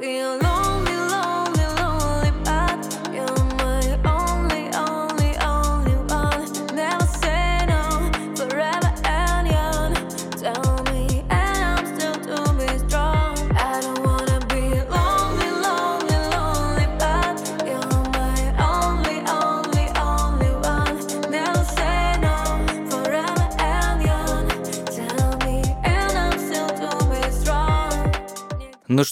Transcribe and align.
Ну 0.00 0.47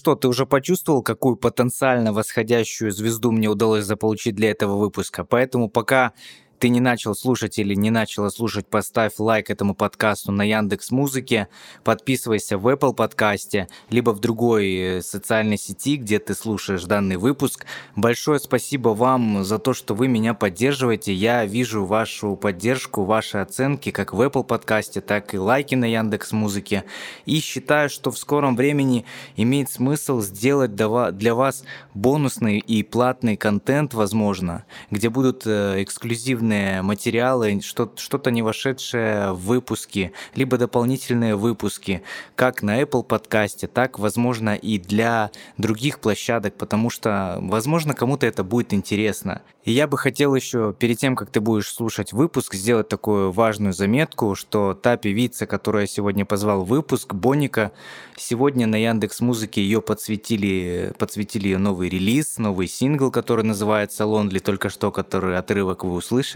что, 0.07 0.15
ты 0.15 0.29
уже 0.29 0.47
почувствовал, 0.47 1.03
какую 1.03 1.35
потенциально 1.35 2.13
восходящую 2.13 2.93
звезду 2.93 3.33
мне 3.33 3.49
удалось 3.49 3.85
заполучить 3.85 4.37
для 4.37 4.53
этого 4.53 4.77
выпуска? 4.77 5.25
Поэтому 5.25 5.69
пока 5.69 6.13
ты 6.59 6.69
не 6.69 6.81
начал 6.81 7.15
слушать 7.15 7.59
или 7.59 7.75
не 7.75 7.91
начала 7.91 8.31
слушать, 8.31 8.67
поставь 8.67 9.19
лайк 9.19 9.51
этому 9.51 9.75
подкасту 9.75 10.33
на 10.33 10.43
Яндекс 10.43 10.91
Музыке, 10.91 11.49
подписывайся 11.85 12.59
в 12.59 12.67
Apple 12.69 12.95
подкасте, 12.95 13.69
либо 13.91 14.11
в 14.11 14.21
другой 14.21 14.75
э, 14.75 15.03
социальной 15.03 15.59
сети, 15.59 15.97
где 15.97 16.19
ты 16.19 16.35
слушаешь 16.35 16.85
данный 16.85 17.17
выпуск. 17.17 17.67
Большое 17.95 18.41
спасибо 18.41 18.91
вам 18.91 19.45
за 19.45 19.59
то, 19.59 19.75
что 19.75 19.95
вы 19.95 20.09
меня 20.09 20.35
поддерживаете. 20.35 21.13
Я 21.13 21.45
вижу 21.45 21.85
вашу 21.85 22.37
поддержку, 22.37 23.05
ваши 23.05 23.39
оценки 23.39 23.91
как 23.91 24.13
в 24.13 24.21
Apple 24.21 24.45
подкасте, 24.45 25.01
так 25.01 25.35
и 25.35 25.39
лайки 25.39 25.75
на 25.75 25.85
Яндекс 25.85 26.33
Музыке. 26.33 26.85
И 27.27 27.41
считаю, 27.41 27.91
что 27.91 28.11
в 28.11 28.19
скором 28.19 28.57
времени 28.57 29.05
имеет 29.37 29.71
смысл 29.71 30.21
сделать 30.21 30.75
для 30.75 31.35
вас 31.35 31.65
бонусный 31.95 32.59
и 32.59 32.83
платный 32.83 33.37
контент, 33.37 33.95
возможно, 33.95 34.65
где 34.91 35.11
будут 35.11 35.47
э, 35.47 35.83
эксклюзивные 35.83 36.46
эксклюзивные 36.47 36.83
материалы, 36.83 37.61
что-то 37.61 38.31
не 38.31 38.43
вошедшее 38.43 39.33
в 39.33 39.47
выпуски, 39.47 40.13
либо 40.35 40.59
дополнительные 40.59 41.37
выпуски, 41.37 42.03
как 42.35 42.63
на 42.63 42.81
Apple 42.81 43.03
подкасте, 43.03 43.67
так, 43.67 43.99
возможно, 43.99 44.55
и 44.55 44.79
для 44.79 45.31
других 45.59 46.01
площадок, 46.01 46.55
потому 46.57 46.91
что, 46.91 47.39
возможно, 47.41 47.95
кому-то 47.95 48.27
это 48.27 48.45
будет 48.45 48.73
интересно. 48.73 49.43
И 49.65 49.73
я 49.73 49.89
бы 49.89 49.99
хотел 49.99 50.35
еще, 50.35 50.75
перед 50.79 50.99
тем, 50.99 51.17
как 51.17 51.31
ты 51.31 51.41
будешь 51.41 51.73
слушать 51.73 52.13
выпуск, 52.13 52.55
сделать 52.55 52.89
такую 52.89 53.33
важную 53.33 53.73
заметку, 53.73 54.37
что 54.37 54.75
та 54.75 54.97
певица, 54.97 55.47
которую 55.47 55.83
я 55.83 55.87
сегодня 55.89 56.25
позвал 56.25 56.65
в 56.65 56.69
выпуск, 56.69 57.15
Боника, 57.15 57.73
сегодня 58.17 58.69
на 58.69 58.77
Яндекс 58.77 59.21
Музыке 59.21 59.61
ее 59.61 59.83
подсветили, 59.83 60.93
подсветили 60.99 61.49
ее 61.49 61.59
новый 61.59 61.89
релиз, 61.89 62.39
новый 62.39 62.69
сингл, 62.69 63.11
который 63.11 63.45
называется 63.45 64.07
«Лонли», 64.07 64.39
только 64.39 64.69
что, 64.69 64.93
который 64.93 65.37
отрывок 65.37 65.83
вы 65.83 65.95
услышали. 65.95 66.36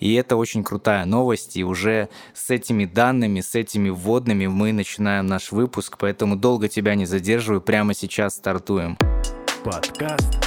И 0.00 0.14
это 0.14 0.36
очень 0.36 0.64
крутая 0.64 1.04
новость, 1.04 1.56
и 1.56 1.64
уже 1.64 2.08
с 2.34 2.50
этими 2.50 2.84
данными, 2.84 3.40
с 3.40 3.54
этими 3.54 3.90
вводными 3.90 4.46
мы 4.46 4.72
начинаем 4.72 5.26
наш 5.26 5.52
выпуск, 5.52 5.96
поэтому 5.98 6.36
долго 6.36 6.68
тебя 6.68 6.94
не 6.94 7.06
задерживаю, 7.06 7.60
прямо 7.60 7.94
сейчас 7.94 8.34
стартуем. 8.36 8.98
Подкаст 9.64 10.44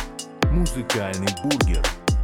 «Музыкальный 0.51 1.27
бургер» 1.43 1.83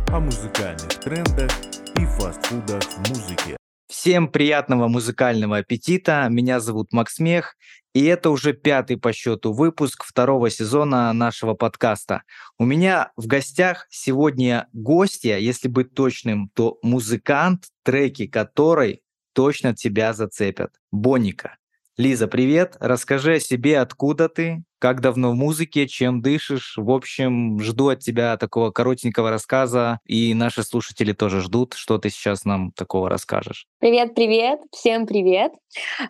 о 0.10 0.20
музыкальных 0.20 1.00
трендах 1.00 1.52
и 1.98 2.06
фастфудах 2.06 2.84
в 2.84 3.10
музыке. 3.10 3.58
Всем 3.88 4.28
приятного 4.28 4.88
музыкального 4.88 5.58
аппетита. 5.58 6.28
Меня 6.30 6.60
зовут 6.60 6.94
Макс 6.94 7.20
Мех, 7.20 7.56
и 7.94 8.06
это 8.06 8.32
уже 8.32 8.54
пятый 8.54 8.98
по 8.98 9.14
счету 9.14 9.54
выпуск 9.54 10.04
второго 10.04 10.50
сезона 10.50 11.14
нашего 11.14 11.54
подкаста. 11.54 12.24
У 12.58 12.66
меня 12.66 13.12
в 13.16 13.28
гостях 13.28 13.88
сегодня 13.90 14.68
гостья, 14.74 15.38
если 15.38 15.68
быть 15.68 15.94
точным, 15.94 16.50
то 16.54 16.80
музыкант, 16.82 17.68
треки 17.84 18.26
которой 18.28 19.02
точно 19.34 19.76
тебя 19.76 20.14
зацепят. 20.14 20.74
Боника. 20.92 21.58
Лиза, 21.96 22.28
привет. 22.28 22.76
Расскажи 22.80 23.36
о 23.36 23.40
себе, 23.40 23.80
откуда 23.80 24.28
ты, 24.28 24.64
как 24.84 25.00
давно 25.00 25.32
в 25.32 25.36
музыке, 25.36 25.88
чем 25.88 26.22
дышишь. 26.22 26.74
В 26.76 26.92
общем, 26.92 27.58
жду 27.62 27.88
от 27.88 28.00
тебя 28.00 28.36
такого 28.36 28.70
коротенького 28.70 29.30
рассказа, 29.30 30.02
и 30.06 30.34
наши 30.34 30.62
слушатели 30.62 31.14
тоже 31.14 31.40
ждут, 31.40 31.74
что 31.74 31.98
ты 32.00 32.10
сейчас 32.10 32.44
нам 32.44 32.74
такого 32.74 33.10
расскажешь. 33.10 33.66
Привет, 33.80 34.14
привет, 34.14 34.60
всем 34.74 35.08
привет. 35.08 35.54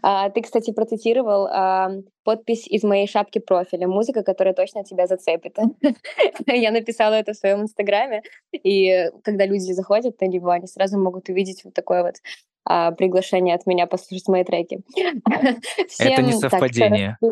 А, 0.02 0.32
ты, 0.32 0.42
кстати, 0.42 0.74
процитировал 0.74 1.46
а, 1.52 1.92
подпись 2.24 2.66
из 2.66 2.82
моей 2.82 3.08
шапки 3.08 3.38
профиля 3.38 3.88
«Музыка, 3.88 4.24
которая 4.24 4.56
точно 4.56 4.84
тебя 4.84 5.06
зацепит». 5.06 5.56
Я 6.48 6.72
написала 6.72 7.14
это 7.14 7.34
в 7.34 7.38
своем 7.38 7.62
инстаграме, 7.62 8.24
и 8.54 9.12
когда 9.24 9.46
люди 9.46 9.72
заходят 9.72 10.20
на 10.20 10.26
него, 10.26 10.50
они 10.50 10.66
сразу 10.66 10.98
могут 10.98 11.30
увидеть 11.30 11.64
вот 11.64 11.76
такое 11.76 12.02
вот 12.02 12.16
а, 12.66 12.92
приглашение 12.92 13.56
от 13.56 13.66
меня 13.66 13.88
послушать 13.88 14.28
мои 14.30 14.44
треки. 14.44 14.80
Всем... 15.90 16.08
Это 16.14 16.22
не 16.22 16.34
совпадение. 16.34 17.18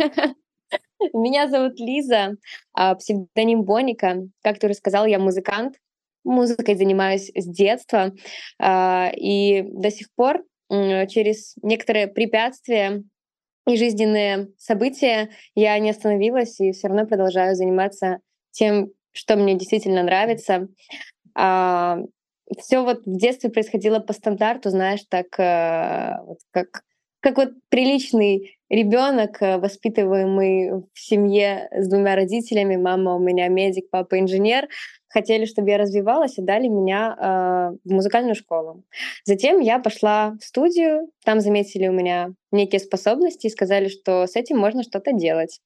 Меня 1.12 1.48
зовут 1.48 1.78
Лиза, 1.78 2.36
а, 2.72 2.94
псевдоним 2.94 3.62
Боника. 3.62 4.22
Как 4.42 4.58
ты 4.58 4.66
уже 4.66 4.74
сказал, 4.74 5.06
я 5.06 5.18
музыкант. 5.18 5.76
Музыкой 6.24 6.74
занимаюсь 6.74 7.30
с 7.34 7.46
детства. 7.46 8.12
А, 8.58 9.10
и 9.16 9.62
до 9.62 9.90
сих 9.90 10.08
пор 10.14 10.44
через 11.08 11.56
некоторые 11.62 12.06
препятствия 12.06 13.02
и 13.66 13.76
жизненные 13.76 14.50
события 14.56 15.30
я 15.56 15.76
не 15.80 15.90
остановилась 15.90 16.60
и 16.60 16.70
все 16.70 16.86
равно 16.86 17.06
продолжаю 17.06 17.56
заниматься 17.56 18.20
тем, 18.52 18.90
что 19.10 19.34
мне 19.36 19.56
действительно 19.56 20.04
нравится. 20.04 20.68
А, 21.34 21.98
все 22.58 22.84
вот 22.84 23.04
в 23.04 23.16
детстве 23.16 23.50
происходило 23.50 23.98
по 23.98 24.12
стандарту, 24.12 24.70
знаешь, 24.70 25.04
так 25.08 25.38
э, 25.38 26.16
как 26.52 26.82
как 27.20 27.36
вот 27.36 27.50
приличный 27.68 28.58
ребенок, 28.70 29.42
э, 29.42 29.58
воспитываемый 29.58 30.70
в 30.94 30.98
семье 30.98 31.68
с 31.72 31.88
двумя 31.88 32.14
родителями, 32.14 32.76
мама 32.76 33.16
у 33.16 33.18
меня 33.18 33.48
медик, 33.48 33.90
папа 33.90 34.18
инженер, 34.18 34.68
хотели, 35.08 35.44
чтобы 35.44 35.70
я 35.70 35.78
развивалась 35.78 36.38
и 36.38 36.42
дали 36.42 36.68
меня 36.68 37.16
э, 37.18 37.76
в 37.84 37.92
музыкальную 37.92 38.36
школу. 38.36 38.84
Затем 39.24 39.58
я 39.58 39.80
пошла 39.80 40.36
в 40.40 40.44
студию, 40.44 41.10
там 41.24 41.40
заметили 41.40 41.88
у 41.88 41.92
меня 41.92 42.32
некие 42.52 42.78
способности 42.78 43.48
и 43.48 43.50
сказали, 43.50 43.88
что 43.88 44.26
с 44.26 44.36
этим 44.36 44.58
можно 44.58 44.84
что-то 44.84 45.12
делать. 45.12 45.60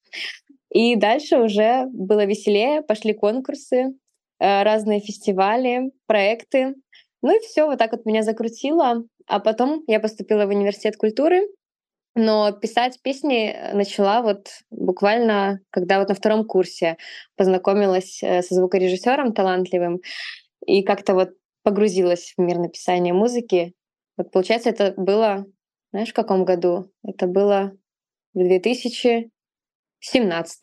И 0.72 0.97
дальше 0.97 1.36
уже 1.36 1.86
было 1.92 2.25
веселее, 2.25 2.82
пошли 2.82 3.12
конкурсы, 3.12 3.94
э, 4.41 4.62
разные 4.62 5.00
фестивали, 5.00 5.92
проекты. 6.06 6.75
Ну 7.22 7.36
и 7.36 7.41
все, 7.41 7.66
вот 7.66 7.78
так 7.78 7.92
вот 7.92 8.06
меня 8.06 8.22
закрутило. 8.22 9.04
А 9.26 9.41
потом 9.41 9.84
я 9.86 10.00
поступила 10.00 10.47
в 10.47 10.50
университет 10.50 10.97
культуры, 10.97 11.42
но 12.15 12.53
писать 12.53 13.01
песни 13.03 13.51
э, 13.51 13.75
начала 13.75 14.23
вот 14.23 14.49
буквально, 14.71 15.61
когда 15.71 15.99
вот 15.99 16.09
на 16.09 16.15
втором 16.15 16.45
курсе 16.45 16.97
познакомилась 17.37 18.23
э, 18.23 18.43
со 18.43 18.55
звукорежиссером 18.55 19.33
талантливым 19.33 20.01
и 20.65 20.83
как-то 20.83 21.15
вот 21.15 21.31
погрузилась 21.63 22.35
в 22.37 22.41
мир 22.41 22.59
написания 22.59 23.13
музыки. 23.13 23.75
Вот 24.17 24.31
получается, 24.31 24.71
это 24.71 24.95
было, 24.97 25.45
знаешь, 25.91 26.11
в 26.11 26.15
каком 26.15 26.45
году? 26.45 26.93
Это 27.03 27.27
было 27.27 27.73
в 28.33 28.39
2017. 28.39 30.61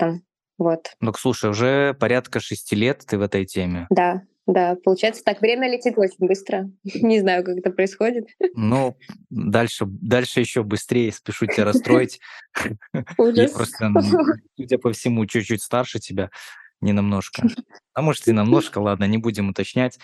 Вот. 0.58 0.92
Ну, 1.02 1.14
слушай, 1.14 1.50
уже 1.50 1.94
порядка 1.96 2.40
шести 2.40 2.76
лет 2.76 3.04
ты 3.06 3.18
в 3.18 3.22
этой 3.22 3.46
теме. 3.46 3.88
Да, 3.90 4.22
да, 4.48 4.76
получается 4.84 5.24
так. 5.24 5.42
Время 5.42 5.72
летит 5.72 5.98
очень 5.98 6.28
быстро. 6.28 6.70
Не 6.84 7.20
знаю, 7.20 7.44
как 7.44 7.58
это 7.58 7.70
происходит. 7.72 8.28
Ну, 8.56 8.98
дальше, 9.30 9.86
дальше 9.86 10.40
еще 10.40 10.64
быстрее 10.64 11.12
спешу 11.12 11.46
тебя 11.46 11.66
расстроить. 11.66 12.20
Я 12.94 13.50
просто, 13.50 13.92
судя 14.58 14.78
по 14.78 14.92
всему, 14.92 15.26
чуть-чуть 15.26 15.62
старше 15.62 16.00
тебя, 16.00 16.30
не 16.82 16.94
намножко. 16.94 17.44
А 17.94 18.02
может, 18.02 18.28
и 18.28 18.32
намножко, 18.32 18.80
ладно, 18.80 19.06
не 19.06 19.18
будем 19.18 19.50
уточнять. 19.50 20.00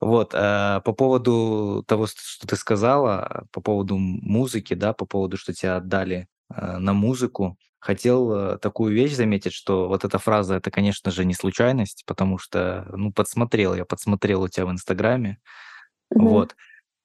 Вот, 0.00 0.32
э, 0.34 0.80
по 0.84 0.92
поводу 0.92 1.84
того, 1.86 2.06
что 2.06 2.46
ты 2.46 2.56
сказала, 2.56 3.46
по 3.52 3.60
поводу 3.60 3.98
музыки, 3.98 4.74
да, 4.74 4.92
по 4.92 5.06
поводу, 5.06 5.36
что 5.36 5.52
тебя 5.52 5.76
отдали 5.76 6.28
э, 6.54 6.78
на 6.78 6.92
музыку, 6.92 7.58
хотел 7.82 8.32
э, 8.32 8.58
такую 8.58 8.94
вещь 8.94 9.14
заметить, 9.14 9.52
что 9.52 9.88
вот 9.88 10.04
эта 10.04 10.18
фраза, 10.18 10.54
это, 10.54 10.70
конечно 10.70 11.10
же, 11.10 11.24
не 11.24 11.34
случайность, 11.34 12.04
потому 12.06 12.38
что, 12.38 12.86
ну, 12.92 13.12
подсмотрел, 13.12 13.74
я 13.74 13.84
подсмотрел 13.84 14.42
у 14.42 14.48
тебя 14.48 14.66
в 14.66 14.70
Инстаграме, 14.70 15.38
mm-hmm. 16.14 16.22
вот. 16.22 16.54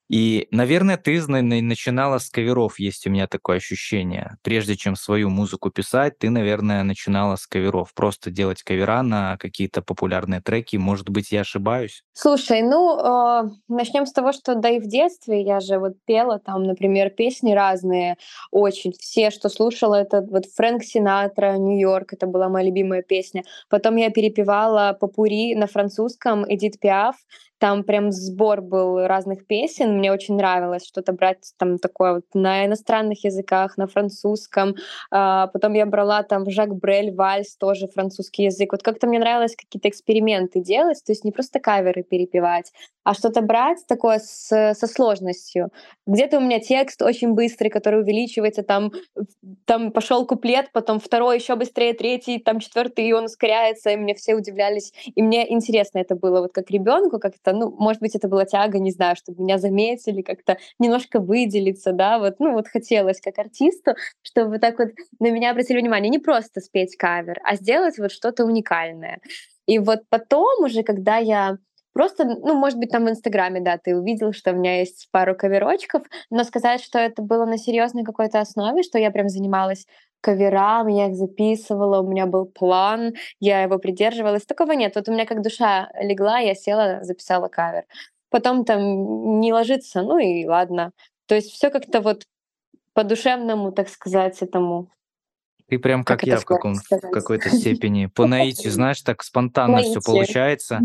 И, 0.09 0.47
наверное, 0.51 0.97
ты 0.97 1.21
начинала 1.27 2.17
с 2.17 2.29
каверов, 2.29 2.79
есть 2.79 3.05
у 3.07 3.09
меня 3.09 3.27
такое 3.27 3.57
ощущение. 3.57 4.37
Прежде 4.41 4.75
чем 4.75 4.95
свою 4.95 5.29
музыку 5.29 5.69
писать, 5.69 6.17
ты, 6.17 6.29
наверное, 6.29 6.83
начинала 6.83 7.35
с 7.35 7.45
каверов. 7.45 7.93
Просто 7.93 8.31
делать 8.31 8.63
кавера 8.63 9.01
на 9.01 9.37
какие-то 9.37 9.81
популярные 9.81 10.41
треки. 10.41 10.77
Может 10.77 11.09
быть, 11.09 11.31
я 11.31 11.41
ошибаюсь? 11.41 12.03
Слушай, 12.13 12.61
ну, 12.61 12.97
э, 12.97 13.49
начнем 13.67 14.05
с 14.05 14.13
того, 14.13 14.31
что 14.31 14.55
да 14.55 14.69
и 14.69 14.79
в 14.79 14.87
детстве 14.87 15.41
я 15.41 15.59
же 15.59 15.77
вот 15.77 15.93
пела 16.05 16.39
там, 16.39 16.63
например, 16.63 17.09
песни 17.09 17.51
разные 17.51 18.17
очень. 18.51 18.93
Все, 18.97 19.29
что 19.29 19.49
слушала, 19.49 19.95
это 19.95 20.21
вот 20.21 20.45
Фрэнк 20.45 20.83
Синатра, 20.83 21.57
Нью-Йорк, 21.57 22.13
это 22.13 22.27
была 22.27 22.47
моя 22.47 22.67
любимая 22.67 23.01
песня. 23.01 23.43
Потом 23.69 23.97
я 23.97 24.09
перепевала 24.09 24.97
Попури 24.99 25.53
на 25.55 25.67
французском, 25.67 26.45
Эдит 26.47 26.79
Пиаф, 26.79 27.15
там 27.59 27.83
прям 27.83 28.11
сбор 28.11 28.61
был 28.61 29.07
разных 29.07 29.45
песен. 29.47 29.97
Мне 29.97 30.11
очень 30.11 30.35
нравилось 30.35 30.85
что-то 30.85 31.13
брать 31.13 31.53
там 31.57 31.77
такое 31.77 32.15
вот 32.15 32.25
на 32.33 32.65
иностранных 32.65 33.23
языках, 33.23 33.77
на 33.77 33.87
французском. 33.87 34.75
А, 35.11 35.47
потом 35.47 35.73
я 35.73 35.85
брала 35.85 36.23
там 36.23 36.49
Жак 36.49 36.75
Брель, 36.75 37.13
Вальс, 37.13 37.55
тоже 37.57 37.87
французский 37.87 38.43
язык. 38.43 38.71
Вот 38.71 38.83
как-то 38.83 39.07
мне 39.07 39.19
нравилось 39.19 39.55
какие-то 39.55 39.89
эксперименты 39.89 40.59
делать, 40.59 41.01
то 41.05 41.11
есть 41.11 41.23
не 41.23 41.31
просто 41.31 41.59
каверы 41.59 42.03
перепевать, 42.03 42.71
а 43.03 43.13
что-то 43.13 43.41
брать 43.41 43.79
такое 43.87 44.19
с, 44.19 44.73
со 44.73 44.87
сложностью. 44.87 45.71
Где-то 46.05 46.37
у 46.37 46.41
меня 46.41 46.59
текст 46.59 47.01
очень 47.01 47.33
быстрый, 47.33 47.69
который 47.69 48.01
увеличивается, 48.01 48.63
там, 48.63 48.91
там 49.65 49.91
пошел 49.91 50.25
куплет, 50.25 50.71
потом 50.73 50.99
второй 50.99 51.37
еще 51.37 51.55
быстрее, 51.55 51.93
третий, 51.93 52.37
там 52.39 52.59
четвертый, 52.59 53.07
и 53.07 53.13
он 53.13 53.25
ускоряется, 53.25 53.91
и 53.91 53.95
мне 53.95 54.13
все 54.13 54.35
удивлялись. 54.35 54.93
И 55.15 55.21
мне 55.21 55.49
интересно 55.51 55.99
это 55.99 56.15
было 56.15 56.41
вот 56.41 56.51
как 56.53 56.69
ребенку, 56.69 57.17
как 57.17 57.35
как-то, 57.47 57.57
ну, 57.57 57.75
может 57.77 58.01
быть, 58.01 58.15
это 58.15 58.27
была 58.27 58.45
тяга, 58.45 58.79
не 58.79 58.91
знаю, 58.91 59.15
чтобы 59.15 59.41
меня 59.41 59.57
заметили, 59.57 60.21
как-то 60.21 60.57
немножко 60.79 61.19
выделиться, 61.19 61.91
да, 61.91 62.19
вот, 62.19 62.35
ну, 62.39 62.53
вот 62.53 62.67
хотелось 62.67 63.21
как 63.21 63.37
артисту, 63.39 63.93
чтобы 64.21 64.59
так 64.59 64.79
вот 64.79 64.89
на 65.19 65.31
меня 65.31 65.51
обратили 65.51 65.79
внимание, 65.79 66.09
не 66.09 66.19
просто 66.19 66.61
спеть 66.61 66.95
кавер, 66.97 67.39
а 67.43 67.55
сделать 67.55 67.97
вот 67.97 68.11
что-то 68.11 68.45
уникальное. 68.45 69.19
И 69.65 69.79
вот 69.79 69.99
потом 70.09 70.63
уже, 70.63 70.83
когда 70.83 71.17
я 71.17 71.57
просто, 71.93 72.25
ну, 72.25 72.53
может 72.53 72.77
быть, 72.77 72.91
там 72.91 73.05
в 73.05 73.09
Инстаграме, 73.09 73.59
да, 73.59 73.77
ты 73.77 73.95
увидел, 73.95 74.31
что 74.31 74.51
у 74.51 74.55
меня 74.55 74.79
есть 74.79 75.07
пару 75.11 75.35
каверочков, 75.35 76.03
но 76.29 76.43
сказать, 76.43 76.81
что 76.81 76.99
это 76.99 77.21
было 77.21 77.45
на 77.45 77.57
серьезной 77.57 78.03
какой-то 78.03 78.39
основе, 78.39 78.83
что 78.83 78.99
я 78.99 79.09
прям 79.11 79.29
занималась 79.29 79.87
каверам, 80.21 80.87
я 80.87 81.07
их 81.07 81.15
записывала, 81.15 82.01
у 82.01 82.09
меня 82.09 82.25
был 82.25 82.45
план, 82.45 83.13
я 83.39 83.61
его 83.61 83.77
придерживалась. 83.77 84.45
Такого 84.45 84.71
нет. 84.73 84.95
Вот 84.95 85.07
у 85.09 85.13
меня 85.13 85.25
как 85.25 85.41
душа 85.41 85.89
легла, 86.01 86.39
я 86.39 86.55
села, 86.55 86.99
записала 87.03 87.47
кавер. 87.47 87.83
Потом 88.29 88.65
там 88.65 89.39
не 89.39 89.53
ложится, 89.53 90.01
ну 90.01 90.17
и 90.17 90.45
ладно. 90.45 90.91
То 91.27 91.35
есть 91.35 91.51
все 91.51 91.69
как-то 91.69 92.01
вот 92.01 92.23
по-душевному, 92.93 93.71
так 93.71 93.89
сказать, 93.89 94.41
этому 94.41 94.89
ты 95.69 95.79
прям 95.79 96.03
как, 96.03 96.19
как 96.19 96.27
я 96.27 96.37
в, 96.37 96.45
каком, 96.45 96.75
в 96.75 97.11
какой-то 97.11 97.49
степени. 97.49 98.05
По 98.05 98.25
наитию, 98.27 98.71
знаешь, 98.71 99.01
так 99.01 99.23
спонтанно 99.23 99.79
все 99.79 99.99
получается. 99.99 100.81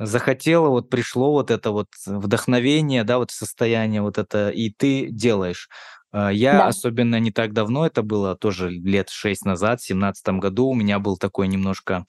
Захотела, 0.00 0.68
вот 0.68 0.90
пришло 0.90 1.32
вот 1.32 1.50
это 1.50 1.72
вот 1.72 1.88
вдохновение, 2.06 3.02
да, 3.02 3.18
вот 3.18 3.30
состояние 3.32 4.00
вот 4.00 4.18
это, 4.18 4.50
и 4.50 4.70
ты 4.70 5.08
делаешь. 5.10 5.68
А, 6.12 6.30
я 6.32 6.58
Да. 6.58 6.66
особенно 6.68 7.20
не 7.20 7.30
так 7.32 7.52
давно, 7.52 7.86
это 7.86 8.02
было 8.02 8.36
тоже 8.36 8.70
лет 8.70 9.10
шесть 9.10 9.44
назад, 9.44 9.80
в 9.80 9.86
семнадцатом 9.86 10.40
году, 10.40 10.68
у 10.68 10.74
меня 10.74 10.98
был 10.98 11.16
такой 11.18 11.48
немножко, 11.48 12.06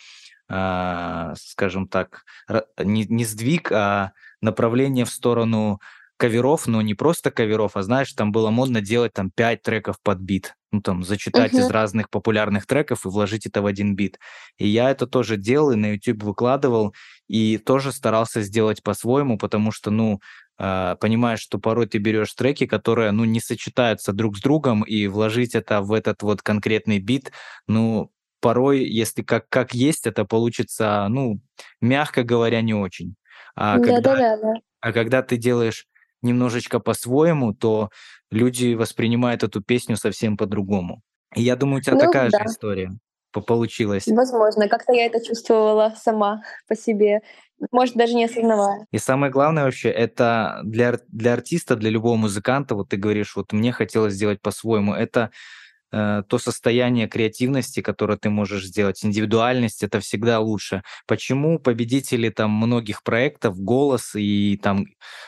а, 0.49 1.33
скажем 1.37 1.87
так, 1.87 2.23
не, 2.79 3.05
не 3.05 3.25
сдвиг, 3.25 3.71
а 3.71 4.13
направление 4.41 5.05
в 5.05 5.11
сторону 5.11 5.79
каверов, 6.17 6.67
но 6.67 6.81
не 6.81 6.95
просто 6.95 7.31
каверов, 7.31 7.77
а 7.77 7.83
знаешь, 7.83 8.13
там 8.13 8.31
было 8.31 8.49
модно 8.51 8.81
делать 8.81 9.13
там 9.13 9.31
пять 9.31 9.63
треков 9.63 9.97
под 10.03 10.19
бит, 10.19 10.55
ну 10.71 10.81
там 10.81 11.03
зачитать 11.03 11.57
из 11.59 11.69
разных 11.69 12.09
популярных 12.09 12.67
треков 12.67 13.05
и 13.05 13.09
вложить 13.09 13.45
это 13.47 13.61
в 13.61 13.65
один 13.67 13.95
бит. 13.95 14.19
И 14.57 14.67
я 14.67 14.91
это 14.91 15.07
тоже 15.07 15.37
делал 15.37 15.71
и 15.71 15.75
на 15.77 15.93
YouTube 15.93 16.23
выкладывал, 16.23 16.93
и 17.29 17.57
тоже 17.57 17.91
старался 17.93 18.41
сделать 18.43 18.83
по-своему, 18.83 19.37
потому 19.37 19.71
что, 19.71 19.91
ну, 19.91 20.19
понимаешь, 20.59 21.39
что 21.39 21.57
порой 21.57 21.87
ты 21.87 21.99
берешь 21.99 22.33
треки, 22.33 22.65
которые, 22.65 23.11
ну, 23.11 23.23
не 23.23 23.39
сочетаются 23.39 24.11
друг 24.11 24.37
с 24.37 24.41
другом, 24.41 24.83
и 24.83 25.07
вложить 25.07 25.55
это 25.55 25.81
в 25.81 25.93
этот 25.93 26.21
вот 26.21 26.41
конкретный 26.41 26.99
бит, 26.99 27.31
ну, 27.67 28.11
порой, 28.41 28.83
если 28.83 29.21
как, 29.21 29.47
как 29.49 29.73
есть, 29.73 30.05
это 30.05 30.25
получится, 30.25 31.07
ну, 31.09 31.39
мягко 31.79 32.23
говоря, 32.23 32.61
не 32.61 32.73
очень. 32.73 33.15
А 33.55 33.77
да, 33.77 33.85
когда, 33.85 34.15
да, 34.15 34.37
да, 34.37 34.53
а 34.81 34.91
когда 34.91 35.21
ты 35.21 35.37
делаешь 35.37 35.85
немножечко 36.21 36.79
по-своему, 36.79 37.53
то 37.53 37.89
люди 38.31 38.73
воспринимают 38.73 39.43
эту 39.43 39.61
песню 39.61 39.95
совсем 39.95 40.37
по-другому. 40.37 41.01
И 41.35 41.41
я 41.41 41.55
думаю, 41.55 41.79
у 41.79 41.81
тебя 41.81 41.95
ну, 41.95 42.01
такая 42.01 42.29
да. 42.29 42.39
же 42.39 42.45
история 42.45 42.91
получилось. 43.31 44.07
Возможно, 44.07 44.67
как-то 44.67 44.91
я 44.91 45.05
это 45.05 45.23
чувствовала 45.23 45.93
сама 45.95 46.41
по 46.67 46.75
себе, 46.75 47.21
может, 47.71 47.95
даже 47.95 48.13
не 48.13 48.25
осознавая. 48.25 48.85
И 48.91 48.97
самое 48.97 49.31
главное 49.31 49.63
вообще, 49.65 49.89
это 49.89 50.61
для, 50.63 50.99
для 51.07 51.33
артиста, 51.33 51.75
для 51.75 51.89
любого 51.89 52.15
музыканта, 52.15 52.75
вот 52.75 52.89
ты 52.89 52.97
говоришь, 52.97 53.35
вот 53.35 53.53
мне 53.53 53.71
хотелось 53.71 54.13
сделать 54.13 54.41
по-своему, 54.41 54.93
это 54.93 55.31
Э, 55.91 56.21
то 56.27 56.37
состояние 56.37 57.07
креативности, 57.07 57.81
которое 57.81 58.17
ты 58.17 58.29
можешь 58.29 58.65
сделать, 58.65 59.03
индивидуальность, 59.03 59.81
это 59.81 59.99
всегда 59.99 60.39
лучше. 60.39 60.83
Почему 61.07 61.57
победители 61.57 62.29
там 62.29 62.51
многих 62.51 63.01
проектов, 63.01 63.59
«Голос» 63.59 64.11
и 64.15 64.59
там 64.61 64.85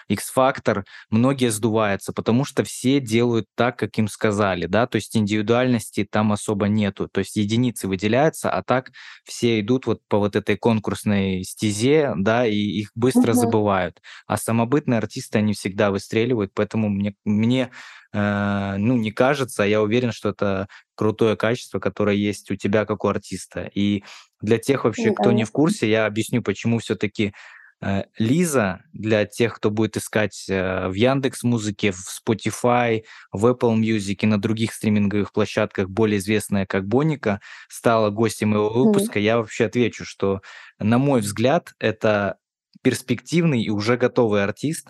X-Factor, 0.08 0.84
многие 1.10 1.50
сдуваются? 1.50 2.14
Потому 2.14 2.46
что 2.46 2.64
все 2.64 3.00
делают 3.00 3.48
так, 3.56 3.80
как 3.80 3.98
им 3.98 4.08
сказали, 4.08 4.68
да, 4.68 4.86
то 4.86 4.98
есть 4.98 5.18
индивидуальности 5.18 6.08
там 6.10 6.32
особо 6.32 6.68
нету, 6.68 7.10
то 7.12 7.20
есть 7.20 7.38
единицы 7.38 7.88
выделяются, 7.88 8.52
а 8.52 8.62
так 8.62 8.92
все 9.24 9.62
идут 9.62 9.88
вот 9.88 10.02
по 10.08 10.20
вот 10.20 10.36
этой 10.36 10.58
конкурсной 10.58 11.44
стезе, 11.44 12.14
да, 12.16 12.46
и 12.46 12.56
их 12.56 12.92
быстро 12.94 13.32
угу. 13.32 13.40
забывают. 13.40 14.00
А 14.28 14.38
самобытные 14.38 15.00
артисты, 15.00 15.40
они 15.40 15.54
всегда 15.54 15.90
выстреливают, 15.90 16.52
поэтому 16.54 16.90
мне, 16.90 17.16
мне 17.26 17.72
ну, 18.14 18.98
не 18.98 19.12
кажется, 19.12 19.64
а 19.64 19.66
я 19.66 19.82
уверен, 19.82 20.12
что 20.12 20.30
это 20.30 20.68
крутое 20.96 21.38
качество, 21.38 21.80
которое 21.80 22.16
есть 22.16 22.52
у 22.52 22.56
тебя 22.56 22.86
как 22.86 23.06
у 23.06 23.08
артиста. 23.08 23.70
И 23.74 24.04
для 24.42 24.58
тех 24.58 24.84
вообще, 24.84 25.14
кто 25.14 25.32
не 25.32 25.46
в 25.46 25.52
курсе, 25.52 25.90
я 25.90 26.06
объясню, 26.06 26.42
почему 26.42 26.80
все-таки 26.80 27.34
э, 27.82 28.04
Лиза 28.18 28.82
для 28.92 29.26
тех, 29.26 29.56
кто 29.56 29.72
будет 29.72 29.98
искать 29.98 30.46
э, 30.50 30.88
в 30.90 30.94
Яндекс 30.94 31.44
Музыке, 31.44 31.92
в 31.92 32.06
Spotify, 32.08 33.04
в 33.32 33.46
Apple 33.46 33.76
Music 33.78 34.18
и 34.22 34.28
на 34.28 34.40
других 34.40 34.74
стриминговых 34.74 35.32
площадках, 35.32 35.90
более 35.90 36.20
известная 36.20 36.66
как 36.66 36.88
Боника, 36.88 37.40
стала 37.70 38.10
гостем 38.10 38.50
моего 38.50 38.70
выпуска. 38.70 39.20
Mm-hmm. 39.20 39.24
Я 39.24 39.38
вообще 39.38 39.66
отвечу, 39.66 40.06
что, 40.06 40.42
на 40.80 40.98
мой 40.98 41.22
взгляд, 41.22 41.74
это 41.80 42.38
перспективный 42.82 43.62
и 43.64 43.70
уже 43.70 43.96
готовый 43.96 44.44
артист, 44.44 44.90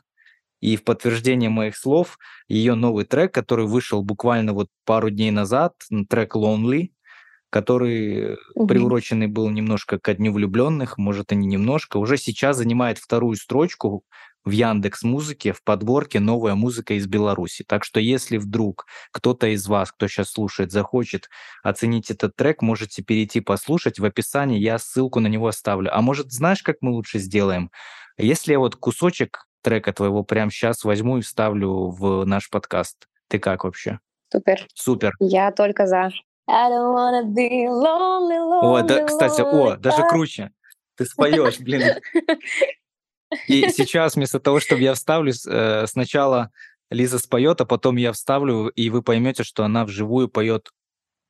и 0.61 0.77
в 0.77 0.83
подтверждение 0.83 1.49
моих 1.49 1.75
слов, 1.75 2.17
ее 2.47 2.75
новый 2.75 3.05
трек, 3.05 3.33
который 3.33 3.65
вышел 3.65 4.03
буквально 4.03 4.53
вот 4.53 4.69
пару 4.85 5.09
дней 5.09 5.31
назад, 5.31 5.73
трек 6.07 6.35
Lonely, 6.35 6.91
который 7.49 8.37
угу. 8.55 8.67
приуроченный 8.67 9.27
был 9.27 9.49
немножко 9.49 9.99
ко 9.99 10.13
Дню 10.13 10.31
влюбленных, 10.31 10.97
может 10.97 11.33
и 11.33 11.35
не 11.35 11.47
немножко, 11.47 11.97
уже 11.97 12.17
сейчас 12.17 12.57
занимает 12.57 12.97
вторую 12.97 13.35
строчку 13.35 14.05
в 14.43 14.51
Яндекс 14.51 15.03
Музыке 15.03 15.51
в 15.51 15.63
подборке 15.63 16.19
«Новая 16.19 16.55
музыка 16.55 16.95
из 16.95 17.07
Беларуси». 17.07 17.63
Так 17.67 17.83
что 17.83 17.99
если 17.99 18.37
вдруг 18.37 18.85
кто-то 19.11 19.47
из 19.47 19.67
вас, 19.67 19.91
кто 19.91 20.07
сейчас 20.07 20.31
слушает, 20.31 20.71
захочет 20.71 21.29
оценить 21.61 22.09
этот 22.09 22.35
трек, 22.35 22.61
можете 22.61 23.03
перейти 23.03 23.41
послушать. 23.41 23.99
В 23.99 24.05
описании 24.05 24.59
я 24.59 24.79
ссылку 24.79 25.19
на 25.19 25.27
него 25.27 25.47
оставлю. 25.47 25.95
А 25.95 26.01
может, 26.01 26.31
знаешь, 26.31 26.63
как 26.63 26.77
мы 26.81 26.91
лучше 26.91 27.19
сделаем? 27.19 27.69
Если 28.17 28.53
я 28.53 28.59
вот 28.59 28.75
кусочек 28.75 29.45
трека 29.61 29.93
твоего 29.93 30.23
прямо 30.23 30.51
сейчас 30.51 30.83
возьму 30.83 31.17
и 31.17 31.21
вставлю 31.21 31.89
в 31.89 32.25
наш 32.25 32.49
подкаст. 32.49 33.07
Ты 33.27 33.39
как 33.39 33.63
вообще? 33.63 33.99
Супер. 34.31 34.67
Супер. 34.73 35.13
Я 35.19 35.51
только 35.51 35.87
за. 35.87 36.11
Lonely, 36.49 37.67
lonely, 37.67 38.59
о, 38.61 38.81
да, 38.81 39.05
кстати, 39.05 39.41
о, 39.41 39.77
даже 39.77 40.01
круче. 40.07 40.51
Ты 40.97 41.05
споешь, 41.05 41.59
блин. 41.59 41.95
И 43.47 43.69
сейчас 43.69 44.15
вместо 44.15 44.39
того, 44.39 44.59
чтобы 44.59 44.81
я 44.81 44.93
вставлю, 44.93 45.31
э, 45.31 45.87
сначала 45.87 46.51
Лиза 46.89 47.19
споет, 47.19 47.61
а 47.61 47.65
потом 47.65 47.95
я 47.95 48.11
вставлю, 48.11 48.67
и 48.67 48.89
вы 48.89 49.01
поймете, 49.01 49.43
что 49.43 49.63
она 49.63 49.85
вживую 49.85 50.27
поет 50.27 50.71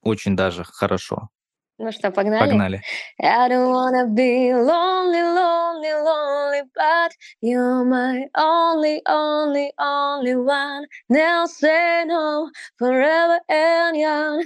очень 0.02 0.36
даже 0.36 0.64
хорошо. 0.64 1.30
Ну 1.82 1.92
что, 1.92 2.12
погнали? 2.12 2.48
Погнали. 2.48 2.82
I 3.20 3.50
don't 3.50 3.72
wanna 3.72 4.06
be 4.06 4.54
lonely, 4.54 5.24
lonely, 5.24 5.92
lonely, 5.94 6.62
but 6.76 7.12
you're 7.42 7.84
my 7.84 8.28
only, 8.38 9.02
only, 9.08 9.72
only 9.80 10.36
one. 10.36 10.86
Now 11.10 11.48
say 11.48 12.06
no, 12.06 12.52
forever 12.78 13.40
and 13.50 13.98
young. 13.98 14.44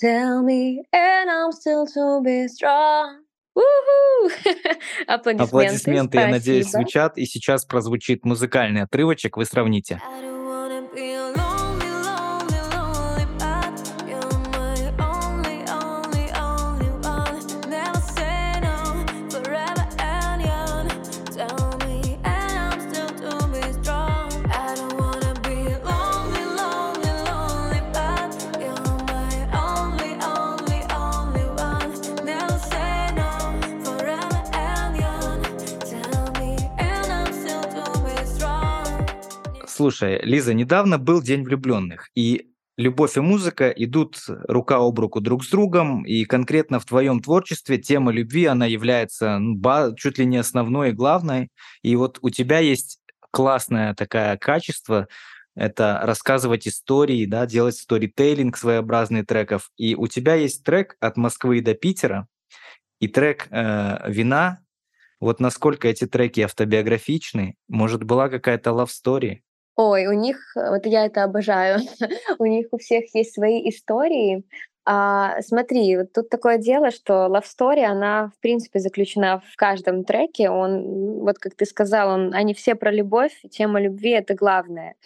Tell 0.00 0.42
me, 0.42 0.82
and 0.90 1.30
I'm 1.30 1.52
still 1.52 1.84
to 1.88 2.22
be 2.24 2.48
strong. 2.48 3.20
Аплодисменты, 5.06 5.42
Аплодисменты, 5.42 6.18
я 6.18 6.28
надеюсь, 6.28 6.70
звучат. 6.70 7.18
И 7.18 7.26
сейчас 7.26 7.66
прозвучит 7.66 8.24
музыкальный 8.24 8.82
отрывочек. 8.82 9.36
Вы 9.36 9.44
сравните. 9.44 10.00
I 10.02 10.22
don't 10.22 10.37
Слушай, 39.78 40.18
Лиза, 40.24 40.54
недавно 40.54 40.98
был 40.98 41.22
День 41.22 41.44
влюбленных, 41.44 42.08
и 42.16 42.50
любовь 42.76 43.16
и 43.16 43.20
музыка 43.20 43.68
идут 43.68 44.16
рука 44.26 44.78
об 44.78 44.98
руку 44.98 45.20
друг 45.20 45.44
с 45.44 45.50
другом, 45.50 46.04
и 46.04 46.24
конкретно 46.24 46.80
в 46.80 46.84
твоем 46.84 47.20
творчестве 47.22 47.78
тема 47.78 48.10
любви, 48.10 48.46
она 48.46 48.66
является 48.66 49.38
ну, 49.38 49.94
чуть 49.94 50.18
ли 50.18 50.26
не 50.26 50.38
основной 50.38 50.88
и 50.88 50.92
главной. 50.92 51.50
И 51.82 51.94
вот 51.94 52.18
у 52.22 52.30
тебя 52.30 52.58
есть 52.58 52.98
классное 53.30 53.94
такое 53.94 54.36
качество, 54.36 55.06
это 55.54 56.00
рассказывать 56.02 56.66
истории, 56.66 57.24
да, 57.24 57.46
делать 57.46 57.76
сторителлинг 57.76 58.56
своеобразный 58.56 59.24
треков. 59.24 59.70
И 59.76 59.94
у 59.94 60.08
тебя 60.08 60.34
есть 60.34 60.64
трек 60.64 60.96
от 60.98 61.16
Москвы 61.16 61.60
до 61.60 61.74
Питера 61.74 62.26
и 62.98 63.06
трек 63.06 63.46
э, 63.52 64.10
«Вина». 64.10 64.58
Вот 65.20 65.38
насколько 65.38 65.86
эти 65.86 66.08
треки 66.08 66.40
автобиографичны? 66.40 67.54
Может, 67.68 68.02
была 68.02 68.28
какая-то 68.28 68.70
love 68.70 68.88
story? 68.88 69.42
Ой, 69.80 70.06
у 70.08 70.12
них, 70.12 70.56
э, 70.56 70.70
вот 70.70 70.86
я 70.86 71.06
это 71.06 71.22
обожаю, 71.22 71.78
у 72.40 72.46
них 72.46 72.66
у 72.72 72.78
всех 72.78 73.14
есть 73.14 73.32
свои 73.32 73.68
истории. 73.70 74.42
А, 74.84 75.40
смотри, 75.42 75.96
вот 75.98 76.12
тут 76.12 76.30
такое 76.30 76.58
дело, 76.58 76.90
что 76.90 77.28
love 77.28 77.44
story, 77.44 77.84
она, 77.84 78.32
в 78.36 78.40
принципе, 78.40 78.80
заключена 78.80 79.38
в 79.38 79.54
каждом 79.56 80.02
треке. 80.02 80.50
Он, 80.50 81.20
вот 81.20 81.38
как 81.38 81.54
ты 81.54 81.64
сказал, 81.64 82.10
он, 82.10 82.34
они 82.34 82.54
все 82.54 82.74
про 82.74 82.90
любовь, 82.90 83.40
тема 83.50 83.80
любви— 83.80 84.10
это 84.12 84.34
главное. 84.34 84.96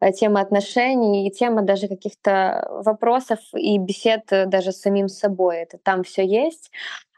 А 0.00 0.12
Тема 0.12 0.40
отношений 0.40 1.28
и 1.28 1.30
тема 1.30 1.62
даже 1.62 1.88
каких-то 1.88 2.66
вопросов 2.84 3.38
и 3.54 3.78
бесед 3.78 4.32
э, 4.32 4.46
даже 4.46 4.72
с 4.72 4.80
самим 4.80 5.08
собой. 5.08 5.58
Это 5.58 5.78
там 5.78 6.02
все 6.02 6.24
есть. 6.26 6.70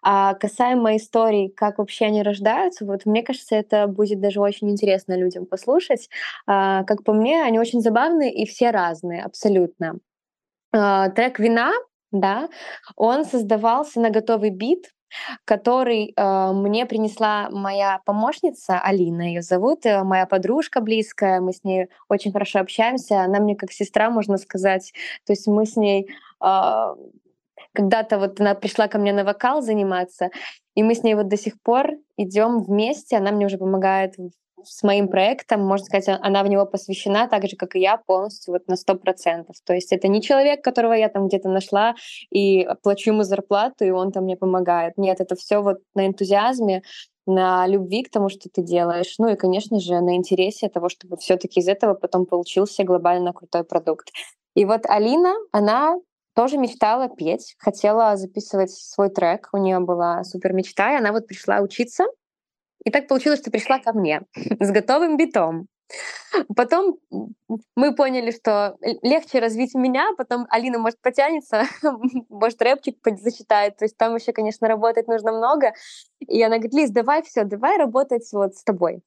А 0.05 0.35
касаемо 0.35 0.97
историй, 0.97 1.49
как 1.49 1.79
вообще 1.79 2.07
они 2.07 2.23
рождаются, 2.25 2.85
вот 2.85 3.07
мне 3.07 3.23
кажется, 3.23 3.55
это 3.55 3.87
будет 3.87 4.21
даже 4.21 4.41
очень 4.41 4.69
интересно 4.69 5.17
людям 5.17 5.47
послушать. 5.47 6.09
А, 6.47 6.83
Как 6.85 7.05
по 7.05 7.13
мне, 7.13 7.45
они 7.45 7.61
очень 7.61 7.81
забавные 7.81 8.35
и 8.35 8.45
все 8.45 8.71
разные, 8.71 9.23
абсолютно. 9.23 9.99
А, 10.73 11.11
Трек 11.11 11.39
«Вина», 11.39 11.73
да, 12.11 12.49
он 12.97 13.25
создавался 13.25 14.01
на 14.01 14.11
готовый 14.11 14.51
бит, 14.51 14.91
который 15.45 16.13
э, 16.17 16.53
мне 16.53 16.87
принесла 16.87 17.49
моя 17.51 18.01
помощница 18.05 18.81
Алина, 18.81 19.23
ее 19.23 19.43
зовут, 19.43 19.87
э, 19.87 20.03
моя 20.03 20.27
подружка 20.27 20.81
близкая, 20.81 21.41
мы 21.41 21.53
с 21.53 21.65
ней 21.65 21.89
очень 22.09 22.33
хорошо 22.33 22.61
общаемся, 22.61 23.23
она 23.23 23.41
мне 23.41 23.57
как 23.57 23.73
сестра, 23.73 24.11
можно 24.11 24.39
сказать, 24.39 24.93
то 25.27 25.33
есть 25.33 25.47
мы 25.47 25.67
с 25.67 25.77
ней 25.77 26.09
а, 26.41 26.95
когда-то 27.73 28.19
вот 28.19 28.41
она 28.41 28.55
пришла 28.55 28.89
ко 28.89 28.99
мне 28.99 29.13
на 29.13 29.25
вокал 29.25 29.63
заниматься, 29.63 30.31
и 30.75 30.83
мы 30.83 30.95
с 30.95 31.03
ней 31.03 31.15
вот 31.15 31.29
до 31.29 31.37
сих 31.37 31.61
пор 31.61 31.93
идем 32.17 32.63
вместе, 32.63 33.17
она 33.17 33.31
мне 33.31 33.47
уже 33.47 33.59
помогает 33.59 34.15
с 34.65 34.83
моим 34.83 35.09
проектом, 35.09 35.65
можно 35.65 35.87
сказать, 35.87 36.09
а- 36.09 36.19
она 36.23 36.43
в 36.43 36.49
него 36.49 36.67
посвящена 36.67 37.29
так 37.29 37.47
же, 37.49 37.57
как 37.57 37.77
и 37.77 37.81
я, 37.81 37.97
полностью 37.97 38.55
вот 38.55 38.69
на 38.69 38.77
сто 38.77 38.95
процентов. 38.95 39.57
То 39.65 39.75
есть 39.75 39.93
это 39.93 40.09
не 40.09 40.23
человек, 40.23 40.63
которого 40.63 40.93
я 40.93 41.09
там 41.09 41.29
где-то 41.29 41.49
нашла 41.49 41.95
и 42.31 42.69
плачу 42.83 43.11
ему 43.11 43.23
зарплату, 43.23 43.85
и 43.85 43.91
он 43.91 44.13
там 44.13 44.25
мне 44.25 44.37
помогает. 44.37 44.97
Нет, 44.97 45.21
это 45.21 45.37
все 45.37 45.63
вот 45.63 45.79
на 45.95 46.07
энтузиазме, 46.07 46.83
на 47.27 47.67
любви 47.67 48.03
к 48.03 48.11
тому, 48.11 48.29
что 48.29 48.49
ты 48.49 48.63
делаешь. 48.63 49.15
Ну 49.19 49.29
и, 49.29 49.37
конечно 49.37 49.79
же, 49.79 50.01
на 50.01 50.17
интересе 50.17 50.69
того, 50.69 50.89
чтобы 50.89 51.17
все-таки 51.17 51.61
из 51.61 51.69
этого 51.69 51.95
потом 51.95 52.27
получился 52.27 52.85
глобально 52.85 53.33
крутой 53.33 53.65
продукт. 53.65 54.11
И 54.55 54.65
вот 54.65 54.83
Алина, 54.87 55.35
она 55.53 55.97
тоже 56.35 56.57
мечтала 56.57 57.09
петь, 57.09 57.55
хотела 57.59 58.17
записывать 58.17 58.71
свой 58.71 59.11
трек, 59.11 59.49
у 59.53 59.59
нее 59.59 59.81
была 59.81 60.25
супер 60.25 60.53
мечта, 60.53 60.95
и 60.95 60.99
она 60.99 61.13
вот 61.13 61.27
пришла 61.27 61.61
учиться. 61.61 62.05
И 62.85 62.91
так 62.91 63.09
получилось, 63.09 63.41
что 63.41 63.51
пришла 63.51 63.79
ко 63.79 63.93
мне 63.93 64.23
с 64.35 64.71
готовым 64.71 65.17
битом. 65.17 65.69
Потом 66.57 66.99
мы 67.77 67.95
поняли, 67.95 68.31
что 68.31 68.77
легче 69.03 69.41
развить 69.41 69.75
меня, 69.75 70.13
потом 70.17 70.47
Алина, 70.49 70.79
может, 70.79 70.99
потянется, 71.01 71.65
может, 72.31 72.63
рэпчик 72.63 72.97
зачитает. 73.19 73.77
То 73.77 73.85
есть 73.85 73.97
там 73.97 74.15
еще, 74.17 74.33
конечно, 74.33 74.69
работать 74.69 75.07
нужно 75.07 75.33
много. 75.33 75.75
И 76.21 76.43
она 76.43 76.57
говорит, 76.57 76.75
Лиз, 76.75 76.91
давай 76.91 77.23
все, 77.23 77.45
давай 77.45 77.77
работать 77.77 78.27
вот 78.33 78.55
с 78.55 78.65
тобой. 78.65 79.03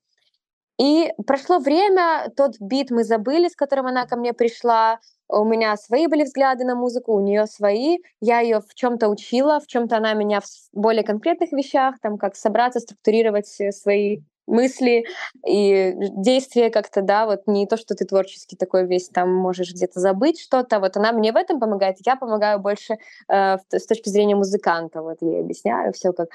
И 0.78 1.14
прошло 1.26 1.60
время, 1.60 2.32
тот 2.36 2.56
бит 2.60 2.92
мы 2.92 3.04
забыли, 3.04 3.48
с 3.48 3.56
которым 3.56 3.88
она 3.88 4.06
ко 4.06 4.18
мне 4.18 4.34
пришла. 4.34 5.00
У 5.28 5.44
меня 5.44 5.76
свои 5.78 6.08
были 6.08 6.24
взгляды 6.24 6.66
на 6.66 6.76
музыку, 6.76 7.14
у 7.14 7.22
нее 7.22 7.48
свои. 7.48 8.00
Я 8.22 8.42
ее 8.42 8.60
в 8.60 8.74
чем-то 8.76 9.08
учила, 9.08 9.60
в 9.60 9.68
чем-то 9.68 9.98
она 9.98 10.14
меня 10.14 10.42
в 10.42 10.46
более 10.74 11.04
конкретных 11.04 11.52
вещах, 11.52 11.96
там 12.02 12.18
как 12.18 12.36
собраться, 12.36 12.80
структурировать 12.80 13.60
э, 13.60 13.72
свои 13.72 14.20
мысли 14.48 15.06
и 15.48 15.96
действия 15.98 16.70
как-то, 16.70 17.02
да, 17.02 17.26
вот 17.26 17.48
не 17.48 17.66
то, 17.66 17.78
что 17.78 17.96
ты 17.96 18.06
творческий 18.06 18.56
такой 18.56 18.86
весь 18.86 19.10
там 19.10 19.34
можешь 19.34 19.72
где-то 19.72 20.00
забыть 20.00 20.40
что-то, 20.40 20.80
вот 20.80 20.98
она 20.98 21.12
мне 21.14 21.32
в 21.32 21.36
этом 21.36 21.60
помогает, 21.60 21.98
я 22.06 22.16
помогаю 22.16 22.60
больше 22.60 22.98
э, 23.28 23.58
с 23.72 23.88
точки 23.88 24.10
зрения 24.10 24.36
музыканта, 24.36 25.02
вот 25.02 25.18
я 25.22 25.40
объясняю 25.40 25.94
все 25.94 26.14
как. 26.14 26.30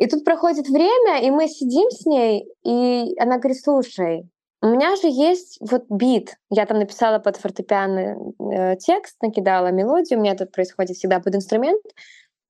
И 0.00 0.06
тут 0.06 0.24
проходит 0.24 0.66
время, 0.66 1.20
и 1.22 1.30
мы 1.30 1.46
сидим 1.46 1.90
с 1.90 2.06
ней, 2.06 2.48
и 2.64 3.14
она 3.20 3.36
говорит, 3.36 3.60
слушай, 3.62 4.26
у 4.62 4.68
меня 4.68 4.96
же 4.96 5.08
есть 5.08 5.58
вот 5.60 5.84
бит. 5.90 6.36
Я 6.48 6.64
там 6.64 6.78
написала 6.78 7.18
под 7.18 7.36
фортепиано 7.36 8.16
э, 8.50 8.76
текст, 8.76 9.16
накидала 9.20 9.70
мелодию, 9.70 10.18
у 10.18 10.22
меня 10.22 10.32
это 10.32 10.46
происходит 10.46 10.96
всегда 10.96 11.20
под 11.20 11.34
инструмент. 11.34 11.82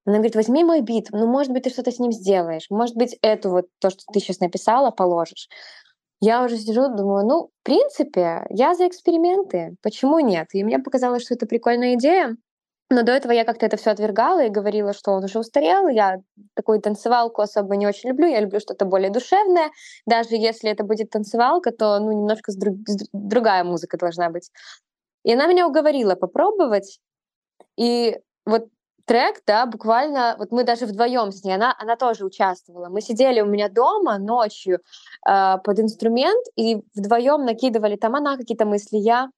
Она 0.06 0.18
говорит, 0.18 0.36
возьми 0.36 0.62
мой 0.62 0.80
бит, 0.80 1.08
ну, 1.10 1.26
может 1.26 1.52
быть, 1.52 1.64
ты 1.64 1.70
что-то 1.70 1.90
с 1.90 1.98
ним 1.98 2.12
сделаешь, 2.12 2.66
может 2.70 2.94
быть, 2.94 3.18
эту 3.20 3.50
вот, 3.50 3.66
то, 3.80 3.90
что 3.90 4.04
ты 4.12 4.20
сейчас 4.20 4.38
написала, 4.38 4.92
положишь. 4.92 5.48
Я 6.20 6.44
уже 6.44 6.56
сижу, 6.56 6.86
думаю, 6.94 7.26
ну, 7.26 7.50
в 7.62 7.64
принципе, 7.64 8.46
я 8.50 8.76
за 8.76 8.86
эксперименты, 8.86 9.74
почему 9.82 10.20
нет? 10.20 10.46
И 10.52 10.62
мне 10.62 10.78
показалось, 10.78 11.24
что 11.24 11.34
это 11.34 11.46
прикольная 11.46 11.94
идея. 11.94 12.36
Но 12.92 13.04
до 13.04 13.12
этого 13.12 13.30
я 13.30 13.44
как-то 13.44 13.66
это 13.66 13.76
все 13.76 13.90
отвергала 13.90 14.44
и 14.44 14.48
говорила, 14.48 14.92
что 14.92 15.12
он 15.12 15.24
уже 15.24 15.38
устарел. 15.38 15.86
Я 15.86 16.18
такую 16.54 16.80
танцевалку 16.80 17.40
особо 17.40 17.76
не 17.76 17.86
очень 17.86 18.10
люблю. 18.10 18.26
Я 18.26 18.40
люблю 18.40 18.58
что-то 18.58 18.84
более 18.84 19.10
душевное. 19.10 19.70
Даже 20.06 20.34
если 20.34 20.70
это 20.70 20.82
будет 20.82 21.10
танцевалка, 21.10 21.70
то 21.70 22.00
ну, 22.00 22.10
немножко 22.10 22.50
с 22.50 22.56
друг- 22.56 22.88
с 22.88 23.02
дру- 23.02 23.08
другая 23.12 23.62
музыка 23.62 23.96
должна 23.96 24.28
быть. 24.28 24.50
И 25.24 25.32
она 25.32 25.46
меня 25.46 25.68
уговорила 25.68 26.16
попробовать. 26.16 26.98
И 27.76 28.18
вот 28.44 28.66
трек, 29.04 29.42
да, 29.46 29.66
буквально, 29.66 30.34
вот 30.38 30.50
мы 30.50 30.64
даже 30.64 30.86
вдвоем 30.86 31.30
с 31.30 31.44
ней, 31.44 31.54
она, 31.54 31.76
она 31.78 31.94
тоже 31.96 32.24
участвовала. 32.24 32.88
Мы 32.88 33.02
сидели 33.02 33.40
у 33.40 33.46
меня 33.46 33.68
дома 33.68 34.18
ночью 34.18 34.80
э, 35.28 35.58
под 35.64 35.78
инструмент 35.78 36.44
и 36.56 36.82
вдвоем 36.94 37.44
накидывали 37.44 37.96
там 37.96 38.16
она 38.16 38.36
какие-то 38.36 38.66
мысли, 38.66 38.96
я. 38.96 39.30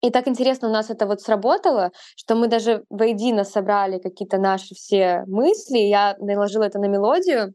И 0.00 0.10
так 0.10 0.28
интересно 0.28 0.68
у 0.68 0.72
нас 0.72 0.90
это 0.90 1.06
вот 1.06 1.20
сработало, 1.20 1.90
что 2.16 2.36
мы 2.36 2.46
даже 2.46 2.84
воедино 2.88 3.44
собрали 3.44 3.98
какие-то 3.98 4.38
наши 4.38 4.74
все 4.74 5.24
мысли, 5.26 5.78
я 5.78 6.16
наложила 6.20 6.62
это 6.62 6.78
на 6.78 6.86
мелодию, 6.86 7.54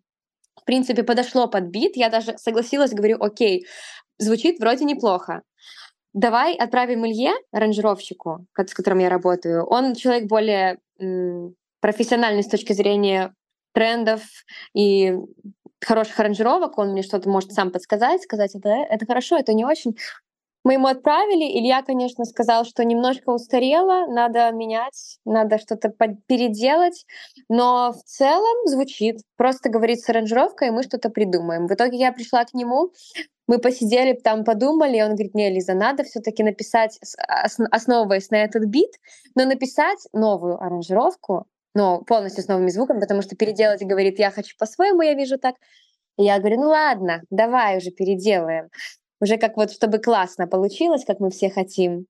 в 0.64 0.66
принципе, 0.66 1.04
подошло 1.04 1.48
под 1.48 1.66
бит, 1.66 1.96
я 1.96 2.10
даже 2.10 2.38
согласилась, 2.38 2.92
говорю, 2.92 3.18
окей, 3.22 3.66
звучит 4.18 4.60
вроде 4.60 4.86
неплохо. 4.86 5.42
Давай 6.14 6.56
отправим 6.56 7.06
Илье, 7.06 7.32
аранжировщику, 7.52 8.46
с 8.56 8.74
которым 8.74 9.00
я 9.00 9.10
работаю. 9.10 9.66
Он 9.66 9.96
человек 9.96 10.28
более 10.28 10.80
профессиональный 11.80 12.44
с 12.44 12.48
точки 12.48 12.74
зрения 12.74 13.34
трендов 13.74 14.22
и 14.76 15.16
хороших 15.84 16.20
аранжировок. 16.20 16.78
Он 16.78 16.92
мне 16.92 17.02
что-то 17.02 17.30
может 17.30 17.52
сам 17.52 17.72
подсказать, 17.72 18.22
сказать, 18.22 18.56
это, 18.56 18.70
это 18.70 19.06
хорошо, 19.06 19.38
это 19.38 19.54
не 19.54 19.66
очень. 19.66 19.98
Мы 20.63 20.74
ему 20.74 20.88
отправили. 20.88 21.60
Илья, 21.60 21.82
конечно, 21.82 22.24
сказал, 22.25 22.63
что 22.63 22.86
немножко 22.86 23.29
устарело, 23.32 24.08
надо 24.08 24.50
менять, 24.51 25.20
надо 25.25 25.58
что-то 25.58 25.89
переделать. 26.27 27.05
Но 27.50 27.91
в 27.91 28.03
целом 28.03 28.67
звучит. 28.67 29.22
Просто 29.36 29.70
говорит 29.70 30.00
с 30.00 30.10
аранжировкой, 30.10 30.70
и 30.70 30.72
мы 30.72 30.84
что-то 30.84 31.10
придумаем. 31.10 31.67
В 31.67 31.74
итоге 31.74 31.98
я 31.98 32.13
пришла 32.13 32.46
к 32.46 32.53
нему, 32.53 32.91
мы 33.46 33.60
посидели, 33.60 34.13
там 34.13 34.46
подумали, 34.46 34.98
и 34.98 35.01
он 35.01 35.10
говорит, 35.15 35.36
не, 35.36 35.50
Лиза, 35.50 35.74
надо 35.74 36.03
все-таки 36.03 36.43
написать, 36.43 36.98
с- 37.03 37.17
ос- 37.17 37.67
основываясь 37.72 38.29
на 38.29 38.38
этот 38.38 38.65
бит, 38.65 38.91
но 39.36 39.46
написать 39.46 40.00
новую 40.13 40.62
аранжировку, 40.62 41.46
но 41.75 42.01
полностью 42.01 42.43
с 42.43 42.48
новыми 42.48 42.70
звуками, 42.70 43.01
потому 43.01 43.22
что 43.22 43.36
переделать 43.36 43.84
говорит, 43.84 44.17
я 44.17 44.32
хочу 44.32 44.55
по-своему, 44.58 45.01
я 45.01 45.13
вижу 45.13 45.38
так. 45.38 45.55
И 46.17 46.24
я 46.24 46.39
говорю, 46.39 46.62
ну 46.62 46.67
ладно, 46.70 47.24
давай 47.32 47.77
уже 47.77 47.91
переделаем. 47.91 48.70
Уже 49.24 49.38
как 49.38 49.56
вот, 49.56 49.72
чтобы 49.72 50.00
классно 50.00 50.48
получилось, 50.48 51.06
как 51.06 51.22
мы 51.22 51.30
все 51.30 51.50
хотим. 51.50 52.08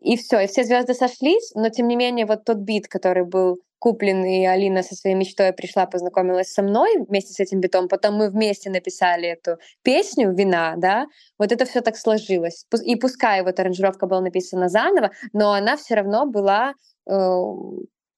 И 0.00 0.16
все, 0.16 0.40
и 0.40 0.46
все 0.46 0.64
звезды 0.64 0.94
сошлись, 0.94 1.52
но 1.54 1.68
тем 1.68 1.88
не 1.88 1.94
менее 1.94 2.24
вот 2.24 2.46
тот 2.46 2.56
бит, 2.56 2.88
который 2.88 3.26
был 3.26 3.58
куплен, 3.78 4.24
и 4.24 4.46
Алина 4.46 4.82
со 4.82 4.94
своей 4.94 5.14
мечтой 5.14 5.52
пришла, 5.52 5.84
познакомилась 5.84 6.50
со 6.50 6.62
мной 6.62 7.04
вместе 7.06 7.34
с 7.34 7.40
этим 7.40 7.60
битом, 7.60 7.86
потом 7.86 8.14
мы 8.14 8.30
вместе 8.30 8.70
написали 8.70 9.28
эту 9.28 9.58
песню 9.82 10.32
«Вина», 10.32 10.76
да, 10.78 11.04
вот 11.38 11.52
это 11.52 11.66
все 11.66 11.82
так 11.82 11.98
сложилось. 11.98 12.64
И 12.82 12.96
пускай 12.96 13.42
вот 13.42 13.60
аранжировка 13.60 14.06
была 14.06 14.22
написана 14.22 14.70
заново, 14.70 15.10
но 15.34 15.52
она 15.52 15.76
все 15.76 15.96
равно 15.96 16.24
была 16.24 16.72
э, 17.06 17.12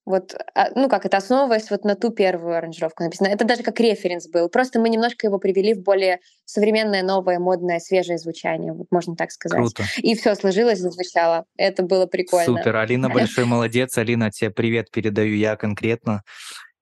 вот, 0.07 0.35
а, 0.55 0.69
ну 0.73 0.87
как 0.87 1.05
это, 1.05 1.17
основываясь 1.17 1.69
вот 1.69 1.83
на 1.83 1.95
ту 1.95 2.11
первую 2.11 2.55
аранжировку 2.55 3.03
написано. 3.03 3.27
Это 3.27 3.43
даже 3.43 3.61
как 3.61 3.77
референс 3.81 4.29
был. 4.29 4.47
Просто 4.47 4.79
мы 4.79 4.87
немножко 4.87 5.27
его 5.27 5.37
привели 5.37 5.73
в 5.73 5.83
более 5.83 6.19
современное, 6.45 7.03
новое, 7.03 7.39
модное, 7.39 7.79
свежее 7.79 8.17
звучание, 8.17 8.71
вот 8.71 8.87
можно 8.89 9.17
так 9.17 9.31
сказать. 9.31 9.59
Круто. 9.59 9.83
И 9.97 10.15
все 10.15 10.33
сложилось, 10.35 10.79
зазвучало. 10.79 11.43
Это 11.57 11.83
было 11.83 12.05
прикольно. 12.05 12.45
Супер. 12.45 12.77
Алина 12.77 13.09
большой 13.13 13.43
молодец. 13.43 13.97
Алина, 13.97 14.31
тебе 14.31 14.49
привет 14.49 14.91
передаю 14.91 15.35
я 15.35 15.57
конкретно. 15.57 16.23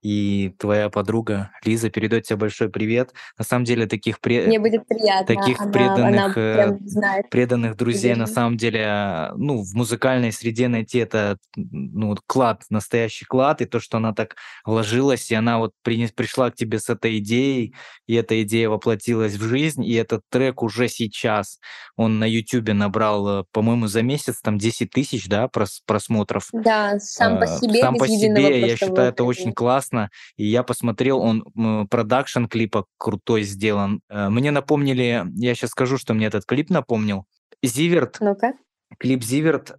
И 0.05 0.53
твоя 0.59 0.91
подруга 0.91 1.49
Лиза 1.63 1.89
передает 1.89 2.25
тебе 2.25 2.35
большой 2.35 2.69
привет. 2.69 3.11
На 3.39 3.43
самом 3.43 3.65
деле 3.65 3.87
таких, 3.87 4.19
пре- 4.19 4.45
Мне 4.45 4.59
будет 4.59 4.87
приятно. 4.87 5.25
таких 5.25 5.59
она, 5.59 5.71
преданных, 5.71 6.37
она 6.37 6.67
э, 6.75 6.77
знает. 6.85 7.29
преданных 7.31 7.75
друзей 7.75 8.11
на 8.13 8.25
Поддерживает. 8.25 8.35
самом 8.35 8.57
деле, 8.57 8.79
э, 8.81 9.31
ну, 9.35 9.63
в 9.63 9.73
музыкальной 9.73 10.31
среде 10.31 10.67
найти 10.67 10.99
это, 10.99 11.39
ну, 11.55 12.15
клад, 12.27 12.65
настоящий 12.69 13.25
клад, 13.25 13.63
и 13.63 13.65
то, 13.65 13.79
что 13.79 13.97
она 13.97 14.13
так 14.13 14.35
вложилась, 14.63 15.31
и 15.31 15.33
она 15.33 15.57
вот 15.57 15.71
принес- 15.83 16.13
пришла 16.13 16.51
к 16.51 16.55
тебе 16.55 16.77
с 16.77 16.87
этой 16.87 17.17
идеей, 17.17 17.73
и 18.05 18.13
эта 18.13 18.39
идея 18.43 18.69
воплотилась 18.69 19.33
в 19.33 19.41
жизнь, 19.41 19.83
и 19.83 19.93
этот 19.95 20.21
трек 20.29 20.61
уже 20.61 20.87
сейчас, 20.87 21.59
он 21.95 22.19
на 22.19 22.25
Ютубе 22.29 22.73
набрал, 22.73 23.39
э, 23.39 23.43
по-моему, 23.51 23.87
за 23.87 24.03
месяц 24.03 24.39
там 24.43 24.59
10 24.59 24.91
тысяч, 24.91 25.27
да, 25.27 25.45
прос- 25.51 25.81
просмотров. 25.87 26.49
Да, 26.53 26.99
сам 26.99 27.39
по 27.39 27.47
себе, 27.47 27.79
сам 27.81 27.95
по 27.95 28.07
себе, 28.07 28.59
я 28.59 28.77
считаю, 28.77 29.09
это 29.09 29.23
очень 29.23 29.51
классно. 29.51 29.94
И 30.37 30.45
я 30.45 30.63
посмотрел, 30.63 31.19
он 31.19 31.87
продакшн 31.89 32.45
клипа 32.45 32.85
крутой 32.97 33.43
сделан. 33.43 34.01
Э, 34.09 34.29
Мне 34.29 34.51
напомнили, 34.51 35.25
я 35.35 35.55
сейчас 35.55 35.71
скажу, 35.71 35.97
что 35.97 36.13
мне 36.13 36.27
этот 36.27 36.45
клип 36.45 36.69
напомнил. 36.69 37.25
Zivert, 37.63 38.17
Ну-ка. 38.19 38.53
клип 38.99 39.23
Zivert, 39.23 39.75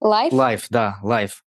Life? 0.00 0.32
Life, 0.32 0.66
да, 0.70 0.98
Life. 1.02 1.42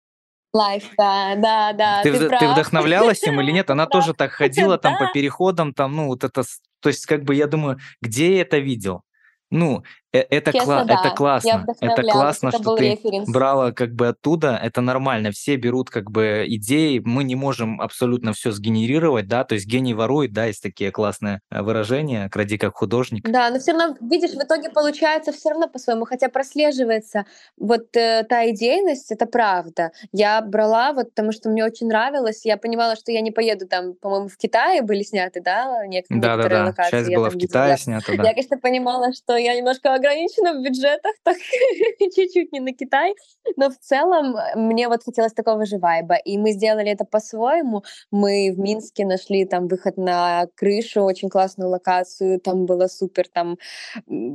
Life, 0.54 0.84
да, 0.98 1.34
да, 1.36 1.72
да, 1.72 2.02
Ты, 2.02 2.12
ты, 2.12 2.18
вд- 2.18 2.28
ты 2.28 2.28
прав. 2.28 2.52
вдохновлялась 2.52 3.22
им 3.22 3.40
или 3.40 3.50
нет? 3.52 3.70
Она 3.70 3.86
прав. 3.86 4.02
тоже 4.04 4.14
так 4.14 4.32
ходила 4.32 4.76
там 4.76 4.98
по 4.98 5.06
Да. 5.06 5.10
переходам, 5.12 5.72
там, 5.72 5.96
ну, 5.96 6.06
вот 6.08 6.24
это, 6.24 6.42
то 6.80 6.88
есть, 6.90 7.06
как 7.06 7.24
бы 7.24 7.34
я 7.34 7.46
думаю, 7.46 7.78
где 8.02 8.36
я 8.36 8.42
это 8.42 8.58
видел? 8.58 9.02
Ну, 9.50 9.82
это, 10.18 10.52
Честно, 10.52 10.72
кла- 10.72 10.84
да. 10.84 10.94
это 11.04 11.14
классно. 11.16 11.66
Это 11.80 12.02
классно, 12.02 12.48
Это 12.48 12.58
что 12.62 12.76
ты 12.76 12.90
референс. 12.90 13.28
брала 13.28 13.72
как 13.72 13.94
бы 13.94 14.08
оттуда. 14.08 14.58
Это 14.62 14.80
нормально. 14.80 15.30
Все 15.32 15.56
берут 15.56 15.90
как 15.90 16.10
бы 16.10 16.44
идеи. 16.48 17.00
Мы 17.04 17.24
не 17.24 17.34
можем 17.34 17.80
абсолютно 17.80 18.32
все 18.32 18.52
сгенерировать, 18.52 19.26
да, 19.28 19.44
то 19.44 19.54
есть 19.54 19.66
гений 19.66 19.94
ворует, 19.94 20.32
да, 20.32 20.44
есть 20.46 20.62
такие 20.62 20.90
классные 20.90 21.40
э, 21.50 21.62
выражения, 21.62 22.28
кради 22.28 22.58
как 22.58 22.76
художник. 22.76 23.28
Да, 23.28 23.50
но 23.50 23.58
все 23.58 23.72
равно, 23.72 23.96
видишь, 24.00 24.32
в 24.32 24.38
итоге 24.42 24.70
получается 24.70 25.32
все 25.32 25.50
равно 25.50 25.68
по-своему, 25.68 26.04
хотя 26.04 26.28
прослеживается 26.28 27.24
вот 27.56 27.96
э, 27.96 28.24
та 28.28 28.48
идейность, 28.50 29.10
это 29.10 29.26
правда. 29.26 29.90
Я 30.12 30.40
брала 30.42 30.92
вот 30.92 31.10
потому, 31.10 31.32
что 31.32 31.48
мне 31.48 31.64
очень 31.64 31.88
нравилось, 31.88 32.44
я 32.44 32.56
понимала, 32.56 32.96
что 32.96 33.12
я 33.12 33.20
не 33.20 33.30
поеду 33.30 33.66
там, 33.66 33.94
по-моему, 33.94 34.28
в 34.28 34.36
Китае 34.36 34.82
были 34.82 35.02
сняты, 35.02 35.40
да, 35.40 35.86
нек- 35.86 36.04
некоторые 36.10 36.20
Да-да-да, 36.20 36.64
локации. 36.66 36.90
часть 36.90 37.08
я 37.10 37.18
была 37.18 37.30
в. 37.30 37.36
Китае 37.38 37.76
снята, 37.76 38.12
да. 38.16 38.22
Я, 38.22 38.30
конечно, 38.34 38.58
понимала, 38.58 39.12
что 39.12 39.36
я 39.36 39.54
немножко 39.56 39.94
ограничена 40.02 40.52
в 40.54 40.62
бюджетах, 40.62 41.12
так 41.22 41.36
чуть-чуть 42.14 42.52
не 42.52 42.60
на 42.60 42.72
Китай, 42.72 43.14
но 43.56 43.70
в 43.70 43.78
целом 43.78 44.36
э, 44.36 44.56
мне 44.56 44.88
вот 44.88 45.04
хотелось 45.04 45.32
такого 45.32 45.64
же 45.66 45.78
вайба, 45.78 46.16
и 46.16 46.38
мы 46.38 46.52
сделали 46.52 46.90
это 46.90 47.04
по-своему. 47.04 47.82
Мы 48.10 48.52
в 48.54 48.58
Минске 48.58 49.06
нашли 49.06 49.44
там 49.44 49.68
выход 49.68 49.96
на 49.96 50.46
крышу, 50.56 51.02
очень 51.02 51.28
классную 51.28 51.70
локацию, 51.70 52.40
там 52.40 52.66
было 52.66 52.86
супер, 52.88 53.28
там 53.28 53.58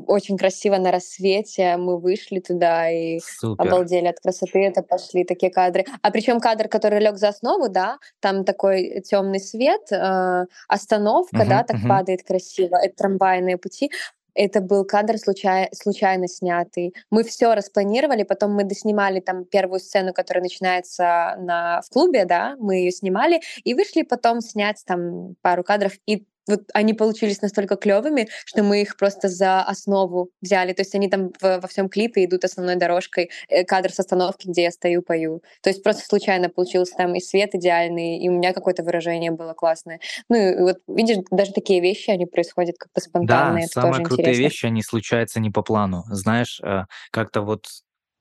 очень 0.07 0.38
красиво 0.38 0.77
на 0.77 0.91
рассвете, 0.91 1.77
мы 1.77 2.00
вышли 2.00 2.39
туда 2.39 2.89
и 2.89 3.19
Супер. 3.19 3.67
обалдели 3.67 4.07
от 4.07 4.19
красоты, 4.19 4.59
это 4.59 4.81
пошли 4.81 5.24
такие 5.24 5.51
кадры. 5.51 5.86
А 6.01 6.12
причем 6.12 6.39
кадр, 6.39 6.67
который 6.67 7.00
лег 7.00 7.17
за 7.17 7.29
основу, 7.29 7.69
да, 7.69 7.97
там 8.19 8.43
такой 8.45 9.01
темный 9.01 9.39
свет, 9.39 9.91
э, 9.91 10.45
остановка, 10.67 11.45
да, 11.45 11.57
Мгм, 11.57 11.65
так 11.65 11.77
мгм. 11.77 11.89
падает 11.89 12.24
красиво, 12.24 12.77
это 12.77 12.95
трамвайные 12.95 13.58
пути. 13.58 13.91
Это 14.38 14.62
был 14.62 14.86
кадр 14.86 15.17
случай- 15.17 15.67
случайно 15.73 16.28
снятый. 16.28 16.93
Мы 17.10 17.23
все 17.23 17.56
распланировали, 17.56 18.21
потом 18.21 18.54
мы 18.54 18.65
доснимали 18.65 19.19
там 19.19 19.45
первую 19.45 19.80
сцену, 19.80 20.13
которая 20.13 20.43
начинается 20.43 21.36
на, 21.39 21.82
в 21.82 21.89
клубе, 21.89 22.26
да, 22.26 22.56
мы 22.60 22.76
ее 22.76 22.91
снимали, 22.91 23.41
и 23.63 23.73
вышли 23.73 24.04
потом 24.04 24.41
снять 24.41 24.84
там 24.86 25.36
пару 25.41 25.63
кадров, 25.63 25.93
и 26.06 26.28
вот 26.47 26.62
они 26.73 26.93
получились 26.93 27.41
настолько 27.41 27.75
клевыми, 27.75 28.27
что 28.45 28.63
мы 28.63 28.81
их 28.81 28.97
просто 28.97 29.27
за 29.29 29.62
основу 29.62 30.29
взяли. 30.41 30.73
То 30.73 30.81
есть 30.81 30.95
они 30.95 31.10
там 31.10 31.31
в- 31.41 31.60
во 31.60 31.67
всем 31.67 31.89
клипе 31.89 32.25
идут 32.25 32.43
основной 32.45 32.75
дорожкой, 32.75 33.29
э, 33.49 33.63
кадр 33.63 33.91
с 33.91 33.99
остановки, 33.99 34.47
где 34.47 34.63
я 34.63 34.71
стою, 34.71 35.01
пою. 35.01 35.41
То 35.62 35.69
есть 35.69 35.83
просто 35.83 36.05
случайно 36.05 36.49
получился 36.49 36.95
там 36.95 37.15
и 37.15 37.19
свет 37.19 37.55
идеальный, 37.55 38.17
и 38.19 38.29
у 38.29 38.33
меня 38.33 38.53
какое-то 38.53 38.83
выражение 38.83 39.31
было 39.31 39.53
классное. 39.53 39.99
Ну 40.29 40.36
и 40.36 40.62
вот 40.62 40.77
видишь, 40.88 41.17
даже 41.31 41.51
такие 41.53 41.81
вещи, 41.81 42.10
они 42.10 42.25
происходят 42.25 42.77
как-то 42.77 43.01
спонтанно, 43.01 43.57
Да, 43.57 43.60
это 43.62 43.71
самые 43.73 43.91
тоже 43.91 44.03
крутые 44.03 44.19
интересно. 44.33 44.43
вещи, 44.43 44.65
они 44.65 44.83
случаются 44.83 45.39
не 45.39 45.49
по 45.49 45.62
плану. 45.62 46.03
Знаешь, 46.10 46.60
э, 46.63 46.83
как-то 47.12 47.41
вот, 47.41 47.67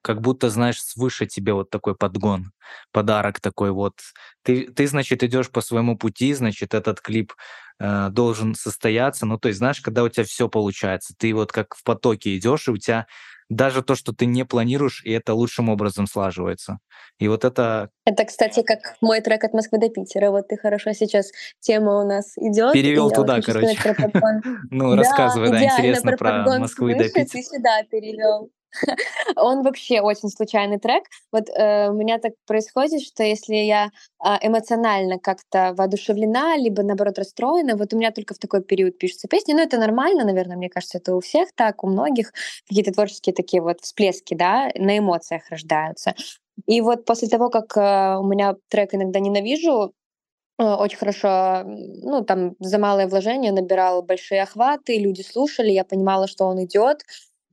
как 0.03 0.21
будто, 0.21 0.51
знаешь, 0.51 0.81
свыше 0.83 1.27
тебе 1.27 1.53
вот 1.53 1.71
такой 1.71 1.97
подгон, 1.97 2.53
подарок 2.93 3.41
такой 3.41 3.73
вот. 3.73 3.95
Ты, 4.43 4.67
ты 4.73 4.87
значит, 4.87 5.23
идешь 5.25 5.51
по 5.51 5.61
своему 5.61 5.97
пути, 5.99 6.33
значит, 6.35 6.75
этот 6.75 7.01
клип 7.01 7.33
э, 7.79 8.09
должен 8.11 8.55
состояться. 8.55 9.27
Ну, 9.27 9.39
то 9.39 9.49
есть, 9.49 9.59
знаешь, 9.59 9.81
когда 9.81 10.03
у 10.03 10.09
тебя 10.09 10.25
все 10.25 10.49
получается, 10.49 11.15
ты 11.19 11.35
вот 11.35 11.53
как 11.53 11.75
в 11.75 11.83
потоке 11.85 12.37
идешь, 12.37 12.69
и 12.69 12.73
у 12.73 12.77
тебя 12.77 13.07
даже 13.49 13.83
то, 13.83 13.95
что 13.95 14.13
ты 14.13 14.27
не 14.27 14.45
планируешь, 14.45 15.03
и 15.05 15.13
это 15.13 15.35
лучшим 15.35 15.69
образом 15.69 16.07
слаживается. 16.07 16.79
И 17.19 17.29
вот 17.29 17.45
это 17.45 17.91
Это, 18.05 18.25
кстати, 18.25 18.63
как 18.63 18.97
мой 19.01 19.21
трек 19.21 19.45
от 19.45 19.53
Москвы 19.53 19.79
до 19.79 19.89
Питера. 19.89 20.31
Вот 20.31 20.49
ты 20.49 20.57
хорошо 20.57 20.93
сейчас 20.93 21.31
тема 21.61 22.01
у 22.01 22.07
нас 22.07 22.37
идет. 22.37 22.73
перевел 22.73 23.11
туда, 23.11 23.41
короче. 23.41 23.77
Ну, 24.71 24.97
рассказывай, 24.97 25.51
да, 25.51 25.65
интересно 25.65 26.17
про 26.17 26.59
Москвы 26.59 26.95
до 26.95 27.05
Питера. 27.05 27.25
ты 27.25 27.43
сюда 27.43 27.83
перевел. 27.91 28.51
Он 29.37 29.63
вообще 29.63 30.01
очень 30.01 30.29
случайный 30.29 30.79
трек. 30.79 31.05
Вот 31.33 31.49
э, 31.49 31.89
у 31.91 31.95
меня 31.95 32.19
так 32.19 32.33
происходит, 32.47 33.03
что 33.03 33.23
если 33.23 33.55
я 33.55 33.91
а, 34.19 34.39
эмоционально 34.43 35.19
как-то 35.19 35.75
воодушевлена, 35.77 36.57
либо 36.57 36.83
наоборот 36.83 37.19
расстроена, 37.19 37.77
вот 37.77 37.93
у 37.93 37.97
меня 37.97 38.11
только 38.11 38.35
в 38.35 38.39
такой 38.39 38.63
период 38.63 38.99
пишутся 38.99 39.29
песни. 39.29 39.53
Ну, 39.53 39.61
это 39.61 39.79
нормально, 39.79 40.25
наверное, 40.25 40.57
мне 40.57 40.69
кажется, 40.69 40.99
это 40.99 41.15
у 41.15 41.21
всех 41.21 41.49
так, 41.55 41.85
у 41.85 41.89
многих. 41.89 42.33
Какие-то 42.69 42.93
творческие 42.93 43.35
такие 43.35 43.63
вот 43.63 43.81
всплески, 43.81 44.35
да, 44.35 44.71
на 44.75 44.99
эмоциях 44.99 45.43
рождаются. 45.51 46.15
И 46.67 46.81
вот 46.81 47.05
после 47.05 47.29
того, 47.29 47.51
как 47.51 47.77
э, 47.77 48.17
у 48.19 48.25
меня 48.25 48.57
трек 48.69 48.95
иногда 48.95 49.21
ненавижу, 49.21 49.93
э, 50.59 50.65
очень 50.65 50.99
хорошо, 50.99 51.63
ну, 51.67 52.25
там 52.25 52.55
за 52.59 52.79
малое 52.79 53.07
вложение 53.07 53.53
набирал 53.53 54.03
большие 54.03 54.43
охваты, 54.43 54.99
люди 54.99 55.23
слушали, 55.23 55.71
я 55.71 55.85
понимала, 55.85 56.27
что 56.27 56.47
он 56.47 56.65
идет, 56.65 57.03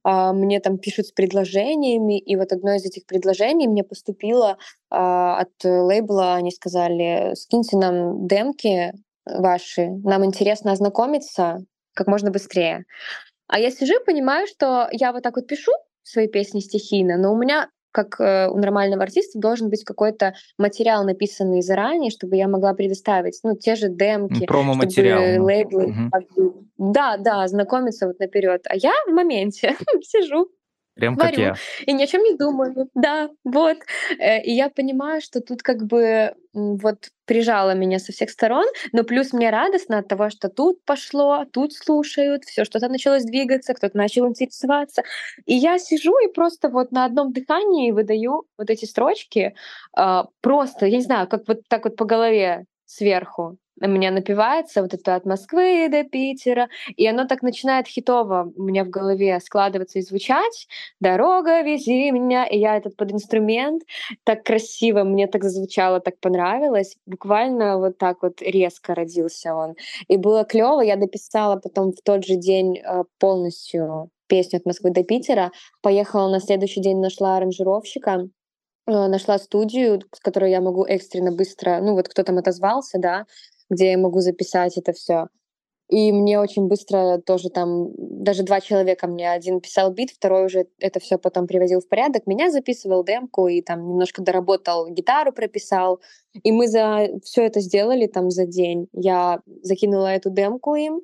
мне 0.04 0.60
там 0.60 0.78
пишут 0.78 1.08
с 1.08 1.12
предложениями, 1.12 2.20
и 2.20 2.36
вот 2.36 2.52
одно 2.52 2.74
из 2.76 2.86
этих 2.86 3.06
предложений 3.06 3.68
мне 3.68 3.84
поступило 3.84 4.58
а, 4.90 5.40
от 5.40 5.52
лейбла, 5.64 6.36
они 6.36 6.52
сказали, 6.52 7.34
скиньте 7.36 7.78
нам 7.78 8.28
демки 8.28 8.94
ваши, 9.26 9.88
нам 10.04 10.26
интересно 10.26 10.72
ознакомиться 10.72 11.60
как 11.94 12.08
можно 12.08 12.32
быстрее. 12.32 12.86
А 13.48 13.60
я 13.60 13.72
сижу 13.72 13.94
и 14.00 14.06
понимаю, 14.06 14.48
что 14.48 14.88
я 14.92 15.14
вот 15.14 15.24
так 15.24 15.36
вот 15.36 15.48
пишу 15.48 15.72
свои 16.04 16.28
песни 16.28 16.60
стихийно, 16.60 17.18
но 17.18 17.32
у 17.32 17.38
меня 17.38 17.70
как 17.94 18.20
э, 18.20 18.48
у 18.50 18.58
нормального 18.58 19.04
артиста 19.04 19.40
должен 19.40 19.70
быть 19.70 19.86
какой-то 19.86 20.34
материал, 20.58 21.06
написанный 21.06 21.62
заранее, 21.62 22.12
чтобы 22.12 22.36
я 22.36 22.48
могла 22.50 22.74
предоставить, 22.74 23.40
ну, 23.44 23.56
те 23.56 23.76
же 23.76 23.88
демки, 23.88 24.46
Промо-материал. 24.46 25.22
ну. 25.40 25.46
лейблы 25.46 25.94
могли- 26.12 26.54
Да, 26.78 27.18
да, 27.18 27.48
знакомиться 27.48 28.08
вот 28.08 28.20
наперед. 28.20 28.66
А 28.68 28.76
я 28.76 28.92
в 29.08 29.12
моменте 29.12 29.76
сижу. 30.02 30.50
Прям 30.96 31.18
как 31.18 31.32
варю 31.32 31.44
я. 31.44 31.56
и 31.86 31.94
ни 31.94 32.04
о 32.04 32.08
чем 32.08 32.24
не 32.24 32.38
думаю. 32.38 32.90
Да, 32.94 33.30
вот. 33.44 33.78
Э, 34.20 34.42
и 34.42 34.52
я 34.52 34.70
понимаю, 34.70 35.22
что 35.22 35.42
тут 35.42 35.64
как 35.64 35.84
бы 35.86 36.36
вот 36.54 37.10
прижало 37.26 37.74
меня 37.74 37.98
со 37.98 38.12
всех 38.12 38.30
сторон, 38.30 38.66
но 38.92 39.04
плюс 39.04 39.34
мне 39.34 39.50
радостно 39.50 40.00
от 40.00 40.08
того, 40.08 40.30
что 40.30 40.50
тут 40.50 40.84
пошло, 40.86 41.46
тут 41.52 41.74
слушают, 41.74 42.44
все 42.44 42.64
что-то 42.64 42.90
началось 42.90 43.24
двигаться, 43.24 43.74
кто-то 43.74 43.98
начал 43.98 44.28
интересоваться. 44.28 45.04
И 45.46 45.56
я 45.56 45.80
сижу 45.80 46.14
и 46.20 46.32
просто 46.32 46.70
вот 46.70 46.92
на 46.92 47.06
одном 47.06 47.34
дыхании 47.34 47.92
выдаю 47.92 48.44
вот 48.58 48.70
эти 48.70 48.86
строчки, 48.86 49.56
а, 49.96 50.28
просто, 50.42 50.86
я 50.86 50.98
не 50.98 51.04
знаю, 51.04 51.28
как 51.28 51.48
вот 51.48 51.62
так 51.68 51.86
вот 51.86 51.96
по 51.96 52.06
голове 52.06 52.66
сверху 52.86 53.58
у 53.82 53.88
меня 53.88 54.12
напивается 54.12 54.82
вот 54.82 54.94
это 54.94 55.16
от 55.16 55.26
Москвы 55.26 55.88
до 55.90 56.04
Питера, 56.04 56.70
и 56.96 57.08
оно 57.08 57.26
так 57.26 57.42
начинает 57.42 57.88
хитово 57.88 58.52
у 58.56 58.64
меня 58.64 58.84
в 58.84 58.90
голове 58.90 59.40
складываться 59.40 60.00
и 60.00 60.02
звучать. 60.02 60.68
Дорога, 61.00 61.62
вези 61.62 62.12
меня, 62.12 62.46
и 62.46 62.58
я 62.58 62.78
этот 62.78 62.96
под 62.96 63.12
инструмент 63.12 63.84
так 64.24 64.44
красиво, 64.44 65.04
мне 65.04 65.28
так 65.28 65.44
зазвучало, 65.44 66.00
так 66.00 66.20
понравилось. 66.20 66.96
Буквально 67.06 67.78
вот 67.78 67.98
так 67.98 68.22
вот 68.22 68.42
резко 68.42 68.96
родился 68.96 69.56
он. 69.56 69.76
И 70.08 70.18
было 70.18 70.44
клево, 70.46 70.82
я 70.82 70.96
дописала 70.96 71.58
потом 71.58 71.92
в 71.92 72.02
тот 72.04 72.26
же 72.26 72.36
день 72.36 72.78
э, 72.78 73.04
полностью 73.20 74.10
песню 74.28 74.58
от 74.58 74.66
Москвы 74.66 74.92
до 74.92 75.04
Питера, 75.04 75.52
поехала 75.82 76.30
на 76.30 76.40
следующий 76.40 76.82
день, 76.82 77.00
нашла 77.00 77.38
аранжировщика, 77.38 78.30
э, 78.88 78.92
нашла 79.08 79.38
студию, 79.38 80.02
с 80.12 80.20
которой 80.20 80.52
я 80.52 80.62
могу 80.62 80.86
экстренно 80.86 81.32
быстро, 81.32 81.80
ну 81.82 81.94
вот 81.94 82.08
кто 82.08 82.24
там 82.24 82.38
отозвался, 82.38 83.00
да, 83.00 83.26
где 83.70 83.92
я 83.92 83.98
могу 83.98 84.20
записать 84.20 84.78
это 84.78 84.94
все. 84.94 85.28
И 85.90 86.12
мне 86.12 86.40
очень 86.40 86.68
быстро 86.68 87.22
тоже 87.24 87.50
там, 87.50 87.90
даже 87.98 88.44
два 88.44 88.62
человека 88.62 89.06
мне, 89.06 89.30
один 89.30 89.60
писал 89.60 89.92
бит, 89.92 90.12
второй 90.12 90.46
уже 90.46 90.66
это 90.80 91.00
все 91.00 91.18
потом 91.18 91.46
приводил 91.46 91.82
в 91.82 91.88
порядок, 91.88 92.26
меня 92.26 92.50
записывал 92.50 93.04
демку 93.04 93.48
и 93.48 93.62
там 93.62 93.88
немножко 93.88 94.22
доработал, 94.22 94.88
гитару 94.88 95.34
прописал. 95.34 96.00
И 96.42 96.52
мы 96.52 96.68
за 96.68 97.10
все 97.24 97.46
это 97.46 97.60
сделали 97.60 98.08
там 98.08 98.32
за 98.32 98.46
день. 98.46 98.88
Я 98.94 99.42
закинула 99.62 100.08
эту 100.08 100.32
демку 100.32 100.74
им, 100.76 101.02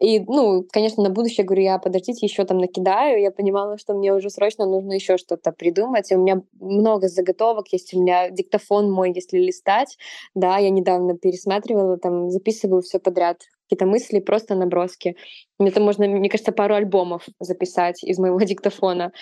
и, 0.00 0.20
ну, 0.20 0.64
конечно, 0.70 1.02
на 1.02 1.10
будущее 1.10 1.44
говорю, 1.44 1.62
я 1.62 1.78
подождите, 1.78 2.24
еще 2.24 2.44
там 2.44 2.58
накидаю. 2.58 3.20
Я 3.20 3.32
понимала, 3.32 3.78
что 3.78 3.94
мне 3.94 4.14
уже 4.14 4.30
срочно 4.30 4.64
нужно 4.64 4.92
еще 4.92 5.18
что-то 5.18 5.50
придумать. 5.50 6.10
И 6.12 6.14
у 6.14 6.20
меня 6.20 6.42
много 6.60 7.08
заготовок 7.08 7.72
есть, 7.72 7.92
у 7.94 8.00
меня 8.00 8.30
диктофон 8.30 8.90
мой, 8.90 9.12
если 9.12 9.38
листать. 9.38 9.98
Да, 10.34 10.58
я 10.58 10.70
недавно 10.70 11.18
пересматривала, 11.18 11.98
там 11.98 12.30
записываю 12.30 12.82
все 12.82 13.00
подряд. 13.00 13.42
Какие-то 13.64 13.86
мысли, 13.86 14.20
просто 14.20 14.54
наброски. 14.54 15.16
Это 15.58 15.80
можно, 15.80 16.06
мне 16.06 16.30
кажется, 16.30 16.52
пару 16.52 16.74
альбомов 16.74 17.26
записать 17.40 18.04
из 18.04 18.18
моего 18.18 18.40
диктофона. 18.42 19.12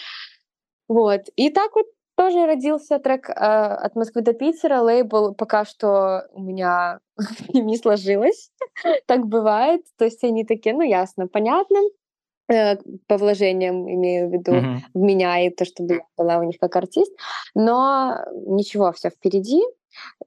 Вот. 0.89 1.23
И 1.37 1.51
так 1.51 1.75
вот 1.75 1.87
тоже 2.17 2.47
родился 2.47 2.99
трек 2.99 3.29
э, 3.31 3.33
от 3.35 3.95
Москвы 3.95 4.23
до 4.23 4.33
Питера. 4.33 4.81
Лейбл 4.81 5.35
пока 5.35 5.65
что 5.65 6.27
у 6.33 6.41
меня 6.43 7.01
не 7.53 7.77
сложилось. 7.77 8.51
так 9.07 9.27
бывает. 9.27 9.83
То 9.99 10.05
есть 10.05 10.25
они 10.25 10.45
такие, 10.45 10.75
ну 10.75 10.83
ясно, 10.83 11.29
понятно. 11.29 11.79
Э, 12.49 12.77
по 13.09 13.17
вложениям 13.19 13.89
имею 13.93 14.29
в 14.29 14.33
виду 14.33 14.53
Мгм. 14.55 14.83
в 14.95 14.99
меня 14.99 15.41
и 15.47 15.51
то, 15.51 15.65
чтобы 15.65 15.95
я 15.95 16.01
была 16.17 16.39
у 16.39 16.45
них 16.45 16.59
как 16.59 16.77
артист. 16.77 17.13
Но 17.55 18.19
ничего, 18.47 18.93
все 18.93 19.11
впереди. 19.11 19.63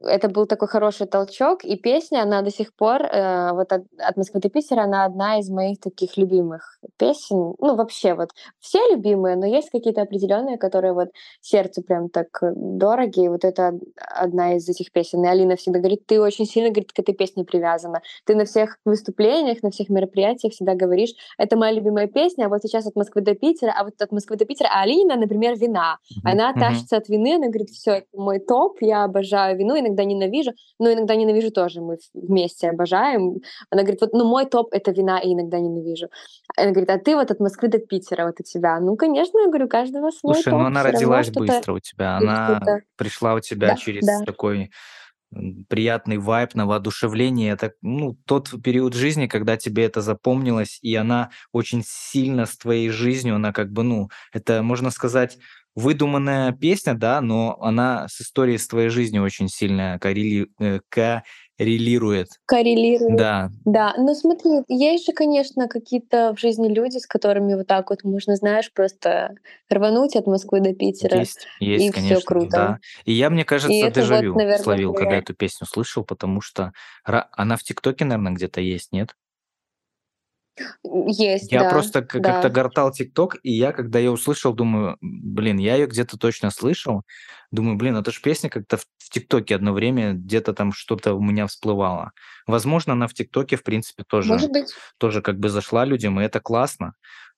Это 0.02 0.30
был 0.30 0.46
такой 0.46 0.68
хороший 0.68 1.08
толчок, 1.08 1.64
и 1.64 1.76
песня, 1.76 2.22
она 2.22 2.42
до 2.42 2.52
сих 2.52 2.74
пор, 2.74 3.02
э, 3.04 3.52
вот 3.54 3.72
от, 3.72 3.84
от 3.98 4.18
Москвы 4.18 4.40
до 4.40 4.50
Питера, 4.50 4.84
она 4.84 5.06
одна 5.06 5.40
из 5.40 5.50
моих 5.50 5.80
таких 5.80 6.18
любимых 6.18 6.80
песен. 6.98 7.56
Ну, 7.60 7.76
вообще, 7.76 8.14
вот 8.14 8.32
все 8.60 8.80
любимые, 8.92 9.36
но 9.36 9.46
есть 9.46 9.70
какие-то 9.70 10.02
определенные, 10.02 10.58
которые 10.58 10.94
вот 10.94 11.10
сердцу 11.42 11.82
прям 11.82 12.10
так 12.10 12.28
дороги, 12.42 13.26
и 13.26 13.30
вот 13.30 13.44
это 13.44 13.70
од- 13.70 13.84
одна 13.98 14.56
из 14.56 14.68
этих 14.70 14.92
песен. 14.92 15.24
И 15.24 15.28
Алина 15.28 15.56
всегда 15.56 15.80
говорит, 15.80 16.06
ты 16.06 16.22
очень 16.22 16.46
сильно, 16.46 16.70
говорит, 16.70 16.92
к 16.94 17.00
этой 17.00 17.14
песне 17.14 17.44
привязана. 17.44 18.02
Ты 18.26 18.36
на 18.36 18.46
всех 18.46 18.78
выступлениях, 18.86 19.64
на 19.64 19.72
всех 19.72 19.90
мероприятиях 19.90 20.54
всегда 20.54 20.76
говоришь, 20.76 21.14
это 21.38 21.58
моя 21.58 21.74
любимая 21.74 22.08
песня, 22.08 22.46
а 22.46 22.50
вот 22.50 22.62
сейчас 22.64 22.86
от 22.88 22.96
Москвы 22.96 23.22
до 23.22 23.36
Питера, 23.36 23.74
а 23.78 23.84
вот 23.84 24.02
от 24.02 24.12
Москвы 24.12 24.38
до 24.38 24.46
Питера, 24.46 24.70
а 24.74 24.84
Алина, 24.84 25.16
например, 25.16 25.58
вина. 25.58 25.98
Она 26.24 26.52
Мгм. 26.52 26.60
тащится 26.60 26.98
от 26.98 27.10
вины, 27.10 27.36
она 27.36 27.48
говорит, 27.48 27.70
все, 27.70 27.92
это 27.92 28.08
мой 28.14 28.40
топ, 28.40 28.78
я 28.82 29.04
обожаю 29.04 29.58
вину, 29.60 29.80
иногда 29.80 30.04
ненавижу, 30.04 30.52
но 30.80 30.92
иногда 30.92 31.16
ненавижу 31.16 31.52
тоже, 31.52 31.82
мы 31.82 31.98
вместе 32.14 32.70
обожаем. 32.70 33.38
Она 33.70 33.84
говорит, 33.84 34.02
вот, 34.02 34.14
ну 34.14 34.26
мой 34.26 34.46
топ 34.46 34.70
это 34.72 34.92
вина, 34.92 35.20
и 35.20 35.34
иногда 35.34 35.60
ненавижу. 35.60 36.08
Она 36.58 36.72
говорит, 36.72 36.90
а 36.90 36.98
ты 36.98 37.16
вот 37.16 37.32
от 37.32 37.40
Москвы 37.40 37.68
до 37.68 37.80
Питера, 37.80 38.26
вот 38.26 38.40
у 38.40 38.44
тебя. 38.44 38.80
Ну, 38.80 38.96
конечно, 38.96 39.40
я 39.40 39.48
говорю, 39.48 39.66
у 39.66 39.70
каждого 39.70 40.12
свой 40.12 40.36
Слушай, 40.36 40.54
ну 40.54 40.60
топ, 40.60 40.68
она 40.68 40.80
всё 40.80 40.92
равно 40.92 41.00
родилась 41.00 41.26
что-то 41.28 41.40
быстро 41.40 41.74
у 41.74 41.80
тебя. 41.80 42.18
Она 42.18 42.62
пришла 42.98 43.34
у 43.36 43.40
тебя 43.40 43.70
Да, 43.70 43.76
через 43.76 44.06
да. 44.06 44.24
такой 44.26 44.72
приятный 45.68 46.18
вайб 46.18 46.56
на 46.56 46.66
воодушевление. 46.66 47.54
Это 47.54 47.74
ну, 47.82 48.18
тот 48.26 48.50
период 48.64 48.96
жизни, 48.96 49.28
когда 49.28 49.58
тебе 49.58 49.86
это 49.86 50.02
запомнилось, 50.02 50.80
и 50.82 50.96
она 50.96 51.30
очень 51.52 51.84
сильно 51.86 52.46
с 52.46 52.58
твоей 52.58 52.90
жизнью, 52.90 53.36
она 53.36 53.54
как 53.54 53.72
бы, 53.72 53.84
ну, 53.84 54.10
это, 54.34 54.64
можно 54.64 54.90
сказать, 54.90 55.38
выдуманная 55.80 56.52
песня, 56.52 56.94
да, 56.94 57.22
но 57.22 57.58
она 57.62 58.08
с 58.08 58.22
историей 58.22 58.58
с 58.58 58.68
твоей 58.68 58.90
жизнью 58.90 59.24
очень 59.24 59.48
сильно 59.48 59.98
коррели- 60.02 60.48
э, 60.60 60.80
коррелирует. 60.90 62.28
Коррелирует. 62.46 63.18
Да, 63.18 63.50
Да, 63.66 63.94
но 63.98 64.14
смотри, 64.14 64.64
есть 64.68 65.06
же, 65.06 65.14
конечно, 65.14 65.68
какие-то 65.68 66.34
в 66.36 66.40
жизни 66.40 66.68
люди, 66.68 66.98
с 66.98 67.06
которыми 67.08 67.56
вот 67.56 67.68
так 67.68 67.90
вот 67.90 68.04
можно, 68.04 68.36
знаешь, 68.36 68.72
просто 68.74 69.36
рвануть 69.70 70.16
от 70.16 70.28
Москвы 70.28 70.60
до 70.60 70.74
Питера, 70.74 71.20
есть, 71.20 71.48
и 71.60 71.66
есть, 71.66 71.92
все 71.94 72.02
конечно, 72.02 72.26
круто. 72.26 72.50
да. 72.50 72.80
И 73.06 73.14
я, 73.14 73.30
мне 73.30 73.42
И 73.42 73.46
кажется, 73.46 73.86
вот, 73.86 73.94
дежавю 73.94 74.36
наверное, 74.36 74.64
словил, 74.64 74.94
когда 74.94 75.06
влияет. 75.06 75.24
эту 75.26 75.34
песню 75.36 75.68
слышал, 75.68 76.04
потому 76.04 76.42
что 76.42 76.72
она 77.04 77.56
в 77.56 77.64
ТикТоке, 77.64 78.06
наверное, 78.06 78.34
где-то 78.34 78.60
есть, 78.62 78.92
нет? 78.92 79.16
Есть, 80.84 81.52
Я 81.52 81.64
да, 81.64 81.70
просто 81.70 82.02
к- 82.02 82.20
как-то 82.22 82.44
да. 82.44 82.50
гортал 82.50 82.92
ТикТок, 82.92 83.38
и 83.44 83.52
я, 83.52 83.72
когда 83.72 84.00
ее 84.00 84.12
услышал, 84.12 84.54
думаю, 84.54 84.98
блин, 85.02 85.58
я 85.58 85.76
ее 85.76 85.88
где-то 85.88 86.18
точно 86.18 86.52
слышал. 86.52 87.04
Думаю, 87.52 87.78
блин, 87.78 87.96
это 87.98 88.12
же 88.12 88.22
песня 88.22 88.50
как-то 88.50 88.78
в 88.78 88.86
ТикТоке 89.10 89.56
одно 89.56 89.74
время 89.74 90.14
где-то 90.14 90.54
там 90.54 90.72
что-то 90.72 91.14
у 91.14 91.22
меня 91.22 91.48
всплывало. 91.48 92.12
Возможно, 92.48 92.94
она 92.94 93.08
в 93.08 93.14
ТикТоке, 93.14 93.56
в 93.56 93.64
принципе, 93.64 94.04
тоже, 94.08 94.30
тоже 94.98 95.22
как 95.22 95.40
бы 95.40 95.50
зашла 95.50 95.86
людям, 95.86 96.20
и 96.20 96.24
это 96.24 96.40
классно. 96.40 96.94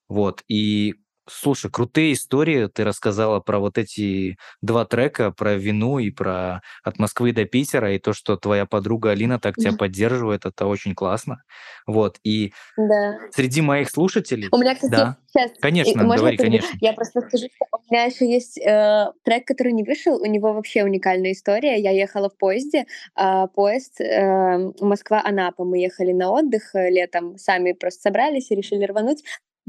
Вот. 0.08 0.42
И 0.48 0.94
слушай, 1.28 1.70
крутые 1.70 2.14
истории 2.14 2.66
ты 2.66 2.84
рассказала 2.84 3.40
про 3.40 3.58
вот 3.58 3.78
эти 3.78 4.36
два 4.60 4.84
трека, 4.84 5.30
про 5.30 5.54
вину 5.54 5.98
и 5.98 6.10
про 6.10 6.62
от 6.82 6.98
Москвы 6.98 7.32
до 7.32 7.44
Питера, 7.44 7.94
и 7.94 7.98
то, 7.98 8.12
что 8.12 8.36
твоя 8.36 8.66
подруга 8.66 9.10
Алина 9.10 9.38
так 9.38 9.56
тебя 9.56 9.72
поддерживает, 9.72 10.44
это 10.44 10.66
очень 10.66 10.94
классно. 10.94 11.42
Вот. 11.86 12.18
И 12.24 12.52
Да. 12.76 13.18
среди 13.30 13.60
моих 13.60 13.90
слушателей, 13.90 14.48
У 14.52 14.58
меня, 14.58 14.74
кстати, 14.74 14.90
да, 14.90 15.16
сейчас, 15.26 15.50
конечно, 15.60 16.02
можно 16.02 16.16
говори, 16.16 16.36
конечно. 16.36 16.76
Я 16.80 16.92
просто 16.92 17.20
скажу, 17.20 17.46
что 17.54 17.66
у 17.72 17.92
меня 17.92 18.04
еще 18.04 18.30
есть 18.30 18.58
э, 18.58 19.12
трек, 19.24 19.46
который 19.46 19.72
не 19.72 19.84
вышел, 19.84 20.20
у 20.20 20.26
него 20.26 20.52
вообще 20.52 20.84
уникальная 20.84 21.32
история. 21.32 21.80
Я 21.80 21.90
ехала 21.90 22.28
в 22.28 22.36
поезде, 22.36 22.86
а, 23.14 23.46
поезд 23.46 24.00
э, 24.00 24.72
Москва-Анапа. 24.80 25.64
Мы 25.64 25.78
ехали 25.78 26.12
на 26.12 26.30
отдых 26.30 26.74
э, 26.74 26.90
летом, 26.90 27.38
сами 27.38 27.72
просто 27.72 28.02
собрались 28.02 28.50
и 28.50 28.54
решили 28.54 28.84
рвануть. 28.84 29.22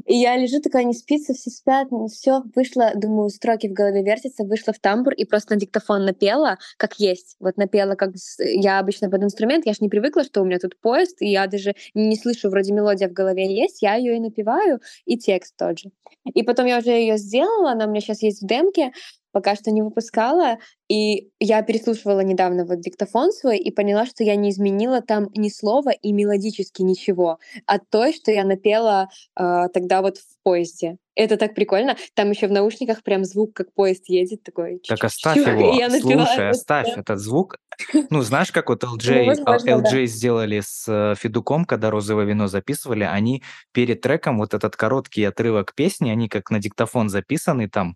И 0.06 0.16
я 0.16 0.36
лежу 0.38 0.60
такая, 0.60 0.84
не 0.84 0.94
спится, 0.94 1.34
все 1.34 1.50
спят, 1.50 1.88
все, 2.12 2.42
вышла, 2.56 2.92
думаю, 2.96 3.30
строки 3.30 3.68
в 3.68 3.74
голове 3.74 4.04
вертятся, 4.04 4.44
вышла 4.44 4.74
в 4.74 4.80
тамбур 4.80 5.14
и 5.14 5.24
просто 5.24 5.54
на 5.54 5.60
диктофон 5.60 6.06
напела, 6.06 6.58
как 6.78 7.00
есть. 7.00 7.36
Вот 7.40 7.58
напела, 7.58 7.96
как 7.96 8.12
я 8.40 8.80
обычно 8.80 9.10
под 9.10 9.24
инструмент, 9.24 9.66
я 9.66 9.74
ж 9.74 9.80
не 9.82 9.90
привыкла, 9.90 10.24
что 10.24 10.42
у 10.42 10.46
меня 10.46 10.60
тут 10.60 10.80
поезд, 10.80 11.22
и 11.22 11.28
я 11.28 11.48
даже 11.48 11.76
не 11.94 12.16
слышу, 12.16 12.50
вроде 12.50 12.74
мелодия 12.74 13.08
в 13.08 13.14
голове 13.14 13.56
есть, 13.56 13.82
я 13.82 13.96
ее 13.96 14.18
и 14.18 14.20
напеваю, 14.20 14.80
и 15.06 15.18
текст 15.18 15.56
тот 15.58 15.80
же. 15.80 15.92
И 16.34 16.44
потом 16.44 16.66
я 16.66 16.80
уже 16.80 16.92
ее 16.92 17.18
сделала, 17.18 17.72
она 17.72 17.86
у 17.86 17.90
меня 17.90 18.02
сейчас 18.02 18.24
есть 18.24 18.42
в 18.42 18.48
демке, 18.48 18.94
пока 19.34 19.56
что 19.56 19.72
не 19.72 19.82
выпускала, 19.82 20.60
и 20.88 21.32
я 21.40 21.62
переслушивала 21.64 22.22
недавно 22.22 22.66
вот 22.66 22.80
диктофон 22.80 23.32
свой 23.32 23.58
и 23.58 23.72
поняла, 23.72 24.06
что 24.06 24.24
я 24.24 24.36
не 24.36 24.52
изменила 24.52 25.02
там 25.02 25.28
ни 25.36 25.50
слова 25.50 25.90
и 25.90 26.14
мелодически 26.14 26.84
ничего 26.84 27.40
от 27.66 27.90
той, 27.90 28.14
что 28.14 28.32
я 28.32 28.46
напела 28.46 29.10
а, 29.36 29.68
тогда 29.70 30.02
вот 30.02 30.18
в 30.18 30.44
поезде. 30.44 30.98
Это 31.16 31.38
так 31.38 31.54
прикольно. 31.54 31.96
Там 32.16 32.32
еще 32.32 32.48
в 32.48 32.52
наушниках 32.52 33.04
прям 33.04 33.24
звук, 33.24 33.54
как 33.54 33.74
поезд 33.74 34.10
едет, 34.10 34.44
такой. 34.44 34.82
Так 34.88 35.04
оставь 35.04 35.38
его, 35.48 35.74
я 35.74 35.90
слушай, 35.90 36.50
оставь 36.50 36.98
этот 36.98 37.20
звук. 37.20 37.58
Ну, 38.12 38.22
знаешь, 38.22 38.52
как 38.52 38.70
вот 38.70 38.84
Ну, 38.84 38.98
LJ, 38.98 39.26
возможно, 39.26 39.82
да. 39.82 39.90
LJ 39.90 40.06
сделали 40.06 40.62
с 40.64 40.86
э, 40.88 41.16
Федуком, 41.20 41.66
когда 41.66 41.90
«Розовое 41.90 42.26
вино» 42.26 42.48
записывали, 42.48 43.04
они 43.04 43.42
перед 43.72 44.02
треком 44.02 44.38
вот 44.38 44.54
этот 44.54 44.76
короткий 44.76 45.24
отрывок 45.24 45.74
песни, 45.74 46.12
они 46.12 46.30
как 46.30 46.52
на 46.52 46.60
диктофон 46.60 47.10
записаны 47.10 47.68
там, 47.68 47.96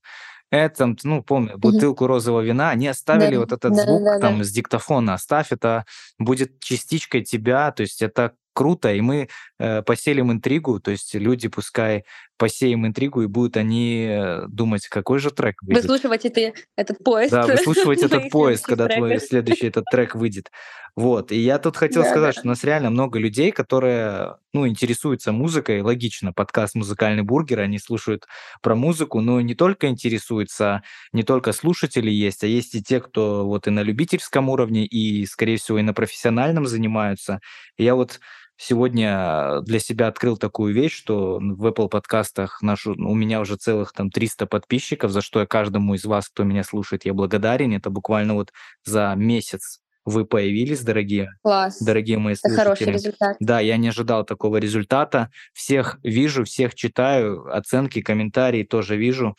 это, 0.49 0.95
ну, 1.03 1.23
помню, 1.23 1.57
бутылку 1.57 2.07
розового 2.07 2.41
вина, 2.41 2.69
они 2.69 2.85
Да, 2.85 2.91
оставили 2.91 3.35
вот 3.35 3.51
этот 3.51 3.73
да, 3.73 3.83
звук 3.83 4.03
да, 4.03 4.19
там 4.19 4.39
да. 4.39 4.43
с 4.43 4.51
диктофона, 4.51 5.13
оставь, 5.13 5.51
это 5.51 5.85
будет 6.17 6.59
частичкой 6.59 7.23
тебя, 7.23 7.71
то 7.71 7.81
есть 7.81 8.01
это 8.01 8.33
круто, 8.53 8.91
и 8.91 9.01
мы 9.01 9.29
э, 9.59 9.81
поселим 9.83 10.31
интригу, 10.31 10.79
то 10.79 10.89
есть 10.89 11.13
люди 11.13 11.47
пускай 11.47 12.05
посеем 12.37 12.85
интригу, 12.85 13.21
и 13.23 13.27
будут 13.27 13.57
они 13.57 14.07
э, 14.09 14.45
думать, 14.47 14.87
какой 14.87 15.19
же 15.19 15.31
трек 15.31 15.61
выйдет. 15.61 15.83
Выслушивать 15.83 16.25
это, 16.25 16.53
этот 16.75 17.03
поезд. 17.03 17.31
Да, 17.31 17.45
выслушивать 17.45 17.99
этот 18.03 18.29
поезд, 18.29 18.65
когда 18.65 18.87
твой 18.87 19.19
следующий 19.19 19.67
этот 19.67 19.85
трек 19.91 20.15
выйдет. 20.15 20.51
Вот. 20.97 21.31
И 21.31 21.37
я 21.37 21.59
тут 21.59 21.77
хотел 21.77 22.01
Да, 22.01 22.09
сказать, 22.09 22.33
да. 22.35 22.39
что 22.39 22.47
у 22.47 22.49
нас 22.49 22.63
реально 22.63 22.89
много 22.89 23.19
людей, 23.19 23.51
которые, 23.51 24.37
ну, 24.51 24.67
интересуются 24.67 25.31
музыкой. 25.31 25.81
Логично, 25.81 26.33
подкаст 26.33 26.73
«Музыкальный 26.73 27.21
бургер», 27.21 27.59
они 27.59 27.77
слушают 27.77 28.25
про 28.63 28.73
музыку, 28.73 29.21
но 29.21 29.39
не 29.39 29.53
только 29.53 29.89
интересуются, 29.89 30.81
не 31.13 31.21
только 31.21 31.53
слушатели 31.53 32.09
есть, 32.09 32.43
а 32.43 32.47
есть 32.47 32.73
и 32.73 32.81
те, 32.81 32.99
кто 32.99 33.45
вот 33.45 33.67
и 33.67 33.69
на 33.69 33.83
любительском 33.83 34.49
уровне, 34.49 34.87
и, 34.87 35.27
скорее 35.27 35.57
всего, 35.57 35.77
и 35.77 35.83
на 35.83 35.93
профессиональном 35.93 36.65
занимаются. 36.65 37.41
И 37.77 37.83
я 37.83 37.93
вот 37.93 38.19
сегодня 38.57 39.61
для 39.61 39.79
себя 39.79 40.07
открыл 40.07 40.37
такую 40.37 40.73
вещь, 40.73 40.95
что 40.95 41.39
в 41.39 41.65
Apple 41.65 41.89
подкастах 41.89 42.61
нашу, 42.61 42.93
у 42.93 43.15
меня 43.15 43.39
уже 43.39 43.55
целых 43.55 43.93
там 43.93 44.09
300 44.09 44.47
подписчиков, 44.47 45.11
за 45.11 45.21
что 45.21 45.39
я 45.39 45.45
каждому 45.45 45.93
из 45.93 46.05
вас, 46.05 46.27
кто 46.29 46.43
меня 46.43 46.63
слушает, 46.63 47.05
я 47.05 47.13
благодарен. 47.13 47.73
Это 47.73 47.89
буквально 47.89 48.33
вот 48.33 48.51
за 48.83 49.13
месяц 49.15 49.79
вы 50.05 50.25
появились, 50.25 50.81
дорогие, 50.81 51.31
Класс. 51.43 51.81
дорогие 51.81 52.17
мои 52.17 52.33
Это 52.41 52.55
хороший 52.55 52.85
слушатели. 52.85 52.93
результат. 52.93 53.37
Да, 53.41 53.59
я 53.59 53.75
не 53.75 53.89
ожидал 53.89 54.23
такого 54.23 54.55
результата. 54.55 55.29
Всех 55.53 55.99
вижу, 56.01 56.45
всех 56.45 56.75
читаю, 56.75 57.53
оценки, 57.53 58.01
комментарии 58.01 58.63
тоже 58.63 58.95
вижу. 58.95 59.35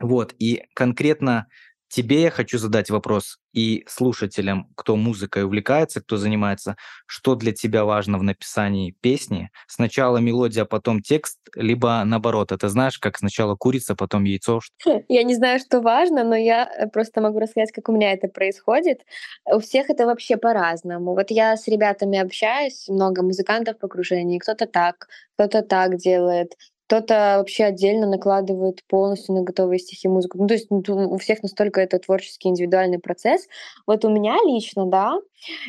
Вот, 0.00 0.34
и 0.38 0.64
конкретно 0.74 1.46
тебе 1.88 2.22
я 2.22 2.30
хочу 2.30 2.58
задать 2.58 2.90
вопрос 2.90 3.38
и 3.52 3.84
слушателям, 3.88 4.68
кто 4.76 4.96
музыкой 4.96 5.44
увлекается, 5.44 6.00
кто 6.00 6.16
занимается, 6.16 6.76
что 7.06 7.34
для 7.34 7.52
тебя 7.52 7.84
важно 7.84 8.18
в 8.18 8.22
написании 8.22 8.94
песни? 9.00 9.50
Сначала 9.66 10.18
мелодия, 10.18 10.64
потом 10.64 11.00
текст, 11.00 11.38
либо 11.54 12.02
наоборот, 12.04 12.52
это 12.52 12.68
знаешь, 12.68 12.98
как 12.98 13.18
сначала 13.18 13.56
курица, 13.56 13.94
потом 13.94 14.24
яйцо? 14.24 14.60
что- 14.60 15.02
Я 15.08 15.22
не 15.22 15.34
знаю, 15.34 15.58
что 15.58 15.80
важно, 15.80 16.24
но 16.24 16.36
я 16.36 16.64
э, 16.66 16.88
просто 16.88 17.20
могу 17.20 17.38
рассказать, 17.38 17.72
как 17.72 17.88
у 17.88 17.92
меня 17.92 18.12
это 18.12 18.28
происходит. 18.28 19.00
У 19.46 19.58
всех 19.60 19.90
это 19.90 20.06
вообще 20.06 20.36
по-разному. 20.36 21.14
Вот 21.14 21.30
я 21.30 21.56
с 21.56 21.66
ребятами 21.68 22.18
общаюсь, 22.18 22.88
много 22.88 23.22
музыкантов 23.22 23.76
в 23.80 23.84
окружении, 23.84 24.38
кто-то 24.38 24.66
так, 24.66 25.08
кто-то 25.36 25.62
так 25.62 25.96
делает, 25.96 26.52
кто-то 26.86 27.36
вообще 27.38 27.64
отдельно 27.64 28.06
накладывает 28.06 28.84
полностью 28.84 29.34
на 29.34 29.42
готовые 29.42 29.78
стихи 29.78 30.08
музыку. 30.08 30.38
Ну, 30.38 30.46
то 30.46 30.54
есть 30.54 30.68
ну, 30.70 30.82
у 30.86 31.18
всех 31.18 31.42
настолько 31.42 31.80
это 31.80 31.98
творческий 31.98 32.48
индивидуальный 32.48 33.00
процесс. 33.00 33.48
Вот 33.86 34.04
у 34.04 34.08
меня 34.08 34.36
лично, 34.46 34.86
да, 34.86 35.18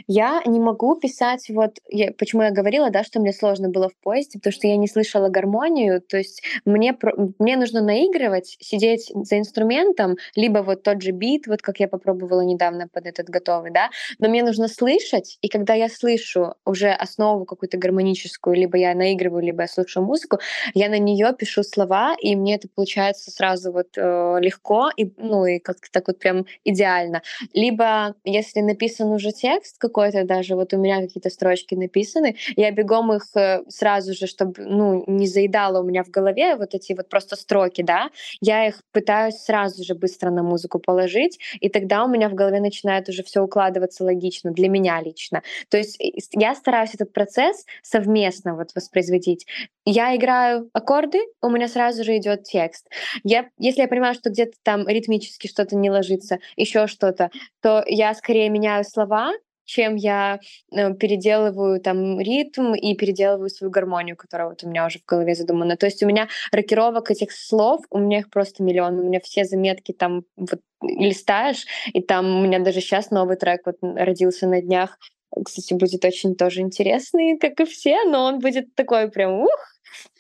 я 0.08 0.42
не 0.46 0.60
могу 0.60 0.96
писать 0.96 1.50
вот... 1.50 1.80
я- 1.90 2.12
почему 2.12 2.44
я 2.44 2.52
говорила, 2.52 2.90
да, 2.90 3.04
что 3.04 3.20
мне 3.20 3.34
сложно 3.34 3.70
было 3.70 3.90
в 3.90 3.96
поезде, 3.98 4.40
потому 4.40 4.54
что 4.54 4.68
я 4.68 4.78
не 4.78 4.88
слышала 4.88 5.30
гармонию, 5.30 6.02
то 6.02 6.18
есть 6.18 6.44
мне, 6.66 6.98
мне 7.40 7.58
нужно 7.58 7.82
наигрывать, 7.82 8.58
сидеть 8.60 9.12
за 9.14 9.40
инструментом, 9.40 10.18
либо 10.36 10.60
вот 10.60 10.84
тот 10.84 11.02
же 11.02 11.12
бит, 11.12 11.48
вот 11.48 11.62
как 11.62 11.80
я 11.80 11.88
попробовала 11.88 12.42
недавно 12.42 12.88
под 12.88 13.06
этот 13.06 13.30
готовый, 13.30 13.72
да, 13.72 13.90
но 14.20 14.30
мне 14.30 14.44
нужно 14.44 14.68
слышать, 14.68 15.38
и 15.42 15.50
когда 15.50 15.74
я 15.74 15.90
слышу 15.90 16.56
уже 16.66 16.90
основу 16.90 17.46
какую-то 17.46 17.78
гармоническую, 17.78 18.56
либо 18.56 18.78
я 18.78 18.94
наигрываю, 18.96 19.44
либо 19.44 19.64
я 19.64 19.68
слушаю 19.68 20.06
музыку, 20.06 20.40
я 20.74 20.90
на 20.90 21.00
нее 21.00 21.36
пишу 21.38 21.64
слова, 21.64 22.16
и 22.22 22.36
мне 22.36 22.56
это 22.56 22.68
получается 22.74 23.32
сразу 23.32 23.72
вот 23.72 23.98
э, 23.98 24.38
легко, 24.40 24.90
и, 24.96 25.12
ну 25.18 25.46
и 25.46 25.60
как-то 25.60 25.88
так 25.92 26.08
вот 26.08 26.20
прям 26.20 26.46
идеально. 26.64 27.22
Либо 27.54 28.16
если 28.24 28.62
написан 28.62 29.10
уже 29.12 29.32
текст 29.32 29.57
какой-то 29.78 30.24
даже, 30.24 30.56
вот 30.56 30.74
у 30.74 30.78
меня 30.78 31.02
какие-то 31.02 31.30
строчки 31.30 31.76
написаны, 31.76 32.36
я 32.56 32.72
бегом 32.72 33.14
их 33.14 33.24
э, 33.36 33.62
сразу 33.70 34.14
же, 34.14 34.28
чтобы 34.28 34.64
ну, 34.64 35.04
не 35.08 35.28
заедало 35.28 35.82
у 35.82 35.86
меня 35.86 36.04
в 36.04 36.10
голове 36.10 36.56
вот 36.56 36.74
эти 36.74 36.94
вот 36.94 37.10
просто 37.10 37.36
строки, 37.36 37.82
да, 37.82 38.10
я 38.42 38.68
их 38.68 38.82
пытаюсь 38.92 39.36
сразу 39.36 39.84
же 39.84 39.96
быстро 39.96 40.30
на 40.32 40.44
музыку 40.44 40.80
положить, 40.80 41.40
и 41.60 41.70
тогда 41.70 42.04
у 42.04 42.08
меня 42.08 42.30
в 42.30 42.34
голове 42.34 42.60
начинает 42.60 43.10
уже 43.10 43.24
все 43.24 43.42
укладываться 43.42 44.04
логично, 44.04 44.52
для 44.52 44.70
меня 44.70 45.02
лично. 45.02 45.42
То 45.70 45.78
есть 45.78 45.96
с- 46.00 46.30
я 46.34 46.56
стараюсь 46.56 46.94
этот 46.94 47.14
процесс 47.14 47.66
совместно 47.82 48.56
вот 48.56 48.72
воспроизводить. 48.76 49.46
Я 49.86 50.16
играю 50.16 50.70
аккорды, 50.74 51.20
у 51.42 51.50
меня 51.50 51.68
сразу 51.68 52.04
же 52.04 52.18
идет 52.18 52.44
текст. 52.44 52.90
Я, 53.24 53.50
если 53.58 53.82
я 53.82 53.88
понимаю, 53.88 54.14
что 54.16 54.30
где-то 54.30 54.54
там 54.64 54.88
ритмически 54.88 55.48
что-то 55.48 55.76
не 55.76 55.90
ложится, 55.90 56.40
еще 56.56 56.88
что-то, 56.88 57.30
то 57.62 57.84
я 57.88 58.14
скорее 58.14 58.50
меняю 58.50 58.84
слова, 58.84 59.32
чем 59.68 59.96
я 59.96 60.40
э, 60.72 60.94
переделываю 60.96 61.80
там 61.80 62.20
ритм 62.20 62.74
и 62.74 62.96
переделываю 62.96 63.50
свою 63.50 63.70
гармонию, 63.70 64.16
которая 64.16 64.48
вот 64.50 64.64
у 64.64 64.70
меня 64.70 64.86
уже 64.86 65.00
в 65.00 65.06
голове 65.06 65.36
задумана. 65.36 65.78
То 65.78 65.86
есть 65.86 66.02
у 66.02 66.08
меня 66.08 66.28
рокировок 66.52 67.12
этих 67.12 67.32
слов, 67.32 67.82
у 67.92 68.00
меня 68.00 68.20
их 68.20 68.30
просто 68.30 68.64
миллион. 68.64 69.00
У 69.00 69.04
меня 69.04 69.20
все 69.20 69.44
заметки 69.44 69.92
там 69.92 70.24
вот 70.38 70.62
листаешь, 70.82 71.66
и 71.94 72.02
там 72.02 72.38
у 72.38 72.42
меня 72.42 72.60
даже 72.60 72.82
сейчас 72.82 73.12
новый 73.12 73.36
трек 73.36 73.62
вот 73.66 73.78
родился 73.82 74.48
на 74.48 74.62
днях. 74.62 74.98
Кстати, 75.44 75.74
будет 75.74 76.06
очень 76.06 76.36
тоже 76.36 76.62
интересный, 76.62 77.38
как 77.38 77.60
и 77.60 77.66
все, 77.66 78.06
но 78.06 78.26
он 78.26 78.40
будет 78.40 78.74
такой 78.76 79.12
прям 79.12 79.42
ух, 79.42 79.76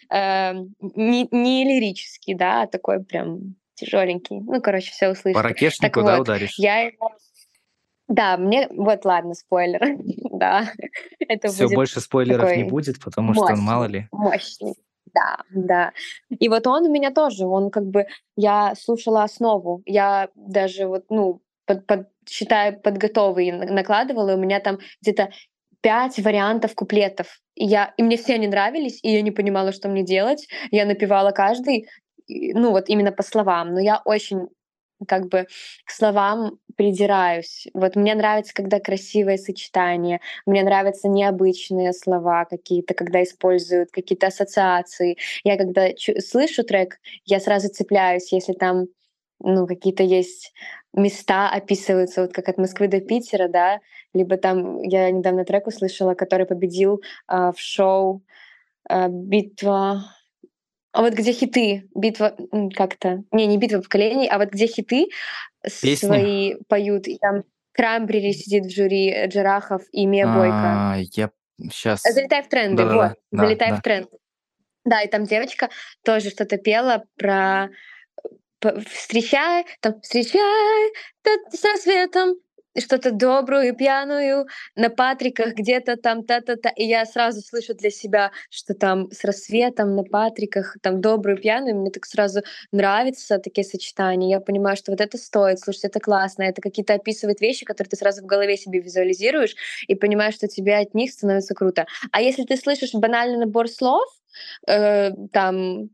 эм, 0.09 0.75
не, 0.81 1.27
не 1.31 1.63
лирический, 1.63 2.35
да, 2.35 2.63
а 2.63 2.67
такой 2.67 3.03
прям 3.03 3.55
тяжеленький. 3.75 4.39
Ну, 4.39 4.61
короче, 4.61 4.91
все 4.91 5.07
По 5.07 5.11
услышите. 5.11 5.41
ракешнику, 5.41 5.99
Так 6.01 6.05
да, 6.05 6.17
вот, 6.17 6.21
ударишь? 6.21 6.55
Я 6.57 6.79
его... 6.79 7.11
Да, 8.07 8.37
мне... 8.37 8.67
Вот, 8.71 9.03
ладно, 9.05 9.33
спойлер. 9.33 9.81
да, 10.31 10.71
это 11.19 11.49
Все, 11.49 11.63
будет 11.65 11.75
больше 11.75 11.99
спойлеров 11.99 12.55
не 12.55 12.63
будет, 12.63 13.03
потому 13.03 13.33
что, 13.33 13.55
мало 13.55 13.83
мощный, 13.83 13.99
ли. 13.99 14.07
мощный. 14.11 14.73
Да, 15.13 15.37
да. 15.49 15.91
И 16.29 16.49
вот 16.49 16.67
он 16.67 16.85
у 16.85 16.91
меня 16.91 17.11
тоже, 17.11 17.45
он 17.45 17.69
как 17.69 17.85
бы, 17.85 18.05
я 18.35 18.73
слушала 18.75 19.23
основу, 19.23 19.81
я 19.85 20.29
даже 20.35 20.85
вот, 20.87 21.05
ну, 21.09 21.41
под, 21.65 21.85
под, 21.85 22.07
считая 22.27 22.71
под 22.71 22.97
готовый 22.97 23.49
н- 23.49 23.73
накладывала, 23.73 24.31
и 24.31 24.35
у 24.35 24.37
меня 24.37 24.59
там 24.59 24.79
где-то 25.01 25.29
пять 25.81 26.17
вариантов 26.19 26.75
куплетов. 26.75 27.39
И, 27.55 27.65
я, 27.65 27.93
и 27.97 28.03
мне 28.03 28.17
все 28.17 28.35
они 28.35 28.47
нравились, 28.47 28.99
и 29.03 29.11
я 29.11 29.21
не 29.21 29.31
понимала, 29.31 29.71
что 29.71 29.89
мне 29.89 30.03
делать. 30.03 30.47
Я 30.71 30.85
напевала 30.85 31.31
каждый, 31.31 31.87
ну 32.27 32.71
вот 32.71 32.89
именно 32.89 33.11
по 33.11 33.23
словам. 33.23 33.73
Но 33.73 33.79
я 33.79 34.01
очень 34.05 34.47
как 35.05 35.27
бы 35.27 35.47
к 35.85 35.91
словам 35.91 36.59
придираюсь. 36.75 37.67
Вот 37.73 37.95
мне 37.95 38.15
нравится, 38.15 38.53
когда 38.53 38.79
красивое 38.79 39.37
сочетание, 39.37 40.21
мне 40.45 40.63
нравятся 40.63 41.07
необычные 41.07 41.93
слова 41.93 42.45
какие-то, 42.45 42.93
когда 42.93 43.23
используют 43.23 43.91
какие-то 43.91 44.27
ассоциации. 44.27 45.17
Я 45.43 45.57
когда 45.57 45.89
слышу 46.19 46.63
трек, 46.63 46.99
я 47.25 47.39
сразу 47.39 47.69
цепляюсь, 47.69 48.31
если 48.31 48.53
там 48.53 48.87
ну, 49.39 49.67
какие-то 49.67 50.03
есть 50.03 50.53
места 50.93 51.49
описываются, 51.49 52.23
вот 52.23 52.33
как 52.33 52.49
от 52.49 52.57
Москвы 52.57 52.87
до 52.87 52.99
Питера, 52.99 53.47
да, 53.47 53.79
либо 54.13 54.37
там 54.37 54.81
я 54.81 55.11
недавно 55.11 55.45
трек 55.45 55.67
услышала, 55.67 56.15
который 56.15 56.45
победил 56.47 57.01
а, 57.27 57.51
в 57.51 57.59
шоу 57.59 58.23
а, 58.89 59.07
«Битва...» 59.09 60.16
А 60.97 61.01
вот 61.01 61.13
где 61.13 61.31
хиты, 61.31 61.87
битва 61.93 62.35
как-то, 62.75 63.23
не, 63.31 63.45
не 63.45 63.59
битва 63.59 63.81
поколений, 63.81 64.27
а 64.27 64.39
вот 64.39 64.49
где 64.49 64.65
хиты 64.65 65.09
Песни? 65.61 65.93
свои 65.93 66.55
поют, 66.67 67.07
и 67.07 67.19
там 67.19 67.43
Крамбрери 67.71 68.33
сидит 68.33 68.65
в 68.65 68.75
жюри, 68.75 69.11
э, 69.11 69.27
Джарахов 69.27 69.83
и 69.91 70.07
Мия 70.07 70.25
Бойко. 70.25 70.55
А, 70.55 70.95
я 70.97 71.29
сейчас... 71.61 72.01
Залетай 72.01 72.41
в 72.41 72.47
тренды, 72.47 72.77
Да-да-да, 72.77 73.09
вот, 73.09 73.17
да, 73.31 73.43
залетай 73.43 73.69
да. 73.69 73.75
в 73.75 73.81
тренд. 73.83 74.09
Да, 74.85 75.01
и 75.03 75.07
там 75.07 75.25
девочка 75.25 75.69
тоже 76.03 76.31
что-то 76.31 76.57
пела 76.57 77.03
про 77.15 77.69
п- 78.59 78.79
встречай, 78.89 79.67
там 79.81 80.01
встречай 80.01 80.93
со 81.51 81.79
светом, 81.79 82.37
что-то 82.79 83.11
добрую 83.11 83.69
и 83.69 83.71
пьяную 83.71 84.47
на 84.75 84.89
Патриках 84.89 85.53
где-то 85.53 85.97
там 85.97 86.23
та-та-та. 86.23 86.69
И 86.69 86.83
я 86.85 87.05
сразу 87.05 87.41
слышу 87.41 87.73
для 87.73 87.89
себя, 87.89 88.31
что 88.49 88.73
там 88.73 89.11
с 89.11 89.23
рассветом 89.23 89.95
на 89.95 90.03
Патриках, 90.03 90.77
там 90.81 91.01
добрую 91.01 91.37
пьяную, 91.37 91.75
мне 91.75 91.91
так 91.91 92.05
сразу 92.05 92.41
нравятся 92.71 93.39
такие 93.39 93.65
сочетания. 93.65 94.29
Я 94.29 94.39
понимаю, 94.39 94.77
что 94.77 94.91
вот 94.91 95.01
это 95.01 95.17
стоит, 95.17 95.59
слушать, 95.59 95.85
это 95.85 95.99
классно, 95.99 96.43
это 96.43 96.61
какие-то 96.61 96.93
описывает 96.93 97.41
вещи, 97.41 97.65
которые 97.65 97.89
ты 97.89 97.95
сразу 97.95 98.21
в 98.21 98.25
голове 98.25 98.57
себе 98.57 98.79
визуализируешь 98.79 99.55
и 99.87 99.95
понимаешь, 99.95 100.35
что 100.35 100.47
тебе 100.47 100.77
от 100.77 100.93
них 100.93 101.11
становится 101.11 101.53
круто. 101.53 101.85
А 102.11 102.21
если 102.21 102.43
ты 102.43 102.57
слышишь 102.57 102.93
банальный 102.93 103.37
набор 103.37 103.67
слов, 103.67 104.07
э, 104.67 105.11
там 105.31 105.89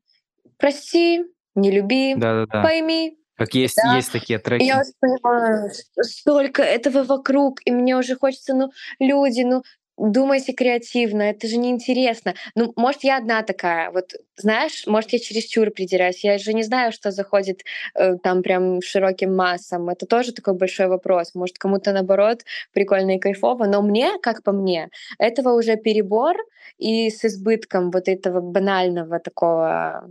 «прости», 0.57 1.25
«не 1.55 1.71
люби», 1.71 2.15
Да-да-да. 2.15 2.63
«пойми», 2.63 3.17
Как 3.43 3.55
есть, 3.55 3.75
да. 3.75 3.95
есть 3.97 4.11
такие 4.11 4.39
треки. 4.39 4.63
я 4.63 4.79
уже 4.79 4.91
понимаю, 5.01 5.69
столько 6.01 6.63
этого 6.63 7.03
вокруг, 7.03 7.59
и 7.65 7.71
мне 7.71 7.97
уже 7.97 8.15
хочется, 8.15 8.53
ну, 8.53 8.71
люди, 8.99 9.41
ну, 9.41 9.63
думайте 9.97 10.53
креативно, 10.53 11.23
это 11.23 11.47
же 11.47 11.57
неинтересно. 11.57 12.35
Ну, 12.55 12.71
может, 12.77 13.03
я 13.03 13.17
одна 13.17 13.43
такая. 13.43 13.91
Вот, 13.91 14.13
знаешь, 14.37 14.87
может, 14.87 15.11
я 15.11 15.19
чересчур 15.19 15.71
придираюсь. 15.71 16.23
Я 16.23 16.37
же 16.37 16.53
не 16.53 16.63
знаю, 16.63 16.93
что 16.93 17.11
заходит 17.11 17.63
э, 17.95 18.15
там 18.23 18.43
прям 18.43 18.81
широким 18.81 19.35
массам. 19.35 19.89
Это 19.89 20.05
тоже 20.05 20.31
такой 20.31 20.53
большой 20.53 20.87
вопрос. 20.87 21.35
Может, 21.35 21.57
кому-то, 21.57 21.91
наоборот, 21.91 22.45
прикольно 22.71 23.17
и 23.17 23.19
кайфово. 23.19 23.65
Но 23.65 23.81
мне, 23.81 24.11
как 24.21 24.41
по 24.41 24.53
мне, 24.53 24.87
этого 25.19 25.49
уже 25.53 25.75
перебор 25.75 26.37
и 26.77 27.09
с 27.09 27.25
избытком 27.25 27.91
вот 27.91 28.07
этого 28.07 28.39
банального 28.39 29.19
такого 29.19 30.09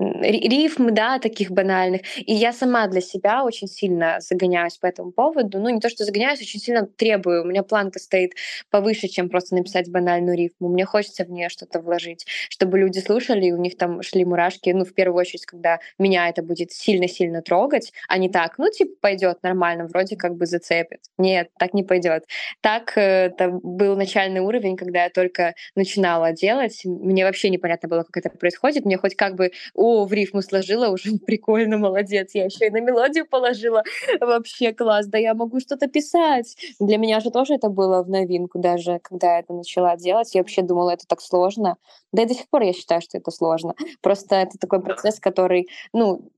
рифм, 0.00 0.94
да, 0.94 1.18
таких 1.18 1.50
банальных. 1.50 2.02
И 2.16 2.32
я 2.32 2.52
сама 2.52 2.86
для 2.88 3.00
себя 3.00 3.44
очень 3.44 3.68
сильно 3.68 4.18
загоняюсь 4.20 4.78
по 4.78 4.86
этому 4.86 5.12
поводу. 5.12 5.58
Ну, 5.58 5.68
не 5.68 5.80
то, 5.80 5.88
что 5.88 6.04
загоняюсь, 6.04 6.40
очень 6.40 6.60
сильно 6.60 6.86
требую. 6.86 7.42
У 7.42 7.46
меня 7.46 7.62
планка 7.62 7.98
стоит 7.98 8.32
повыше, 8.70 9.08
чем 9.08 9.28
просто 9.28 9.54
написать 9.54 9.90
банальную 9.90 10.36
рифму. 10.36 10.68
Мне 10.68 10.84
хочется 10.84 11.24
в 11.24 11.30
нее 11.30 11.48
что-то 11.48 11.80
вложить, 11.80 12.26
чтобы 12.48 12.78
люди 12.78 12.98
слушали, 13.00 13.46
и 13.46 13.52
у 13.52 13.58
них 13.58 13.76
там 13.76 14.02
шли 14.02 14.24
мурашки. 14.24 14.70
Ну, 14.70 14.84
в 14.84 14.94
первую 14.94 15.20
очередь, 15.20 15.44
когда 15.44 15.80
меня 15.98 16.28
это 16.28 16.42
будет 16.42 16.72
сильно-сильно 16.72 17.42
трогать, 17.42 17.92
а 18.08 18.18
не 18.18 18.30
так, 18.30 18.58
ну, 18.58 18.70
типа, 18.70 18.92
пойдет 19.00 19.42
нормально, 19.42 19.86
вроде 19.86 20.16
как 20.16 20.36
бы 20.36 20.46
зацепит. 20.46 21.00
Нет, 21.18 21.50
так 21.58 21.74
не 21.74 21.82
пойдет. 21.82 22.24
Так 22.62 22.96
э, 22.96 23.26
это 23.26 23.50
был 23.50 23.96
начальный 23.96 24.40
уровень, 24.40 24.76
когда 24.76 25.04
я 25.04 25.10
только 25.10 25.54
начинала 25.74 26.32
делать. 26.32 26.82
Мне 26.84 27.24
вообще 27.24 27.50
непонятно 27.50 27.88
было, 27.88 28.02
как 28.02 28.24
это 28.24 28.30
происходит. 28.36 28.84
Мне 28.84 28.96
хоть 28.96 29.14
как 29.14 29.34
бы 29.34 29.50
о, 29.74 29.89
в 30.04 30.12
рифму 30.12 30.42
сложила, 30.42 30.88
уже 30.88 31.12
прикольно, 31.26 31.78
молодец. 31.78 32.30
Я 32.34 32.44
еще 32.44 32.66
и 32.66 32.70
на 32.70 32.80
мелодию 32.80 33.26
положила. 33.26 33.82
Вообще 34.20 34.72
класс. 34.72 35.06
Да 35.06 35.18
я 35.18 35.34
могу 35.34 35.60
что-то 35.60 35.88
писать. 35.88 36.56
Для 36.78 36.96
меня 36.96 37.20
же 37.20 37.30
тоже 37.30 37.54
это 37.54 37.68
было 37.68 38.02
в 38.02 38.08
новинку, 38.08 38.58
даже 38.58 38.98
когда 39.00 39.34
я 39.34 39.40
это 39.40 39.52
начала 39.52 39.96
делать. 39.96 40.34
Я 40.34 40.40
вообще 40.40 40.62
думала, 40.62 40.90
это 40.90 41.06
так 41.06 41.20
сложно. 41.20 41.76
Да 42.12 42.22
и 42.22 42.26
до 42.26 42.34
сих 42.34 42.48
пор 42.48 42.62
я 42.62 42.72
считаю, 42.72 43.00
что 43.00 43.18
это 43.18 43.30
сложно. 43.30 43.74
Просто 44.00 44.36
это 44.36 44.58
такой 44.58 44.80
процесс, 44.80 45.20
который, 45.20 45.68
ну, 45.92 46.30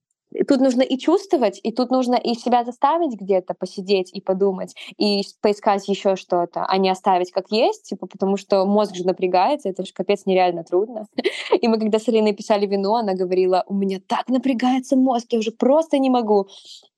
тут 0.49 0.61
нужно 0.61 0.83
и 0.83 0.99
чувствовать, 0.99 1.61
и 1.63 1.73
тут 1.73 1.91
нужно 1.91 2.15
и 2.17 2.35
себя 2.35 2.65
заставить 2.65 3.21
где-то 3.21 3.55
посидеть 3.55 4.11
и 4.13 4.21
подумать, 4.21 4.75
и 4.99 5.23
поискать 5.41 5.87
еще 5.89 6.17
что-то, 6.17 6.65
а 6.65 6.79
не 6.79 6.91
оставить 6.91 7.33
как 7.33 7.51
есть, 7.51 7.85
типа, 7.85 8.07
потому 8.07 8.37
что 8.37 8.65
мозг 8.67 8.95
же 8.95 9.07
напрягается, 9.07 9.69
это 9.69 9.85
же 9.85 9.93
капец 9.93 10.27
нереально 10.27 10.65
трудно. 10.65 11.07
И 11.61 11.69
мы 11.69 11.79
когда 11.79 11.99
с 11.99 12.09
Алиной 12.09 12.33
писали 12.33 12.67
вино, 12.67 12.97
она 12.97 13.15
говорила, 13.15 13.65
у 13.67 13.75
меня 13.75 14.01
так 14.07 14.29
напрягается 14.29 14.97
мозг, 14.97 15.27
я 15.31 15.39
уже 15.39 15.51
просто 15.51 15.99
не 15.99 16.11
могу. 16.11 16.49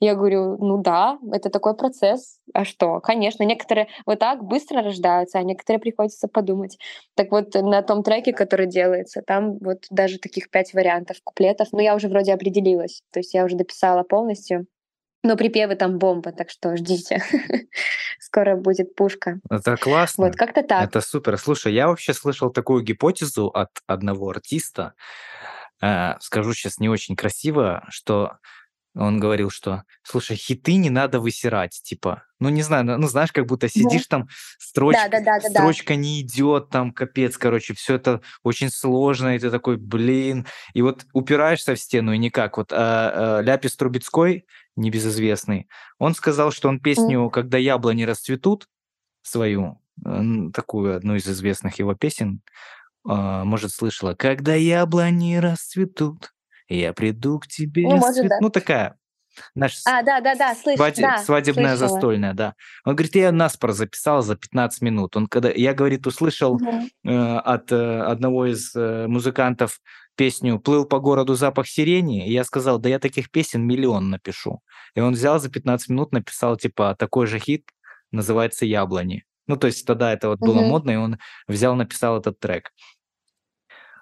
Я 0.00 0.14
говорю, 0.14 0.56
ну 0.58 0.78
да, 0.78 1.18
это 1.32 1.50
такой 1.50 1.74
процесс. 1.74 2.38
А 2.52 2.64
что? 2.64 3.00
Конечно, 3.00 3.42
некоторые 3.42 3.88
вот 4.06 4.18
так 4.18 4.44
быстро 4.44 4.82
рождаются, 4.82 5.38
а 5.38 5.42
некоторые 5.42 5.80
приходится 5.80 6.28
подумать. 6.28 6.78
Так 7.14 7.30
вот, 7.30 7.54
на 7.54 7.82
том 7.82 8.02
треке, 8.02 8.32
который 8.32 8.66
делается, 8.66 9.22
там 9.26 9.58
вот 9.58 9.86
даже 9.90 10.18
таких 10.18 10.50
пять 10.50 10.74
вариантов 10.74 11.16
куплетов, 11.24 11.68
но 11.72 11.80
я 11.80 11.94
уже 11.94 12.08
вроде 12.08 12.34
определилась. 12.34 13.02
То 13.12 13.20
есть 13.24 13.34
я 13.34 13.44
уже 13.44 13.56
дописала 13.56 14.02
полностью. 14.02 14.66
Но 15.22 15.36
припевы 15.36 15.74
там 15.74 15.98
бомба, 15.98 16.32
так 16.32 16.50
что 16.50 16.76
ждите. 16.76 17.22
Скоро 18.20 18.56
будет 18.56 18.94
пушка. 18.94 19.40
Это 19.50 19.76
классно. 19.78 20.26
Вот 20.26 20.36
как-то 20.36 20.62
так. 20.62 20.86
Это 20.86 21.00
супер. 21.00 21.38
Слушай, 21.38 21.72
я 21.72 21.88
вообще 21.88 22.12
слышал 22.12 22.50
такую 22.50 22.82
гипотезу 22.82 23.48
от 23.48 23.70
одного 23.86 24.28
артиста. 24.28 24.92
Э, 25.80 26.14
скажу 26.20 26.52
сейчас 26.52 26.78
не 26.78 26.90
очень 26.90 27.16
красиво, 27.16 27.86
что 27.88 28.36
он 28.94 29.18
говорил, 29.18 29.50
что, 29.50 29.84
слушай, 30.02 30.36
хиты 30.36 30.76
не 30.76 30.90
надо 30.90 31.18
высирать, 31.18 31.80
типа, 31.82 32.24
ну 32.38 32.48
не 32.48 32.62
знаю, 32.62 32.84
ну 32.84 33.06
знаешь, 33.08 33.32
как 33.32 33.46
будто 33.46 33.68
сидишь 33.68 34.06
там, 34.06 34.28
строчка, 34.58 35.08
Да, 35.10 35.18
да, 35.18 35.24
да, 35.24 35.38
да, 35.40 35.48
да. 35.48 35.60
строчка 35.60 35.96
не 35.96 36.20
идет, 36.20 36.70
там 36.70 36.92
капец, 36.92 37.36
короче, 37.36 37.74
все 37.74 37.96
это 37.96 38.20
очень 38.42 38.70
сложно, 38.70 39.34
и 39.34 39.38
ты 39.38 39.50
такой, 39.50 39.76
блин, 39.76 40.46
и 40.74 40.82
вот 40.82 41.06
упираешься 41.12 41.74
в 41.74 41.80
стену 41.80 42.12
и 42.12 42.18
никак. 42.18 42.56
Вот 42.56 42.72
а, 42.72 43.38
а, 43.38 43.40
Ляпис 43.42 43.76
Трубецкой, 43.76 44.46
небезызвестный, 44.76 45.68
он 45.98 46.14
сказал, 46.14 46.52
что 46.52 46.68
он 46.68 46.78
песню 46.78 47.30
«Когда 47.30 47.58
яблони 47.58 48.04
расцветут», 48.04 48.68
свою, 49.22 49.80
такую 50.52 50.96
одну 50.96 51.14
из 51.14 51.26
известных 51.26 51.78
его 51.78 51.94
песен, 51.94 52.42
а, 53.06 53.44
может, 53.44 53.72
слышала 53.72 54.14
«Когда 54.14 54.54
яблони 54.54 55.36
расцветут, 55.36 56.32
я 56.68 56.92
приду 56.92 57.38
к 57.38 57.46
тебе 57.46 57.82
Ну, 57.88 57.96
может, 57.96 58.20
цвет-». 58.20 58.28
да. 58.30 58.38
Ну, 58.40 58.50
такая, 58.50 58.96
знаешь, 59.54 59.80
А, 59.86 60.02
да, 60.02 60.20
да, 60.20 60.34
да, 60.34 60.54
слыш, 60.54 60.78
сваде- 60.78 61.02
да, 61.02 61.18
свадебная 61.18 61.76
слышала. 61.76 61.88
застольная, 61.88 62.34
да. 62.34 62.54
Он 62.84 62.94
говорит, 62.94 63.14
я 63.16 63.32
наспор 63.32 63.72
записал 63.72 64.22
за 64.22 64.36
15 64.36 64.80
минут. 64.82 65.16
Он 65.16 65.26
когда, 65.26 65.50
я, 65.50 65.74
говорит, 65.74 66.06
услышал 66.06 66.60
э, 67.04 67.10
от 67.36 67.72
э, 67.72 68.00
одного 68.02 68.46
из 68.46 68.74
э, 68.76 69.06
музыкантов 69.08 69.80
песню 70.16 70.60
«Плыл 70.60 70.84
по 70.86 71.00
городу 71.00 71.34
запах 71.34 71.66
сирени», 71.66 72.28
и 72.28 72.32
я 72.32 72.44
сказал, 72.44 72.78
да 72.78 72.88
я 72.88 73.00
таких 73.00 73.30
песен 73.32 73.66
миллион 73.66 74.10
напишу. 74.10 74.60
И 74.94 75.00
он 75.00 75.14
взял 75.14 75.40
за 75.40 75.50
15 75.50 75.88
минут, 75.88 76.12
написал, 76.12 76.56
типа, 76.56 76.94
такой 76.96 77.26
же 77.26 77.40
хит, 77.40 77.68
называется 78.12 78.64
«Яблони». 78.64 79.24
Ну, 79.48 79.56
то 79.56 79.66
есть 79.66 79.84
тогда 79.86 80.12
это 80.12 80.28
вот 80.28 80.38
было 80.38 80.60
Мгм. 80.60 80.68
модно, 80.68 80.90
и 80.92 80.96
он 80.96 81.18
взял, 81.48 81.74
написал 81.74 82.18
этот 82.18 82.38
трек. 82.38 82.70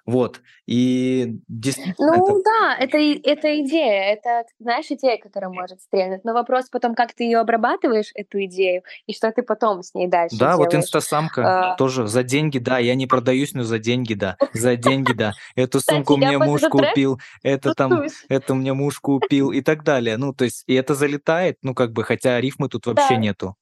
Вот. 0.05 0.41
И 0.65 1.39
действительно 1.47 2.15
это... 2.15 2.17
Ну 2.17 2.43
да, 2.43 2.75
это, 2.77 2.97
это 2.97 3.61
идея, 3.61 4.13
это, 4.13 4.43
знаешь, 4.59 4.87
идея, 4.89 5.17
которая 5.17 5.49
может 5.49 5.81
стрельнуть. 5.81 6.25
Но 6.25 6.33
вопрос 6.33 6.67
потом, 6.69 6.93
как 6.93 7.13
ты 7.13 7.23
ее 7.23 7.39
обрабатываешь, 7.39 8.11
эту 8.13 8.43
идею, 8.45 8.83
и 9.05 9.13
что 9.13 9.31
ты 9.31 9.43
потом 9.43 9.81
с 9.81 9.93
ней 9.93 10.07
дальше 10.07 10.37
Да, 10.37 10.57
вот 10.57 10.71
делаешь. 10.71 10.85
инстасамка 10.85 11.73
А. 11.73 11.75
тоже 11.77 12.07
за 12.07 12.23
деньги, 12.23 12.57
да, 12.59 12.79
я 12.79 12.95
не 12.95 13.07
продаюсь, 13.07 13.53
но 13.53 13.63
за 13.63 13.79
деньги, 13.79 14.13
да, 14.13 14.37
за 14.53 14.75
деньги, 14.75 15.13
да. 15.13 15.33
Эту 15.55 15.79
сумку 15.79 16.17
мне 16.17 16.37
муж 16.37 16.61
купил, 16.69 17.19
это 17.41 17.73
там, 17.73 18.03
это 18.27 18.53
мне 18.55 18.73
муж 18.73 18.99
купил 18.99 19.51
и 19.51 19.61
так 19.61 19.83
далее. 19.83 20.17
Ну, 20.17 20.33
то 20.33 20.43
есть, 20.43 20.63
и 20.67 20.73
это 20.73 20.95
залетает, 20.95 21.59
ну, 21.61 21.73
как 21.73 21.93
бы, 21.93 22.03
хотя 22.03 22.41
рифмы 22.41 22.67
тут 22.67 22.87
вообще 22.87 23.15
нету. 23.15 23.55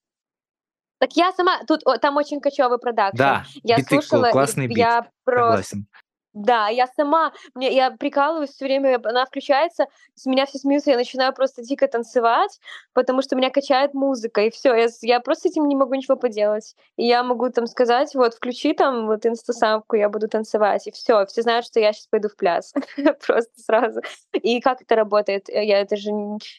Так 1.01 1.13
я 1.13 1.32
сама, 1.32 1.63
тут 1.67 1.82
о, 1.86 1.97
там 1.97 2.15
очень 2.17 2.39
кочевый 2.39 2.77
продакшн. 2.77 3.17
Да, 3.17 3.43
Я 3.63 3.77
биты, 3.77 3.95
слушала, 3.95 4.30
классный 4.30 4.67
бит, 4.67 4.77
я 4.77 5.08
просто 5.23 5.41
согласен. 5.47 5.88
Да, 6.34 6.70
я 6.70 6.88
сама, 6.88 7.34
мне, 7.56 7.74
я 7.76 7.91
прикалываюсь 7.91 8.52
все 8.52 8.63
время, 8.63 8.98
она 9.04 9.26
включается, 9.26 9.88
с 10.15 10.26
меня 10.26 10.46
все 10.46 10.60
смеются, 10.60 10.91
я 10.91 10.96
начинаю 10.98 11.34
просто 11.34 11.62
дико 11.62 11.89
танцевать, 11.89 12.58
потому 12.94 13.22
что 13.22 13.36
меня 13.36 13.50
качает 13.50 13.94
музыка, 13.94 14.41
и 14.41 14.50
все, 14.50 14.74
я, 14.74 14.88
я 15.02 15.20
просто 15.20 15.50
этим 15.50 15.67
не 15.67 15.76
могу 15.76 15.94
ничего 15.94 16.15
поделать. 16.15 16.74
И 16.96 17.06
я 17.06 17.24
могу 17.24 17.50
там 17.50 17.67
сказать, 17.67 18.15
вот, 18.15 18.34
включи 18.36 18.74
там 18.74 19.08
вот 19.08 19.26
инстасамку, 19.26 19.98
я 19.98 20.08
буду 20.08 20.30
танцевать, 20.30 20.88
и 20.88 20.91
все, 20.91 21.26
все 21.26 21.41
знают, 21.41 21.65
что 21.65 21.82
я 21.82 21.91
сейчас 21.91 22.08
пойду 22.08 22.30
в 22.30 22.38
пляс, 22.38 22.74
просто 23.28 23.52
сразу. 23.60 24.00
И 24.32 24.62
как 24.62 24.82
это 24.84 24.96
работает? 24.96 25.50
Э, 25.50 25.65
Я 25.65 25.82
это 25.82 25.98
же, 25.98 26.12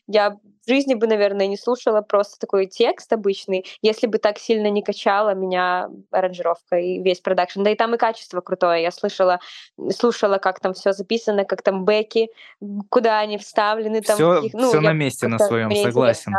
я 0.06 0.30
в 0.66 0.68
жизни 0.68 0.94
бы, 0.94 1.06
наверное, 1.06 1.46
не 1.48 1.56
слушала 1.56 2.02
просто 2.02 2.38
такой 2.38 2.66
текст 2.66 3.12
обычный, 3.12 3.66
если 3.80 4.06
бы 4.06 4.18
так 4.18 4.38
сильно 4.38 4.68
не 4.70 4.82
качала 4.82 5.34
меня 5.34 5.88
аранжировка 6.10 6.76
и 6.76 7.00
весь 7.02 7.20
продакшн. 7.20 7.62
Да 7.62 7.70
и 7.70 7.74
там 7.74 7.94
и 7.94 7.98
качество 7.98 8.40
крутое. 8.40 8.82
Я 8.82 8.90
слышала 8.92 9.40
слушала, 9.90 10.38
как 10.38 10.60
там 10.60 10.74
все 10.74 10.92
записано, 10.92 11.44
как 11.44 11.62
там 11.62 11.84
бэки, 11.84 12.28
куда 12.88 13.20
они 13.20 13.38
вставлены, 13.38 14.02
там 14.02 14.16
Все, 14.16 14.36
каких, 14.36 14.54
ну, 14.54 14.68
все 14.68 14.80
на 14.80 14.92
месте 14.92 15.28
на 15.28 15.38
своем, 15.38 15.74
согласен. 15.74 16.32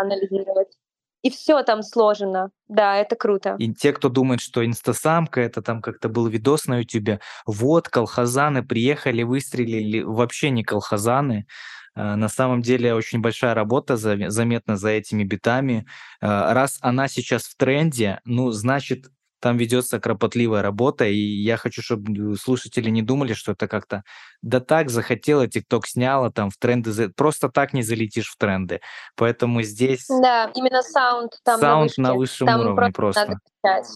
И 1.24 1.30
все 1.30 1.64
там 1.64 1.84
сложено. 1.84 2.52
Да, 2.68 2.98
это 2.98 3.16
круто. 3.16 3.56
И 3.58 3.74
те, 3.74 3.94
кто 3.94 4.10
думает, 4.10 4.42
что 4.42 4.66
инстасамка, 4.66 5.40
это 5.40 5.62
там 5.62 5.82
как-то 5.82 6.10
был 6.10 6.28
видос 6.28 6.66
на 6.66 6.80
ютубе, 6.80 7.22
вот, 7.46 7.88
колхозаны 7.88 8.62
приехали, 8.62 9.24
выстрелили, 9.24 10.02
вообще 10.02 10.50
не 10.50 10.64
колхозаны. 10.66 11.46
Э, 11.96 12.16
На 12.16 12.28
самом 12.28 12.62
деле 12.62 12.94
очень 12.94 13.22
большая 13.22 13.54
работа 13.54 13.94
заме- 13.94 14.30
заметна 14.30 14.76
за 14.76 14.90
этими 14.90 15.24
битами. 15.24 15.86
Э, 16.22 16.52
Раз 16.52 16.78
она 16.82 17.08
сейчас 17.08 17.44
в 17.44 17.56
тренде, 17.56 18.20
ну, 18.26 18.52
значит, 18.52 19.06
там 19.44 19.58
ведется 19.58 20.00
кропотливая 20.00 20.62
работа, 20.62 21.04
и 21.04 21.18
я 21.18 21.58
хочу, 21.58 21.82
чтобы 21.82 22.38
слушатели 22.38 22.90
не 22.90 23.02
думали, 23.02 23.34
что 23.34 23.52
это 23.52 23.68
как-то 23.68 24.04
да 24.42 24.62
так 24.62 24.90
захотела, 24.90 25.50
ТикТок 25.50 25.86
сняла, 25.86 26.32
там 26.32 26.50
в 26.50 26.56
тренды, 26.56 27.10
просто 27.10 27.50
так 27.50 27.74
не 27.74 27.84
залетишь 27.84 28.30
в 28.30 28.38
тренды. 28.38 28.80
Поэтому 29.18 29.62
здесь 29.62 30.06
Да, 30.08 30.50
именно 30.56 30.82
саунд 30.82 31.34
там 31.44 31.60
на 31.60 31.68
саунд 31.68 31.84
вышке. 31.90 32.02
на 32.02 32.14
высшем 32.14 32.48
Там 32.48 32.62
уровне 32.62 32.80
надо 32.80 32.94
просто. 32.94 33.40
качать. 33.62 33.88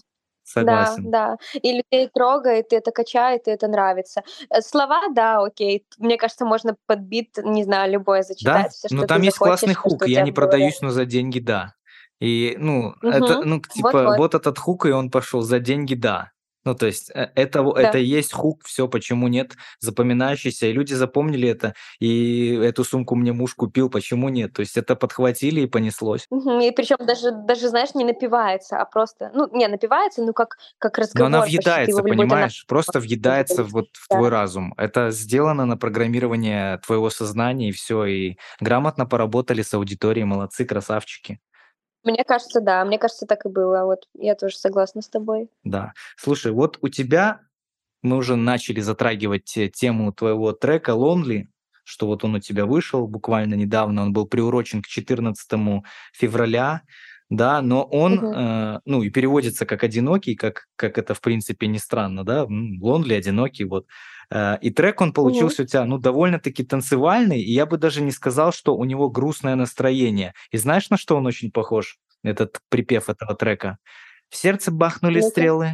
Согласен. 0.44 1.10
Да, 1.10 1.36
да. 1.52 1.58
И 1.62 1.72
людей 1.78 2.10
трогает, 2.12 2.70
и 2.74 2.76
это 2.76 2.90
качает, 2.90 3.48
и 3.48 3.50
это 3.50 3.68
нравится. 3.68 4.22
Э, 4.50 4.60
Слова, 4.60 5.08
да, 5.14 5.42
окей. 5.42 5.86
Мне 5.96 6.18
кажется, 6.18 6.44
можно 6.44 6.76
под 6.86 7.00
бит, 7.00 7.38
не 7.42 7.64
знаю, 7.64 7.90
любое 7.90 8.20
Да, 8.20 8.28
зачитать, 8.28 8.72
все, 8.72 8.88
но 8.90 9.06
там 9.06 9.22
есть 9.22 9.38
классный 9.38 9.72
хук. 9.74 10.06
Я 10.06 10.20
не 10.22 10.32
продаюсь, 10.32 10.82
но 10.82 10.90
за 10.90 11.06
деньги 11.06 11.38
да. 11.38 11.72
И, 12.20 12.56
ну, 12.58 12.94
это, 13.02 13.38
Мгм. 13.38 13.48
ну, 13.50 13.60
типа, 13.60 13.92
Вот-вот. 13.92 14.16
вот 14.18 14.34
этот 14.34 14.58
хук, 14.58 14.86
и 14.86 14.90
он 14.90 15.10
пошел 15.10 15.42
за 15.42 15.58
деньги, 15.60 15.94
да. 15.94 16.32
Ну, 16.64 16.74
то 16.74 16.86
есть 16.86 17.10
э, 17.14 17.30
это, 17.34 17.62
Да. 17.62 17.80
это 17.80 17.98
и 17.98 18.04
есть 18.04 18.32
хук, 18.32 18.64
все, 18.64 18.88
почему 18.88 19.28
нет, 19.28 19.52
запоминающийся. 19.80 20.66
И 20.66 20.72
люди 20.72 20.92
запомнили 20.92 21.48
это, 21.48 21.74
и 22.00 22.52
эту 22.62 22.84
сумку 22.84 23.14
мне 23.14 23.32
муж 23.32 23.54
купил, 23.54 23.88
почему 23.88 24.28
нет? 24.28 24.52
То 24.54 24.60
есть 24.60 24.76
это 24.76 24.96
подхватили 24.96 25.62
и 25.62 25.66
понеслось. 25.66 26.26
Мгм. 26.30 26.60
И 26.60 26.70
причем 26.72 26.96
даже, 27.00 27.30
даже, 27.30 27.68
знаешь, 27.68 27.94
не 27.94 28.04
напивается, 28.04 28.78
а 28.80 28.84
просто, 28.84 29.30
ну, 29.34 29.48
не, 29.56 29.66
напивается, 29.68 30.22
ну, 30.22 30.32
как, 30.34 30.56
как 30.78 30.98
Но 30.98 31.02
разговор 31.04 31.26
она 31.28 31.40
почти, 31.40 31.56
ты 31.56 31.62
въедается, 31.62 32.02
любой 32.02 32.10
понимаешь? 32.16 32.64
Просто 32.66 32.98
можешь 32.98 33.08
въедается 33.08 33.64
вот 33.64 33.86
в 33.96 34.06
Да. 34.10 34.16
твой 34.16 34.28
разум. 34.28 34.74
Это 34.76 35.10
сделано 35.10 35.64
на 35.64 35.76
программирование 35.78 36.78
твоего 36.78 37.08
сознания, 37.08 37.68
и 37.70 37.72
все. 37.72 38.04
И 38.04 38.36
грамотно 38.60 39.06
поработали 39.06 39.62
с 39.62 39.72
аудиторией, 39.72 40.24
молодцы, 40.26 40.64
красавчики. 40.66 41.38
Мне 42.04 42.24
кажется, 42.24 42.60
да, 42.60 42.84
мне 42.84 42.98
кажется, 42.98 43.26
так 43.26 43.44
и 43.44 43.48
было. 43.48 43.84
Вот 43.84 44.06
я 44.14 44.34
тоже 44.34 44.56
согласна 44.56 45.02
с 45.02 45.08
тобой. 45.08 45.50
Да. 45.64 45.92
Слушай, 46.16 46.52
вот 46.52 46.78
у 46.80 46.88
тебя, 46.88 47.40
мы 48.02 48.16
уже 48.16 48.36
начали 48.36 48.80
затрагивать 48.80 49.58
тему 49.74 50.12
твоего 50.12 50.52
трека 50.52 50.92
Lonely, 50.92 51.46
что 51.84 52.06
вот 52.06 52.22
он 52.22 52.34
у 52.34 52.40
тебя 52.40 52.66
вышел 52.66 53.06
буквально 53.06 53.54
недавно, 53.54 54.02
он 54.02 54.12
был 54.12 54.26
приурочен 54.26 54.82
к 54.82 54.86
14 54.86 55.82
февраля, 56.12 56.82
да, 57.30 57.60
но 57.62 57.82
он, 57.84 58.14
Мгм. 58.14 58.32
э, 58.34 58.80
ну, 58.86 59.02
и 59.02 59.10
переводится 59.10 59.66
как 59.66 59.84
«одинокий», 59.84 60.34
как, 60.34 60.66
как 60.76 60.98
это, 60.98 61.14
в 61.14 61.20
принципе, 61.20 61.66
не 61.66 61.78
странно, 61.78 62.24
да, 62.24 62.44
«Lonely», 62.44 63.14
«одинокий», 63.16 63.64
вот. 63.64 63.86
Э, 64.30 64.56
И 64.60 64.70
трек 64.70 65.00
он 65.00 65.12
получился 65.12 65.62
у 65.62 65.66
тебя, 65.66 65.84
ну, 65.84 65.98
довольно-таки 65.98 66.64
танцевальный, 66.64 67.40
и 67.40 67.52
я 67.52 67.66
бы 67.66 67.78
даже 67.78 68.02
не 68.02 68.10
сказал, 68.12 68.52
что 68.52 68.76
у 68.76 68.84
него 68.84 69.10
грустное 69.10 69.54
настроение. 69.56 70.32
И 70.50 70.58
знаешь, 70.58 70.90
на 70.90 70.96
что 70.96 71.16
он 71.16 71.26
очень 71.26 71.50
похож, 71.50 71.98
этот 72.22 72.58
припев 72.68 73.08
этого 73.08 73.34
трека? 73.34 73.78
В 74.30 74.36
сердце 74.36 74.70
бахнули 74.70 75.20
Ну-ка. 75.20 75.30
стрелы, 75.30 75.70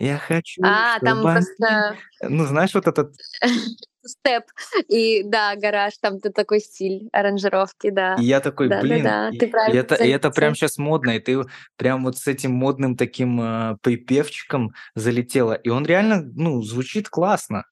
я 0.00 0.18
хочу, 0.18 0.62
А, 0.64 0.98
там 1.00 1.18
чтобы 1.18 1.30
они- 1.32 1.44
просто 1.46 1.96
Ну, 2.22 2.46
знаешь, 2.46 2.74
вот 2.74 2.86
этот... 2.86 3.14
степ 4.04 4.44
и, 4.88 5.22
да, 5.24 5.54
гараж, 5.56 5.94
там 6.00 6.20
т- 6.20 6.30
такой 6.30 6.60
стиль 6.60 7.08
аранжировки, 7.12 7.90
да. 7.90 8.16
И 8.18 8.24
я 8.24 8.40
такой, 8.40 8.68
блин, 8.68 9.04
Да-да-да, 9.04 9.28
и, 9.30 9.38
ты 9.38 9.46
и 9.46 9.50
правильно 9.50 9.80
это, 9.80 9.94
и 9.94 10.08
это 10.08 10.30
прям 10.30 10.54
сейчас 10.54 10.78
модно, 10.78 11.10
и 11.10 11.18
ты 11.20 11.42
прям 11.76 12.04
вот 12.04 12.18
с 12.18 12.26
этим 12.26 12.52
модным 12.52 12.96
таким 12.96 13.40
э, 13.40 13.76
припевчиком 13.82 14.72
залетела, 14.94 15.54
и 15.54 15.68
он 15.68 15.84
реально, 15.86 16.22
ну, 16.34 16.62
звучит 16.62 17.08
классно. 17.08 17.64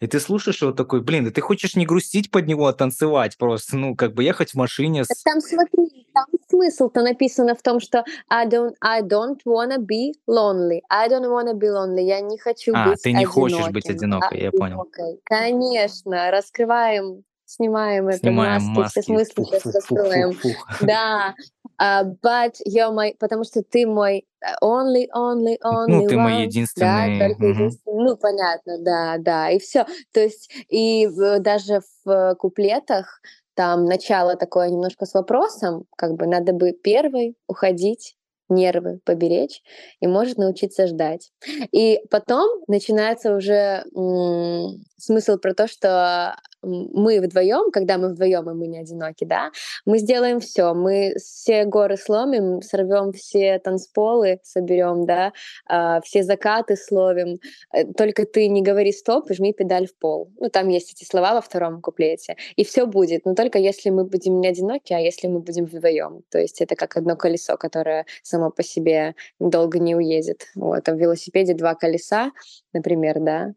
И 0.00 0.06
ты 0.06 0.20
слушаешь 0.20 0.62
его 0.62 0.70
такой, 0.72 1.00
блин, 1.00 1.26
и 1.26 1.30
ты 1.30 1.40
хочешь 1.40 1.74
не 1.74 1.84
грустить 1.84 2.30
под 2.30 2.46
него, 2.46 2.66
а 2.66 2.72
танцевать 2.72 3.36
просто, 3.36 3.76
ну, 3.76 3.96
как 3.96 4.14
бы 4.14 4.22
ехать 4.22 4.52
в 4.52 4.54
машине 4.54 5.02
с... 5.04 5.08
Там 5.24 5.40
смотри, 5.40 6.06
там 6.14 6.24
смысл-то 6.48 7.02
написано 7.02 7.54
в 7.56 7.62
том, 7.62 7.80
что 7.80 8.04
I 8.30 8.46
don't, 8.46 8.74
I 8.80 9.02
don't 9.02 9.38
wanna 9.44 9.78
be 9.78 10.12
lonely. 10.28 10.80
I 10.88 11.08
don't 11.08 11.26
wanna 11.26 11.54
be 11.54 11.66
lonely. 11.68 12.02
Я 12.02 12.20
не 12.20 12.38
хочу 12.38 12.72
А, 12.76 12.90
быть 12.90 13.02
ты 13.02 13.12
не 13.12 13.24
хочешь 13.24 13.68
быть 13.70 13.88
одиноким, 13.90 14.28
одинокой, 14.28 14.40
я 14.40 14.50
понял. 14.52 14.80
одинокой. 14.82 15.20
Конечно, 15.24 16.30
раскрываем, 16.30 17.24
снимаем 17.44 18.08
это 18.08 18.18
Снимаем 18.18 18.62
маски, 18.62 19.00
все 19.00 19.12
маски. 19.12 19.32
смыслы 19.34 19.44
сейчас 19.46 19.62
Фух-фух-фух-фух-фух. 19.62 19.74
раскроем. 19.74 20.38
Да, 20.82 21.34
а, 21.78 22.04
but 22.04 22.54
you're 22.66 22.92
my, 22.92 23.14
потому 23.18 23.44
что 23.44 23.62
ты 23.62 23.86
мой 23.86 24.26
э, 24.40 24.46
only, 24.62 25.06
only, 25.14 25.56
only 25.64 25.86
Ну, 25.86 26.06
ты 26.08 26.16
мой 26.16 26.32
one. 26.32 26.36
Да, 26.36 26.42
единственный... 26.42 27.18
только 27.18 27.42
мгм. 27.42 27.52
единственный. 27.52 28.04
Ну, 28.04 28.16
понятно, 28.16 28.78
да, 28.78 29.16
да, 29.18 29.50
и 29.50 29.58
все. 29.58 29.86
То 30.12 30.20
есть 30.20 30.50
и 30.68 31.08
даже 31.40 31.80
в 32.04 32.10
э, 32.10 32.34
куплетах 32.34 33.20
там 33.54 33.84
начало 33.84 34.36
такое 34.36 34.70
немножко 34.70 35.04
с 35.06 35.14
вопросом, 35.14 35.84
как 35.96 36.14
бы 36.14 36.26
надо 36.26 36.52
бы 36.52 36.72
первой 36.72 37.36
уходить, 37.46 38.16
нервы 38.48 39.00
поберечь, 39.04 39.62
и 40.00 40.06
может 40.06 40.38
научиться 40.38 40.86
ждать. 40.86 41.30
И 41.72 42.00
потом 42.10 42.62
начинается 42.66 43.34
уже 43.34 43.84
м, 43.94 44.84
смысл 44.96 45.38
про 45.38 45.54
то, 45.54 45.68
что 45.68 46.36
мы 46.62 47.20
вдвоем, 47.20 47.70
когда 47.70 47.98
мы 47.98 48.08
вдвоем, 48.08 48.50
и 48.50 48.54
мы 48.54 48.66
не 48.66 48.78
одиноки, 48.78 49.24
да, 49.24 49.50
мы 49.86 49.98
сделаем 49.98 50.40
все, 50.40 50.74
мы 50.74 51.14
все 51.18 51.64
горы 51.64 51.96
сломим, 51.96 52.62
сорвем 52.62 53.12
все 53.12 53.58
танцполы, 53.58 54.40
соберем, 54.42 55.06
да, 55.06 55.32
а, 55.66 56.00
все 56.00 56.22
закаты 56.22 56.76
словим. 56.76 57.38
Э, 57.72 57.84
Только 57.96 58.26
ты 58.26 58.48
не 58.48 58.62
говори 58.62 58.92
стоп 58.92 59.30
жми 59.30 59.52
педаль 59.52 59.86
в 59.86 59.96
пол. 59.96 60.30
Ну, 60.38 60.48
там 60.48 60.68
есть 60.68 60.92
эти 60.92 61.08
слова 61.08 61.34
во 61.34 61.40
втором 61.40 61.80
куплете. 61.80 62.36
И 62.56 62.64
все 62.64 62.86
будет, 62.86 63.24
но 63.24 63.34
только 63.34 63.58
если 63.58 63.90
мы 63.90 64.04
будем 64.04 64.40
не 64.40 64.48
одиноки, 64.48 64.92
а 64.92 64.98
если 64.98 65.28
мы 65.28 65.40
будем 65.40 65.66
вдвоем. 65.66 66.22
То 66.30 66.38
есть 66.38 66.60
это 66.60 66.76
как 66.76 66.96
одно 66.96 67.16
колесо, 67.16 67.56
которое 67.56 68.06
само 68.22 68.50
по 68.50 68.62
себе 68.62 69.14
долго 69.38 69.78
не 69.78 69.94
уедет. 69.94 70.46
Вот, 70.54 70.88
а 70.88 70.92
в 70.94 70.98
велосипеде 70.98 71.54
два 71.54 71.74
колеса, 71.74 72.32
например, 72.72 73.20
да, 73.20 73.52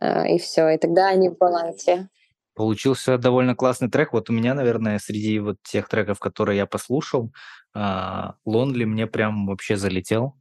а, 0.00 0.26
и 0.28 0.38
все, 0.38 0.68
и 0.70 0.78
тогда 0.78 1.08
они 1.08 1.28
в 1.28 1.36
балансе. 1.36 2.08
Получился 2.54 3.16
довольно 3.18 3.54
классный 3.54 3.88
трек. 3.90 4.12
Вот 4.12 4.30
у 4.30 4.32
меня, 4.32 4.54
наверное, 4.54 4.98
среди 4.98 5.38
вот 5.38 5.56
тех 5.62 5.88
треков, 5.88 6.18
которые 6.18 6.56
я 6.58 6.66
послушал, 6.66 7.32
а, 7.74 8.34
Lonely 8.46 8.84
мне 8.86 9.06
прям 9.06 9.46
вообще 9.46 9.76
залетел, 9.76 10.36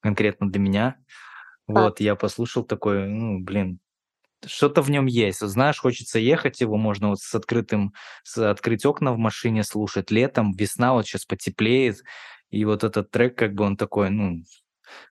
конкретно 0.00 0.50
для 0.50 0.60
меня. 0.60 0.96
Вот, 1.66 2.00
я 2.00 2.16
послушал 2.16 2.64
такой, 2.64 3.08
ну, 3.08 3.40
блин, 3.40 3.80
что-то 4.46 4.82
в 4.82 4.90
нем 4.90 5.06
есть. 5.06 5.40
Знаешь, 5.40 5.78
хочется 5.80 6.18
ехать, 6.18 6.60
его 6.60 6.76
можно 6.76 7.08
вот 7.10 7.20
с 7.20 7.34
открытым, 7.34 7.92
с 8.24 8.38
открыть 8.38 8.84
окна 8.86 9.12
в 9.12 9.18
машине 9.18 9.64
слушать 9.64 10.10
летом, 10.10 10.52
весна 10.52 10.92
вот 10.94 11.06
сейчас 11.06 11.24
потеплеет, 11.24 11.98
и 12.50 12.64
вот 12.64 12.84
этот 12.84 13.10
трек, 13.10 13.36
как 13.36 13.54
бы 13.54 13.64
он 13.64 13.76
такой, 13.76 14.10
ну, 14.10 14.42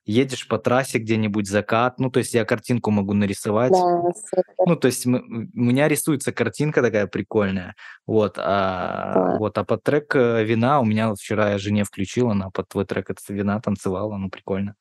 едешь 0.05 0.47
по 0.47 0.57
трассе 0.57 0.99
где-нибудь, 0.99 1.47
закат, 1.47 1.99
ну, 1.99 2.09
то 2.09 2.19
есть 2.19 2.33
я 2.33 2.45
картинку 2.45 2.91
могу 2.91 3.13
нарисовать, 3.13 3.71
Да, 3.73 4.11
супер. 4.29 4.43
ну, 4.65 4.75
то 4.75 4.87
есть 4.87 5.05
м- 5.05 5.51
у 5.53 5.59
меня 5.59 5.87
рисуется 5.87 6.31
картинка 6.31 6.81
такая 6.81 7.07
прикольная, 7.07 7.75
вот, 8.05 8.35
а, 8.37 9.13
Да. 9.13 9.37
вот, 9.37 9.57
а 9.57 9.63
под 9.63 9.83
трек 9.83 10.15
э, 10.15 10.43
«Вина» 10.43 10.79
у 10.79 10.85
меня 10.85 11.09
вот 11.09 11.19
вчера 11.19 11.51
я 11.51 11.57
жене 11.57 11.83
включила, 11.83 12.31
она 12.31 12.49
под 12.49 12.67
твой 12.69 12.85
трек 12.85 13.09
это 13.09 13.21
«Вина» 13.33 13.59
танцевала, 13.61 14.17
ну, 14.17 14.29
прикольно. 14.29 14.75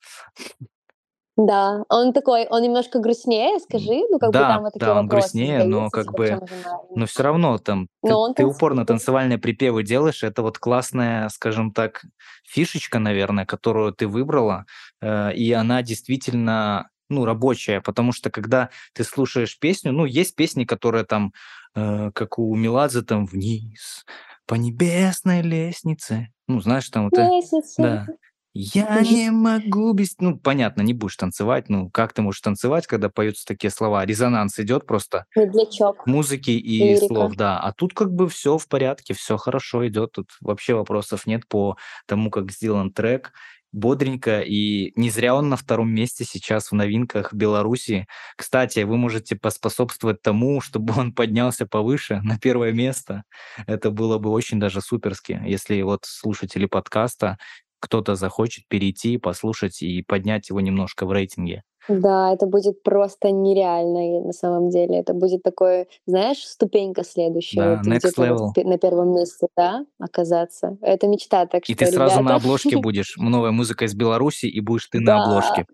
Да, 1.36 1.82
он 1.88 2.12
такой, 2.12 2.46
он 2.46 2.62
немножко 2.62 3.00
грустнее, 3.00 3.58
скажи, 3.58 4.02
ну 4.08 4.20
как 4.20 4.30
бы 4.30 4.38
Да, 4.38 4.48
там 4.48 4.62
вот 4.62 4.72
такие 4.72 4.86
да, 4.86 5.00
он 5.00 5.08
грустнее, 5.08 5.64
но 5.64 5.88
задаются, 5.88 5.96
как 5.96 6.04
типа, 6.04 6.16
бы, 6.16 6.46
но 6.94 7.06
все 7.06 7.22
равно 7.24 7.58
там 7.58 7.88
ты, 8.02 8.12
Но 8.12 8.20
он 8.20 8.34
ты 8.34 8.44
упорно 8.44 8.86
танцевальные 8.86 9.38
припевы 9.38 9.82
делаешь, 9.82 10.22
это 10.22 10.42
вот 10.42 10.58
классная, 10.58 11.28
скажем 11.30 11.72
так, 11.72 12.04
фишечка, 12.46 13.00
наверное, 13.00 13.46
которую 13.46 13.92
ты 13.92 14.06
выбрала, 14.06 14.66
э, 15.02 15.34
и 15.34 15.52
она 15.52 15.82
действительно, 15.82 16.88
ну, 17.08 17.24
рабочая, 17.24 17.80
потому 17.80 18.12
что 18.12 18.30
когда 18.30 18.70
ты 18.92 19.02
слушаешь 19.02 19.58
песню, 19.58 19.90
ну, 19.90 20.04
есть 20.04 20.36
песни, 20.36 20.64
которые 20.64 21.04
там, 21.04 21.32
э, 21.74 22.12
как 22.14 22.38
у 22.38 22.54
Меладзе, 22.54 23.02
там, 23.02 23.26
вниз 23.26 24.04
по 24.46 24.54
небесной 24.54 25.42
лестнице, 25.42 26.28
ну, 26.46 26.60
знаешь, 26.60 26.88
там 26.90 27.04
вот, 27.04 27.18
Месяцы. 27.18 27.82
да, 27.82 28.06
я 28.56 29.00
не 29.00 29.30
могу 29.30 29.92
без... 29.92 30.14
Ну, 30.20 30.38
понятно, 30.38 30.82
не 30.82 30.94
будешь 30.94 31.16
танцевать. 31.16 31.68
Ну, 31.68 31.90
как 31.90 32.12
ты 32.12 32.22
можешь 32.22 32.40
танцевать, 32.40 32.86
когда 32.86 33.08
поются 33.08 33.44
такие 33.44 33.70
слова? 33.70 34.06
Резонанс 34.06 34.60
идет 34.60 34.86
просто 34.86 35.26
Медлячок. 35.34 36.06
музыки 36.06 36.52
и 36.52 36.78
Лирика. 36.78 37.06
слов, 37.06 37.34
да. 37.34 37.58
А 37.58 37.72
тут 37.72 37.94
как 37.94 38.12
бы 38.12 38.28
все 38.28 38.56
в 38.56 38.68
порядке, 38.68 39.12
все 39.12 39.36
хорошо 39.36 39.86
идет. 39.88 40.12
Тут 40.12 40.30
вообще 40.40 40.74
вопросов 40.74 41.26
нет 41.26 41.48
по 41.48 41.76
тому, 42.06 42.30
как 42.30 42.52
сделан 42.52 42.92
трек. 42.92 43.32
Бодренько, 43.72 44.40
и 44.40 44.92
не 44.94 45.10
зря 45.10 45.34
он 45.34 45.48
на 45.48 45.56
втором 45.56 45.92
месте 45.92 46.24
сейчас 46.24 46.70
в 46.70 46.76
новинках 46.76 47.34
Беларуси. 47.34 48.06
Кстати, 48.36 48.78
вы 48.84 48.96
можете 48.96 49.34
поспособствовать 49.34 50.22
тому, 50.22 50.60
чтобы 50.60 50.94
он 50.96 51.12
поднялся 51.12 51.66
повыше 51.66 52.20
на 52.22 52.38
первое 52.38 52.70
место. 52.70 53.24
Это 53.66 53.90
было 53.90 54.18
бы 54.18 54.30
очень 54.30 54.60
даже 54.60 54.80
суперски, 54.80 55.42
если 55.44 55.82
вот 55.82 56.04
слушатели 56.04 56.66
подкаста 56.66 57.36
кто-то 57.84 58.14
захочет 58.14 58.66
перейти, 58.68 59.18
послушать 59.18 59.82
и 59.82 60.02
поднять 60.02 60.48
его 60.48 60.60
немножко 60.60 61.06
в 61.06 61.12
рейтинге. 61.12 61.62
Да, 61.86 62.32
это 62.32 62.46
будет 62.46 62.82
просто 62.82 63.30
нереально 63.30 64.16
и 64.16 64.20
на 64.24 64.32
самом 64.32 64.70
деле. 64.70 64.98
Это 65.00 65.12
будет 65.12 65.42
такое, 65.42 65.86
знаешь, 66.06 66.38
ступенька 66.38 67.04
следующая. 67.04 67.82
Да, 67.84 67.90
next 67.90 68.12
вот 68.16 68.26
level. 68.26 68.46
в 68.48 68.52
пе- 68.54 68.64
на 68.64 68.78
первом 68.78 69.14
месте, 69.14 69.48
да, 69.54 69.84
оказаться. 69.98 70.78
Это 70.80 71.06
мечта, 71.08 71.44
так 71.44 71.64
И 71.68 71.74
что, 71.74 71.84
ты 71.84 71.92
сразу 71.92 72.16
на 72.16 72.20
ребята, 72.30 72.36
обложке 72.36 72.78
будешь. 72.82 73.16
Новая 73.18 73.50
музыка 73.50 73.84
из 73.84 73.94
Беларуси, 73.94 74.46
и 74.46 74.60
будешь 74.60 74.86
ты 74.86 75.00
на 75.00 75.22
обложке. 75.22 75.66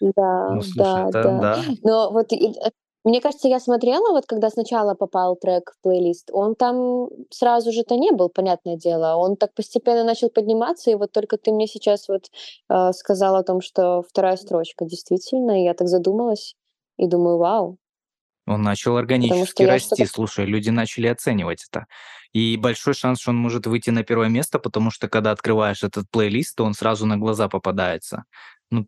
Да, 0.00 0.54
Ну, 0.54 0.62
слушай, 0.62 0.76
да, 0.78 1.08
это 1.08 1.22
да. 1.24 1.40
да. 1.40 1.62
Но 1.82 2.10
вот 2.12 2.32
и- 2.32 2.48
э, 2.58 2.70
мне 3.04 3.20
кажется, 3.20 3.48
я 3.48 3.60
смотрела, 3.60 4.12
вот 4.12 4.26
когда 4.26 4.50
сначала 4.50 4.94
попал 4.94 5.36
трек 5.36 5.72
в 5.72 5.82
плейлист, 5.82 6.30
он 6.32 6.54
там 6.54 7.08
сразу 7.30 7.72
же-то 7.72 7.96
не 7.96 8.10
был, 8.12 8.28
понятное 8.28 8.76
дело. 8.76 9.16
Он 9.16 9.36
так 9.36 9.54
постепенно 9.54 10.04
начал 10.04 10.28
подниматься, 10.28 10.90
и 10.90 10.94
вот 10.94 11.12
только 11.12 11.38
ты 11.38 11.50
мне 11.52 11.66
сейчас 11.66 12.08
вот 12.08 12.30
э, 12.68 12.92
сказал 12.92 13.36
о 13.36 13.42
том, 13.42 13.60
что 13.62 14.02
вторая 14.02 14.36
строчка, 14.36 14.84
действительно, 14.84 15.60
и 15.60 15.64
я 15.64 15.74
так 15.74 15.88
задумалась 15.88 16.56
и 16.98 17.06
думаю, 17.06 17.38
вау, 17.38 17.78
Он 18.46 18.62
начал 18.62 18.96
органически 18.96 19.62
расти. 19.62 20.04
Слушай, 20.06 20.44
люди 20.44 20.70
начали 20.70 21.06
оценивать 21.06 21.64
это. 21.70 21.86
И 22.32 22.56
большой 22.56 22.94
шанс, 22.94 23.20
что 23.20 23.30
он 23.30 23.36
может 23.36 23.66
выйти 23.66 23.90
на 23.90 24.02
первое 24.02 24.28
место, 24.28 24.58
потому 24.58 24.90
что 24.90 25.08
когда 25.08 25.30
открываешь 25.30 25.82
этот 25.82 26.10
плейлист, 26.10 26.56
то 26.56 26.64
он 26.64 26.74
сразу 26.74 27.06
на 27.06 27.16
глаза 27.16 27.48
попадается. 27.48 28.24
Ну, 28.70 28.86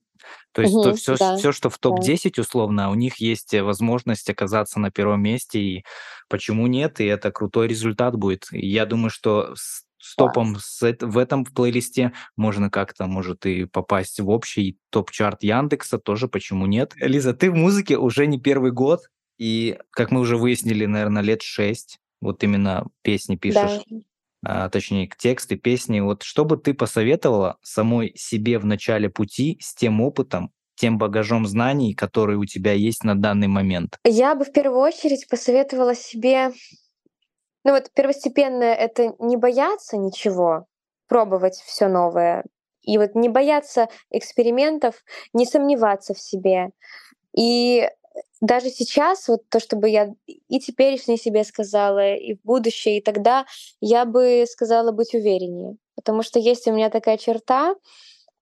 то 0.52 0.62
есть 0.62 0.80
то 0.80 0.92
Мгм. 0.92 0.94
всё, 0.94 1.16
Да, 1.18 1.30
всё, 1.34 1.52
что 1.52 1.70
в 1.70 1.78
да. 1.86 2.12
топ-10 2.18 2.38
условно, 2.38 2.90
у 2.90 2.94
них 2.94 3.16
есть, 3.18 3.54
э, 3.54 3.62
возможность 3.62 4.30
оказаться 4.30 4.80
на 4.80 4.90
первом 4.90 5.22
месте, 5.22 5.60
и 5.60 5.84
почему 6.28 6.66
нет? 6.68 7.00
И 7.00 7.04
это 7.06 7.32
крутой 7.32 7.68
результат 7.68 8.16
будет. 8.16 8.46
И 8.52 8.66
я 8.68 8.86
думаю, 8.86 9.10
что 9.10 9.54
с 9.56 9.84
с 10.04 10.16
Класс. 10.18 10.42
топом 10.42 10.56
с 10.60 10.82
в 11.00 11.16
этом 11.18 11.44
плейлисте 11.44 12.12
можно 12.36 12.70
как-то, 12.70 13.06
может, 13.06 13.46
и 13.46 13.66
попасть 13.66 14.20
в 14.20 14.28
общий 14.30 14.78
топ-чарт 14.90 15.42
"Яндекса", 15.44 15.98
тоже 15.98 16.28
почему 16.28 16.66
нет? 16.66 16.92
Лиза, 16.96 17.34
ты 17.34 17.50
в 17.50 17.54
музыке 17.56 17.96
уже 17.98 18.26
не 18.26 18.38
1 18.38 18.72
год, 18.72 19.02
и, 19.38 19.78
как 19.90 20.10
мы 20.10 20.20
уже 20.20 20.36
выяснили, 20.36 20.86
наверно, 20.86 21.20
лет 21.20 21.42
6 21.42 22.00
вот 22.20 22.42
именно 22.44 22.86
песни 23.02 23.36
Да. 23.46 23.82
А, 24.44 24.68
точнее, 24.68 25.08
тексты 25.18 25.56
песни. 25.56 26.00
Вот 26.00 26.22
что 26.22 26.44
бы 26.44 26.56
ты 26.56 26.74
посоветовала 26.74 27.56
самой 27.62 28.12
себе 28.16 28.58
в 28.58 28.64
начале 28.66 29.08
пути 29.10 29.58
с 29.60 29.74
тем 29.74 30.00
опытом, 30.00 30.50
тем 30.76 30.98
багажом 30.98 31.46
знаний, 31.46 31.94
который 31.94 32.36
у 32.36 32.44
тебя 32.44 32.72
есть 32.72 33.04
на 33.04 33.14
данный 33.14 33.48
момент? 33.48 33.98
Я 34.04 34.34
бы 34.34 34.44
в 34.44 34.52
первую 34.52 34.80
очередь 34.80 35.28
посоветовала 35.28 35.94
себе 35.94 36.52
ну 37.64 37.72
вот 37.72 37.90
первостепенное- 37.94 38.74
это 38.74 39.14
не 39.20 39.36
бояться 39.36 39.96
ничего, 39.96 40.66
пробовать 41.08 41.54
всё 41.64 41.88
новое. 41.88 42.44
И 42.82 42.98
вот 42.98 43.14
не 43.14 43.28
бояться 43.28 43.88
экспериментов, 44.10 44.96
не 45.32 45.46
сомневаться 45.46 46.14
в 46.14 46.20
себе. 46.20 46.70
И, 47.36 47.88
даже 48.42 48.70
сейчас 48.70 49.28
вот 49.28 49.48
то, 49.50 49.60
что 49.60 49.76
бы 49.76 49.88
я 49.90 50.12
и 50.26 50.60
теперешней 50.60 51.18
себе 51.18 51.44
сказала, 51.44 52.14
и 52.16 52.34
в 52.34 52.40
будущее, 52.44 52.98
и 52.98 53.02
тогда, 53.02 53.46
я 53.80 54.04
бы 54.04 54.44
сказала 54.50 54.92
быть 54.92 55.14
увереннее. 55.14 55.76
Потому 55.96 56.22
что 56.24 56.40
есть 56.40 56.66
у 56.68 56.72
меня 56.74 56.90
такая 56.90 57.18
черта: 57.18 57.76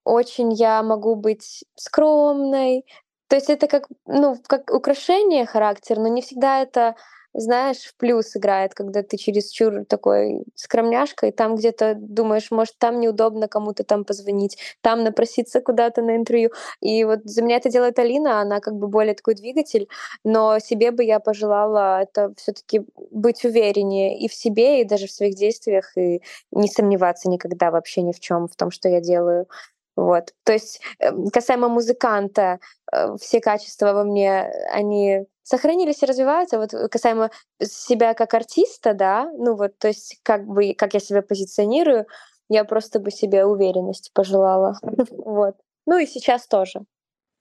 очень 0.05 0.53
я 0.55 0.83
могу 0.83 1.17
быть 1.17 1.65
скромной. 1.77 2.87
То 3.29 3.37
есть 3.37 3.51
это 3.51 3.69
как, 3.69 3.89
ну, 4.07 4.37
как 4.49 4.73
украшение 4.75 5.47
характера, 5.47 6.01
но 6.01 6.09
не 6.09 6.23
всегда 6.23 6.63
это, 6.63 6.97
знаешь, 7.35 7.79
в 7.79 7.95
плюс 7.97 8.37
играет, 8.37 8.75
когда 8.75 9.03
ты 9.03 9.17
чересчур 9.17 9.85
такой 9.89 10.45
скромняшка, 10.57 11.27
и 11.29 11.31
там 11.33 11.57
где-то 11.57 11.95
думаешь, 11.99 12.51
может, 12.51 12.77
там 12.79 13.01
неудобно 13.01 13.49
кому-то 13.49 13.85
там 13.85 14.05
позвонить, 14.05 14.59
там 14.83 15.05
напроситься 15.05 15.61
куда-то 15.61 16.03
на 16.03 16.17
интервью. 16.17 16.51
И 16.81 17.05
вот 17.05 17.21
за 17.25 17.43
меня 17.43 17.57
это 17.57 17.71
делает 17.71 17.99
Алина, 17.99 18.41
она 18.41 18.61
как 18.61 18.75
бы 18.77 18.89
более 18.89 19.15
такой 19.15 19.35
двигатель, 19.35 19.89
но 20.25 20.59
себе 20.59 20.91
бы 20.91 21.05
я 21.05 21.21
пожелала 21.21 22.03
это 22.03 22.33
всё-таки 22.37 22.83
быть 23.11 23.45
увереннее 23.45 24.19
и 24.19 24.29
в 24.29 24.35
себе, 24.35 24.81
и 24.81 24.85
даже 24.85 25.07
в 25.07 25.13
своих 25.13 25.35
действиях, 25.37 25.97
и 25.97 26.23
не 26.53 26.69
сомневаться 26.69 27.29
никогда 27.31 27.71
вообще 27.71 28.03
ни 28.03 28.13
в 28.13 28.21
чём, 28.21 28.49
в 28.49 28.57
том, 28.57 28.71
что 28.71 28.89
я 28.89 29.01
делаю. 29.01 29.47
Вот. 29.97 30.33
То 30.45 30.53
есть, 30.55 30.81
э, 31.01 31.11
касаемо 31.33 31.69
музыканта, 31.69 32.59
э, 32.93 33.17
все 33.21 33.41
качества 33.41 33.93
во 33.93 34.05
мне, 34.05 34.51
они 34.73 35.27
сохранились 35.51 36.03
и 36.03 36.07
развиваются. 36.07 36.59
Вот, 36.59 36.73
э, 36.73 36.89
касаемо 36.89 37.31
себя 37.61 38.15
как 38.15 38.35
артиста, 38.35 38.95
да, 38.95 39.31
ну 39.37 39.57
вот, 39.57 39.77
то 39.79 39.89
есть 39.89 40.21
как 40.23 40.47
бы, 40.47 40.75
как 40.75 40.95
я 40.95 41.01
себя 41.01 41.23
позиционирую, 41.23 42.07
я 42.49 42.65
просто 42.65 43.01
бы 43.01 43.11
себе 43.11 43.45
уверенности 43.45 44.11
пожелала. 44.15 44.79
Вот. 45.11 45.57
Ну 45.87 45.99
и 45.99 46.07
сейчас 46.07 46.47
тоже. 46.47 46.81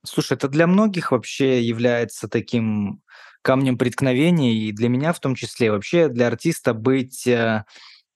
Слушай, 0.05 0.33
это 0.33 0.47
для 0.47 0.65
многих 0.65 1.11
вообще 1.11 1.61
является 1.61 2.27
таким 2.27 3.01
камнем 3.43 3.77
преткновения, 3.77 4.53
и 4.53 4.71
для 4.71 4.89
меня 4.89 5.13
в 5.13 5.19
том 5.19 5.35
числе. 5.35 5.71
Вообще 5.71 6.07
для 6.07 6.27
артиста 6.27 6.73
быть, 6.73 7.27
э, 7.27 7.63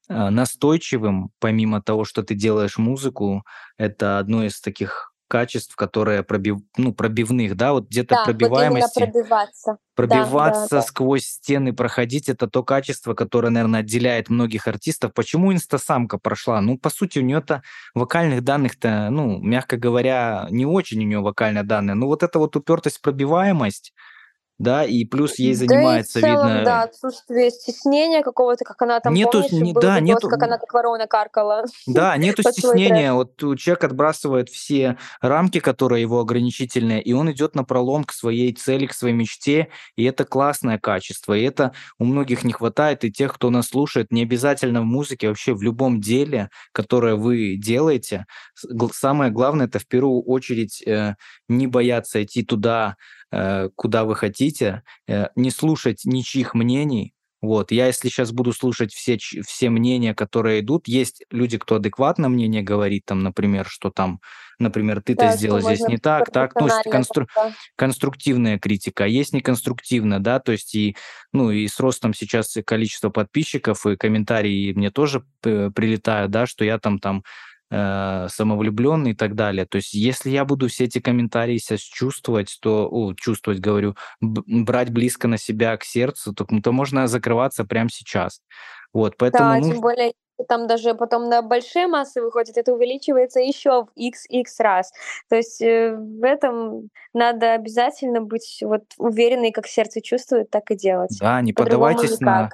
э, 0.09 0.29
настойчивым, 0.29 1.29
помимо 1.39 1.81
того, 1.81 2.03
что 2.05 2.23
ты 2.23 2.33
делаешь 2.33 2.77
музыку, 2.77 3.43
это 3.77 4.17
одно 4.17 4.43
из 4.43 4.59
таких 4.59 5.12
качеств, 5.33 5.75
которые 5.75 6.21
пробив 6.23 6.57
ну, 6.77 6.93
пробивных, 6.93 7.55
да, 7.57 7.73
вот 7.73 7.87
где-то 7.89 8.15
Да, 8.15 8.21
вот 8.39 8.57
именно 8.57 8.87
пробиваемости. 8.89 8.99
пробиваться. 8.99 9.77
Да, 10.01 10.31
да, 10.43 10.67
Пробиваться 10.67 10.75
да. 10.75 10.81
сквозь 10.83 11.25
стены, 11.25 11.73
проходить- 11.73 12.29
это 12.29 12.47
то 12.47 12.63
качество, 12.63 13.13
которое, 13.15 13.49
наверно, 13.49 13.79
отделяет 13.79 14.29
многих 14.29 14.67
артистов. 14.67 15.13
Почему 15.13 15.51
"Инстасамка" 15.53 16.17
прошла? 16.19 16.61
Ну, 16.61 16.77
по 16.77 16.89
сути, 16.91 17.19
у 17.19 17.23
неё-то 17.23 17.63
вокальных 17.95 18.43
данных-то, 18.43 19.09
ну, 19.11 19.39
мягко 19.41 19.77
говоря, 19.77 20.47
не 20.51 20.65
очень 20.67 20.99
у 21.03 21.07
неё 21.07 21.21
вокальные 21.23 21.63
данные. 21.63 21.95
Но 21.95 22.07
вот 22.07 22.23
эта 22.23 22.39
вот 22.39 22.55
упёртость, 22.55 23.01
пробиваемость, 23.01 23.93
да, 24.63 24.85
и 24.85 25.05
плюс 25.05 25.35
ей 25.37 25.49
Да 25.49 25.51
и 25.51 25.55
в 25.55 25.69
занимается, 25.69 26.21
целом, 26.21 26.47
да, 26.47 26.57
видно 26.57 26.81
отсутствие 26.83 27.51
стеснения 27.51 28.23
какого-то, 28.23 28.63
как 28.63 28.81
она 28.81 28.99
там, 28.99 29.13
Нету 29.13 29.43
помнишь, 29.43 29.51
не 29.51 29.73
был 29.73 29.81
да, 29.81 29.99
видос, 29.99 30.07
нету 30.07 30.29
как 30.29 30.43
она 30.43 30.57
как 30.57 30.73
ворона 30.73 31.07
каркала 31.07 31.65
Да, 31.85 32.15
нету 32.17 32.43
стеснения. 32.51 33.13
Вот, 33.13 33.37
человек 33.37 33.83
отбрасывает 33.83 34.49
все 34.49 34.97
рамки, 35.21 35.59
которые 35.59 36.01
его 36.01 36.19
ограничительные, 36.19 37.01
и 37.01 37.13
он 37.13 37.31
идёт 37.31 37.55
напролом 37.55 38.03
к 38.05 38.13
своей 38.13 38.53
цели, 38.53 38.85
к 38.85 38.93
своей 38.93 39.13
мечте. 39.13 39.67
И 39.95 40.03
это 40.03 40.25
классное 40.25 40.79
качество. 40.79 41.33
И 41.33 41.43
это 41.43 41.73
у 41.99 42.05
многих 42.05 42.43
не 42.43 42.53
хватает. 42.53 43.03
И 43.03 43.11
тех, 43.11 43.33
кто 43.33 43.49
нас 43.49 43.67
слушает, 43.67 44.11
не 44.11 44.23
обязательно 44.23 44.81
в 44.81 44.85
музыке, 44.85 45.27
вообще 45.27 45.53
в 45.53 45.61
любом 45.61 45.99
деле, 45.99 46.49
которое 46.71 47.15
вы 47.15 47.57
делаете, 47.57 48.25
самое 48.93 49.31
главное- 49.31 49.67
это 49.67 49.79
в 49.79 49.87
первую 49.87 50.21
очередь, 50.21 50.81
э, 50.85 51.15
не 51.49 51.67
бояться 51.67 52.23
идти 52.23 52.43
туда, 52.43 52.95
куда 53.75 54.03
вы 54.05 54.15
хотите, 54.15 54.83
э, 55.07 55.27
не 55.35 55.51
слушать 55.51 56.01
ничьих 56.05 56.53
мнений. 56.53 57.13
Вот. 57.41 57.71
Я 57.73 57.87
если 57.87 58.07
щас 58.09 58.31
буду 58.31 58.53
слушать 58.53 58.93
все 58.93 59.17
все 59.17 59.69
мнения, 59.69 60.13
которые 60.15 60.61
идут 60.61 60.87
Есть 60.87 61.23
люди, 61.29 61.57
кто 61.57 61.75
адекватно 61.75 62.29
мнение 62.29 62.61
говорит, 62.63 63.03
там, 63.05 63.21
например, 63.23 63.65
что 63.67 63.89
там, 63.91 64.21
например: 64.59 65.01
"Ты-то 65.01 65.25
Да, 65.25 65.31
сделал 65.35 65.59
здесь 65.61 65.87
не 65.87 65.97
так, 65.97 66.31
так". 66.31 66.53
Ну, 66.59 66.67
констру 66.87 67.27
конструктивная 67.75 68.59
критика, 68.59 69.05
а 69.05 69.07
есть 69.07 69.33
неконструктивная, 69.33 70.19
да. 70.19 70.39
То 70.39 70.51
есть 70.53 70.73
и, 70.75 70.95
ну, 71.33 71.51
и 71.51 71.67
с 71.67 71.79
ростом 71.79 72.13
сейчас 72.13 72.55
и 72.57 72.61
количества 72.63 73.09
подписчиков, 73.09 73.85
и 73.85 73.95
комментарии 73.97 74.73
мне 74.73 74.91
тоже 74.91 75.25
п 75.41 75.71
прилетают, 75.71 76.31
да, 76.31 76.45
что 76.45 76.63
я 76.65 76.77
там 76.79 76.99
там, 76.99 77.23
э, 77.71 78.27
самовлюблённый 78.29 79.11
и 79.11 79.15
так 79.15 79.35
далее. 79.35 79.65
То 79.65 79.77
есть 79.77 79.93
если 79.93 80.29
я 80.31 80.45
буду 80.45 80.67
все 80.69 80.85
эти 80.85 80.99
комментарии 80.99 81.57
щас 81.59 81.81
чувствовать, 81.81 82.57
то 82.61 82.87
о, 82.91 83.13
чувствовать, 83.15 83.59
говорю, 83.59 83.95
брать 84.21 84.91
близко 84.91 85.27
на 85.27 85.37
себя 85.37 85.77
к 85.77 85.83
сердцу, 85.83 86.33
то 86.33 86.45
то 86.63 86.71
можно 86.71 87.07
закрываться 87.07 87.65
прямо 87.65 87.89
сейчас. 87.91 88.41
Вот, 88.93 89.17
поэтому 89.17 89.55
Да, 89.55 89.59
нуж 89.59 89.75
тем 89.75 89.81
более, 89.81 90.13
там 90.47 90.67
даже 90.67 90.93
потом 90.95 91.29
на 91.29 91.41
большие 91.41 91.87
массы 91.87 92.21
выходит, 92.21 92.57
это 92.57 92.73
увеличивается 92.73 93.39
ещё 93.39 93.85
в 93.85 93.89
икс 93.95 94.59
раз. 94.59 94.91
То 95.29 95.35
есть, 95.35 95.61
э, 95.61 95.95
в 95.95 96.23
этом 96.23 96.89
надо 97.13 97.53
обязательно 97.53 98.21
быть 98.21 98.59
вот 98.61 98.83
уверенной, 98.97 99.51
как 99.51 99.67
сердце 99.67 100.01
чувствует, 100.01 100.49
так 100.49 100.69
и 100.71 100.75
делать. 100.75 101.21
Да, 101.21 101.41
не 101.41 101.53
По-другому 101.55 102.03
поддавайтесь 102.03 102.09
никак. 102.09 102.47
на 102.49 102.51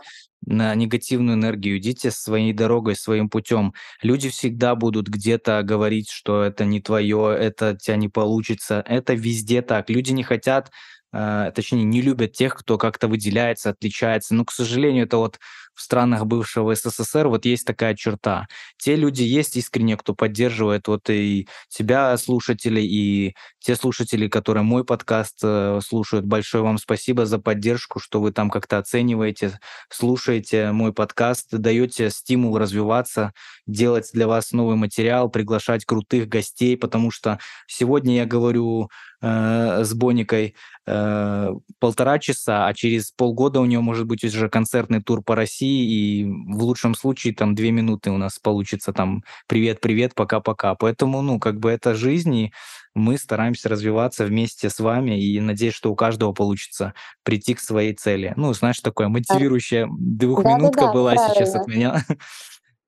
негативную 0.54 1.36
энергию, 1.38 1.78
идите 1.78 2.12
своей 2.12 2.54
дорогой, 2.54 2.96
своим 2.96 3.30
путём. 3.30 3.74
Люди 4.02 4.30
всегда 4.30 4.76
будут 4.76 5.08
где-то 5.08 5.62
говорить, 5.64 6.10
что 6.12 6.44
это 6.44 6.66
не 6.66 6.82
твоё, 6.82 7.30
это 7.32 7.76
тя 7.80 7.96
не 7.96 8.10
получится. 8.10 8.84
Это 8.88 9.14
везде 9.14 9.62
так. 9.62 9.90
Люди 9.90 10.12
не 10.12 10.24
хотят, 10.24 10.72
э, 11.14 11.52
точнее, 11.56 11.84
не 11.84 12.02
любят 12.02 12.34
тех, 12.34 12.56
кто 12.56 12.78
как-то 12.78 13.08
выделяется, 13.08 13.70
отличается. 13.72 14.36
Но, 14.36 14.46
к 14.46 14.52
сожалению, 14.52 15.06
это 15.06 15.18
вот 15.18 15.40
в 15.80 15.82
странах 15.82 16.26
бывшего 16.26 16.76
СССР 16.76 17.30
вот 17.30 17.46
есть 17.46 17.66
такая 17.66 17.96
черта. 17.96 18.48
Те 18.78 18.98
люди 18.98 19.24
есть 19.24 19.56
искренние, 19.56 19.96
кто 19.96 20.14
поддерживает 20.14 20.90
вот 20.90 21.10
и 21.10 21.48
тебя, 21.70 22.18
слушателей, 22.18 22.86
и 22.86 23.34
те 23.62 23.78
слушатели, 23.78 24.28
которые 24.28 24.64
мой 24.64 24.84
подкаст, 24.84 25.40
э, 25.42 25.80
слушают. 25.82 26.26
Большое 26.26 26.66
вам 26.66 26.80
спасибо 26.80 27.26
за 27.26 27.40
поддержку, 27.40 28.02
что 28.02 28.20
вы 28.20 28.34
там 28.34 28.50
как-то 28.50 28.78
оцениваете, 28.78 29.58
слушаете 29.90 30.74
мой 30.74 30.92
подкаст, 30.92 31.48
даёте 31.52 32.10
стимул 32.10 32.58
развиваться, 32.58 33.32
делать 33.66 34.10
для 34.12 34.28
вас 34.28 34.52
новый 34.52 34.76
материал, 34.76 35.30
приглашать 35.30 35.86
крутых 35.86 36.28
гостей. 36.28 36.76
Потому 36.76 37.10
что 37.10 37.40
сегодня 37.68 38.18
я 38.18 38.26
говорю, 38.26 38.90
э, 39.22 39.84
с 39.84 39.94
Боникой, 39.94 40.56
э, 40.88 41.50
1,5 41.80 42.20
часа, 42.20 42.68
а 42.68 42.74
через 42.74 43.12
полгода 43.12 43.62
у 43.62 43.66
неё 43.66 43.82
может 43.82 44.06
быть 44.08 44.24
уже 44.24 44.50
концертный 44.50 45.02
тур 45.04 45.24
по 45.24 45.36
России, 45.36 46.22
и 46.22 46.26
в 46.26 46.64
лучшем 46.64 46.96
случае 46.96 47.34
там 47.36 47.56
2 47.56 47.72
минуты 47.72 48.12
у 48.12 48.18
нас 48.18 48.40
получится 48.40 48.94
там: 48.94 49.24
"Привет, 49.48 49.82
привет, 49.82 50.16
пока-пока". 50.16 50.76
Поэтому, 50.76 51.22
ну, 51.22 51.40
как 51.40 51.60
бы 51.60 51.70
это 51.72 51.96
жизнь, 51.96 52.36
и 52.36 52.52
мы 52.96 53.18
стараемся 53.18 53.70
развиваться 53.70 54.26
вместе 54.26 54.70
с 54.70 54.80
вами, 54.80 55.22
и 55.24 55.40
надеюсь, 55.42 55.74
что 55.76 55.92
у 55.92 55.96
каждого 55.96 56.34
получится 56.34 56.94
прийти 57.24 57.54
к 57.56 57.60
своей 57.62 57.94
цели. 57.94 58.34
Ну, 58.36 58.54
знаешь, 58.54 58.80
такое 58.82 59.08
Да. 59.28 59.40
мотивирующая 59.40 59.88
двухминутка 59.92 60.88
Да-да-да, 60.88 60.88
была 60.88 61.18
сейчас 61.18 61.56
от 61.56 61.66
правильно. 61.66 61.68
меня. 61.68 62.04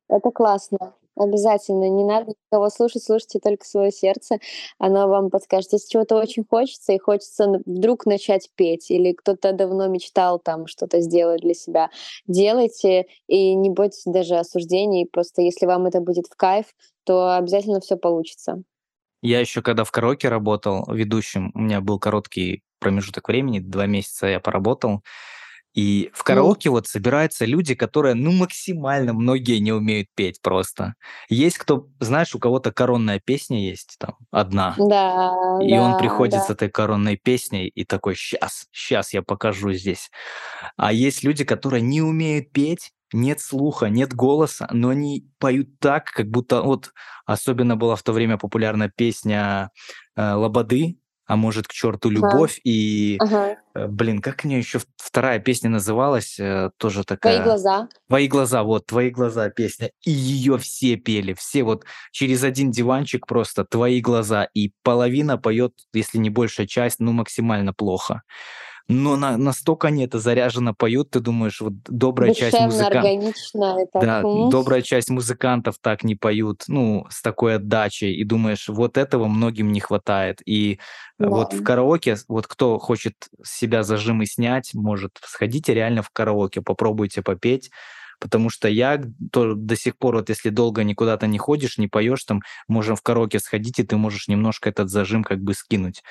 Это 0.09 0.31
классно. 0.31 0.93
Обязательно. 1.17 1.89
Не 1.89 2.05
надо 2.05 2.31
никого 2.51 2.69
слушать, 2.69 3.03
слушайте 3.03 3.39
только 3.39 3.65
своё 3.65 3.91
сердце. 3.91 4.37
Оно 4.79 5.07
вам 5.09 5.29
подскажет. 5.29 5.73
Если 5.73 5.89
чего-то 5.89 6.15
очень 6.17 6.45
хочется, 6.49 6.93
и 6.93 6.97
хочется 6.99 7.61
вдруг 7.65 8.05
начать 8.05 8.49
петь, 8.55 8.89
или 8.89 9.11
кто-то 9.11 9.51
давно 9.51 9.87
мечтал 9.87 10.39
там 10.39 10.67
что-то 10.67 11.01
сделать 11.01 11.41
для 11.41 11.53
себя, 11.53 11.89
делайте, 12.27 13.07
и 13.27 13.53
не 13.55 13.69
бойтесь 13.69 14.03
даже 14.05 14.35
осуждений. 14.37 15.05
Просто 15.05 15.41
если 15.41 15.65
вам 15.65 15.85
это 15.85 15.99
будет 15.99 16.27
в 16.27 16.35
кайф, 16.37 16.67
то 17.03 17.35
обязательно 17.35 17.81
всё 17.81 17.97
получится. 17.97 18.63
Я 19.23 19.39
еще 19.39 19.61
когда 19.61 19.83
в 19.83 19.91
караоке 19.91 20.29
работал 20.29 20.85
ведущим, 20.91 21.51
у 21.53 21.59
меня 21.59 21.81
был 21.81 21.99
короткий 21.99 22.63
промежуток 22.79 23.27
времени, 23.27 23.59
два 23.59 23.85
месяца 23.85 24.25
я 24.27 24.39
поработал, 24.39 25.01
и 25.73 26.09
в 26.13 26.19
Ну, 26.19 26.23
караоке 26.25 26.69
вот 26.69 26.87
собираются 26.87 27.45
люди, 27.45 27.75
которые, 27.75 28.15
ну, 28.15 28.31
максимально 28.31 29.13
многие 29.13 29.59
не 29.59 29.71
умеют 29.71 30.07
петь 30.15 30.41
просто. 30.41 30.95
Есть 31.29 31.57
кто, 31.57 31.87
знаешь, 31.99 32.35
у 32.35 32.39
кого-то 32.39 32.71
коронная 32.71 33.19
песня 33.19 33.59
есть 33.59 33.95
там 33.97 34.17
одна, 34.31 34.75
да, 34.77 35.33
и 35.61 35.73
он 35.77 35.93
да, 35.93 35.97
приходит 35.97 36.43
с 36.43 36.47
да. 36.47 36.53
этой 36.53 36.69
коронной 36.69 37.17
песней 37.17 37.67
и 37.67 37.85
такой, 37.85 38.15
сейчас, 38.15 38.67
сейчас 38.71 39.13
я 39.13 39.21
покажу 39.21 39.71
здесь. 39.71 40.11
А 40.75 40.91
есть 40.91 41.23
люди, 41.23 41.45
которые 41.45 41.81
не 41.81 42.01
умеют 42.01 42.51
петь, 42.51 42.91
нет 43.13 43.39
слуха, 43.39 43.87
нет 43.87 44.13
голоса, 44.13 44.67
но 44.71 44.89
они 44.89 45.27
поют 45.39 45.79
так, 45.79 46.05
как 46.05 46.27
будто 46.27 46.61
вот 46.61 46.91
особенно 47.25 47.75
была 47.75 47.95
в 47.95 48.03
то 48.03 48.13
время 48.13 48.37
популярна 48.37 48.89
песня 48.89 49.69
э, 50.15 50.33
Лободы, 50.33 50.97
а 51.31 51.37
может 51.37 51.65
к 51.65 51.71
черту 51.71 52.09
любовь 52.09 52.59
и 52.65 53.15
ага. 53.21 53.55
э, 53.73 53.87
блин, 53.87 54.19
как 54.19 54.41
у 54.43 54.49
нее 54.49 54.59
еще 54.59 54.81
вторая 54.97 55.39
песня 55.39 55.69
называлась, 55.69 56.37
э, 56.37 56.71
тоже 56.75 57.05
Твои 57.05 57.17
такая. 57.17 57.41
глаза. 57.41 57.87
Твои 58.09 58.27
глаза, 58.27 58.63
вот, 58.63 58.87
твои 58.87 59.11
глаза 59.11 59.49
песня. 59.49 59.91
И 60.05 60.11
ее 60.11 60.57
все 60.57 60.97
пели, 60.97 61.33
все 61.33 61.63
вот 61.63 61.85
через 62.11 62.43
один 62.43 62.69
диванчик 62.69 63.25
просто 63.25 63.63
твои 63.63 64.01
глаза. 64.01 64.49
И 64.53 64.73
половина 64.83 65.37
поет, 65.37 65.71
если 65.93 66.17
не 66.17 66.29
большая 66.29 66.67
часть, 66.67 66.99
ну 66.99 67.13
максимально 67.13 67.71
плохо. 67.71 68.23
Но 68.91 69.15
на, 69.15 69.37
настолько 69.37 69.87
они 69.87 70.03
это 70.05 70.19
заряженно 70.19 70.73
поют, 70.73 71.11
ты 71.11 71.19
думаешь, 71.19 71.61
вот 71.61 71.73
добрая 71.85 72.31
часть 72.31 72.53
Душевно, 72.53 72.67
музыкантов, 72.67 73.03
и 73.81 73.85
так, 73.91 74.01
да, 74.03 74.21
добрая 74.49 74.81
часть 74.81 75.09
музыкантов 75.09 75.75
так 75.81 76.03
не 76.03 76.15
поют, 76.15 76.63
ну, 76.67 77.05
с 77.09 77.21
такой 77.21 77.55
отдачей, 77.55 78.13
и 78.13 78.23
думаешь, 78.23 78.67
вот 78.67 78.97
этого 78.97 79.27
многим 79.27 79.71
не 79.71 79.79
хватает. 79.79 80.41
И 80.45 80.79
э, 81.19 81.27
вот 81.27 81.51
Да. 81.51 81.57
в 81.57 81.63
караоке, 81.63 82.17
вот 82.27 82.47
кто 82.47 82.79
хочет 82.79 83.13
с 83.43 83.57
себя 83.59 83.83
зажимы 83.83 84.25
снять, 84.25 84.71
может, 84.73 85.19
сходите 85.23 85.73
реально 85.73 86.01
в 86.03 86.09
караоке, 86.11 86.61
попробуйте 86.61 87.21
попеть, 87.21 87.71
потому 88.19 88.49
что 88.49 88.67
я 88.67 89.01
то, 89.31 89.55
до 89.55 89.75
сих 89.75 89.97
пор, 89.97 90.15
вот 90.17 90.29
если 90.29 90.49
долго 90.49 90.83
никуда-то 90.83 91.27
не 91.27 91.37
ходишь, 91.39 91.77
не 91.77 91.87
поешь, 91.87 92.23
там, 92.23 92.41
можем 92.67 92.95
в 92.95 93.01
караоке 93.01 93.39
сходить, 93.39 93.79
и 93.79 93.83
ты 93.83 93.97
можешь 93.97 94.27
немножко 94.27 94.69
этот 94.69 94.89
зажим 94.89 95.23
как 95.23 95.39
бы 95.39 95.53
скинуть 95.53 96.03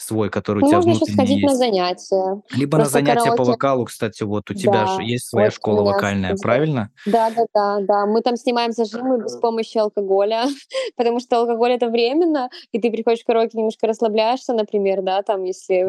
свой, 0.00 0.30
который 0.30 0.58
у 0.58 0.60
Ну, 0.62 0.68
тебя 0.68 0.76
можно 0.78 0.92
внутренний 0.92 1.14
сходить 1.14 1.42
на 1.42 1.50
есть. 1.50 1.58
занятия. 1.58 2.42
Либо 2.52 2.78
на 2.78 2.84
занятия 2.86 3.18
по 3.18 3.30
караоке, 3.30 3.50
вокалу, 3.52 3.84
кстати, 3.84 4.22
вот 4.22 4.50
у 4.50 4.54
тебя 4.54 4.86
же 4.86 4.96
да, 4.98 5.02
есть 5.02 5.26
своя 5.28 5.46
вот 5.46 5.54
школа 5.54 5.82
вокальная, 5.82 6.36
с- 6.36 6.40
правильно? 6.40 6.90
Да, 7.06 7.30
да, 7.30 7.44
да, 7.54 7.80
да. 7.80 8.06
Мы 8.06 8.20
там 8.22 8.36
снимаем 8.36 8.72
зажимы 8.72 9.22
без 9.22 9.36
помощи 9.36 9.78
алкоголя, 9.78 10.44
потому 10.96 11.20
что 11.20 11.38
алкоголь 11.40 11.72
это 11.72 11.88
временно, 11.88 12.48
и 12.72 12.80
ты 12.80 12.90
приходишь 12.90 13.22
в 13.22 13.26
караоке, 13.26 13.58
немножко 13.58 13.86
расслабляешься, 13.86 14.52
например, 14.54 15.02
да, 15.02 15.22
там, 15.22 15.44
если 15.44 15.84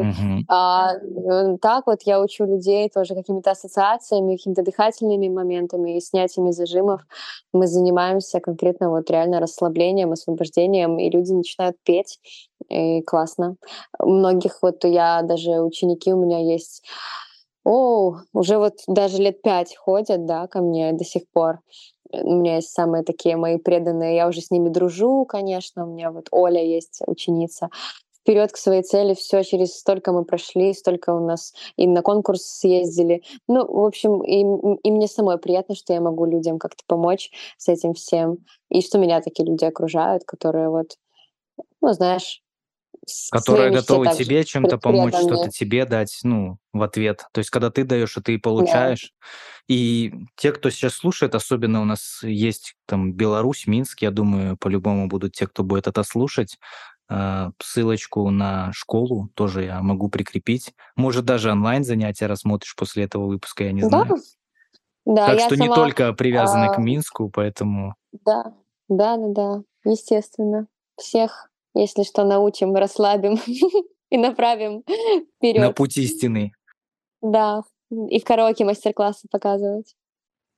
а, 0.48 0.94
э, 0.94 1.56
так 1.60 1.86
вот 1.86 2.02
я 2.02 2.20
учу 2.20 2.44
людей 2.44 2.88
тоже 2.88 3.14
какими-то 3.14 3.52
ассоциациями, 3.52 4.36
какими-то 4.36 4.62
дыхательными 4.62 5.28
моментами 5.28 5.96
и 5.96 6.00
снятиями 6.00 6.50
зажимов. 6.50 7.02
Мы 7.52 7.66
занимаемся 7.66 8.40
конкретно 8.40 8.90
вот 8.90 9.10
реально 9.10 9.40
расслаблением, 9.40 10.12
освобождением, 10.12 10.98
и 10.98 11.10
люди 11.10 11.32
начинают 11.32 11.76
петь, 11.84 12.18
и 12.68 13.02
классно. 13.02 13.56
Многих 14.00 14.58
вот 14.62 14.84
я 14.84 15.22
даже 15.22 15.60
ученики 15.60 16.12
у 16.12 16.16
меня 16.16 16.38
есть, 16.38 16.82
о, 17.64 18.16
уже 18.32 18.58
вот 18.58 18.74
даже 18.88 19.18
лет 19.18 19.42
пять 19.42 19.76
ходят, 19.76 20.26
да, 20.26 20.46
ко 20.48 20.60
мне 20.60 20.92
до 20.92 21.04
сих 21.04 21.22
пор. 21.32 21.60
Э, 22.12 22.22
У 22.22 22.34
меня 22.40 22.56
есть 22.56 22.70
самые 22.70 23.04
такие 23.04 23.36
мои 23.36 23.58
преданные, 23.58 24.16
я 24.16 24.28
уже 24.28 24.40
с 24.40 24.50
ними 24.50 24.68
дружу, 24.68 25.24
конечно, 25.26 25.84
у 25.86 25.92
меня 25.92 26.10
вот 26.10 26.28
Оля 26.32 26.62
есть 26.62 27.00
ученица. 27.06 27.70
Вперед 28.20 28.52
к 28.52 28.56
своей 28.56 28.82
цели, 28.82 29.14
все 29.14 29.42
через 29.42 29.76
столько 29.76 30.12
мы 30.12 30.24
прошли, 30.24 30.72
столько 30.74 31.12
у 31.12 31.26
нас 31.26 31.54
и 31.76 31.88
на 31.88 32.02
конкурс 32.02 32.42
съездили. 32.42 33.22
Ну, 33.48 33.66
в 33.66 33.84
общем, 33.84 34.22
и, 34.22 34.42
и 34.88 34.90
мне 34.92 35.08
самой 35.08 35.38
приятно, 35.38 35.74
что 35.74 35.92
я 35.92 36.00
могу 36.00 36.24
людям 36.24 36.58
как-то 36.60 36.84
помочь 36.86 37.32
с 37.58 37.68
этим 37.68 37.94
всем, 37.94 38.38
и 38.70 38.80
что 38.80 38.98
меня 38.98 39.20
такие 39.20 39.44
люди 39.48 39.64
окружают, 39.64 40.22
которые 40.24 40.68
вот, 40.70 40.96
ну, 41.80 41.92
знаешь, 41.92 42.42
к 43.30 43.70
готовы 43.70 44.04
также 44.04 44.24
тебе 44.24 44.44
чем-то 44.44 44.78
помочь, 44.78 45.14
что-то 45.16 45.50
тебе 45.50 45.84
дать, 45.86 46.20
ну, 46.22 46.58
в 46.72 46.82
ответ. 46.82 47.24
То 47.32 47.38
есть, 47.38 47.50
когда 47.50 47.70
ты 47.70 47.84
даешь, 47.84 48.16
и 48.16 48.20
ты 48.22 48.36
Да. 48.36 48.40
получаешь. 48.42 49.12
И 49.68 50.12
те, 50.36 50.52
кто 50.52 50.70
сейчас 50.70 50.94
слушает, 50.94 51.34
особенно 51.34 51.80
у 51.82 51.84
нас 51.84 52.20
есть 52.22 52.74
там 52.86 53.12
Беларусь, 53.12 53.66
Минск, 53.66 54.02
я 54.02 54.10
думаю, 54.10 54.56
по-любому 54.56 55.08
будут 55.08 55.32
те, 55.32 55.46
кто 55.46 55.62
будет 55.64 55.86
это 55.86 56.02
слушать. 56.02 56.58
А, 57.08 57.50
Ссылочку 57.62 58.30
на 58.30 58.72
школу 58.72 59.30
тоже 59.34 59.64
я 59.64 59.82
могу 59.82 60.08
прикрепить. 60.08 60.72
Может, 60.96 61.24
даже 61.24 61.50
онлайн 61.52 61.84
занятия 61.84 62.26
рассмотришь 62.26 62.74
после 62.76 63.04
этого 63.04 63.26
выпуска, 63.26 63.64
я 63.64 63.72
не 63.72 63.82
Да, 63.82 63.88
знаю. 63.88 64.16
да, 65.04 65.26
Так 65.26 65.40
что 65.40 65.56
не 65.56 65.68
сама, 65.68 65.74
только 65.74 66.12
привязаны 66.12 66.70
к 66.70 66.78
а, 66.78 66.80
Минску, 66.80 67.30
поэтому 67.30 67.94
да, 68.24 68.54
да, 68.88 69.16
да, 69.16 69.28
да, 69.28 69.62
естественно. 69.84 70.66
Всех, 70.98 71.50
если 71.74 72.02
что, 72.02 72.24
научим, 72.24 72.74
расслабим 72.74 73.38
и 74.10 74.16
направим 74.18 74.82
на 74.86 75.24
вперед. 75.38 75.74
путь 75.74 75.96
истины. 75.96 76.52
Да, 77.20 77.62
и 77.90 78.20
в 78.20 78.24
караоке 78.24 78.64
мастер-классы 78.64 79.28
показывать. 79.30 79.94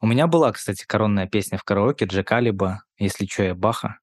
У 0.00 0.06
меня 0.06 0.26
была, 0.26 0.52
кстати, 0.52 0.84
коронная 0.86 1.26
песня 1.26 1.58
в 1.58 1.64
караоке 1.64 2.04
Джек 2.04 2.30
Алиба 2.32 2.82
«Если 2.98 3.26
чё, 3.26 3.44
я 3.44 3.54
Баха». 3.54 3.98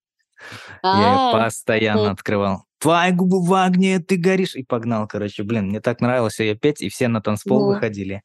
Я 0.84 0.90
ее 0.90 1.18
А, 1.34 1.44
постоянно 1.46 2.08
м, 2.08 2.12
открывал. 2.14 2.64
Твои 2.80 3.12
губы 3.12 3.44
в 3.46 3.54
огне, 3.54 4.00
ты 4.00 4.18
горишь. 4.18 4.56
И 4.56 4.64
погнал, 4.64 5.08
короче. 5.08 5.44
Блин, 5.44 5.68
мне 5.68 5.80
так 5.80 6.02
нравилось 6.02 6.40
ее 6.40 6.56
петь, 6.56 6.82
и 6.82 6.90
все 6.90 7.08
на 7.08 7.22
танцпол 7.22 7.60
мгм. 7.60 7.76
выходили. 7.76 8.24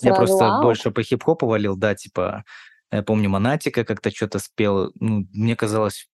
Я 0.00 0.14
просто 0.14 0.58
больше 0.62 0.90
по 0.90 1.02
хип-хопу 1.02 1.46
валил, 1.46 1.76
да, 1.76 1.94
типа, 1.94 2.44
я 2.90 3.02
помню, 3.02 3.28
Монатика 3.28 3.84
как-то 3.84 4.10
что-то 4.10 4.38
спел. 4.38 4.90
Ну, 4.94 5.26
мне 5.32 5.56
казалось, 5.56 6.08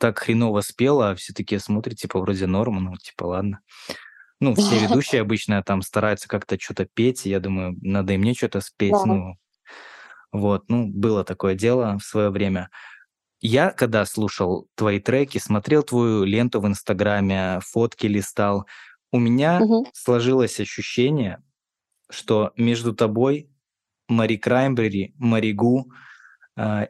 так 0.00 0.18
хреново 0.18 0.60
спела, 0.62 1.10
а 1.10 1.14
все 1.14 1.32
такие 1.32 1.60
смотрят, 1.60 1.96
типа, 1.98 2.20
вроде 2.20 2.46
норма, 2.46 2.80
ну, 2.80 2.96
типа, 2.96 3.24
ладно. 3.24 3.60
Ну, 4.40 4.54
все 4.56 4.78
ведущие 4.80 5.22
обычно 5.22 5.62
там 5.62 5.82
стараются 5.82 6.28
как-то 6.28 6.58
что-то 6.60 6.86
петь, 6.86 7.26
и 7.26 7.30
я 7.30 7.40
думаю, 7.40 7.76
надо 7.82 8.14
и 8.14 8.18
мне 8.18 8.34
что-то 8.34 8.60
спеть, 8.60 9.04
Да. 9.04 9.04
ну, 9.04 9.36
вот, 10.32 10.64
ну, 10.68 10.86
было 10.88 11.24
такое 11.24 11.54
дело 11.54 11.98
в 11.98 12.04
свое 12.04 12.30
время. 12.30 12.70
Я, 13.40 13.70
когда 13.70 14.04
слушал 14.06 14.68
твои 14.76 15.00
треки, 15.00 15.38
смотрел 15.38 15.82
твою 15.82 16.24
ленту 16.24 16.60
в 16.60 16.66
Инстаграме, 16.66 17.60
фотки 17.62 18.06
листал, 18.06 18.66
у 19.12 19.18
меня 19.18 19.66
Мгм. 19.66 19.84
сложилось 19.92 20.60
ощущение, 20.60 21.42
что 22.10 22.52
между 22.56 22.94
тобой, 22.94 23.50
Мари 24.08 24.36
Краймбрери, 24.36 25.14
Маригу, 25.18 25.90
а, 26.56 26.88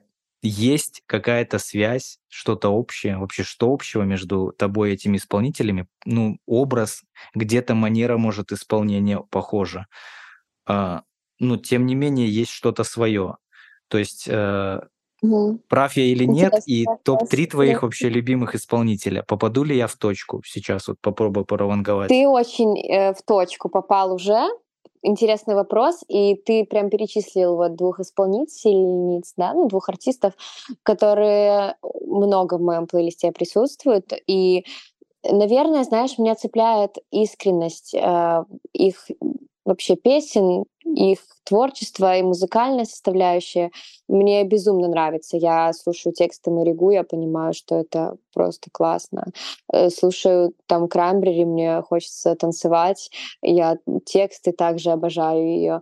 есть 0.48 1.02
какая-то 1.06 1.58
связь, 1.58 2.18
что-то 2.28 2.68
общее, 2.68 3.16
вообще 3.16 3.42
что 3.42 3.72
общего 3.72 4.02
между 4.02 4.52
тобой 4.58 4.90
и 4.90 4.94
этими 4.94 5.16
исполнителями? 5.16 5.86
Ну, 6.04 6.36
образ, 6.46 7.02
где-то 7.34 7.74
манера, 7.74 8.18
может, 8.18 8.52
исполнения 8.52 9.20
похожа. 9.30 9.86
А, 10.66 11.02
ну, 11.38 11.56
тем 11.56 11.86
не 11.86 11.94
менее, 11.94 12.28
есть 12.28 12.50
что-то 12.50 12.84
свое. 12.84 13.36
То 13.88 13.98
есть, 13.98 14.26
э, 14.28 14.80
Мгм. 15.22 15.60
прав 15.68 15.96
я 15.96 16.04
или 16.04 16.24
нет, 16.24 16.54
и 16.66 16.82
Интересно, 16.82 16.98
топ-3 17.04 17.46
твоих 17.46 17.82
вообще 17.82 18.10
любимых 18.10 18.54
исполнителя. 18.54 19.22
Попаду 19.22 19.64
ли 19.64 19.74
я 19.76 19.86
в 19.86 19.96
точку? 19.96 20.42
Сейчас 20.44 20.88
вот 20.88 20.98
попробую 21.00 21.46
пованговать. 21.46 22.08
Ты 22.10 22.28
очень 22.28 22.78
э, 22.86 23.14
в 23.14 23.22
точку 23.22 23.70
попал 23.70 24.12
уже. 24.14 24.46
Интересный 25.06 25.54
вопрос, 25.54 26.02
и 26.08 26.34
ты 26.34 26.64
прям 26.64 26.88
перечислил 26.88 27.56
вот 27.56 27.76
двух 27.76 28.00
исполнительниц, 28.00 29.34
да, 29.36 29.52
ну, 29.52 29.68
двух 29.68 29.90
артистов, 29.90 30.32
которые 30.82 31.76
много 32.06 32.54
в 32.56 32.62
моем 32.62 32.86
плейлисте 32.86 33.30
присутствуют. 33.30 34.14
И, 34.26 34.64
наверное, 35.22 35.84
знаешь, 35.84 36.16
меня 36.16 36.34
цепляет 36.34 36.96
искренность 37.10 37.94
э, 37.94 38.44
их 38.72 39.10
вообще 39.66 39.96
песен, 39.96 40.64
их 40.86 41.18
творчество 41.44 42.16
и 42.16 42.22
музыкальная 42.22 42.84
составляющая. 42.84 43.70
Мне 44.08 44.44
безумно 44.44 44.88
нравится. 44.88 45.36
Я 45.36 45.72
слушаю 45.72 46.12
тексты 46.12 46.50
Маригу, 46.50 46.90
я 46.90 47.04
понимаю, 47.04 47.54
что 47.54 47.76
это 47.76 48.16
просто 48.32 48.70
классно. 48.72 49.26
Э, 49.72 49.90
Слушаю 49.90 50.54
там 50.66 50.88
Крамбрери, 50.88 51.44
мне 51.44 51.82
хочется 51.82 52.34
танцевать. 52.34 53.10
Я 53.42 53.78
тексты 54.04 54.52
также 54.52 54.90
обожаю 54.90 55.46
ее. 55.46 55.80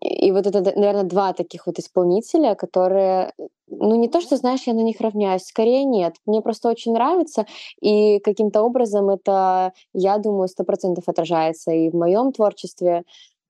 И 0.00 0.30
вот 0.30 0.46
это, 0.46 0.60
наверное, 0.60 1.02
два 1.02 1.32
таких 1.32 1.66
вот 1.66 1.78
исполнителя, 1.78 2.54
которые, 2.54 3.32
ну 3.66 3.96
не 3.96 4.08
то, 4.08 4.20
что, 4.20 4.36
знаешь, 4.36 4.62
я 4.66 4.74
на 4.74 4.82
них 4.82 5.00
равняюсь, 5.00 5.42
скорее 5.42 5.84
нет. 5.84 6.14
Мне 6.24 6.40
просто 6.40 6.68
очень 6.68 6.92
нравится, 6.92 7.46
и 7.80 8.20
каким-то 8.20 8.62
образом 8.62 9.08
это, 9.10 9.72
я 9.92 10.18
думаю, 10.18 10.48
сто 10.48 10.62
процентов 10.62 11.04
отражается 11.08 11.72
и 11.72 11.90
в 11.90 11.94
моем 11.94 12.32
творчестве. 12.32 13.02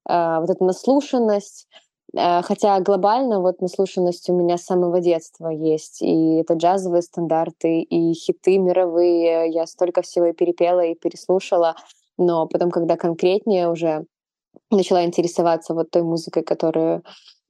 А, 0.09 0.40
Вот 0.40 0.50
эта 0.50 0.64
наслушанность, 0.64 1.68
Э, 2.16 2.42
хотя 2.42 2.80
глобально 2.80 3.40
вот 3.40 3.61
наслушанность 3.61 4.28
у 4.30 4.34
меня 4.34 4.56
с 4.56 4.64
самого 4.64 5.00
детства 5.00 5.48
есть. 5.48 6.02
И 6.02 6.36
это 6.36 6.54
джазовые 6.54 7.02
стандарты, 7.02 7.80
и 7.80 8.12
хиты 8.14 8.59
мировые. 8.59 9.50
Я 9.50 9.66
столько 9.66 10.02
всего 10.02 10.26
и 10.26 10.32
перепела, 10.32 10.84
и 10.84 10.94
переслушала. 10.94 11.76
Но 12.16 12.46
потом, 12.46 12.70
когда 12.70 12.96
конкретнее 12.96 13.70
уже 13.70 14.06
начала 14.70 15.04
интересоваться 15.04 15.74
вот 15.74 15.90
той 15.90 16.02
музыкой, 16.02 16.42
которую 16.42 17.02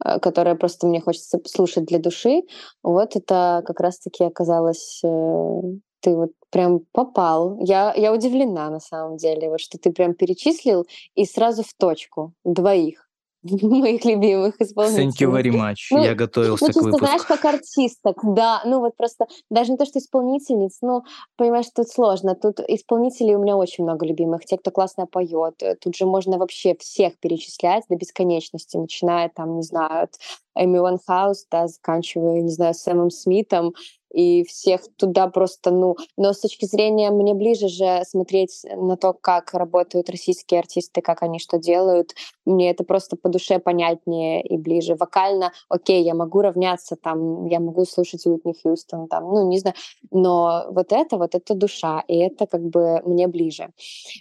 э, 0.04 0.18
которая 0.20 0.54
просто 0.56 0.86
мне 0.86 1.00
хочется 1.00 1.40
слушать 1.46 1.86
для 1.86 1.98
души, 1.98 2.42
вот 2.82 3.16
это 3.16 3.62
как 3.66 3.80
раз-таки 3.80 4.24
оказалось 4.24 5.00
э, 5.04 5.60
ты 6.00 6.14
вот 6.16 6.30
прям 6.50 6.80
попал. 6.92 7.58
Я, 7.60 7.92
я 7.94 8.12
удивлена 8.12 8.70
на 8.70 8.80
самом 8.80 9.16
деле, 9.16 9.50
вот 9.50 9.60
что 9.60 9.78
ты 9.78 9.92
прям 9.92 10.14
перечислил 10.14 10.86
и 11.14 11.24
сразу 11.24 11.62
в 11.62 11.74
точку 11.74 12.32
двоих 12.44 13.08
моих 13.42 14.04
любимых 14.04 14.60
исполнителей. 14.60 15.06
Thank 15.06 15.20
you 15.20 15.30
very 15.30 15.50
much. 15.50 15.76
Ну, 15.90 16.02
Я 16.02 16.14
готовился 16.14 16.66
ну, 16.66 16.72
к 16.72 16.76
выпуску. 16.76 17.06
знаешь, 17.06 17.22
как 17.22 17.44
артисток, 17.44 18.18
да. 18.22 18.62
Ну, 18.64 18.80
вот 18.80 18.96
просто 18.96 19.26
даже 19.50 19.70
не 19.70 19.78
то, 19.78 19.84
что 19.84 19.98
исполнительниц, 19.98 20.78
ну, 20.82 21.04
понимаешь, 21.36 21.66
тут 21.74 21.88
сложно. 21.88 22.34
Тут 22.34 22.60
исполнителей 22.60 23.36
у 23.36 23.42
меня 23.42 23.56
очень 23.56 23.84
много 23.84 24.06
любимых. 24.06 24.44
Те, 24.44 24.58
кто 24.58 24.70
классно 24.70 25.06
поет. 25.06 25.62
Тут 25.80 25.96
же 25.96 26.06
можно 26.06 26.38
вообще 26.38 26.74
всех 26.78 27.18
перечислять 27.20 27.84
до 27.88 27.96
бесконечности, 27.96 28.76
начиная 28.76 29.28
там, 29.28 29.56
не 29.56 29.62
знаю, 29.62 30.04
от 30.04 30.14
Эми 30.56 30.78
Уанхаус, 30.78 31.46
да, 31.50 31.68
заканчивая, 31.68 32.42
не 32.42 32.50
знаю, 32.50 32.74
Сэмом 32.74 33.10
Смитом, 33.10 33.74
и 34.12 34.44
всех 34.44 34.82
туда 34.96 35.28
просто, 35.28 35.70
ну... 35.70 35.96
Но 36.16 36.32
с 36.32 36.40
точки 36.40 36.64
зрения 36.64 37.10
мне 37.10 37.34
ближе 37.34 37.68
же 37.68 38.02
смотреть 38.06 38.64
на 38.76 38.96
то, 38.96 39.12
как 39.12 39.54
работают 39.54 40.10
российские 40.10 40.60
артисты, 40.60 41.00
как 41.00 41.22
они 41.22 41.38
что 41.38 41.58
делают. 41.58 42.14
Мне 42.44 42.70
это 42.70 42.84
просто 42.84 43.16
по 43.16 43.28
душе 43.28 43.58
понятнее 43.58 44.42
и 44.42 44.56
ближе. 44.56 44.94
Вокально, 44.94 45.52
окей, 45.68 46.02
я 46.02 46.14
могу 46.14 46.40
равняться 46.40 46.96
там, 46.96 47.46
я 47.46 47.60
могу 47.60 47.84
слушать 47.84 48.24
Уитни 48.26 48.54
Хьюстон, 48.54 49.08
там, 49.08 49.24
ну, 49.24 49.48
не 49.48 49.58
знаю. 49.58 49.76
Но 50.10 50.66
вот 50.70 50.92
это, 50.92 51.16
вот 51.16 51.34
это 51.34 51.54
душа, 51.54 52.02
и 52.08 52.16
это 52.16 52.46
как 52.46 52.62
бы 52.62 53.00
мне 53.04 53.28
ближе. 53.28 53.70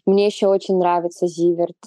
Мне 0.06 0.26
еще 0.26 0.48
очень 0.48 0.78
нравится 0.78 1.28
Зиверт. 1.28 1.78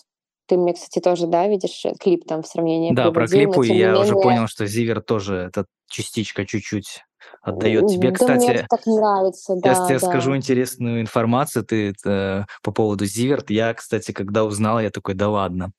Ты 0.46 0.56
мне, 0.56 0.74
кстати, 0.74 0.98
тоже, 0.98 1.28
да, 1.28 1.46
видишь, 1.46 1.84
э, 1.84 1.94
клип 1.94 2.26
там 2.26 2.42
в 2.42 2.46
сравнении 2.46 2.92
Да, 2.92 3.12
про 3.12 3.28
приводил, 3.28 3.62
тем 3.62 3.72
не 3.72 3.78
я 3.78 3.92
уже 3.96 4.14
менее... 4.14 4.22
понял, 4.22 4.46
что 4.48 4.66
Зивер 4.66 5.00
тоже 5.00 5.36
это 5.36 5.66
частичка 5.88 6.44
чуть-чуть 6.44 7.04
отдает 7.42 7.88
тебе. 7.88 8.10
Да 8.10 8.26
мне 8.26 8.38
Кстати, 8.38 8.50
это 8.50 8.66
так 8.68 8.86
нравится, 8.86 9.54
Сейчас 9.56 9.78
да, 9.78 9.86
тебе 9.86 9.98
да. 9.98 10.06
скажу 10.08 10.36
интересную 10.36 11.00
информацию 11.00 11.64
ты, 11.64 11.94
э, 12.04 12.44
по 12.62 12.72
поводу 12.72 13.04
Зиверт. 13.06 13.50
Я, 13.50 13.72
кстати, 13.74 14.12
когда 14.12 14.44
узнал, 14.44 14.80
я 14.80 14.90
такой, 14.90 15.14
да 15.14 15.28
ладно. 15.28 15.72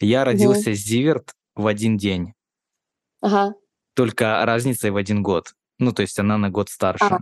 Я 0.00 0.24
родился 0.24 0.74
с 0.74 0.78
Зиверт 0.78 1.32
в 1.54 1.66
один 1.66 1.96
день, 1.96 2.34
Ага. 3.20 3.54
только 3.94 4.44
разницей 4.44 4.90
в 4.90 4.96
один 4.96 5.22
год. 5.22 5.52
Ну, 5.78 5.92
то 5.92 6.02
есть 6.02 6.18
она 6.18 6.38
на 6.38 6.50
год 6.50 6.68
старше. 6.68 7.04
А, 7.04 7.18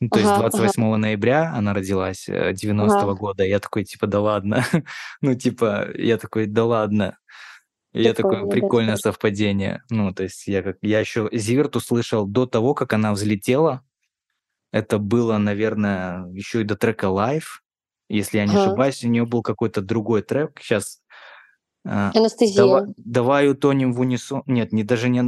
Ну, 0.00 0.08
то 0.08 0.18
есть 0.18 0.30
ага, 0.32 0.46
ага, 0.46 0.50
28 0.58 0.96
ноября 0.96 1.52
она 1.54 1.74
родилась 1.74 2.28
э, 2.28 2.52
90-го 2.52 3.10
ага. 3.10 3.14
года. 3.14 3.44
Я 3.44 3.60
такой, 3.60 3.84
типа, 3.84 4.06
да 4.06 4.20
ладно. 4.20 4.64
Ну, 5.20 5.34
типа, 5.34 5.88
я 5.94 6.18
такой, 6.18 6.46
да 6.46 6.64
ладно. 6.64 7.18
Я 7.94 8.14
да, 8.14 8.22
прикольное 8.48 8.96
тоже. 8.96 9.02
совпадение. 9.02 9.82
Ну, 9.90 10.12
то 10.14 10.22
есть 10.24 10.46
я 10.48 10.62
как 10.62 10.78
я 10.82 11.00
еще 11.00 11.28
Зиверт 11.32 11.76
услышал 11.76 12.26
до 12.26 12.46
того, 12.46 12.74
как 12.74 12.92
она 12.94 13.12
взлетела. 13.12 13.82
Это 14.72 14.98
было, 14.98 15.38
наверное, 15.38 16.26
еще 16.32 16.62
и 16.62 16.64
до 16.64 16.76
трека 16.76 17.08
Live, 17.08 17.60
если 18.10 18.38
я 18.38 18.46
не 18.46 18.56
Ага. 18.56 18.56
ошибаюсь. 18.56 19.04
У 19.04 19.08
нее 19.08 19.26
был 19.26 19.42
какой-то 19.42 19.82
другой 19.82 20.22
трек. 20.22 20.60
Сейчас 20.62 21.01
Анестезия. 21.84 22.86
давай 22.96 23.48
утонем 23.50 23.92
в 23.92 24.00
унисон. 24.00 24.42
Нет, 24.46 24.72
не 24.72 24.84
даже 24.84 25.08
не 25.08 25.22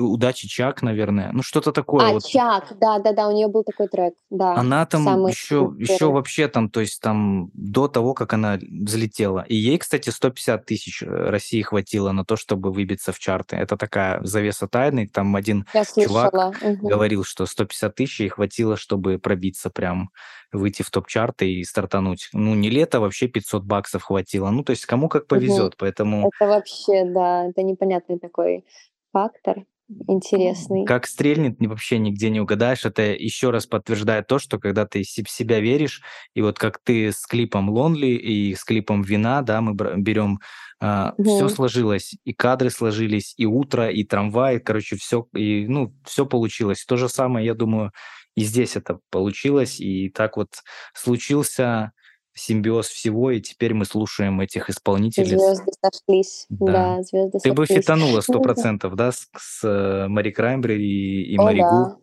удачи 0.00 0.48
Чак, 0.48 0.82
наверное. 0.82 1.30
Ну, 1.32 1.42
что-то 1.42 1.72
такое. 1.72 2.08
А, 2.08 2.12
вот. 2.12 2.24
Чак, 2.24 2.76
да, 2.80 2.98
да, 2.98 3.12
да, 3.12 3.28
у 3.28 3.32
нее 3.32 3.48
был 3.48 3.62
такой 3.62 3.86
трек, 3.88 4.14
да, 4.30 4.54
Она 4.54 4.84
там 4.86 5.04
самый 5.04 5.32
еще, 5.32 5.72
еще 5.78 6.10
вообще 6.10 6.48
там, 6.48 6.68
то 6.68 6.80
есть 6.80 7.00
там 7.00 7.50
до 7.54 7.86
того, 7.86 8.14
как 8.14 8.32
она 8.32 8.58
взлетела. 8.60 9.44
И 9.48 9.54
ей, 9.54 9.78
кстати, 9.78 10.10
150 10.10 10.64
тысяч 10.66 11.02
э, 11.02 11.06
России 11.06 11.62
хватило 11.62 12.10
на 12.12 12.24
то, 12.24 12.36
чтобы 12.36 12.72
выбиться 12.72 13.12
в 13.12 13.18
чарты. 13.18 13.56
Это 13.56 13.76
такая 13.76 14.22
завеса 14.24 14.66
тайны. 14.66 15.08
Там 15.08 15.36
один 15.36 15.66
Я 15.72 15.84
чувак. 15.84 16.60
Мгм. 16.62 16.88
говорил, 16.88 17.24
что 17.24 17.46
150 17.46 17.94
тысяч 17.94 18.20
ей 18.20 18.28
хватило, 18.28 18.76
чтобы 18.76 19.18
пробиться 19.18 19.70
прям, 19.70 20.10
выйти 20.52 20.82
в 20.82 20.90
топ-чарты 20.90 21.52
и 21.52 21.64
стартануть. 21.64 22.28
Ну, 22.32 22.54
не 22.54 22.70
лето, 22.70 23.00
вообще 23.00 23.28
500 23.28 23.64
баксов 23.64 24.02
хватило. 24.02 24.50
Ну, 24.50 24.64
то 24.64 24.70
есть 24.70 24.86
кому 24.86 25.08
как 25.08 25.26
повезет. 25.26 25.76
Поэтому 25.76 25.99
Это 26.04 26.46
вообще, 26.48 27.04
да, 27.04 27.46
это 27.46 27.62
непонятный 27.62 28.18
такой 28.18 28.64
фактор, 29.12 29.64
интересный. 30.06 30.84
как 30.86 31.06
стрельнет, 31.06 31.56
вообще 31.60 31.98
нигде 31.98 32.30
не 32.30 32.40
угадаешь. 32.40 32.84
Это 32.84 33.02
еще 33.02 33.50
раз 33.50 33.66
подтверждает 33.66 34.26
то, 34.26 34.38
что 34.38 34.58
когда 34.58 34.86
ты 34.86 35.02
в 35.02 35.30
себя 35.30 35.60
веришь, 35.60 36.02
и 36.34 36.42
вот 36.42 36.58
как 36.58 36.78
ты 36.82 37.12
с 37.12 37.26
клипом 37.26 37.70
Lonely 37.70 38.16
и 38.16 38.54
с 38.54 38.64
клипом 38.64 39.02
Вина, 39.02 39.42
да, 39.42 39.60
мы 39.60 39.74
берем, 39.74 40.40
все 40.78 41.14
Мгм. 41.18 41.48
сложилось, 41.48 42.14
и 42.24 42.32
кадры 42.32 42.70
сложились, 42.70 43.34
и 43.36 43.46
утро, 43.46 43.90
и 43.90 44.04
трамвай, 44.04 44.60
короче, 44.60 44.96
все, 44.96 45.26
и, 45.34 45.66
ну, 45.68 45.94
все 46.06 46.24
получилось. 46.24 46.84
То 46.86 46.96
же 46.96 47.08
самое, 47.08 47.44
я 47.44 47.54
думаю, 47.54 47.92
и 48.34 48.42
здесь 48.42 48.76
это 48.76 49.00
получилось, 49.10 49.80
и 49.80 50.08
так 50.08 50.36
вот 50.36 50.48
случился 50.94 51.92
симбиоз 52.34 52.86
всего, 52.88 53.30
и 53.30 53.40
теперь 53.40 53.74
мы 53.74 53.84
слушаем 53.84 54.40
этих 54.40 54.70
исполнительниц. 54.70 55.28
Звезды 55.28 55.72
сошлись, 55.84 56.46
Да. 56.48 56.72
да, 56.96 57.02
звезды 57.02 57.38
Ты 57.40 57.52
бы 57.52 57.66
сошлись. 57.66 57.84
фитанула 57.84 58.20
сто 58.20 58.34
Ну 58.34 58.42
процентов, 58.42 58.94
да, 58.94 59.12
с, 59.12 59.28
с, 59.36 59.64
э, 59.64 60.08
Мари 60.08 60.30
Краймбрери 60.30 60.84
и, 60.86 61.34
и 61.34 61.38
О, 61.38 61.42
Мари 61.42 61.60
Гу? 61.60 61.66
да. 61.66 61.96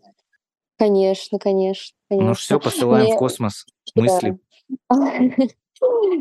Конечно, 0.79 1.39
конечно, 1.39 1.95
Ну 2.09 2.17
конечно. 2.17 2.33
все, 2.35 2.59
посылаем 2.59 3.05
в 3.05 3.09
Мне 3.09 3.17
космос 3.17 3.65
да. 3.95 4.01
мысли. 4.01 4.37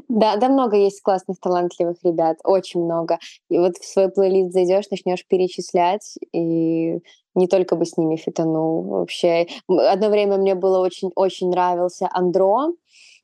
Да, 0.08 0.36
да, 0.36 0.48
много 0.50 0.76
есть 0.76 1.00
классных, 1.00 1.40
талантливых 1.40 1.96
ребят, 2.02 2.36
очень 2.44 2.84
много. 2.84 3.18
И 3.48 3.56
вот 3.58 3.78
в 3.78 3.84
свой 3.86 4.10
плейлист 4.10 4.52
зайдешь, 4.52 4.90
начнешь 4.90 5.26
перечислять, 5.26 6.16
и 6.32 6.98
не 7.34 7.48
только 7.48 7.74
бы 7.74 7.86
с 7.86 7.96
ними 7.96 8.16
фитанул 8.16 8.82
вообще. 8.82 9.46
Одно 9.66 10.10
время 10.10 10.36
мне 10.36 10.54
было 10.54 10.80
очень-очень 10.80 11.48
нравился 11.48 12.06
Андро, 12.12 12.72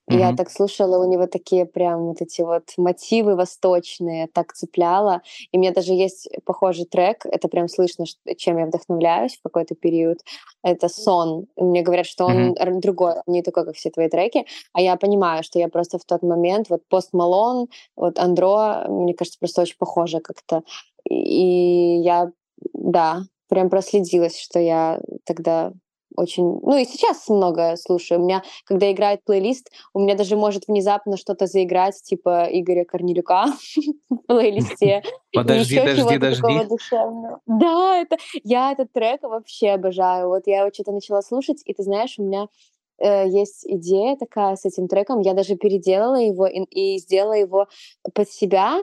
и 0.08 0.16
я 0.16 0.32
так 0.32 0.50
слушала, 0.50 0.98
у 1.04 1.10
него 1.10 1.26
такие 1.26 1.64
прям 1.64 2.06
вот 2.06 2.20
эти 2.20 2.42
вот 2.42 2.64
мотивы 2.76 3.36
восточные, 3.36 4.26
так 4.26 4.52
цепляло. 4.52 5.22
И 5.52 5.56
у 5.56 5.60
меня 5.60 5.72
даже 5.72 5.92
есть 5.92 6.28
похожий 6.44 6.86
трек, 6.86 7.24
это 7.24 7.48
прям 7.48 7.68
слышно, 7.68 8.04
чем 8.36 8.58
я 8.58 8.66
вдохновляюсь 8.66 9.36
в 9.36 9.42
какой-то 9.42 9.74
период. 9.74 10.18
Это 10.62 10.88
«Сон». 10.88 11.46
Мне 11.56 11.82
говорят, 11.82 12.06
что 12.06 12.26
он 12.26 12.56
р- 12.58 12.80
другой, 12.80 13.14
не 13.26 13.42
такой, 13.42 13.64
как 13.64 13.76
все 13.76 13.90
твои 13.90 14.08
треки. 14.08 14.46
А 14.72 14.80
я 14.80 14.96
понимаю, 14.96 15.42
что 15.44 15.58
я 15.58 15.68
просто 15.68 15.98
в 15.98 16.04
тот 16.04 16.22
момент, 16.22 16.68
вот 16.68 16.82
Пост 16.88 17.12
Малон, 17.12 17.68
вот 17.96 18.18
Андро, 18.18 18.86
мне 18.88 19.14
кажется, 19.14 19.38
просто 19.38 19.62
очень 19.62 19.76
похоже 19.78 20.20
как-то. 20.20 20.62
И 21.08 22.00
я, 22.02 22.30
да, 22.74 23.22
прям 23.48 23.70
проследилась, 23.70 24.38
что 24.38 24.58
я 24.58 25.00
тогда 25.24 25.72
очень... 26.16 26.44
Ну 26.44 26.76
и 26.76 26.84
сейчас 26.84 27.28
много 27.28 27.76
слушаю. 27.76 28.20
У 28.20 28.24
меня, 28.24 28.42
когда 28.64 28.90
играет 28.90 29.24
плейлист, 29.24 29.70
у 29.94 30.00
меня 30.00 30.14
даже 30.14 30.36
может 30.36 30.68
внезапно 30.68 31.16
что-то 31.16 31.46
заиграть, 31.46 32.02
типа 32.02 32.48
Игоря 32.50 32.84
Корнелюка 32.84 33.46
в 34.10 34.16
плейлисте. 34.26 35.02
Подожди, 35.32 35.76
Еще 35.76 35.84
дожди, 35.84 36.00
чего-то 36.00 36.18
дожди. 36.18 36.42
такого 36.42 36.64
душевного. 36.64 37.40
Да, 37.46 37.98
это... 37.98 38.16
я 38.42 38.72
этот 38.72 38.92
трек 38.92 39.22
вообще 39.22 39.70
обожаю. 39.70 40.28
Вот 40.28 40.42
я 40.46 40.60
его 40.60 40.70
что-то 40.72 40.92
начала 40.92 41.22
слушать, 41.22 41.62
и 41.64 41.74
ты 41.74 41.82
знаешь, 41.82 42.14
у 42.18 42.22
меня 42.22 42.48
э, 42.98 43.28
есть 43.28 43.64
идея 43.66 44.16
такая 44.16 44.56
с 44.56 44.64
этим 44.64 44.88
треком. 44.88 45.20
Я 45.20 45.34
даже 45.34 45.56
переделала 45.56 46.20
его 46.20 46.46
и, 46.46 46.62
и 46.64 46.98
сделала 46.98 47.34
его 47.34 47.68
под 48.14 48.30
себя. 48.30 48.82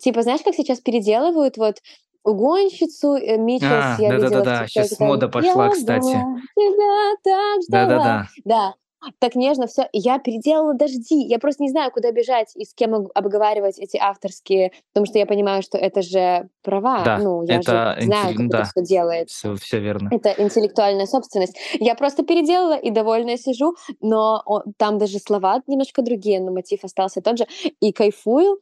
Типа, 0.00 0.22
знаешь, 0.22 0.42
как 0.42 0.54
сейчас 0.54 0.80
переделывают 0.80 1.56
вот 1.56 1.76
угонщицу 2.24 3.14
э, 3.14 3.36
Митчелс 3.36 3.70
А, 3.70 3.96
я 4.00 4.14
видела 4.14 4.40
ТикТоке, 4.42 4.66
сейчас 4.66 4.98
мода 4.98 5.28
пошла, 5.28 5.66
«Я 5.66 5.70
кстати. 5.70 6.02
была 6.02 6.16
тебя 6.56 7.16
так 7.22 7.62
ждала». 7.62 7.86
Да-да-да. 7.86 8.28
Да, 8.44 8.74
так 9.18 9.34
нежно 9.34 9.66
все. 9.66 9.88
Я 9.92 10.18
переделала 10.18 10.74
«Дожди». 10.74 11.16
Я 11.16 11.38
просто 11.38 11.62
не 11.62 11.70
знаю, 11.70 11.90
куда 11.90 12.10
бежать 12.12 12.52
и 12.56 12.64
с 12.64 12.74
кем 12.74 12.94
об- 12.94 13.10
обговаривать 13.14 13.78
эти 13.78 13.96
авторские, 13.96 14.72
потому 14.92 15.06
что 15.06 15.18
я 15.18 15.26
понимаю, 15.26 15.62
что 15.62 15.78
это 15.78 16.02
же 16.02 16.48
права. 16.62 17.02
Да, 17.04 17.18
Ну, 17.18 17.42
я 17.44 17.56
это 17.56 17.96
же 17.96 18.04
знаю, 18.04 18.32
интелли- 18.32 18.36
как 18.36 18.46
это 18.46 18.58
да. 18.58 18.64
все 18.64 18.82
делается. 18.82 19.36
Все, 19.36 19.54
все 19.56 19.80
верно. 19.80 20.08
Это 20.12 20.30
интеллектуальная 20.38 21.06
собственность. 21.06 21.56
Я 21.80 21.94
просто 21.94 22.22
переделала 22.24 22.76
и 22.76 22.90
довольная 22.90 23.36
сижу, 23.36 23.74
но 24.00 24.42
там 24.78 24.98
даже 24.98 25.18
слова 25.18 25.62
немножко 25.66 26.02
другие, 26.02 26.40
но 26.40 26.50
мотив 26.52 26.84
остался 26.84 27.20
тот 27.20 27.38
же. 27.38 27.46
И 27.80 27.92
кайфую. 27.92 28.58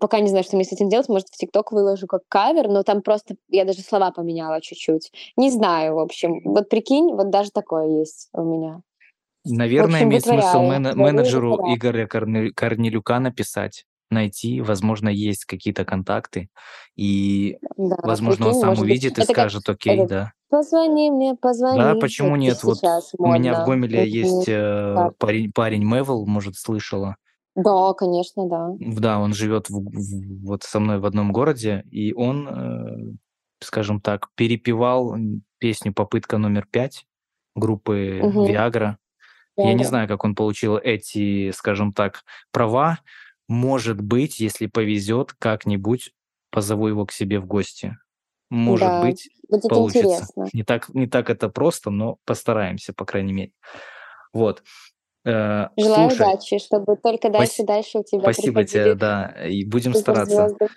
Пока 0.00 0.20
не 0.20 0.28
знаю, 0.28 0.44
что 0.44 0.56
мне 0.56 0.64
с 0.64 0.72
этим 0.72 0.88
делать. 0.88 1.08
Может, 1.08 1.28
в 1.28 1.36
ТикТок 1.36 1.70
выложу 1.72 2.06
как 2.06 2.22
кавер, 2.28 2.68
но 2.68 2.82
там 2.82 3.02
просто 3.02 3.36
я 3.48 3.64
даже 3.64 3.80
слова 3.82 4.10
поменяла 4.12 4.60
чуть-чуть. 4.62 5.12
Не 5.36 5.50
знаю, 5.50 5.94
в 5.96 5.98
общем. 5.98 6.40
Вот 6.44 6.68
прикинь, 6.70 7.12
вот 7.14 7.30
даже 7.30 7.50
такое 7.50 7.98
есть 7.98 8.28
у 8.32 8.42
меня. 8.42 8.80
Наверное, 9.44 9.96
общем, 9.96 10.08
имеет 10.08 10.22
смысл 10.24 10.58
вытворяю. 10.60 10.92
и 10.92 10.96
менеджеру 10.96 11.50
вытворяю. 11.52 11.76
Игоря 11.78 12.06
Корне- 12.06 12.50
Корнелюка 12.54 13.20
написать. 13.20 13.84
найти, 14.10 14.60
возможно, 14.60 15.08
есть 15.08 15.44
какие-то 15.44 15.84
контакты, 15.84 16.48
и, 16.94 17.56
Да, 17.76 17.96
возможно, 18.02 18.48
он 18.48 18.54
сам 18.54 18.68
может 18.68 18.82
быть, 18.84 18.90
увидит 18.90 19.18
и 19.18 19.22
это 19.22 19.32
как 19.32 19.50
скажет, 19.50 19.68
окей, 19.68 19.94
этот 19.96 20.08
да. 20.08 20.32
«Позвони 20.50 21.10
мне, 21.10 21.32
Да, 21.32 21.36
позвони». 21.40 22.00
почему 22.00 22.30
Вот 22.30 22.36
и 22.36 22.40
нет? 22.40 22.62
Вот 22.62 22.78
у 23.18 23.26
меня 23.32 23.62
в. 23.64 23.66
Гомеле 23.66 24.08
есть 24.08 24.44
э, 24.46 25.10
парень, 25.18 25.50
парень 25.52 25.84
Мэвл, 25.84 26.26
может, 26.26 26.54
слышала. 26.56 27.16
Да, 27.56 27.92
конечно, 27.94 28.46
да. 28.48 28.68
Да, 28.78 29.18
он 29.18 29.32
живет 29.32 29.68
в- 29.68 29.80
в- 29.80 30.46
вот 30.46 30.62
со 30.62 30.78
мной 30.78 31.00
в 31.00 31.06
одном 31.06 31.32
городе, 31.32 31.82
и 31.90 32.12
он, 32.12 32.46
э, 32.48 33.14
скажем 33.60 34.00
так, 34.00 34.28
перепевал 34.36 35.16
песню 35.58 35.92
«Попытка 35.92 36.38
номер 36.38 36.66
пять» 36.70 37.04
группы. 37.56 38.20
Виагра. 38.48 38.98
Я 39.56 39.74
не 39.74 39.84
знаю, 39.84 40.08
как 40.08 40.24
он 40.24 40.34
получил 40.34 40.76
эти, 40.76 41.50
скажем 41.52 41.92
так, 41.92 42.22
права. 42.50 42.98
Может 43.48 44.00
быть, 44.00 44.40
если 44.40 44.66
повезет, 44.66 45.32
как-нибудь 45.38 46.12
позову 46.50 46.88
его 46.88 47.04
к 47.06 47.12
себе 47.12 47.38
в 47.40 47.46
гости. 47.46 47.96
Может 48.50 48.88
Да, 48.88 49.00
быть, 49.02 49.28
будет 49.48 49.68
получится. 49.68 49.98
интересно. 50.08 50.46
Не 50.52 50.62
так, 50.64 50.88
не 50.94 51.06
так 51.06 51.30
это 51.30 51.48
просто, 51.48 51.90
но 51.90 52.16
постараемся, 52.24 52.92
по 52.92 53.04
крайней 53.04 53.32
мере. 53.32 53.52
Вот. 54.32 54.62
Э, 55.24 55.68
Желаю 55.76 56.10
Слушай, 56.10 56.22
удачи, 56.32 56.58
чтобы 56.58 56.96
только 56.96 57.30
дальше 57.30 57.62
и 57.62 57.64
дальше 57.64 57.98
у 57.98 58.04
тебя 58.04 58.20
спасибо 58.22 58.64
тебе, 58.64 58.94
да, 58.94 59.34
и 59.46 59.64
будем 59.64 59.94
стараться. 59.94 60.48
суперзвезды. 60.48 60.68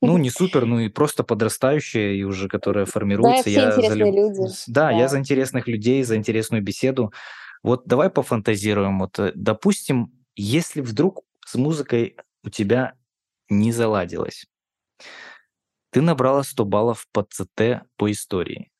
Ну, 0.00 0.18
не 0.18 0.30
супер, 0.30 0.66
ну 0.66 0.80
и 0.80 0.88
просто 0.88 1.24
подрастающая, 1.24 2.12
и 2.12 2.22
уже 2.22 2.48
которая 2.48 2.84
Да, 2.84 2.90
формируется. 2.90 3.42
все 3.50 3.52
Я 3.60 3.70
за 3.72 3.94
люб- 3.94 4.14
люди. 4.14 4.46
с- 4.48 4.64
Да, 4.68 4.90
я 4.90 5.02
Да. 5.02 5.08
за 5.08 5.18
интересных 5.18 5.66
людей, 5.66 6.02
за 6.04 6.16
интересную 6.16 6.62
беседу. 6.62 7.12
Вот 7.62 7.86
давай 7.86 8.10
пофантазируем. 8.10 8.98
Вот, 8.98 9.18
э, 9.18 9.32
допустим, 9.34 10.12
если 10.34 10.80
вдруг 10.80 11.20
с 11.46 11.54
музыкой 11.54 12.16
у 12.44 12.50
тебя 12.50 12.94
не 13.48 13.72
заладилось, 13.72 14.46
ты 15.90 16.00
набрала 16.00 16.42
100 16.42 16.64
баллов 16.64 17.06
по 17.12 17.22
ЦТ 17.22 17.84
по 17.96 18.10
истории. 18.10 18.70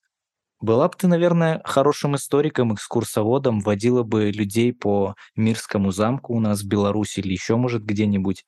Была 0.60 0.88
бы 0.88 0.94
ты, 0.96 1.08
наверное, 1.08 1.60
хорошим 1.64 2.14
историком, 2.16 2.74
экскурсоводом, 2.74 3.60
водила 3.60 4.04
бы 4.04 4.30
людей 4.30 4.72
по 4.72 5.16
Мирскому 5.36 5.90
замку 5.90 6.34
у 6.34 6.40
нас 6.40 6.62
в 6.62 6.68
Беларуси 6.68 7.20
или 7.20 7.32
еще, 7.32 7.56
может, 7.56 7.84
где-нибудь. 7.84 8.44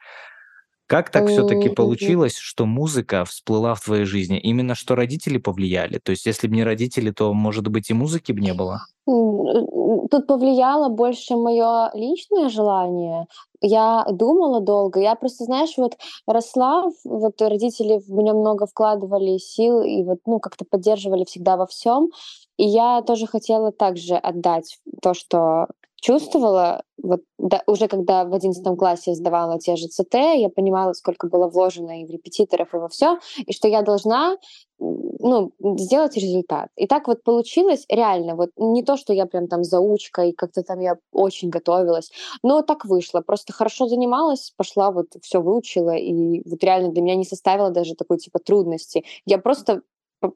Как 0.95 1.11
так 1.11 1.27
все-таки 1.29 1.71
получилось, 1.71 2.37
что 2.37 2.67
музыка 2.67 3.25
всплыла 3.25 3.75
в 3.75 3.81
твоей 3.81 4.05
жизни? 4.05 4.39
Именно 4.39 4.77
что 4.77 4.95
родители 4.95 5.39
повлияли? 5.39 5.99
То 5.99 6.11
есть, 6.11 6.25
если 6.25 6.47
бы 6.47 6.55
не 6.55 6.63
родители, 6.63 7.11
то, 7.11 7.35
может 7.35 7.67
быть, 7.67 7.91
и 7.91 7.95
музыки 7.95 8.31
бы 8.31 8.41
не 8.41 8.55
было? 8.55 8.87
М, 9.09 10.07
Тут 10.09 10.29
повлияло 10.29 10.89
больше 10.91 11.35
мое 11.35 11.91
личное 11.95 12.49
желание. 12.49 13.27
Я 13.61 14.07
думала 14.09 14.61
долго. 14.61 15.01
Я 15.01 15.17
просто, 15.17 15.43
знаешь, 15.45 15.75
вот 15.77 15.97
росла, 16.29 16.85
вот 17.05 17.43
родители 17.43 17.99
в 17.99 18.11
меня 18.11 18.33
много 18.33 18.67
вкладывали 18.67 19.39
сил 19.39 19.83
и 19.83 20.05
вот, 20.05 20.21
ну, 20.27 20.39
как-то 20.39 20.65
поддерживали 20.65 21.25
всегда 21.25 21.57
во 21.57 21.67
всем. 21.67 22.11
И 22.57 22.65
я 22.65 23.03
тоже 23.03 23.27
хотела 23.27 23.73
также 23.73 24.15
отдать 24.15 24.79
то, 25.03 25.13
что 25.13 25.67
чувствовала. 26.05 26.83
Вот 27.03 27.23
да- 27.39 27.63
уже 27.67 27.89
когда 27.89 28.25
в 28.25 28.35
одиннадцатом 28.35 28.77
классе 28.77 29.15
сдавала 29.15 29.59
те 29.59 29.75
же 29.77 29.89
ЦТ, 29.89 30.15
я 30.15 30.51
понимала, 30.51 30.93
сколько 30.93 31.29
было 31.29 31.49
вложено 31.49 32.03
и 32.03 32.05
в 32.05 32.11
репетиторов, 32.11 32.75
и 32.75 32.77
во 32.77 32.89
все, 32.89 33.19
и 33.39 33.53
что 33.55 33.69
я 33.69 33.81
должна 33.81 34.37
ну, 34.79 35.53
сделать 35.79 36.15
результат. 36.17 36.69
И 36.77 36.87
так 36.87 37.09
вот 37.09 37.23
получилось 37.23 37.87
реально. 37.89 38.35
Вот 38.37 38.51
не 38.59 38.83
то, 38.83 38.99
что 38.99 39.15
я 39.15 39.25
прям 39.25 39.47
там 39.49 39.65
заучка, 39.65 40.25
и 40.25 40.33
как-то 40.33 40.63
там 40.63 40.81
я 40.81 40.97
очень 41.11 41.49
готовилась, 41.49 42.11
но 42.43 42.61
так 42.61 42.85
вышло. 42.85 43.23
Просто 43.23 43.55
хорошо 43.55 43.87
занималась, 43.87 44.53
пошла 44.59 44.91
вот 44.91 45.07
все 45.23 45.41
выучила, 45.41 45.97
и 45.97 46.43
вот 46.47 46.63
реально 46.63 46.91
для 46.93 47.01
меня 47.01 47.17
не 47.17 47.25
составило 47.25 47.71
даже 47.71 47.95
такой 47.95 48.19
типа 48.19 48.41
трудности. 48.41 49.05
Я 49.25 49.39
просто 49.39 49.81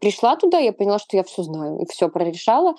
пришла 0.01 0.37
туда, 0.37 0.59
я 0.59 0.73
поняла, 0.73 0.99
что 0.99 1.16
я 1.19 1.25
все 1.25 1.43
знаю, 1.43 1.81
и 1.81 1.87
все 1.87 2.09
прорешала, 2.09 2.75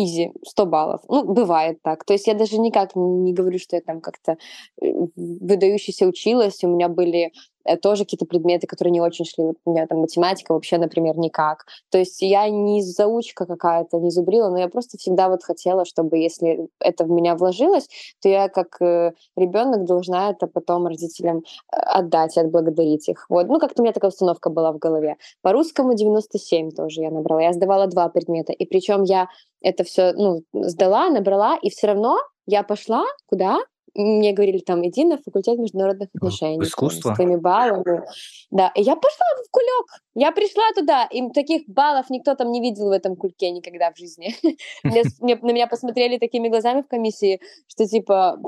Изи, 0.00 0.32
100 0.46 0.66
баллов. 0.66 1.00
Ну, 1.08 1.24
бывает 1.24 1.82
так. 1.82 2.04
То 2.04 2.12
есть 2.12 2.28
я 2.28 2.34
даже 2.34 2.58
никак 2.58 2.94
не 2.94 3.32
говорю, 3.32 3.58
что 3.58 3.74
я 3.74 3.82
там 3.82 4.00
как-то 4.00 4.36
э, 4.80 4.86
выдающейся 5.16 6.06
училась. 6.06 6.62
У 6.62 6.68
меня 6.68 6.88
были 6.88 7.32
тоже 7.76 8.04
какие-то 8.04 8.26
предметы, 8.26 8.66
которые 8.66 8.92
не 8.92 9.00
очень 9.00 9.24
шли. 9.24 9.44
У 9.64 9.70
меня 9.70 9.86
там 9.86 9.98
математика 9.98 10.52
вообще, 10.52 10.78
например, 10.78 11.18
никак. 11.18 11.66
То 11.90 11.98
есть 11.98 12.22
я 12.22 12.48
не 12.48 12.82
заучка 12.82 13.46
какая-то, 13.46 13.98
не 13.98 14.10
зубрила, 14.10 14.48
но 14.50 14.58
я 14.58 14.68
просто 14.68 14.98
всегда 14.98 15.28
вот 15.28 15.42
хотела, 15.42 15.84
чтобы 15.84 16.18
если 16.18 16.68
это 16.80 17.04
в 17.04 17.10
меня 17.10 17.36
вложилось, 17.36 17.88
то 18.20 18.28
я 18.28 18.48
как 18.48 18.80
э, 18.80 19.12
ребенок 19.36 19.84
должна 19.84 20.30
это 20.30 20.46
потом 20.46 20.86
родителям 20.86 21.38
э, 21.38 21.76
отдать 21.76 22.36
и 22.36 22.40
отблагодарить 22.40 23.08
их. 23.08 23.26
Вот. 23.28 23.48
Ну, 23.48 23.58
как-то 23.58 23.82
у 23.82 23.84
меня 23.84 23.92
такая 23.92 24.10
установка 24.10 24.50
была 24.50 24.72
в 24.72 24.78
голове. 24.78 25.16
По 25.42 25.52
русскому 25.52 25.94
97 25.94 26.70
тоже 26.72 27.02
я 27.02 27.10
набрала. 27.10 27.42
Я 27.42 27.52
сдавала 27.52 27.86
два 27.86 28.08
предмета. 28.08 28.52
И 28.52 28.64
причем 28.66 29.02
я 29.02 29.28
это 29.60 29.84
все 29.84 30.12
ну, 30.12 30.42
сдала, 30.52 31.10
набрала, 31.10 31.56
и 31.60 31.70
все 31.70 31.88
равно 31.88 32.18
я 32.46 32.62
пошла 32.62 33.04
куда? 33.26 33.58
Мне 33.94 34.32
говорили, 34.32 34.58
там, 34.58 34.86
иди 34.86 35.04
на 35.04 35.18
факультет 35.18 35.58
международных 35.58 36.08
В 36.12 36.16
отношений. 36.16 36.58
там, 36.58 36.66
искусство? 36.66 37.12
С 37.12 37.16
твоими 37.16 37.36
баллами. 37.36 38.02
Да, 38.50 38.72
и 38.74 38.82
я 38.82 38.96
пошла 38.96 39.26
в 39.44 39.50
кулек. 39.50 39.86
Я 40.14 40.32
пришла 40.32 40.64
туда, 40.74 41.04
и 41.04 41.30
таких 41.30 41.62
баллов 41.68 42.10
никто 42.10 42.34
там 42.34 42.50
не 42.50 42.60
видел 42.60 42.88
в 42.88 42.92
этом 42.92 43.16
кульке 43.16 43.50
никогда 43.50 43.92
в 43.92 43.98
жизни. 43.98 44.34
На 44.82 45.52
меня 45.52 45.66
посмотрели 45.66 46.18
такими 46.18 46.48
глазами 46.48 46.82
в 46.82 46.88
комиссии, 46.88 47.40
что 47.66 47.86
типа 47.86 48.38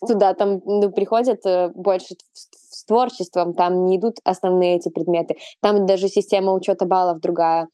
туда 0.00 0.34
там 0.34 0.60
ну, 0.64 0.90
приходят 0.90 1.44
э, 1.46 1.68
больше 1.74 2.16
с 2.32 2.84
творчеством, 2.84 3.54
там 3.54 3.86
не 3.86 3.98
идут 3.98 4.16
основные 4.24 4.76
эти 4.76 4.88
предметы. 4.88 5.36
Там 5.60 5.86
даже 5.86 6.08
система 6.08 6.52
учета 6.52 6.84
баллов 6.86 7.20
другая. 7.20 7.68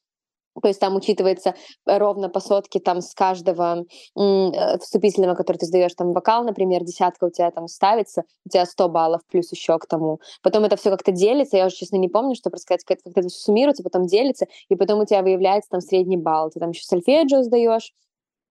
То 0.62 0.68
есть 0.68 0.80
там 0.80 0.96
учитывается 0.96 1.54
э, 1.86 1.98
ровно 1.98 2.28
по 2.28 2.40
сотке 2.40 2.80
там 2.80 3.00
с 3.00 3.12
каждого 3.14 3.84
э, 4.16 4.78
вступительного, 4.78 5.34
который 5.34 5.58
ты 5.58 5.66
сдаешь, 5.66 5.94
там 5.96 6.12
вокал, 6.12 6.44
например, 6.44 6.84
десятка 6.84 7.24
у 7.24 7.30
тебя 7.30 7.50
там 7.50 7.66
ставится, 7.66 8.22
у 8.46 8.50
тебя 8.50 8.64
100 8.64 8.88
баллов 8.88 9.20
плюс 9.28 9.50
еще 9.52 9.78
к 9.78 9.86
тому. 9.86 10.20
Потом 10.42 10.64
это 10.64 10.76
все 10.76 10.90
как-то 10.90 11.12
делится, 11.12 11.56
я 11.56 11.66
уже, 11.66 11.76
честно, 11.76 11.96
не 11.96 12.08
помню, 12.08 12.34
что 12.34 12.50
происходит, 12.50 12.84
как 12.84 13.00
как 13.04 13.16
это 13.16 13.28
все 13.28 13.38
суммируется, 13.38 13.82
потом 13.82 14.06
делится, 14.06 14.46
и 14.68 14.76
потом 14.76 15.00
у 15.00 15.04
тебя 15.04 15.22
выявляется 15.22 15.70
там 15.70 15.80
средний 15.80 16.16
балл. 16.16 16.50
Ты 16.50 16.60
там 16.60 16.70
еще 16.70 16.82
сольфеджио 16.84 17.42
сдаешь, 17.42 17.92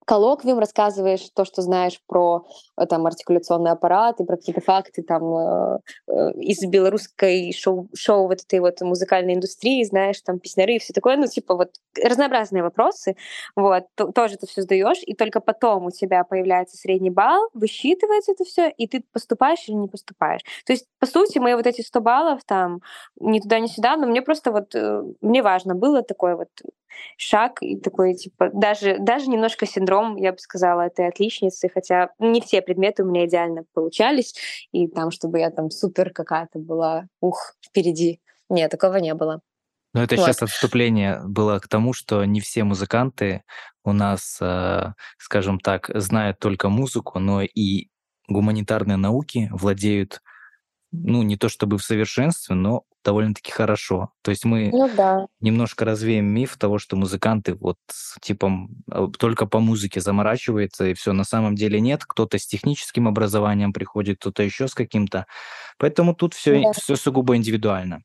коллоквиум 0.06 0.60
рассказываешь 0.60 1.30
то, 1.36 1.46
что 1.46 1.62
знаешь 1.62 2.02
про 2.08 2.46
э, 2.78 2.86
там 2.88 3.06
артикуляционный 3.06 3.72
аппарат 3.72 4.20
и 4.20 4.24
про 4.24 4.38
какие-то 4.38 4.62
факты 4.62 5.04
там 5.04 5.24
э, 5.36 5.80
э, 6.08 6.32
из 6.34 6.60
белорусской 6.66 7.54
шоу, 7.54 7.88
шоу 7.96 8.28
вот 8.28 8.42
этой 8.42 8.60
вот 8.60 8.82
музыкальной 8.82 9.36
индустрии, 9.36 9.84
знаешь, 9.84 10.22
там 10.22 10.40
песняры 10.40 10.76
и 10.76 10.80
все 10.80 10.94
такое, 10.94 11.18
ну 11.18 11.28
типа 11.28 11.56
вот 11.56 11.76
разнообразные 12.04 12.64
вопросы, 12.64 13.16
вот, 13.56 13.84
то- 13.96 14.12
тоже 14.12 14.36
это 14.36 14.48
все 14.48 14.62
сдаешь, 14.64 15.00
и 15.06 15.14
только 15.14 15.42
потом 15.42 15.86
у 15.86 15.92
тебя 15.92 16.24
появляется 16.24 16.78
средний 16.78 17.12
балл, 17.12 17.50
высчитывается 17.54 18.32
это 18.32 18.46
все, 18.46 18.70
и 18.70 18.88
ты 18.88 19.04
поступаешь 19.14 19.68
или 19.68 19.76
не 19.76 19.88
поступаешь. 19.88 20.42
То 20.66 20.74
есть, 20.74 20.86
по 21.00 21.06
сути, 21.06 21.38
мои 21.40 21.54
вот 21.54 21.68
эти 21.68 21.82
100 21.82 22.02
баллов 22.02 22.42
там 22.46 22.82
ни 23.20 23.40
туда, 23.40 23.60
ни 23.60 23.68
сюда, 23.68 23.98
но 23.98 24.08
мне 24.08 24.22
просто 24.22 24.52
вот, 24.52 24.74
мне 25.22 25.42
важно 25.44 25.76
было 25.76 26.02
такой 26.02 26.36
вот 26.36 26.50
шаг 27.18 27.62
и 27.62 27.78
такой, 27.78 28.16
типа, 28.16 28.50
даже, 28.54 28.98
даже 29.00 29.28
немножко 29.28 29.66
синдром, 29.66 30.16
я 30.16 30.32
бы 30.32 30.38
сказала, 30.40 30.82
этой 30.82 31.08
отличницы, 31.08 31.70
хотя 31.70 32.12
не 32.20 32.42
все 32.42 32.62
предметы 32.62 33.04
у 33.04 33.08
меня 33.08 33.26
идеально 33.26 33.64
получались, 33.74 34.36
и 34.72 34.88
там, 34.88 35.12
чтобы 35.12 35.40
я 35.40 35.52
там 35.52 35.70
супер 35.70 36.12
какая-то 36.12 36.60
была, 36.60 37.08
ух, 37.22 37.56
впереди. 37.66 38.20
Нет, 38.50 38.72
такого 38.72 38.98
не 38.98 39.14
было. 39.14 39.42
Ну, 39.94 40.02
это 40.02 40.16
Вот. 40.16 40.26
сейчас 40.26 40.44
отступление 40.44 41.22
было 41.26 41.60
к 41.60 41.68
тому, 41.68 41.94
что 41.94 42.24
не 42.24 42.42
все 42.42 42.64
музыканты 42.64 43.44
у 43.84 43.92
нас, 43.92 44.38
э, 44.40 44.94
скажем 45.18 45.60
так, 45.60 45.90
знают 45.94 46.40
только 46.40 46.70
музыку, 46.70 47.20
но 47.20 47.42
и 47.42 47.88
гуманитарные 48.28 48.98
науки 48.98 49.50
владеют, 49.52 50.22
ну, 50.92 51.24
не 51.24 51.38
то 51.38 51.50
чтобы 51.50 51.78
в 51.78 51.84
совершенстве, 51.84 52.56
но 52.56 52.84
довольно-таки 53.04 53.52
хорошо. 53.52 54.10
То 54.22 54.32
есть 54.32 54.46
мы 54.46 54.70
Ну 54.72 54.90
да. 54.96 55.26
немножко 55.40 55.86
развеем 55.86 56.26
миф 56.26 56.58
того, 56.58 56.78
что 56.80 56.96
музыканты 56.96 57.56
вот 57.56 57.78
типа 58.22 58.52
только 59.18 59.46
по 59.46 59.60
музыке 59.60 60.02
заморачиваются, 60.02 60.86
и 60.88 60.94
все. 60.94 61.14
На 61.14 61.24
самом 61.24 61.56
деле 61.56 61.80
нет. 61.80 62.04
Кто-то 62.06 62.38
с 62.38 62.46
техническим 62.48 63.08
образованием 63.08 63.74
приходит, 63.74 64.18
кто-то 64.20 64.44
еще 64.44 64.68
с 64.68 64.74
каким-то. 64.74 65.26
Поэтому 65.78 66.14
тут 66.14 66.34
все, 66.34 66.62
Да. 66.62 66.72
все 66.74 66.96
сугубо 66.96 67.36
индивидуально. 67.36 68.02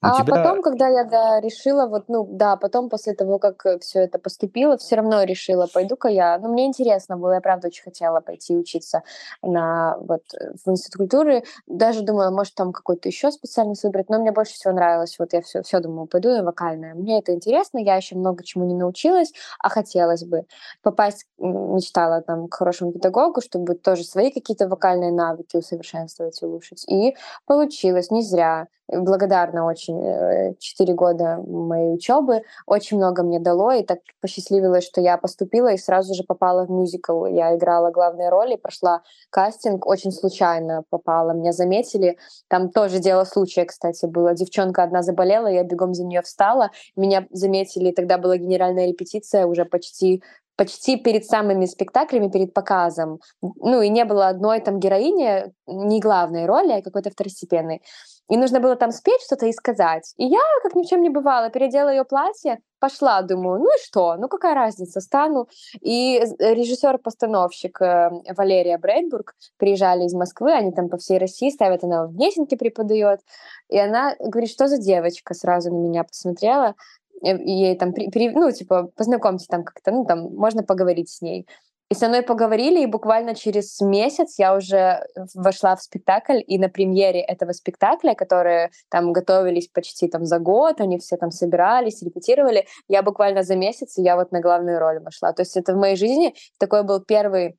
У 0.00 0.06
А 0.06 0.12
тебя 0.22 0.36
потом, 0.36 0.62
когда 0.62 0.86
я, 0.86 1.02
да, 1.02 1.40
решила, 1.40 1.86
вот, 1.86 2.04
ну, 2.08 2.24
да, 2.30 2.54
потом 2.56 2.88
после 2.88 3.14
того, 3.14 3.40
как 3.40 3.66
все 3.80 4.00
это 4.00 4.20
поступило, 4.20 4.76
все 4.76 4.94
равно 4.94 5.24
решила, 5.24 5.66
пойду-ка 5.66 6.06
я. 6.08 6.38
Ну, 6.38 6.52
мне 6.52 6.66
интересно 6.66 7.16
было, 7.16 7.32
я 7.32 7.40
правда 7.40 7.66
очень 7.66 7.82
хотела 7.82 8.20
пойти 8.20 8.56
учиться 8.56 9.02
на 9.42 9.96
вот 9.98 10.22
э, 10.34 10.52
в 10.64 10.70
институт 10.70 10.98
культуры. 10.98 11.42
Даже 11.66 12.02
думала, 12.02 12.30
может, 12.30 12.54
там 12.54 12.72
какой-то 12.72 13.08
еще 13.08 13.32
специальность 13.32 13.82
выбрать, 13.82 14.08
но 14.08 14.20
мне 14.20 14.30
больше 14.30 14.52
всего 14.52 14.72
нравилось. 14.72 15.18
Вот 15.18 15.32
я 15.32 15.42
все, 15.42 15.62
все 15.62 15.80
думаю, 15.80 16.06
пойду 16.06 16.28
на 16.28 16.44
вокальное. 16.44 16.94
Мне 16.94 17.18
это 17.18 17.34
интересно, 17.34 17.78
я 17.78 17.96
еще 17.96 18.14
много 18.14 18.44
чему 18.44 18.66
не 18.66 18.74
научилась, 18.76 19.32
а 19.58 19.68
хотелось 19.68 20.22
бы 20.22 20.44
попасть, 20.82 21.26
мечтала 21.38 22.22
там 22.22 22.46
к 22.46 22.54
хорошему 22.54 22.92
педагогу, 22.92 23.40
чтобы 23.40 23.74
тоже 23.74 24.04
свои 24.04 24.30
какие-то 24.30 24.68
вокальные 24.68 25.10
навыки 25.10 25.56
усовершенствовать, 25.56 26.40
улучшить. 26.42 26.84
И 26.88 27.16
получилось, 27.46 28.12
не 28.12 28.22
зря. 28.22 28.68
Благодарна 28.90 29.66
очень. 29.66 29.87
Э, 29.92 30.54
Четыре 30.58 30.94
года 30.94 31.42
моей 31.46 31.94
учебы 31.94 32.42
очень 32.66 32.96
много 32.96 33.22
мне 33.22 33.38
дало, 33.40 33.72
и 33.72 33.82
так 33.82 34.00
посчастливилось, 34.20 34.84
что 34.84 35.00
я 35.00 35.16
поступила 35.18 35.72
и 35.72 35.78
сразу 35.78 36.14
же 36.14 36.22
попала 36.24 36.64
в 36.66 36.70
мюзикл. 36.70 37.26
Я 37.26 37.56
играла 37.56 37.90
главные 37.90 38.28
роли, 38.28 38.56
прошла 38.56 39.02
кастинг, 39.30 39.86
очень 39.86 40.12
случайно 40.12 40.84
попала. 40.90 41.32
Меня 41.32 41.52
заметили. 41.52 42.18
Там 42.48 42.70
тоже 42.70 42.98
дело 42.98 43.24
случая, 43.24 43.64
кстати, 43.64 44.06
было. 44.06 44.34
Девчонка 44.34 44.82
одна 44.82 45.02
заболела, 45.02 45.48
я 45.48 45.64
бегом 45.64 45.94
за 45.94 46.04
нее 46.04 46.22
встала. 46.22 46.70
Меня 46.96 47.26
заметили, 47.30 47.92
тогда 47.92 48.18
была 48.18 48.36
генеральная 48.36 48.86
репетиция 48.86 49.46
уже 49.46 49.64
почти 49.64 50.22
почти 50.58 50.96
перед 50.96 51.24
самыми 51.24 51.66
спектаклями, 51.66 52.28
перед 52.28 52.52
показом. 52.52 53.20
Ну, 53.40 53.80
и 53.80 53.88
не 53.88 54.04
было 54.04 54.28
одной 54.28 54.60
там 54.60 54.80
героини, 54.80 55.52
не 55.68 56.00
главной 56.00 56.46
роли, 56.46 56.72
а 56.72 56.82
какой-то 56.82 57.10
второстепенной. 57.10 57.80
И 58.28 58.36
нужно 58.36 58.60
было 58.60 58.76
там 58.76 58.90
спеть 58.90 59.22
что-то 59.24 59.46
и 59.46 59.52
сказать. 59.52 60.12
И 60.18 60.26
я, 60.26 60.40
как 60.62 60.74
ни 60.74 60.82
в 60.82 60.86
чем 60.86 61.00
не 61.00 61.08
бывало, 61.08 61.48
переодела 61.48 61.88
ее 61.88 62.04
платье, 62.04 62.58
пошла, 62.80 63.22
думаю, 63.22 63.60
ну 63.60 63.66
и 63.66 63.82
что, 63.82 64.16
ну 64.16 64.28
какая 64.28 64.54
разница, 64.54 65.00
стану. 65.00 65.48
И 65.80 66.20
режиссер-постановщик 66.38 67.80
э, 67.80 68.10
Валерия 68.36 68.78
Брейдбург 68.78 69.34
приезжали 69.56 70.04
из 70.04 70.12
Москвы, 70.12 70.52
они 70.52 70.72
там 70.72 70.88
по 70.88 70.98
всей 70.98 71.18
России 71.18 71.50
ставят, 71.50 71.84
она 71.84 72.06
в 72.06 72.14
Гнесинке 72.14 72.56
преподает. 72.56 73.20
И 73.68 73.78
она 73.78 74.14
говорит, 74.18 74.50
что 74.50 74.68
за 74.68 74.78
девочка, 74.78 75.34
сразу 75.34 75.70
на 75.70 75.78
меня 75.78 76.04
посмотрела. 76.04 76.74
Э, 77.22 77.36
ей 77.38 77.76
там, 77.76 77.92
при, 77.92 78.10
при- 78.10 78.30
ну, 78.30 78.50
типа, 78.50 78.90
познакомьте 78.96 79.46
там 79.48 79.64
как-то, 79.64 79.90
ну, 79.90 80.04
там, 80.04 80.34
можно 80.34 80.62
поговорить 80.62 81.10
с 81.10 81.22
ней. 81.22 81.46
И 81.90 81.94
со 81.94 82.08
мной 82.08 82.22
поговорили, 82.22 82.82
и 82.82 82.86
буквально 82.86 83.34
через 83.34 83.80
месяц 83.80 84.38
я 84.38 84.54
уже 84.54 85.06
вошла 85.34 85.74
в 85.74 85.82
спектакль, 85.82 86.40
и 86.46 86.58
на 86.58 86.68
премьере 86.68 87.20
этого 87.20 87.52
спектакля, 87.52 88.14
которые 88.14 88.70
там 88.90 89.12
готовились 89.14 89.68
почти 89.68 90.06
там 90.06 90.26
за 90.26 90.38
год, 90.38 90.82
они 90.82 90.98
все 90.98 91.16
там 91.16 91.30
собирались, 91.30 92.02
репетировали, 92.02 92.66
я 92.88 93.02
буквально 93.02 93.42
за 93.42 93.56
месяц, 93.56 93.94
я 93.96 94.16
вот 94.16 94.32
на 94.32 94.40
главную 94.40 94.78
роль 94.78 95.00
вошла. 95.00 95.32
То 95.32 95.40
есть 95.40 95.56
это 95.56 95.72
в 95.72 95.78
моей 95.78 95.96
жизни 95.96 96.34
такой 96.58 96.82
был 96.82 97.00
первый 97.00 97.56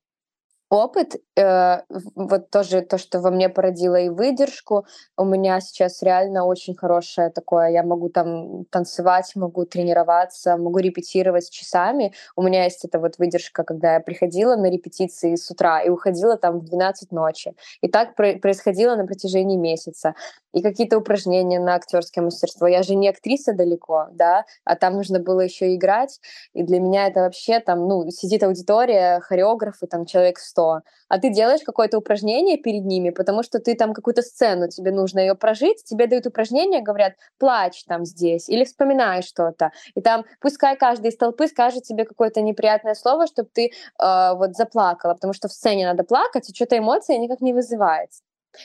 опыт, 0.70 1.16
э, 1.36 1.82
вот 2.16 2.52
тоже 2.52 2.82
то, 2.82 2.98
что 2.98 3.20
во 3.20 3.32
мне 3.32 3.50
породило 3.50 3.96
и 3.96 4.10
выдержку. 4.10 4.86
У 5.18 5.26
меня 5.26 5.60
сейчас 5.62 6.04
реально 6.04 6.46
очень 6.46 6.76
хорошее 6.76 7.30
такое. 7.32 7.70
Я 7.70 7.84
могу 7.84 8.10
там 8.10 8.66
танцевать, 8.66 9.32
могу 9.36 9.66
тренироваться, 9.66 10.58
могу 10.58 10.78
репетировать 10.80 11.50
часами. 11.50 12.14
У 12.36 12.44
меня 12.44 12.66
есть 12.66 12.86
эта 12.86 13.00
вот 13.00 13.18
выдержка, 13.18 13.64
когда 13.64 13.96
я 13.96 14.00
приходила 14.00 14.56
на 14.56 14.70
репетиции 14.70 15.36
с 15.36 15.50
утра 15.50 15.82
и 15.82 15.90
уходила 15.90 16.38
там 16.38 16.60
в 16.60 16.66
12 16.66 17.12
ночи. 17.12 17.56
И 17.82 17.88
так 17.88 18.16
про- 18.16 18.38
происходило 18.38 18.96
на 18.96 19.06
протяжении 19.08 19.58
месяца. 19.58 20.14
И 20.54 20.62
какие-то 20.62 20.98
упражнения 20.98 21.60
на 21.60 21.76
актерское 21.76 22.24
мастерство. 22.24 22.68
Я 22.68 22.84
же 22.84 22.96
не 22.96 23.08
актриса 23.10 23.54
далеко, 23.54 24.08
да, 24.12 24.46
а 24.66 24.76
там 24.76 24.96
нужно 24.96 25.20
было 25.20 25.42
еще 25.42 25.76
играть. 25.76 26.20
И 26.54 26.64
для 26.64 26.80
меня 26.80 27.08
это 27.08 27.22
вообще 27.22 27.60
там, 27.60 27.88
ну, 27.88 28.10
сидит 28.10 28.44
аудитория, 28.44 29.20
хореографы, 29.20 29.88
там 29.88 30.06
человек 30.06 30.40
100, 30.40 30.59
а 31.08 31.20
ты 31.20 31.30
делаешь 31.30 31.62
какое-то 31.66 31.98
упражнение 31.98 32.58
перед 32.58 32.86
ними, 32.86 33.10
потому 33.10 33.44
что 33.44 33.60
ты 33.60 33.76
там 33.76 33.94
какую-то 33.94 34.22
сцену, 34.22 34.68
тебе 34.70 34.92
нужно 34.92 35.20
ее 35.20 35.36
прожить, 35.36 35.84
тебе 35.84 36.08
дают 36.08 36.28
упражнение, 36.28 36.82
говорят, 36.82 37.14
плачь 37.38 37.84
там 37.86 38.06
здесь, 38.06 38.50
или 38.50 38.64
вспоминай 38.64 39.22
что-то. 39.22 39.72
И 39.96 40.02
там 40.02 40.26
пускай 40.40 40.78
каждый 40.78 41.10
из 41.12 41.18
толпы 41.18 41.48
скажет 41.48 41.84
тебе 41.84 42.06
какое-то 42.06 42.42
неприятное 42.42 42.96
слово, 42.96 43.28
чтобы 43.28 43.50
ты 43.54 43.68
э, 43.68 44.34
вот 44.36 44.56
заплакала, 44.56 45.14
потому 45.14 45.34
что 45.34 45.48
в 45.48 45.54
сцене 45.54 45.86
надо 45.86 46.04
плакать, 46.04 46.50
и 46.50 46.56
что-то 46.56 46.78
эмоции 46.78 47.16
никак 47.18 47.42
не 47.42 47.54
вызывается. 47.54 48.22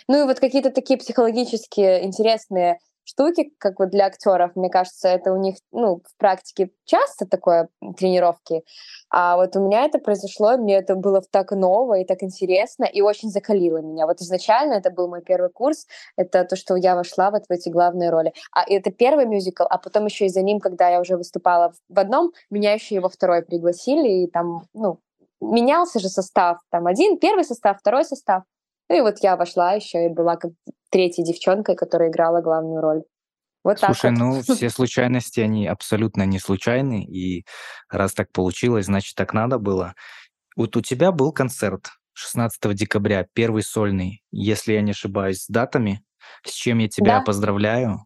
Ну 0.09 0.23
и 0.23 0.27
вот 0.27 0.41
какие-то 0.41 0.71
такие 0.71 0.99
психологические 0.99 2.05
интересные 2.05 2.79
штуки, 3.05 3.53
как 3.59 3.79
вот 3.79 3.91
для 3.91 4.07
актеров, 4.07 4.53
мне 4.57 4.71
кажется, 4.71 5.09
это 5.09 5.33
у 5.33 5.37
них, 5.37 5.57
ну, 5.73 6.03
в 6.05 6.17
практике 6.19 6.71
часто 6.85 7.27
такое 7.27 7.69
тренировки, 7.97 8.63
а 9.11 9.37
вот 9.37 9.57
у 9.57 9.61
меня 9.61 9.85
это 9.85 9.99
произошло, 9.99 10.57
мне 10.57 10.77
это 10.77 10.97
было 10.97 11.23
так 11.31 11.53
ново 11.53 12.01
и 12.01 12.05
так 12.05 12.23
интересно, 12.23 12.85
и 12.85 13.01
очень 13.01 13.31
закалило 13.31 13.79
меня. 13.79 14.07
Вот 14.07 14.21
изначально 14.21 14.75
это 14.75 14.91
был 14.91 15.09
мой 15.09 15.23
первый 15.23 15.51
курс, 15.51 15.87
это 16.17 16.45
то, 16.45 16.57
что 16.57 16.77
я 16.77 16.97
вошла 16.97 17.31
вот 17.31 17.45
в 17.49 17.53
эти 17.53 17.69
главные 17.69 18.11
роли. 18.11 18.33
А 18.53 18.65
это 18.67 18.91
первый 18.91 19.27
мюзикл, 19.27 19.65
а 19.69 19.79
потом 19.79 20.07
еще 20.07 20.27
и 20.27 20.31
за 20.31 20.43
ним, 20.43 20.59
когда 20.59 20.89
я 20.89 21.01
уже 21.01 21.17
выступала 21.17 21.73
в 21.89 21.99
одном, 21.99 22.33
меня 22.51 22.73
еще 22.73 22.97
и 22.97 22.99
во 22.99 23.09
второй 23.09 23.43
пригласили, 23.43 24.25
и 24.25 24.27
там, 24.27 24.63
ну, 24.75 24.99
менялся 25.41 26.01
же 26.01 26.09
состав, 26.09 26.59
там 26.71 26.87
один, 26.87 27.19
первый 27.19 27.45
состав, 27.45 27.79
второй 27.79 28.05
состав. 28.05 28.43
Ну 28.89 28.97
и 28.97 29.01
вот 29.01 29.19
я 29.21 29.37
вошла 29.37 29.73
еще 29.73 30.07
и 30.07 30.09
была 30.09 30.37
как 30.37 30.53
третьей 30.95 31.25
девчонкой, 31.25 31.75
которая 31.75 32.09
играла 32.09 32.41
главную 32.41 32.81
роль. 32.81 33.03
Вот 33.65 33.81
так 33.81 33.97
Слушай, 33.97 34.13
вот. 34.13 34.19
ну 34.21 34.43
все 34.55 34.71
случайности, 34.71 35.41
они 35.41 35.67
абсолютно 35.67 36.25
не 36.25 36.39
случайны, 36.39 37.05
и 37.05 37.45
раз 37.91 38.13
так 38.13 38.31
получилось, 38.31 38.87
значит 38.87 39.17
так 39.17 39.35
надо 39.35 39.59
было. 39.59 39.95
Вот 40.57 40.77
у 40.77 40.81
тебя 40.81 41.11
был 41.11 41.33
концерт 41.33 41.89
16 42.13 42.75
декабря, 42.75 43.27
первый 43.33 43.65
сольный, 43.65 44.23
если 44.31 44.75
я 44.75 44.83
не 44.83 44.93
ошибаюсь, 44.93 45.43
с 45.43 45.49
датами, 45.49 46.05
с 46.47 46.53
чем 46.53 46.79
я 46.79 46.89
тебя 46.89 47.19
Да. 47.19 47.21
поздравляю. 47.23 48.05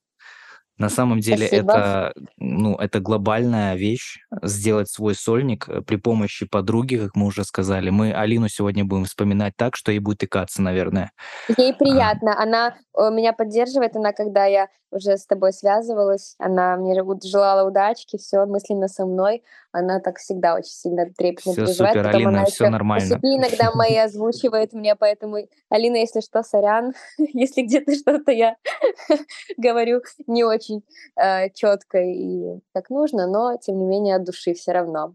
На 0.78 0.88
самом 0.88 1.20
деле 1.20 1.46
Спасибо. 1.46 1.72
это, 1.72 2.12
ну, 2.38 2.76
это 2.76 3.00
глобальная 3.00 3.74
вещь, 3.74 4.18
сделать 4.42 4.88
свой 4.88 5.14
сольник 5.14 5.68
э, 5.68 5.82
при 5.82 5.96
помощи 5.96 6.46
подруги, 6.46 6.96
как 6.96 7.16
мы 7.16 7.26
уже 7.26 7.44
сказали. 7.44 7.90
Мы 7.90 8.12
Алину 8.12 8.48
сегодня 8.48 8.84
будем 8.84 9.04
вспоминать 9.04 9.54
так, 9.56 9.76
что 9.76 9.90
ей 9.90 9.98
будет 9.98 10.22
икаться, 10.22 10.62
наверное. 10.62 11.10
Ей 11.56 11.72
А, 11.72 11.74
приятно. 11.74 12.40
Она 12.40 12.76
э, 12.96 13.10
меня 13.10 13.32
поддерживает. 13.32 13.96
Она, 13.96 14.12
когда 14.12 14.46
я 14.46 14.68
уже 14.90 15.16
с 15.16 15.26
тобой 15.26 15.52
связывалась, 15.52 16.34
она 16.38 16.76
мне 16.76 16.94
желала 17.24 17.66
удачки, 17.68 18.16
все 18.16 18.46
мысленно 18.46 18.88
со 18.88 19.06
мной. 19.06 19.42
Она 19.72 20.00
так 20.00 20.18
всегда 20.18 20.54
очень 20.54 20.70
сильно 20.70 21.06
трепетно 21.06 21.52
Все 21.52 21.64
переживает. 21.66 21.92
супер, 21.94 22.04
Потом 22.06 22.16
Алина, 22.16 22.30
она 22.30 22.44
все 22.46 22.68
нормально. 22.70 23.18
иногда 23.22 23.70
мои 23.74 23.96
озвучивает 23.96 24.72
мне, 24.72 24.96
поэтому, 24.96 25.38
Алина, 25.68 25.96
если 25.96 26.20
что, 26.20 26.42
сорян, 26.42 26.94
если 27.18 27.62
где-то 27.62 27.94
что-то 27.94 28.32
я 28.32 28.56
говорю 29.56 30.02
не 30.26 30.44
очень 30.44 30.82
четко 31.54 31.98
и 31.98 32.60
как 32.72 32.90
нужно, 32.90 33.26
но 33.26 33.56
тем 33.56 33.78
не 33.78 33.84
менее 33.84 34.16
от 34.16 34.24
души 34.24 34.54
все 34.54 34.72
равно. 34.72 35.14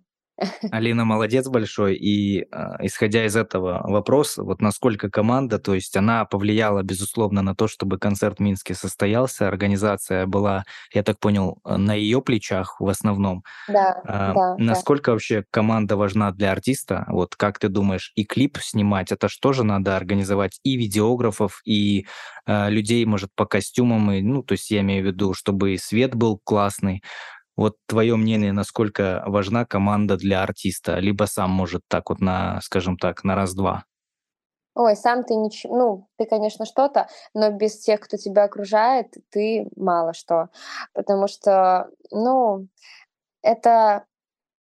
Алина 0.72 1.06
молодец 1.06 1.48
большой, 1.48 1.96
и 1.96 2.46
а, 2.52 2.78
исходя 2.82 3.26
из 3.26 3.36
этого 3.36 3.82
вопрос, 3.84 4.38
вот 4.38 4.62
насколько 4.62 5.10
команда, 5.10 5.60
то 5.60 5.74
есть 5.76 5.96
она 5.96 6.26
повлияла, 6.26 6.82
безусловно, 6.84 7.42
на 7.42 7.56
то, 7.56 7.68
чтобы 7.68 8.00
концерт 8.00 8.40
в 8.40 8.42
Минске 8.42 8.74
состоялся, 8.74 9.48
организация 9.48 10.26
была, 10.26 10.66
я 10.94 11.04
так 11.04 11.20
понял, 11.20 11.60
э, 11.66 11.78
на 11.78 11.94
ее 11.94 12.22
плечах 12.22 12.80
в 12.80 12.88
основном. 12.88 13.44
Да, 13.68 14.02
А, 14.06 14.34
да, 14.34 14.56
да. 14.56 14.56
Насколько 14.58 15.12
вообще 15.12 15.46
команда 15.52 15.98
важна 15.98 16.32
для 16.32 16.52
артиста? 16.52 17.06
Вот 17.10 17.36
как 17.36 17.60
ты 17.60 17.70
думаешь, 17.70 18.12
и 18.16 18.26
клип 18.26 18.58
снимать, 18.60 19.12
это 19.12 19.28
что 19.30 19.54
же 19.54 19.64
надо 19.64 19.96
организовать 19.96 20.60
и 20.64 20.76
видеографов, 20.78 21.62
и 21.66 22.08
э, 22.46 22.70
людей, 22.70 23.06
может, 23.06 23.30
по 23.36 23.46
костюмам, 23.46 24.12
и, 24.12 24.22
ну, 24.22 24.44
то 24.44 24.54
есть 24.54 24.72
я 24.72 24.82
имею 24.82 25.04
в 25.04 25.08
виду, 25.08 25.34
чтобы 25.34 25.74
и 25.74 25.78
свет 25.78 26.16
был 26.16 26.40
классный. 26.44 27.04
Вот 27.56 27.78
твое 27.86 28.16
мнение, 28.16 28.51
насколько 28.51 29.24
важна 29.28 29.66
команда 29.66 30.18
для 30.18 30.41
артиста? 30.41 30.99
Либо 30.99 31.26
сам 31.26 31.51
может 31.51 31.82
так 31.88 32.10
вот 32.10 32.20
на, 32.20 32.60
скажем 32.62 32.97
так, 32.97 33.24
на 33.24 33.36
раз-два. 33.36 33.86
Ой, 34.76 34.95
сам 34.95 35.24
ты 35.24 35.36
ничего, 35.36 35.78
ну, 35.78 36.08
ты, 36.18 36.26
конечно, 36.26 36.66
что-то, 36.66 37.08
но 37.36 37.51
без 37.51 37.78
тех, 37.80 37.99
кто 37.99 38.18
тебя 38.18 38.45
окружает, 38.45 39.14
ты 39.30 39.68
мало 39.76 40.14
что. 40.14 40.49
Потому 40.93 41.28
что, 41.28 41.89
ну, 42.10 42.68
это, 43.43 44.06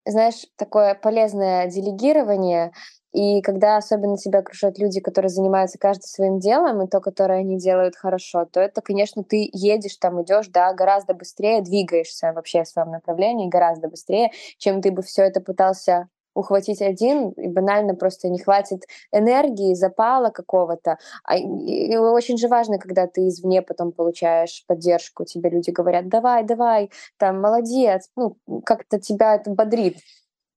знаешь, 0.06 0.46
такое 0.56 0.94
полезное 0.94 1.68
делегирование, 1.68 2.72
и 3.16 3.40
когда 3.40 3.78
особенно 3.78 4.18
тебя 4.18 4.40
окружают 4.40 4.78
люди, 4.78 5.00
которые 5.00 5.30
занимаются 5.30 5.78
каждый 5.78 6.04
своим 6.04 6.38
делом, 6.38 6.82
и 6.82 6.86
то, 6.86 7.00
которое 7.00 7.38
они 7.38 7.56
делают 7.56 7.96
хорошо, 7.96 8.44
то 8.44 8.60
это, 8.60 8.82
конечно, 8.82 9.24
ты 9.24 9.48
едешь 9.54 9.96
там, 9.96 10.22
идешь, 10.22 10.48
да, 10.48 10.74
гораздо 10.74 11.14
быстрее, 11.14 11.62
двигаешься 11.62 12.34
вообще 12.34 12.64
в 12.64 12.68
своем 12.68 12.90
направлении 12.90 13.48
гораздо 13.48 13.88
быстрее, 13.88 14.32
чем 14.58 14.82
ты 14.82 14.90
бы 14.90 15.00
все 15.00 15.22
это 15.22 15.40
пытался 15.40 16.10
ухватить 16.34 16.82
один, 16.82 17.30
и 17.30 17.48
банально 17.48 17.94
просто 17.94 18.28
не 18.28 18.38
хватит 18.38 18.82
энергии, 19.10 19.72
запала 19.72 20.28
какого-то. 20.28 20.98
А, 21.24 21.38
и 21.38 21.96
очень 21.96 22.36
же 22.36 22.48
важно, 22.48 22.78
когда 22.78 23.06
ты 23.06 23.28
извне 23.28 23.62
потом 23.62 23.92
получаешь 23.92 24.62
поддержку, 24.66 25.24
тебе 25.24 25.48
люди 25.48 25.70
говорят, 25.70 26.10
давай, 26.10 26.44
давай, 26.44 26.90
там, 27.16 27.40
молодец, 27.40 28.10
ну, 28.14 28.36
как-то 28.66 29.00
тебя 29.00 29.36
это 29.36 29.48
бодрит. 29.50 29.96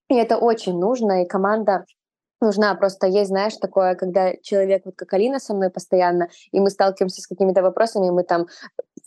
И 0.10 0.16
это 0.16 0.38
очень 0.38 0.78
нужно, 0.78 1.24
и 1.24 1.26
команда 1.26 1.86
нужна. 2.42 2.76
Просто 2.76 3.08
есть, 3.08 3.30
знаешь, 3.30 3.56
такое, 3.58 3.96
когда 3.96 4.34
человек, 4.42 4.84
вот 4.86 4.96
как 4.96 5.14
Алина 5.14 5.40
со 5.40 5.54
мной 5.54 5.70
постоянно, 5.70 6.30
и 6.52 6.60
мы 6.60 6.70
сталкиваемся 6.70 7.22
с 7.22 7.28
какими-то 7.28 7.62
вопросами, 7.62 8.08
и 8.08 8.12
мы 8.12 8.24
там, 8.24 8.48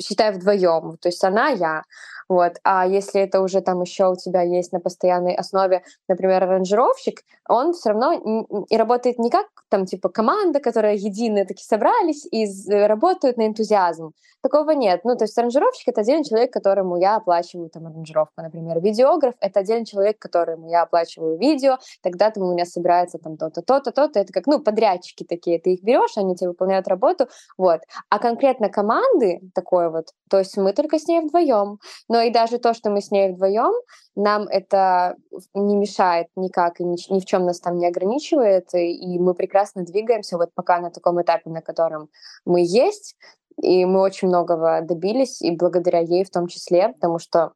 считай, 0.00 0.32
вдвоем. 0.32 0.96
То 0.98 1.08
есть 1.08 1.22
она, 1.24 1.48
я. 1.48 1.82
Вот. 2.28 2.54
А 2.64 2.86
если 2.86 3.20
это 3.20 3.40
уже 3.40 3.60
там 3.60 3.82
еще 3.82 4.10
у 4.10 4.16
тебя 4.16 4.42
есть 4.42 4.72
на 4.72 4.80
постоянной 4.80 5.34
основе, 5.34 5.82
например, 6.08 6.44
аранжировщик, 6.44 7.22
он 7.48 7.72
все 7.72 7.90
равно 7.90 8.64
и 8.68 8.76
работает 8.76 9.18
не 9.18 9.30
как 9.30 9.46
там 9.68 9.86
типа 9.86 10.08
команда, 10.08 10.60
которая 10.60 10.94
единые 10.94 11.44
таки 11.44 11.64
собрались 11.64 12.26
и 12.30 12.46
работают 12.68 13.36
на 13.36 13.46
энтузиазм. 13.46 14.12
Такого 14.42 14.72
нет. 14.72 15.02
Ну, 15.04 15.16
то 15.16 15.24
есть 15.24 15.38
аранжировщик— 15.38 15.86
это 15.88 16.00
отдельный 16.00 16.24
человек, 16.24 16.52
которому 16.52 16.96
я 16.96 17.14
оплачиваю 17.16 17.70
там 17.70 17.86
аранжировку, 17.86 18.42
например. 18.42 18.80
Видеограф— 18.80 19.34
это 19.40 19.60
отдельный 19.60 19.86
человек, 19.86 20.18
которому 20.18 20.68
я 20.68 20.82
оплачиваю 20.82 21.38
видео, 21.38 21.78
тогда 22.02 22.30
там 22.30 22.42
у 22.42 22.52
меня 22.52 22.64
собирается 22.64 23.18
там 23.18 23.36
то-то, 23.36 23.62
то-то, 23.62 23.92
то-то. 23.92 24.18
Это 24.18 24.32
как, 24.32 24.46
ну, 24.48 24.58
подрядчики 24.58 25.22
такие. 25.22 25.60
Ты 25.60 25.74
их 25.74 25.84
берешь, 25.84 26.16
они 26.16 26.34
тебе 26.34 26.48
выполняют 26.48 26.88
работу, 26.88 27.28
вот. 27.56 27.82
А 28.08 28.18
конкретно 28.18 28.68
команды 28.68 29.40
такой 29.54 29.90
вот, 29.90 30.08
то 30.28 30.38
есть 30.38 30.56
мы 30.56 30.72
только 30.72 30.98
с 30.98 31.06
ней 31.06 31.20
вдвоем. 31.20 31.78
Но 32.12 32.20
и 32.20 32.28
даже 32.30 32.58
то, 32.58 32.74
что 32.74 32.90
мы 32.90 33.00
с 33.00 33.10
ней 33.10 33.32
вдвоем, 33.32 33.72
нам 34.16 34.42
это 34.42 35.16
не 35.54 35.74
мешает 35.76 36.26
никак 36.36 36.78
и 36.78 36.84
ни, 36.84 36.96
ни 37.10 37.20
в 37.20 37.24
чем 37.24 37.46
нас 37.46 37.58
там 37.58 37.78
не 37.78 37.86
ограничивает, 37.86 38.74
и 38.74 39.18
мы 39.18 39.32
прекрасно 39.32 39.82
двигаемся 39.82 40.36
вот 40.36 40.50
пока 40.54 40.78
на 40.80 40.90
таком 40.90 41.22
этапе, 41.22 41.48
на 41.48 41.62
котором 41.62 42.10
мы 42.44 42.60
есть, 42.60 43.16
и 43.62 43.86
мы 43.86 44.02
очень 44.02 44.28
многого 44.28 44.82
добились, 44.82 45.40
и 45.40 45.56
благодаря 45.56 46.00
ей 46.00 46.24
в 46.24 46.30
том 46.30 46.48
числе, 46.48 46.90
потому 46.90 47.18
что 47.18 47.52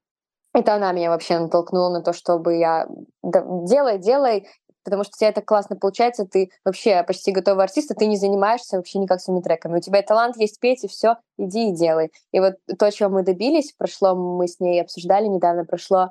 это 0.55 0.73
она 0.73 0.91
меня 0.93 1.11
вообще 1.11 1.39
натолкнула 1.39 1.91
на 1.91 2.01
то, 2.01 2.15
чтобы 2.15 2.57
я 2.57 2.89
делай, 3.23 3.99
делай, 3.99 4.49
потому 4.87 5.03
что 5.03 5.14
у 5.16 5.18
тебя 5.18 5.30
это 5.30 5.43
классно 5.43 5.74
получается, 5.74 6.24
ты 6.24 6.51
вообще 6.64 7.03
почти 7.03 7.32
готовый 7.32 7.64
артист, 7.64 7.91
а 7.91 7.95
ты 7.95 8.07
не 8.07 8.16
занимаешься 8.16 8.76
вообще 8.76 9.01
никак 9.01 9.20
своими 9.20 9.43
треками. 9.43 9.78
У 9.78 9.80
тебя 9.80 10.01
талант 10.03 10.37
есть 10.37 10.61
петь, 10.61 10.84
и 10.84 10.89
все, 10.89 11.16
иди 11.37 11.70
и 11.70 11.74
делай. 11.74 12.12
И 12.30 12.39
вот 12.39 12.55
то, 12.78 12.91
чего 12.93 13.11
мы 13.11 13.24
добились, 13.24 13.74
прошло, 13.76 14.14
мы 14.14 14.47
с 14.47 14.61
ней 14.61 14.80
обсуждали 14.80 15.26
недавно, 15.26 15.64
прошло, 15.64 16.11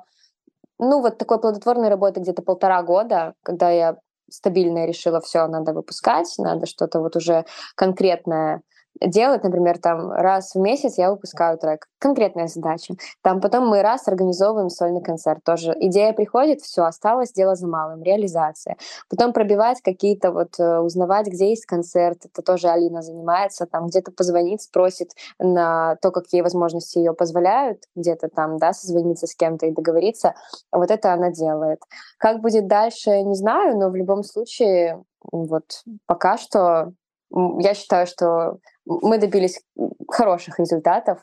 ну, 0.78 1.00
вот 1.00 1.16
такой 1.16 1.40
плодотворной 1.40 1.88
работы 1.88 2.20
где-то 2.20 2.42
полтора 2.42 2.82
года, 2.82 3.32
когда 3.42 3.70
я 3.70 3.96
стабильно 4.30 4.84
решила, 4.84 5.22
все, 5.22 5.46
надо 5.46 5.72
выпускать, 5.72 6.34
надо 6.36 6.66
что-то 6.66 7.00
вот 7.00 7.16
уже 7.16 7.46
конкретное 7.76 8.60
делать, 9.00 9.44
например, 9.44 9.78
там 9.78 10.10
раз 10.10 10.54
в 10.54 10.58
месяц 10.58 10.98
я 10.98 11.10
выпускаю 11.10 11.58
трек. 11.58 11.88
Конкретная 11.98 12.46
задача. 12.46 12.94
Там 13.22 13.40
потом 13.40 13.68
мы 13.68 13.82
раз 13.82 14.08
организовываем 14.08 14.70
сольный 14.70 15.02
концерт. 15.02 15.40
Тоже 15.44 15.76
идея 15.80 16.12
приходит, 16.12 16.60
все, 16.60 16.82
осталось 16.84 17.32
дело 17.32 17.54
за 17.54 17.66
малым, 17.66 18.02
реализация. 18.02 18.76
Потом 19.08 19.32
пробивать 19.32 19.80
какие-то 19.82 20.32
вот, 20.32 20.58
э, 20.58 20.78
узнавать, 20.78 21.26
где 21.26 21.50
есть 21.50 21.66
концерт. 21.66 22.24
Это 22.24 22.42
тоже 22.42 22.68
Алина 22.68 23.02
занимается. 23.02 23.66
Там 23.66 23.86
где-то 23.86 24.12
позвонить, 24.12 24.62
спросит 24.62 25.12
на 25.38 25.96
то, 25.96 26.10
какие 26.10 26.42
возможности 26.42 26.98
ее 26.98 27.14
позволяют, 27.14 27.82
где-то 27.94 28.28
там, 28.28 28.58
да, 28.58 28.72
созвониться 28.72 29.26
с 29.26 29.34
кем-то 29.34 29.66
и 29.66 29.72
договориться. 29.72 30.34
Вот 30.72 30.90
это 30.90 31.12
она 31.12 31.30
делает. 31.30 31.80
Как 32.18 32.40
будет 32.40 32.66
дальше, 32.66 33.22
не 33.22 33.34
знаю, 33.34 33.76
но 33.78 33.90
в 33.90 33.96
любом 33.96 34.22
случае 34.22 35.02
вот 35.32 35.82
пока 36.06 36.38
что 36.38 36.92
я 37.30 37.74
считаю, 37.74 38.06
что 38.06 38.58
мы 38.86 39.18
добились 39.18 39.60
хороших 40.08 40.58
результатов 40.58 41.22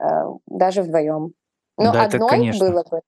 э, 0.00 0.04
даже 0.46 0.82
вдвоем. 0.82 1.32
Но 1.76 1.92
да, 1.92 2.04
одной 2.04 2.58
было 2.58 2.84
бы 2.88 3.00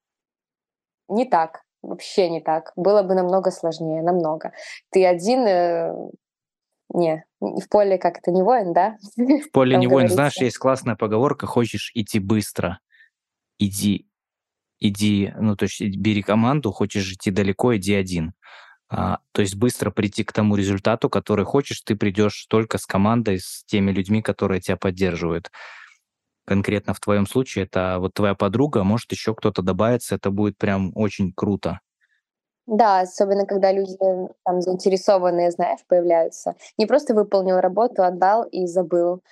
не 1.09 1.25
так, 1.25 1.63
вообще 1.83 2.31
не 2.31 2.41
так. 2.41 2.73
Было 2.77 3.03
бы 3.03 3.15
намного 3.15 3.51
сложнее, 3.51 4.03
намного. 4.03 4.53
Ты 4.91 5.05
один, 5.07 5.47
э, 5.47 5.93
не, 6.95 7.25
в 7.41 7.69
поле 7.69 7.99
как-то 7.99 8.31
не 8.31 8.43
воин, 8.43 8.73
да? 8.73 8.97
В 9.17 9.51
поле 9.53 9.77
не 9.77 9.87
воин. 9.87 10.09
Знаешь, 10.09 10.39
есть 10.39 10.59
классная 10.59 10.97
поговорка, 10.97 11.47
хочешь 11.47 11.91
идти 11.95 12.19
быстро, 12.19 12.81
иди, 13.59 14.09
иди, 14.79 15.33
ну, 15.37 15.57
то 15.57 15.65
есть 15.65 15.81
бери 15.81 16.23
команду, 16.23 16.73
хочешь 16.73 17.13
идти 17.13 17.31
далеко, 17.31 17.77
иди 17.77 17.95
один. 17.95 18.33
А, 18.91 19.19
то 19.33 19.43
есть 19.43 19.55
быстро 19.55 19.91
прийти 19.91 20.25
к 20.25 20.33
тому 20.33 20.57
результату, 20.57 21.09
который 21.09 21.45
хочешь, 21.45 21.81
ты 21.83 21.95
придешь 21.95 22.47
только 22.49 22.77
с 22.77 22.87
командой, 22.87 23.39
с 23.39 23.65
теми 23.65 23.93
людьми, 23.93 24.21
которые 24.21 24.61
тебя 24.61 24.77
поддерживают. 24.77 25.51
Конкретно 26.45 26.93
в 26.95 27.01
твоем 27.01 27.27
случае 27.27 27.67
это 27.67 27.99
вот 28.01 28.15
твоя 28.15 28.35
подруга, 28.35 28.83
может 28.83 29.13
еще 29.13 29.35
кто-то 29.35 29.63
добавится, 29.63 30.17
это 30.17 30.31
будет 30.31 30.59
прям 30.59 30.91
очень 30.97 31.33
круто. 31.33 31.81
Да, 32.67 33.01
особенно 33.01 33.47
когда 33.47 33.73
люди 33.73 33.97
там 34.45 34.61
заинтересованные, 34.61 35.51
знаешь, 35.51 35.81
появляются. 35.89 36.55
Не 36.79 36.87
просто 36.87 37.15
выполнил 37.15 37.59
работу, 37.61 38.03
отдал 38.03 38.45
и 38.45 38.67
забыл. 38.67 39.23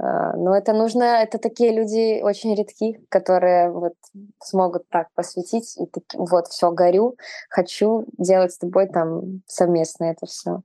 А, 0.00 0.34
но 0.34 0.56
это 0.56 0.72
нужно, 0.72 1.02
это 1.22 1.38
такие 1.38 1.72
люди 1.72 2.22
очень 2.22 2.54
редки, 2.54 3.00
которые 3.10 3.70
вот 3.70 3.94
смогут 4.42 4.88
так 4.88 5.08
посвятить 5.14 5.76
и 5.76 5.86
так, 5.86 6.04
вот 6.14 6.46
все 6.48 6.70
горю, 6.70 7.16
хочу 7.50 8.06
делать 8.16 8.52
с 8.52 8.58
тобой 8.58 8.88
там 8.88 9.42
совместно 9.46 10.04
это 10.04 10.26
все. 10.26 10.62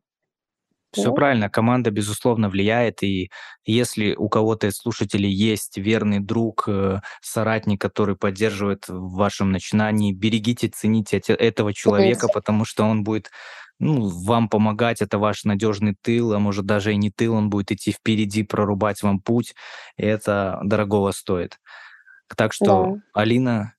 Все 0.93 1.09
ну. 1.09 1.15
правильно, 1.15 1.49
команда, 1.49 1.91
безусловно, 1.91 2.47
влияет, 2.47 3.03
и 3.03 3.29
если 3.65 4.15
у 4.15 4.29
кого-то 4.29 4.67
из 4.67 4.77
слушателей 4.77 5.29
есть 5.29 5.77
верный 5.77 6.21
друг, 6.21 6.69
э, 6.69 7.01
соратник, 7.21 7.81
который 7.81 8.15
поддерживает 8.15 8.87
в 8.87 9.15
вашем 9.15 9.51
начинании, 9.51 10.13
берегите, 10.13 10.69
цените 10.69 11.17
этого 11.17 11.73
человека, 11.73 12.29
потому 12.33 12.63
что 12.63 12.85
он 12.85 13.03
будет 13.03 13.29
ну, 13.79 14.07
вам 14.07 14.49
помогать, 14.49 15.01
это 15.01 15.17
ваш 15.17 15.43
надежный 15.43 15.95
тыл, 16.01 16.33
а 16.33 16.39
может 16.39 16.65
даже 16.65 16.93
и 16.93 16.97
не 16.97 17.11
тыл, 17.11 17.33
он 17.33 17.49
будет 17.49 17.71
идти 17.71 17.91
впереди, 17.91 18.43
прорубать 18.43 19.03
вам 19.03 19.19
путь, 19.19 19.53
и 19.97 20.05
это 20.05 20.59
дорогого 20.63 21.11
стоит. 21.11 21.59
Так 22.35 22.53
что, 22.53 22.65
да. 22.65 23.01
Алина, 23.13 23.75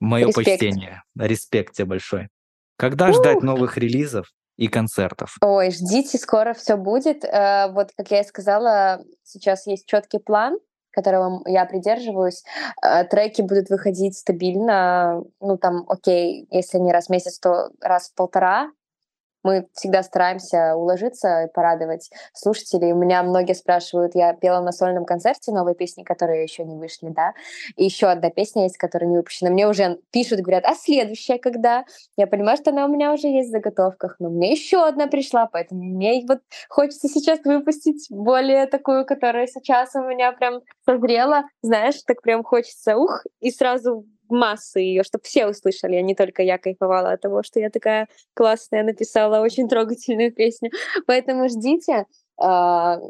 мое 0.00 0.28
Респект. 0.28 0.46
почтение, 0.46 1.02
респект 1.18 1.74
тебе 1.74 1.86
большой. 1.86 2.28
Когда 2.76 3.08
Ух. 3.08 3.16
ждать 3.16 3.42
новых 3.42 3.76
релизов 3.76 4.30
и 4.56 4.68
концертов? 4.68 5.36
Ой, 5.40 5.70
ждите, 5.70 6.18
скоро 6.18 6.54
все 6.54 6.76
будет. 6.76 7.24
Э, 7.24 7.70
вот, 7.72 7.90
как 7.96 8.10
я 8.10 8.20
и 8.20 8.24
сказала, 8.24 9.02
сейчас 9.24 9.66
есть 9.66 9.86
четкий 9.86 10.18
план, 10.18 10.58
которого 10.90 11.42
я 11.46 11.64
придерживаюсь. 11.64 12.44
Э, 12.82 13.04
треки 13.04 13.42
будут 13.42 13.68
выходить 13.68 14.16
стабильно, 14.16 15.22
ну 15.40 15.58
там, 15.58 15.84
окей, 15.88 16.46
если 16.50 16.78
не 16.78 16.92
раз 16.92 17.06
в 17.06 17.10
месяц, 17.10 17.38
то 17.40 17.70
раз 17.80 18.10
в 18.10 18.14
полтора, 18.14 18.70
мы 19.42 19.68
всегда 19.72 20.02
стараемся 20.02 20.74
уложиться 20.76 21.44
и 21.44 21.52
порадовать 21.52 22.10
слушателей. 22.32 22.92
У 22.92 22.96
меня 22.96 23.22
многие 23.22 23.54
спрашивают, 23.54 24.14
я 24.14 24.32
пела 24.34 24.60
на 24.60 24.72
сольном 24.72 25.04
концерте 25.04 25.52
новые 25.52 25.74
песни, 25.74 26.02
которые 26.02 26.42
еще 26.42 26.64
не 26.64 26.76
вышли, 26.76 27.08
да, 27.08 27.32
и 27.76 27.84
еще 27.84 28.06
одна 28.06 28.30
песня 28.30 28.64
есть, 28.64 28.76
которая 28.76 29.08
не 29.10 29.16
выпущена. 29.16 29.50
Мне 29.50 29.68
уже 29.68 29.98
пишут, 30.10 30.40
говорят, 30.40 30.64
а 30.66 30.74
следующая 30.74 31.38
когда? 31.38 31.84
Я 32.16 32.26
понимаю, 32.26 32.56
что 32.56 32.70
она 32.70 32.86
у 32.86 32.88
меня 32.88 33.12
уже 33.12 33.28
есть 33.28 33.48
в 33.48 33.52
заготовках, 33.52 34.16
но 34.18 34.30
мне 34.30 34.52
еще 34.52 34.86
одна 34.86 35.06
пришла, 35.06 35.46
поэтому 35.46 35.82
мне 35.82 36.24
вот 36.26 36.40
хочется 36.68 37.08
сейчас 37.08 37.40
выпустить 37.44 38.06
более 38.10 38.66
такую, 38.66 39.06
которая 39.06 39.46
сейчас 39.46 39.94
у 39.94 40.02
меня 40.02 40.32
прям 40.32 40.60
созрела, 40.84 41.44
знаешь, 41.62 42.02
так 42.06 42.22
прям 42.22 42.42
хочется, 42.44 42.96
ух, 42.96 43.24
и 43.40 43.50
сразу 43.50 44.04
массы 44.30 44.80
ее, 44.80 45.02
чтобы 45.02 45.24
все 45.24 45.46
услышали, 45.46 45.96
а 45.96 46.02
не 46.02 46.14
только 46.14 46.42
я 46.42 46.58
кайфовала 46.58 47.12
от 47.12 47.20
того, 47.20 47.42
что 47.42 47.60
я 47.60 47.70
такая 47.70 48.08
классная 48.34 48.82
написала 48.82 49.40
очень 49.40 49.68
трогательную 49.68 50.32
песню. 50.32 50.70
Поэтому 51.06 51.48
ждите, 51.48 52.06
а, 52.40 53.00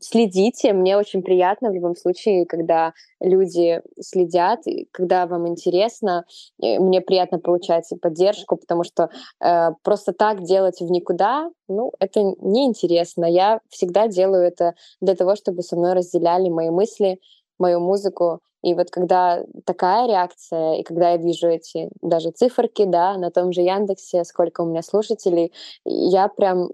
следите. 0.00 0.72
Мне 0.72 0.96
очень 0.96 1.22
приятно 1.22 1.70
в 1.70 1.74
любом 1.74 1.96
случае, 1.96 2.46
когда 2.46 2.92
люди 3.20 3.82
следят, 4.00 4.60
когда 4.92 5.26
вам 5.26 5.48
интересно. 5.48 6.24
Мне 6.58 7.00
приятно 7.00 7.40
получать 7.40 7.90
поддержку, 8.00 8.56
потому 8.56 8.84
что 8.84 9.10
э, 9.44 9.70
просто 9.82 10.12
так 10.12 10.44
делать 10.44 10.80
в 10.80 10.90
никуда, 10.90 11.50
ну, 11.68 11.92
это 11.98 12.20
неинтересно. 12.40 13.24
Я 13.24 13.60
всегда 13.68 14.06
делаю 14.06 14.44
это 14.44 14.74
для 15.00 15.16
того, 15.16 15.34
чтобы 15.34 15.62
со 15.62 15.76
мной 15.76 15.94
разделяли 15.94 16.48
мои 16.48 16.70
мысли, 16.70 17.18
мою 17.58 17.80
музыку. 17.80 18.40
И 18.66 18.74
вот 18.74 18.90
когда 18.90 19.44
такая 19.64 20.08
реакция, 20.08 20.80
и 20.80 20.82
когда 20.82 21.10
я 21.10 21.18
вижу 21.18 21.46
эти 21.46 21.88
даже 22.02 22.32
циферки, 22.32 22.84
да, 22.84 23.16
на 23.16 23.30
том 23.30 23.52
же 23.52 23.60
Яндексе, 23.60 24.24
сколько 24.24 24.62
у 24.62 24.66
меня 24.68 24.82
слушателей, 24.82 25.52
я 25.84 26.26
прям, 26.26 26.68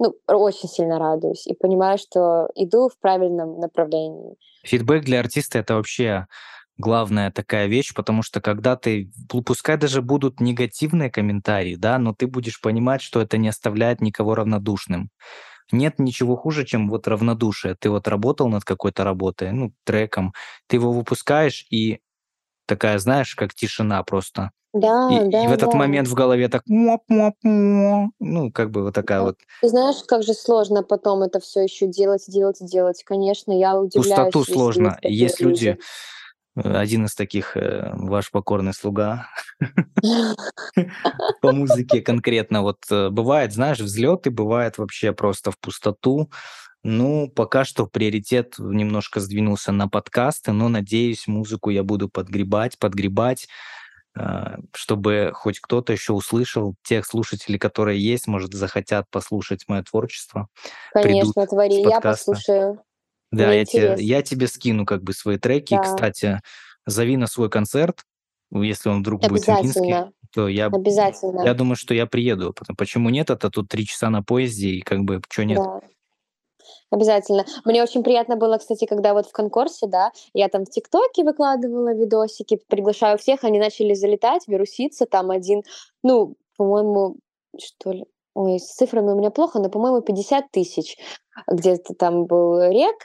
ну, 0.00 0.16
очень 0.26 0.68
сильно 0.68 0.98
радуюсь 0.98 1.46
и 1.46 1.54
понимаю, 1.54 1.98
что 1.98 2.50
иду 2.56 2.88
в 2.88 2.98
правильном 2.98 3.60
направлении. 3.60 4.34
Фидбэк 4.64 5.04
для 5.04 5.20
артиста— 5.20 5.58
это 5.60 5.76
вообще 5.76 6.26
главная 6.78 7.30
такая 7.30 7.68
вещь, 7.68 7.94
потому 7.94 8.24
что 8.24 8.40
когда 8.40 8.74
ты, 8.74 9.08
пу- 9.28 9.44
пускай 9.44 9.76
даже 9.76 10.02
будут 10.02 10.40
негативные 10.40 11.12
комментарии, 11.12 11.76
да, 11.76 11.98
но 11.98 12.12
ты 12.12 12.26
будешь 12.26 12.60
понимать, 12.60 13.02
что 13.02 13.20
это 13.20 13.38
не 13.38 13.46
оставляет 13.46 14.00
никого 14.00 14.34
равнодушным. 14.34 15.10
Нет 15.72 15.98
ничего 15.98 16.36
хуже, 16.36 16.64
чем 16.64 16.88
вот 16.88 17.08
равнодушие. 17.08 17.74
Ты 17.78 17.90
вот 17.90 18.08
работал 18.08 18.48
над 18.48 18.64
какой-то 18.64 19.04
работой, 19.04 19.52
ну, 19.52 19.72
треком, 19.84 20.32
ты 20.68 20.76
его 20.76 20.92
выпускаешь, 20.92 21.66
и 21.70 22.00
такая, 22.66 22.98
знаешь, 22.98 23.34
как 23.34 23.54
тишина 23.54 24.02
просто. 24.02 24.50
Да, 24.72 25.08
И, 25.10 25.16
и 25.16 25.30
да, 25.30 25.48
в 25.48 25.52
этот 25.52 25.72
да. 25.72 25.78
момент 25.78 26.06
в 26.06 26.14
голове 26.14 26.48
так, 26.48 26.62
«Моп-моп-мо». 26.66 28.10
ну, 28.20 28.52
как 28.52 28.70
бы 28.70 28.82
вот 28.82 28.94
такая 28.94 29.20
Да. 29.20 29.24
вот 29.26 29.36
Ты 29.62 29.68
знаешь, 29.68 29.96
как 30.06 30.22
же 30.22 30.34
сложно 30.34 30.82
потом 30.82 31.22
это 31.22 31.40
все 31.40 31.62
еще 31.62 31.86
делать, 31.86 32.24
делать, 32.28 32.58
делать. 32.60 33.02
Конечно, 33.04 33.52
я 33.52 33.78
удивляюсь, 33.78 34.32
пустоту 34.32 34.44
сложно. 34.44 34.98
Есть 35.02 35.40
люди, 35.40 35.68
люди. 35.68 35.78
Один 36.56 37.04
из 37.04 37.14
таких, 37.14 37.56
э, 37.56 37.90
ваш 37.94 38.30
покорный 38.30 38.72
слуга, 38.72 39.28
по 41.40 41.52
музыке 41.52 42.00
конкретно. 42.00 42.62
Вот 42.62 42.78
э, 42.90 43.10
бывает, 43.10 43.52
знаешь, 43.52 43.80
взлеты, 43.80 44.30
бывает 44.30 44.78
вообще 44.78 45.12
просто 45.12 45.50
в 45.50 45.58
пустоту. 45.58 46.30
Ну, 46.82 47.28
пока 47.28 47.64
что 47.64 47.86
приоритет 47.86 48.54
немножко 48.58 49.20
сдвинулся 49.20 49.72
на 49.72 49.88
подкасты, 49.88 50.52
но 50.52 50.68
надеюсь, 50.68 51.26
музыку 51.26 51.70
я 51.70 51.82
буду 51.82 52.08
подгребать, 52.08 52.78
подгребать, 52.78 53.48
а, 54.16 54.56
чтобы 54.72 55.32
хоть 55.34 55.60
кто-то 55.60 55.92
еще 55.92 56.12
услышал, 56.12 56.74
тех 56.82 57.04
слушателей, 57.04 57.58
которые 57.58 58.00
есть, 58.00 58.26
может, 58.28 58.54
захотят 58.54 59.10
послушать 59.10 59.64
мое 59.68 59.82
творчество, 59.82 60.48
Конечно, 60.92 61.46
твори, 61.46 61.82
я 61.82 62.00
послушаю. 62.00 62.80
Да, 63.32 63.48
Мне 63.48 63.58
я 63.58 63.64
тебе, 63.64 63.96
я 63.98 64.22
тебе 64.22 64.46
скину 64.46 64.86
как 64.86 65.02
бы 65.02 65.12
свои 65.12 65.38
треки. 65.38 65.74
Да, 65.74 65.82
Кстати, 65.82 66.40
зови 66.86 67.16
на 67.16 67.26
свой 67.26 67.50
концерт, 67.50 68.04
ну, 68.50 68.62
если 68.62 68.88
он 68.88 69.00
вдруг 69.00 69.22
будет 69.22 69.44
в 69.44 69.62
Минске, 69.62 70.12
то 70.32 70.48
я, 70.48 70.64
я 70.64 70.66
обязательно. 70.66 71.54
думаю, 71.54 71.76
что 71.76 71.94
я 71.94 72.06
приеду. 72.06 72.54
Почему 72.76 73.10
нет? 73.10 73.30
Это 73.30 73.50
тут 73.50 73.68
три 73.68 73.86
часа 73.86 74.10
на 74.10 74.22
поезде, 74.22 74.68
и 74.70 74.80
как 74.82 75.00
бы, 75.00 75.20
что 75.28 75.44
нет? 75.44 75.58
Да, 75.58 75.80
обязательно. 76.90 77.44
Мне 77.64 77.82
очень 77.82 78.04
приятно 78.04 78.36
было, 78.36 78.58
кстати, 78.58 78.86
когда 78.86 79.14
вот 79.14 79.26
в 79.26 79.32
конкурсе, 79.32 79.86
да, 79.86 80.12
я 80.32 80.48
там 80.48 80.64
в 80.64 80.70
ТикТоке 80.70 81.24
выкладывала 81.24 81.94
видосики, 81.94 82.60
приглашаю 82.68 83.18
всех, 83.18 83.44
они 83.44 83.58
начали 83.58 83.94
залетать, 83.94 84.46
вируситься, 84.46 85.06
там 85.06 85.30
один, 85.30 85.62
ну, 86.02 86.36
по-моему, 86.56 87.16
что 87.58 87.92
ли, 87.92 88.04
ой, 88.36 88.58
с 88.60 88.74
цифрами 88.74 89.12
у 89.12 89.16
меня 89.16 89.30
плохо, 89.30 89.58
но, 89.58 89.70
по-моему, 89.70 90.02
50 90.02 90.50
тысяч 90.50 90.98
где-то 91.50 91.94
там 91.94 92.26
был 92.26 92.60
рек, 92.70 92.96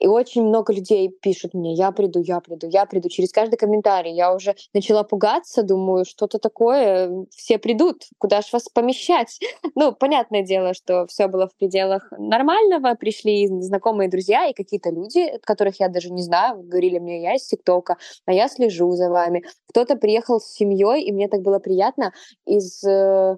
и 0.00 0.08
очень 0.08 0.42
много 0.42 0.72
людей 0.72 1.08
пишут 1.08 1.54
мне, 1.54 1.74
я 1.74 1.92
приду, 1.92 2.20
я 2.20 2.40
приду, 2.40 2.66
я 2.68 2.86
приду. 2.86 3.08
Через 3.08 3.30
каждый 3.30 3.56
комментарий 3.56 4.12
я 4.12 4.34
уже 4.34 4.56
начала 4.74 5.04
пугаться, 5.04 5.62
думаю, 5.62 6.04
что-то 6.04 6.40
такое, 6.40 7.24
все 7.30 7.56
придут, 7.58 8.02
куда 8.18 8.40
ж 8.40 8.52
вас 8.52 8.68
помещать? 8.68 9.38
Ну, 9.74 9.92
понятное 9.92 10.42
дело, 10.42 10.74
что 10.74 11.06
все 11.06 11.28
было 11.28 11.46
в 11.46 11.56
пределах 11.56 12.12
нормального, 12.18 12.94
пришли 12.94 13.46
знакомые 13.62 14.10
друзья 14.10 14.46
и 14.48 14.52
какие-то 14.52 14.90
люди, 14.90 15.38
которых 15.44 15.80
я 15.80 15.88
даже 15.88 16.10
не 16.10 16.22
знаю, 16.22 16.62
говорили 16.62 16.98
мне, 16.98 17.22
я 17.22 17.34
из 17.36 17.46
ТикТока, 17.46 17.96
а 18.26 18.32
я 18.32 18.48
слежу 18.48 18.90
за 18.92 19.08
вами. 19.08 19.44
Кто-то 19.68 19.96
приехал 19.96 20.40
с 20.40 20.52
семьей, 20.52 21.04
и 21.04 21.12
мне 21.12 21.28
так 21.28 21.42
было 21.42 21.58
приятно, 21.58 22.12
из, 22.44 22.84
э, 22.84 23.36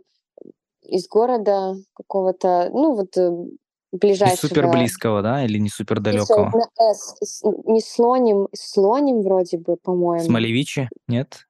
из 0.86 1.08
города 1.08 1.74
какого-то, 1.94 2.70
ну, 2.72 2.94
вот 2.94 3.16
э, 3.16 3.30
Не 3.30 3.48
супер 3.92 3.98
ближайшего 4.00 4.72
близкого, 4.72 5.22
да, 5.22 5.44
или 5.44 5.58
не 5.58 5.68
супер 5.68 6.00
далекого? 6.00 6.50
на 6.78 6.94
«С», 6.94 7.16
с- 7.20 7.42
не 7.64 7.80
слоним, 7.80 8.48
слоним 8.54 9.22
вроде 9.22 9.58
бы, 9.58 9.76
по-моему. 9.76 10.24
Смолевичи? 10.24 10.88
Нет? 11.08 11.46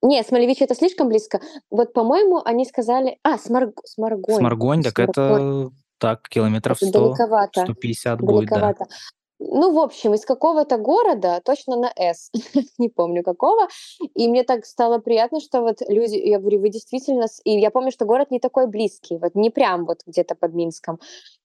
Не, 0.00 0.22
Смолевич 0.22 0.62
это 0.62 0.74
слишком 0.76 1.08
близко. 1.08 1.40
Вот, 1.70 1.92
по-моему, 1.92 2.40
они 2.44 2.64
сказали... 2.64 3.18
А, 3.24 3.36
Сморг... 3.36 3.80
Сморгонь. 3.84 4.36
Сморгонь, 4.36 4.82
так 4.82 4.94
Сморгонь. 4.94 5.68
это 5.68 5.70
так, 5.98 6.28
километров 6.28 6.76
Это 6.80 6.86
100, 6.86 7.04
далековато. 7.08 7.60
150 7.62 8.20
будет, 8.20 8.48
да. 8.48 8.74
Ну, 9.40 9.72
в 9.72 9.78
общем, 9.78 10.14
из 10.14 10.24
какого-то 10.24 10.78
города, 10.78 11.40
точно 11.44 11.76
на 11.76 11.92
«С», 11.96 12.30
не 12.78 12.88
помню 12.88 13.22
какого, 13.22 13.68
и 14.14 14.28
мне 14.28 14.42
так 14.42 14.66
стало 14.66 14.98
приятно, 14.98 15.40
что 15.40 15.60
вот 15.60 15.80
люди, 15.88 16.16
я 16.16 16.38
говорю, 16.40 16.60
вы 16.60 16.70
действительно... 16.70 17.26
И 17.44 17.58
я 17.58 17.70
помню, 17.70 17.92
что 17.92 18.04
город 18.04 18.30
не 18.30 18.40
такой 18.40 18.66
близкий, 18.66 19.16
вот 19.16 19.34
не 19.34 19.50
прям 19.50 19.86
вот 19.86 20.00
где-то 20.06 20.34
под 20.34 20.54
Минском. 20.54 20.98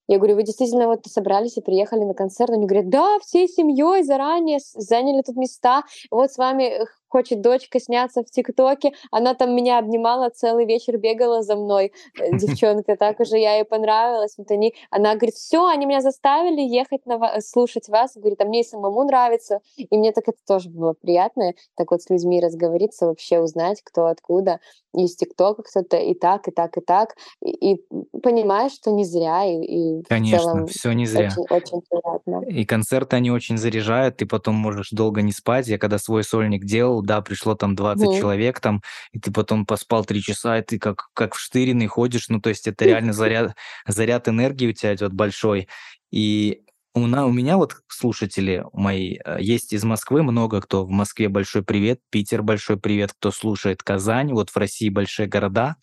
Я 0.08 0.18
говорю, 0.18 0.36
вы 0.36 0.44
действительно 0.44 0.88
вот 0.88 1.06
собрались 1.06 1.58
и 1.58 1.62
приехали 1.62 2.04
на 2.04 2.14
концерт? 2.14 2.50
Они 2.50 2.66
говорят, 2.66 2.90
да, 2.90 3.20
всей 3.20 3.48
семьей 3.48 4.04
заранее 4.04 4.60
заняли 4.74 5.22
тут 5.22 5.38
места. 5.38 5.84
Вот 6.12 6.32
с 6.32 6.38
вами 6.38 6.86
хочет 7.14 7.42
дочка 7.42 7.80
сняться 7.80 8.24
в 8.24 8.32
ТикТоке. 8.32 8.94
Она 9.12 9.36
там 9.36 9.56
меня 9.56 9.78
обнимала 9.78 10.30
целый 10.30 10.66
вечер, 10.66 10.98
бегала 10.98 11.44
за 11.44 11.56
мной. 11.56 11.94
Э, 12.20 12.32
Девчонка, 12.38 12.96
так 12.98 13.20
уже 13.20 13.38
я 13.38 13.58
ей 13.58 13.66
понравилась. 13.66 14.34
Вот 14.38 14.50
они, 14.50 14.74
она 14.90 15.14
говорит, 15.14 15.36
все, 15.36 15.68
они 15.68 15.86
меня 15.86 16.02
заставили 16.02 16.62
ехать 16.62 17.06
на 17.06 17.20
ва- 17.20 17.40
слушать 17.40 17.88
вас. 17.88 18.16
Говорит, 18.16 18.42
а 18.42 18.46
мне 18.46 18.62
и 18.62 18.64
самому 18.64 19.04
нравится. 19.04 19.60
И 19.78 19.96
мне 19.96 20.12
так 20.12 20.28
это 20.28 20.40
тоже 20.48 20.70
было 20.70 20.94
приятно. 20.94 21.54
Так 21.76 21.92
вот 21.92 22.02
с 22.02 22.10
людьми 22.10 22.42
разговориться, 22.42 23.06
вообще 23.06 23.40
узнать, 23.40 23.84
кто 23.84 24.08
откуда. 24.08 24.60
И 24.96 25.06
из 25.06 25.16
ТикТока 25.16 25.64
кто-то 25.64 25.98
и 25.98 26.14
так, 26.16 26.48
и 26.48 26.52
так, 26.52 26.78
и 26.78 26.82
так. 26.82 27.16
И, 27.44 27.74
и 27.74 27.86
понимаешь, 28.22 28.74
что 28.74 28.92
не 28.92 29.06
зря, 29.06 29.44
и, 29.46 29.58
и 29.62 30.02
в 30.04 30.08
Конечно, 30.08 30.40
целом 30.40 30.68
все 30.68 30.94
не 30.94 31.06
зря. 31.06 31.32
очень, 31.36 31.46
очень 31.50 31.82
приятно. 31.90 32.44
И 32.48 32.66
концерты, 32.66 33.16
они 33.16 33.32
очень 33.32 33.58
заряжают, 33.58 34.18
ты 34.18 34.26
потом 34.26 34.56
можешь 34.56 34.90
долго 34.92 35.22
не 35.22 35.32
спать. 35.32 35.68
Я 35.68 35.78
когда 35.78 35.98
свой 35.98 36.24
сольник 36.24 36.66
делал, 36.66 37.03
да, 37.06 37.22
пришло 37.22 37.56
там 37.56 37.76
20 37.76 38.12
Мгм. 38.12 38.20
человек 38.20 38.60
там, 38.60 38.82
и 39.12 39.20
ты 39.20 39.32
потом 39.32 39.66
поспал 39.66 40.06
3 40.06 40.22
часа, 40.22 40.60
и 40.60 40.64
ты 40.64 40.80
как, 40.80 41.10
как 41.14 41.36
вштыренный 41.36 41.88
ходишь, 41.88 42.30
ну, 42.30 42.40
то 42.42 42.50
есть 42.50 42.68
это 42.68 42.86
реально 42.86 43.14
заряд, 43.14 43.56
заряд 43.88 44.28
энергии 44.30 44.68
у 44.70 44.74
тебя 44.74 44.96
идет 44.96 45.14
большой. 45.14 45.68
И 46.12 46.62
у, 46.96 47.08
на, 47.08 47.26
у 47.26 47.32
меня 47.32 47.58
вот 47.58 47.76
слушатели 47.88 48.64
мои 48.74 49.18
э, 49.26 49.38
есть 49.40 49.74
из 49.74 49.84
Москвы 49.84 50.22
много 50.24 50.62
кто 50.62 50.86
в 50.86 50.90
Москве 50.92 51.28
большой 51.30 51.64
привет, 51.64 52.00
Питер 52.12 52.44
большой 52.44 52.78
привет, 52.80 53.14
кто 53.14 53.32
слушает 53.32 53.82
Казань, 53.84 54.32
вот 54.34 54.50
в 54.52 54.58
России 54.58 54.90
большие 54.90 55.28
города. 55.28 55.76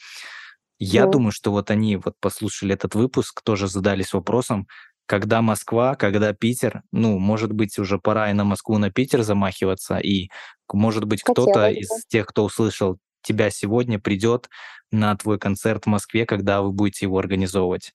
Я 0.79 1.05
Ну. 1.07 1.13
думаю, 1.13 1.33
что 1.33 1.51
вот 1.53 1.71
они 1.71 1.97
вот 1.97 2.15
послушали 2.21 2.75
этот 2.75 2.95
выпуск, 2.95 3.43
тоже 3.43 3.69
задались 3.69 4.15
вопросом, 4.15 4.67
когда 5.11 5.43
Москва, 5.43 5.97
когда 5.97 6.33
Питер, 6.33 6.85
ну, 6.93 7.19
может 7.19 7.51
быть, 7.51 7.77
уже 7.81 7.99
пора 7.99 8.31
и 8.31 8.33
на 8.33 8.45
Москву, 8.45 8.79
на 8.79 8.93
Питер 8.93 9.23
замахиваться, 9.23 9.97
и, 9.97 10.29
может 10.73 11.03
быть, 11.03 11.25
кто-то 11.25 11.69
из 11.69 11.89
тех, 12.07 12.27
кто 12.27 12.45
услышал 12.45 12.97
тебя 13.21 13.51
сегодня, 13.51 13.99
придет 13.99 14.49
на 14.93 15.17
твой 15.17 15.41
концерт 15.41 15.83
в 15.83 15.89
Москве, 15.89 16.27
когда 16.27 16.63
вы 16.63 16.71
будете 16.71 17.07
его 17.07 17.19
организовывать. 17.19 17.93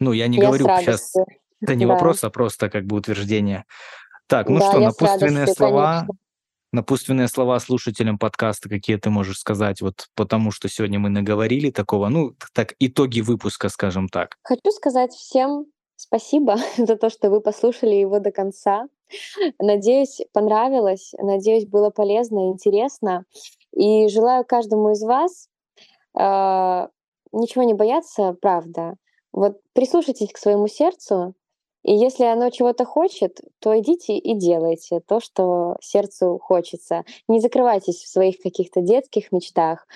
Ну, 0.00 0.12
я 0.12 0.26
не 0.26 0.38
Я 0.38 0.46
говорю 0.46 0.64
сейчас, 0.78 1.12
это 1.60 1.74
не 1.74 1.84
Да. 1.84 1.92
вопрос, 1.92 2.24
а 2.24 2.30
просто 2.30 2.70
как 2.70 2.86
бы 2.86 2.96
утверждение. 2.96 3.66
Так, 4.26 4.48
ну 4.48 4.60
Да, 4.60 4.70
что, 4.70 4.80
напутственные 4.80 5.48
слова, 5.48 5.96
конечно. 5.96 6.14
напутственные 6.72 7.28
слова 7.28 7.60
слушателям 7.60 8.18
подкаста, 8.18 8.70
какие 8.70 8.96
ты 8.96 9.10
можешь 9.10 9.36
сказать, 9.36 9.82
вот 9.82 10.06
потому 10.14 10.50
что 10.50 10.70
сегодня 10.70 10.98
мы 10.98 11.10
наговорили 11.10 11.70
такого, 11.70 12.08
ну, 12.08 12.34
так, 12.54 12.72
итоги 12.78 13.20
выпуска, 13.20 13.68
скажем 13.68 14.08
так. 14.08 14.36
Хочу 14.44 14.70
сказать 14.70 15.12
всем 15.12 15.66
спасибо 15.98 16.56
за 16.78 16.96
то, 16.96 17.10
что 17.10 17.28
вы 17.28 17.40
послушали 17.40 17.94
его 17.94 18.20
до 18.20 18.30
конца. 18.30 18.88
Надеюсь, 19.58 20.20
понравилось, 20.32 21.12
надеюсь, 21.18 21.66
было 21.66 21.90
полезно, 21.90 22.48
интересно. 22.48 23.24
И 23.74 24.08
желаю 24.08 24.44
каждому 24.44 24.92
из 24.92 25.02
вас 25.02 25.48
а, 26.14 26.88
ничего 27.32 27.64
не 27.64 27.74
бояться, 27.74 28.36
правда. 28.40 28.96
Вот 29.32 29.60
прислушайтесь 29.72 30.32
к 30.32 30.38
своему 30.38 30.68
сердцу, 30.68 31.34
и 31.84 31.94
если 31.94 32.24
оно 32.24 32.50
чего-то 32.50 32.84
хочет, 32.84 33.40
то 33.60 33.78
идите 33.78 34.16
и 34.18 34.34
делайте 34.34 35.00
то, 35.00 35.20
что 35.20 35.76
сердцу 35.80 36.38
хочется. 36.42 37.04
Не 37.28 37.40
закрывайтесь 37.40 38.02
в 38.02 38.08
своих 38.08 38.40
каких-то 38.42 38.80
детских 38.80 39.32
мечтах, 39.32 39.86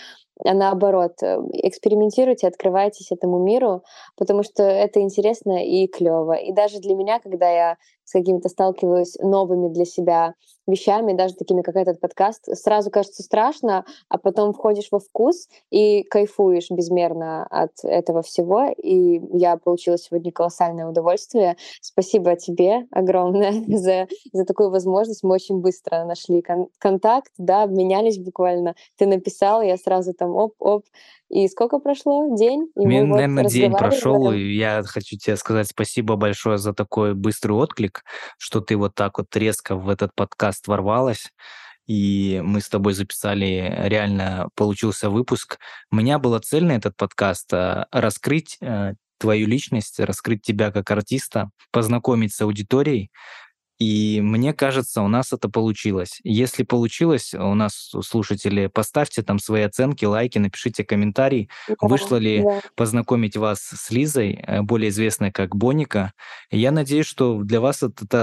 а 0.45 0.55
наоборот, 0.55 1.23
э, 1.23 1.39
экспериментируйте, 1.53 2.49
открывайтесь 2.49 3.13
этому 3.13 3.39
миру, 3.39 3.83
потому 4.17 4.43
что 4.43 4.63
это 4.63 5.01
интересно 5.01 5.65
и 5.65 5.87
клево. 5.87 6.35
И 6.35 6.53
даже 6.53 6.81
для 6.81 6.95
меня, 6.95 7.21
когда 7.21 7.51
я 7.51 7.77
с 8.05 8.13
какими-то 8.13 8.49
сталкиваюсь 8.49 9.17
новыми 9.21 9.69
для 9.69 9.85
себя 9.85 10.35
вещами, 10.67 11.13
даже 11.13 11.35
такими, 11.35 11.63
как 11.63 11.77
этот 11.77 12.01
подкаст, 12.01 12.45
сразу 12.57 12.91
кажется 12.91 13.23
страшно, 13.23 13.85
а 14.09 14.19
потом 14.19 14.53
входишь 14.53 14.89
во 14.91 15.01
вкус 15.01 15.49
и 15.71 16.03
кайфуешь 16.05 16.71
безмерно 16.71 17.47
от 17.47 17.73
этого 17.83 18.23
всего. 18.23 18.67
И 18.77 19.21
я 19.37 19.57
получила 19.57 19.99
сегодня 19.99 20.31
колоссальное 20.31 20.87
удовольствие. 20.87 21.57
Спасибо 21.81 22.37
тебе 22.37 22.87
огромное 22.91 23.53
за, 23.77 24.09
за 24.33 24.45
такую 24.45 24.71
возможность. 24.71 25.23
Мы 25.23 25.35
очень 25.35 25.61
быстро 25.61 26.05
нашли 26.05 26.43
кон- 26.43 26.69
контакт, 26.79 27.33
да, 27.39 27.65
обменялись 27.65 28.19
буквально. 28.19 28.75
Ты 28.97 29.07
написал, 29.07 29.63
я 29.63 29.77
сразу 29.77 30.13
там 30.15 30.32
оп-оп. 30.35 30.85
И 31.31 31.49
сколько 31.49 31.79
прошло? 31.79 32.37
День? 32.37 32.71
И 32.77 32.87
Мне, 32.87 33.03
мы 33.03 33.09
вот 33.09 33.15
наверное, 33.17 33.45
день 33.45 33.73
прошел, 33.73 34.33
и 34.33 34.53
я 34.55 34.83
хочу 34.85 35.17
тебе 35.17 35.37
сказать 35.37 35.69
спасибо 35.69 36.17
большое 36.17 36.59
за 36.59 36.75
такой 36.75 37.15
быстрый 37.15 37.53
отклик, 37.53 38.03
что 38.39 38.61
ты 38.61 38.77
вот 38.77 38.95
так 38.95 39.19
вот 39.19 39.35
резко 39.37 39.77
в 39.77 39.89
этот 39.89 40.15
подкаст 40.15 40.69
ворвалась. 40.69 41.31
и 41.87 42.41
мы 42.45 42.61
с 42.61 42.69
тобой 42.69 42.93
записали, 42.93 43.75
реально 43.85 44.49
получился 44.55 45.11
выпуск. 45.11 45.59
У 45.91 45.97
меня 45.97 46.19
была 46.19 46.41
цель 46.41 46.65
на 46.65 46.73
этот 46.73 46.97
подкаст 46.97 47.53
э, 47.53 47.87
раскрыть 47.91 48.57
э, 48.61 48.95
твою 49.19 49.47
личность, 49.47 50.01
раскрыть 50.01 50.43
тебя 50.43 50.71
как 50.71 50.91
артиста, 50.91 51.51
познакомить 51.71 52.35
с 52.35 52.41
аудиторией, 52.41 53.11
и 53.83 54.21
мне 54.21 54.53
кажется, 54.53 55.03
у 55.03 55.09
нас 55.09 55.33
это 55.33 55.49
получилось. 55.49 56.21
Если 56.23 56.63
получилось, 56.63 57.35
у 57.35 57.55
нас 57.55 57.91
слушатели, 58.03 58.69
поставьте 58.69 59.23
там 59.23 59.41
свои 59.41 59.63
оценки, 59.63 60.05
лайки, 60.05 60.39
напишите 60.39 60.85
комментарий, 60.85 61.49
Да, 61.67 61.75
вышло 61.81 62.17
ли 62.17 62.43
да. 62.43 62.61
познакомить 62.77 63.37
вас 63.37 63.59
с 63.61 63.91
Лизой, 63.91 64.35
э, 64.35 64.63
более 64.63 64.91
известной 64.91 65.33
как 65.33 65.57
Боника. 65.57 66.13
Я 66.53 66.71
надеюсь, 66.71 67.07
что 67.07 67.43
для 67.43 67.61
вас 67.61 67.83
этот 67.83 68.09
э, 68.13 68.17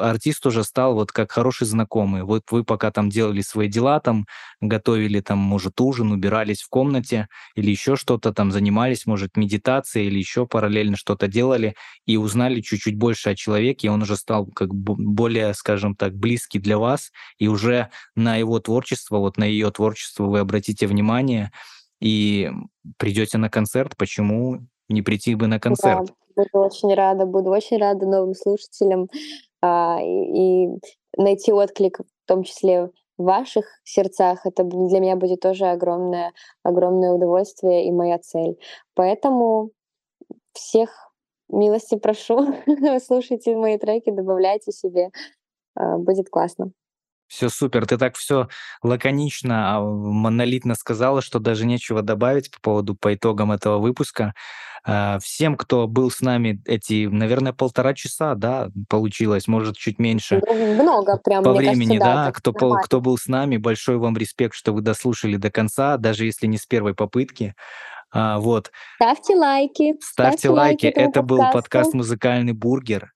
артист 0.00 0.46
уже 0.46 0.64
стал 0.64 0.94
вот 0.94 1.12
как 1.12 1.30
хороший 1.30 1.68
знакомый. 1.68 2.24
Вот 2.24 2.42
вы 2.50 2.64
пока 2.64 2.90
там 2.90 3.08
делали 3.08 3.40
свои 3.42 3.68
дела, 3.68 4.00
там 4.00 4.26
готовили 4.60 5.20
там, 5.20 5.38
может, 5.38 5.80
ужин, 5.80 6.10
убирались 6.10 6.62
в 6.62 6.68
комнате 6.68 7.28
или 7.54 7.70
еще 7.70 7.94
что-то 7.94 8.32
там, 8.32 8.50
занимались, 8.50 9.06
может, 9.06 9.36
медитацией 9.36 10.08
или 10.08 10.18
еще 10.18 10.46
параллельно 10.46 10.96
что-то 10.96 11.28
делали 11.28 11.76
и 12.04 12.16
узнали 12.16 12.60
чуть-чуть 12.60 12.96
больше 12.96 13.30
о 13.30 13.36
человеке, 13.36 13.86
и 13.86 13.90
он 13.90 14.02
уже 14.02 14.16
стал 14.16 14.46
как 14.46 14.74
бы 14.74 15.03
более, 15.04 15.54
скажем 15.54 15.94
так, 15.94 16.14
близкий 16.14 16.58
для 16.58 16.78
вас, 16.78 17.12
и 17.38 17.48
уже 17.48 17.90
на 18.14 18.36
его 18.36 18.58
творчество, 18.60 19.18
вот 19.18 19.36
на 19.36 19.44
ее 19.44 19.70
творчество 19.70 20.24
вы 20.24 20.40
обратите 20.40 20.86
внимание 20.86 21.50
и 22.00 22.50
придете 22.98 23.38
на 23.38 23.48
концерт. 23.50 23.96
Почему 23.96 24.60
не 24.88 25.02
прийти 25.02 25.34
бы 25.34 25.46
на 25.46 25.56
Да, 25.56 25.60
концерт? 25.60 26.12
буду 26.36 26.48
очень 26.52 26.94
рада, 26.94 27.26
буду 27.26 27.50
очень 27.50 27.78
рада 27.78 28.06
новым 28.06 28.34
слушателям 28.34 29.08
а, 29.62 29.98
и, 30.02 30.66
и 30.66 30.68
найти 31.16 31.52
отклик, 31.52 31.98
в 31.98 32.26
том 32.28 32.42
числе 32.42 32.90
в 33.16 33.24
ваших 33.24 33.66
сердцах. 33.84 34.44
Это 34.44 34.64
для 34.64 35.00
меня 35.00 35.16
будет 35.16 35.40
тоже 35.40 35.66
огромное, 35.66 36.32
огромное 36.62 37.12
удовольствие 37.12 37.86
и 37.86 37.92
моя 37.92 38.18
цель. 38.18 38.58
Поэтому 38.94 39.70
всех 40.52 41.13
милости 41.58 41.96
прошу, 41.96 42.54
слушайте 43.04 43.56
мои 43.56 43.78
треки, 43.78 44.10
добавляйте 44.10 44.72
себе, 44.72 45.10
а, 45.74 45.98
будет 45.98 46.28
классно. 46.30 46.72
Все 47.26 47.48
супер. 47.48 47.86
Ты 47.86 47.96
так 47.96 48.16
все 48.16 48.48
лаконично, 48.82 49.76
а, 49.76 49.80
монолитно 49.80 50.74
сказала, 50.74 51.22
что 51.22 51.38
даже 51.38 51.66
нечего 51.66 52.02
добавить 52.02 52.50
по 52.50 52.60
поводу, 52.60 52.94
по 52.94 53.14
итогам 53.14 53.50
этого 53.50 53.78
выпуска. 53.78 54.34
А, 54.86 55.18
Всем, 55.18 55.56
кто 55.56 55.88
был 55.88 56.10
с 56.10 56.20
нами 56.20 56.62
эти, 56.66 57.06
наверное, 57.06 57.54
полтора 57.54 57.94
часа, 57.94 58.34
да, 58.34 58.68
получилось, 58.90 59.48
может, 59.48 59.76
чуть 59.76 59.98
меньше 59.98 60.42
Ну, 60.46 60.82
Много 60.82 61.16
прям, 61.16 61.42
по 61.42 61.54
времени, 61.54 61.98
кажется, 61.98 62.04
да, 62.04 62.24
да, 62.26 62.32
кто, 62.32 62.52
нормально. 62.52 62.82
кто 62.82 63.00
был 63.00 63.16
с 63.16 63.26
нами, 63.26 63.56
большой 63.56 63.96
вам 63.96 64.16
респект, 64.16 64.54
что 64.54 64.72
вы 64.74 64.82
дослушали 64.82 65.36
до 65.36 65.50
конца, 65.50 65.96
даже 65.96 66.26
если 66.26 66.46
не 66.46 66.58
с 66.58 66.66
первой 66.66 66.94
попытки. 66.94 67.54
А, 68.14 68.38
Вот, 68.38 68.70
Ставьте 68.94 69.34
лайки, 69.34 69.94
ставьте 70.00 70.48
лайки. 70.48 70.86
этому 70.86 71.08
Это 71.08 71.22
был 71.22 71.36
подкасту. 71.38 71.58
подкаст 71.58 71.94
«Музыкальный 71.94 72.52
бургер». 72.52 73.12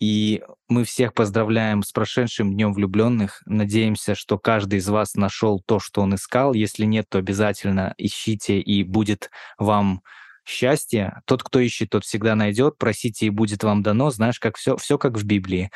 И 0.00 0.42
мы 0.68 0.82
всех 0.82 1.14
поздравляем 1.14 1.84
с 1.84 1.92
прошедшим 1.92 2.52
Днем 2.52 2.72
влюбленных. 2.72 3.40
Надеемся, 3.46 4.16
что 4.16 4.36
каждый 4.36 4.80
из 4.80 4.88
вас 4.88 5.14
нашел 5.14 5.62
то, 5.64 5.78
что 5.78 6.00
он 6.00 6.16
искал. 6.16 6.54
Если 6.54 6.86
нет, 6.86 7.06
то 7.08 7.18
обязательно 7.18 7.94
ищите, 7.98 8.58
и 8.58 8.82
будет 8.82 9.30
вам 9.58 10.02
счастье. 10.44 11.20
Тот, 11.24 11.44
кто 11.44 11.60
ищет, 11.60 11.90
тот 11.90 12.04
всегда 12.04 12.34
найдет. 12.34 12.78
Просите, 12.78 13.26
и 13.26 13.30
будет 13.30 13.62
вам 13.62 13.84
дано. 13.84 14.10
Знаешь, 14.10 14.40
как 14.40 14.56
все, 14.56 14.76
все 14.76 14.98
как 14.98 15.16
в 15.16 15.24
Библии. 15.24 15.70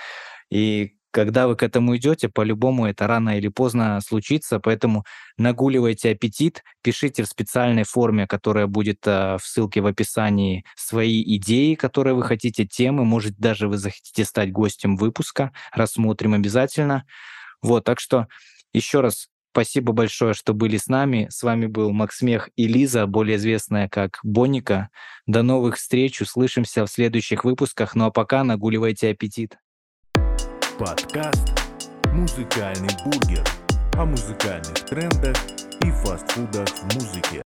И 0.51 0.95
когда 1.17 1.49
вы 1.49 1.57
к 1.57 1.63
этому 1.63 1.97
идете, 1.97 2.29
по-любому 2.29 2.85
это 2.87 3.07
рано 3.07 3.39
или 3.39 3.49
поздно 3.49 4.03
случится, 4.07 4.61
поэтому 4.61 5.07
нагуливайте 5.39 6.11
аппетит, 6.11 6.63
пишите 6.83 7.23
в 7.23 7.27
специальной 7.27 7.85
форме, 7.85 8.27
которая 8.27 8.67
будет 8.67 9.07
э, 9.07 9.39
в 9.39 9.47
ссылке 9.47 9.81
в 9.81 9.87
описании, 9.87 10.67
свои 10.77 11.23
идеи, 11.39 11.75
которые 11.75 12.13
вы 12.13 12.23
хотите, 12.23 12.67
темы, 12.67 13.07
может, 13.07 13.39
даже 13.39 13.67
вы 13.67 13.79
захотите 13.79 14.27
стать 14.27 14.53
гостем 14.53 14.99
выпуска, 14.99 15.53
рассмотрим 15.73 16.35
обязательно. 16.35 17.07
Вот, 17.63 17.85
так 17.85 17.99
что 17.99 18.27
еще 18.75 19.01
раз 19.01 19.29
спасибо 19.53 19.95
большое, 19.95 20.35
что 20.35 20.53
были 20.53 20.77
с 20.77 20.87
нами. 20.87 21.29
С 21.31 21.43
вами 21.43 21.65
был 21.65 21.93
Максмех 21.93 22.51
и 22.57 22.69
Лиза, 22.69 23.07
более 23.07 23.37
известная 23.37 23.89
как 23.89 24.19
Боника. 24.23 24.91
До 25.27 25.43
новых 25.43 25.77
встреч, 25.77 26.21
услышимся 26.21 26.85
в 26.85 26.91
следующих 26.91 27.47
выпусках, 27.47 27.95
ну 27.95 28.05
а 28.05 28.11
пока 28.11 28.45
нагуливайте 28.45 29.09
аппетит. 29.09 29.57
Подкаст 30.78 31.59
«Музыкальный 32.12 32.90
бургер» 33.03 33.43
о 33.94 34.05
музыкальных 34.05 34.74
трендах 34.85 35.35
и 35.82 35.90
фастфудах 35.90 36.69
в 36.69 36.94
музыке. 36.94 37.43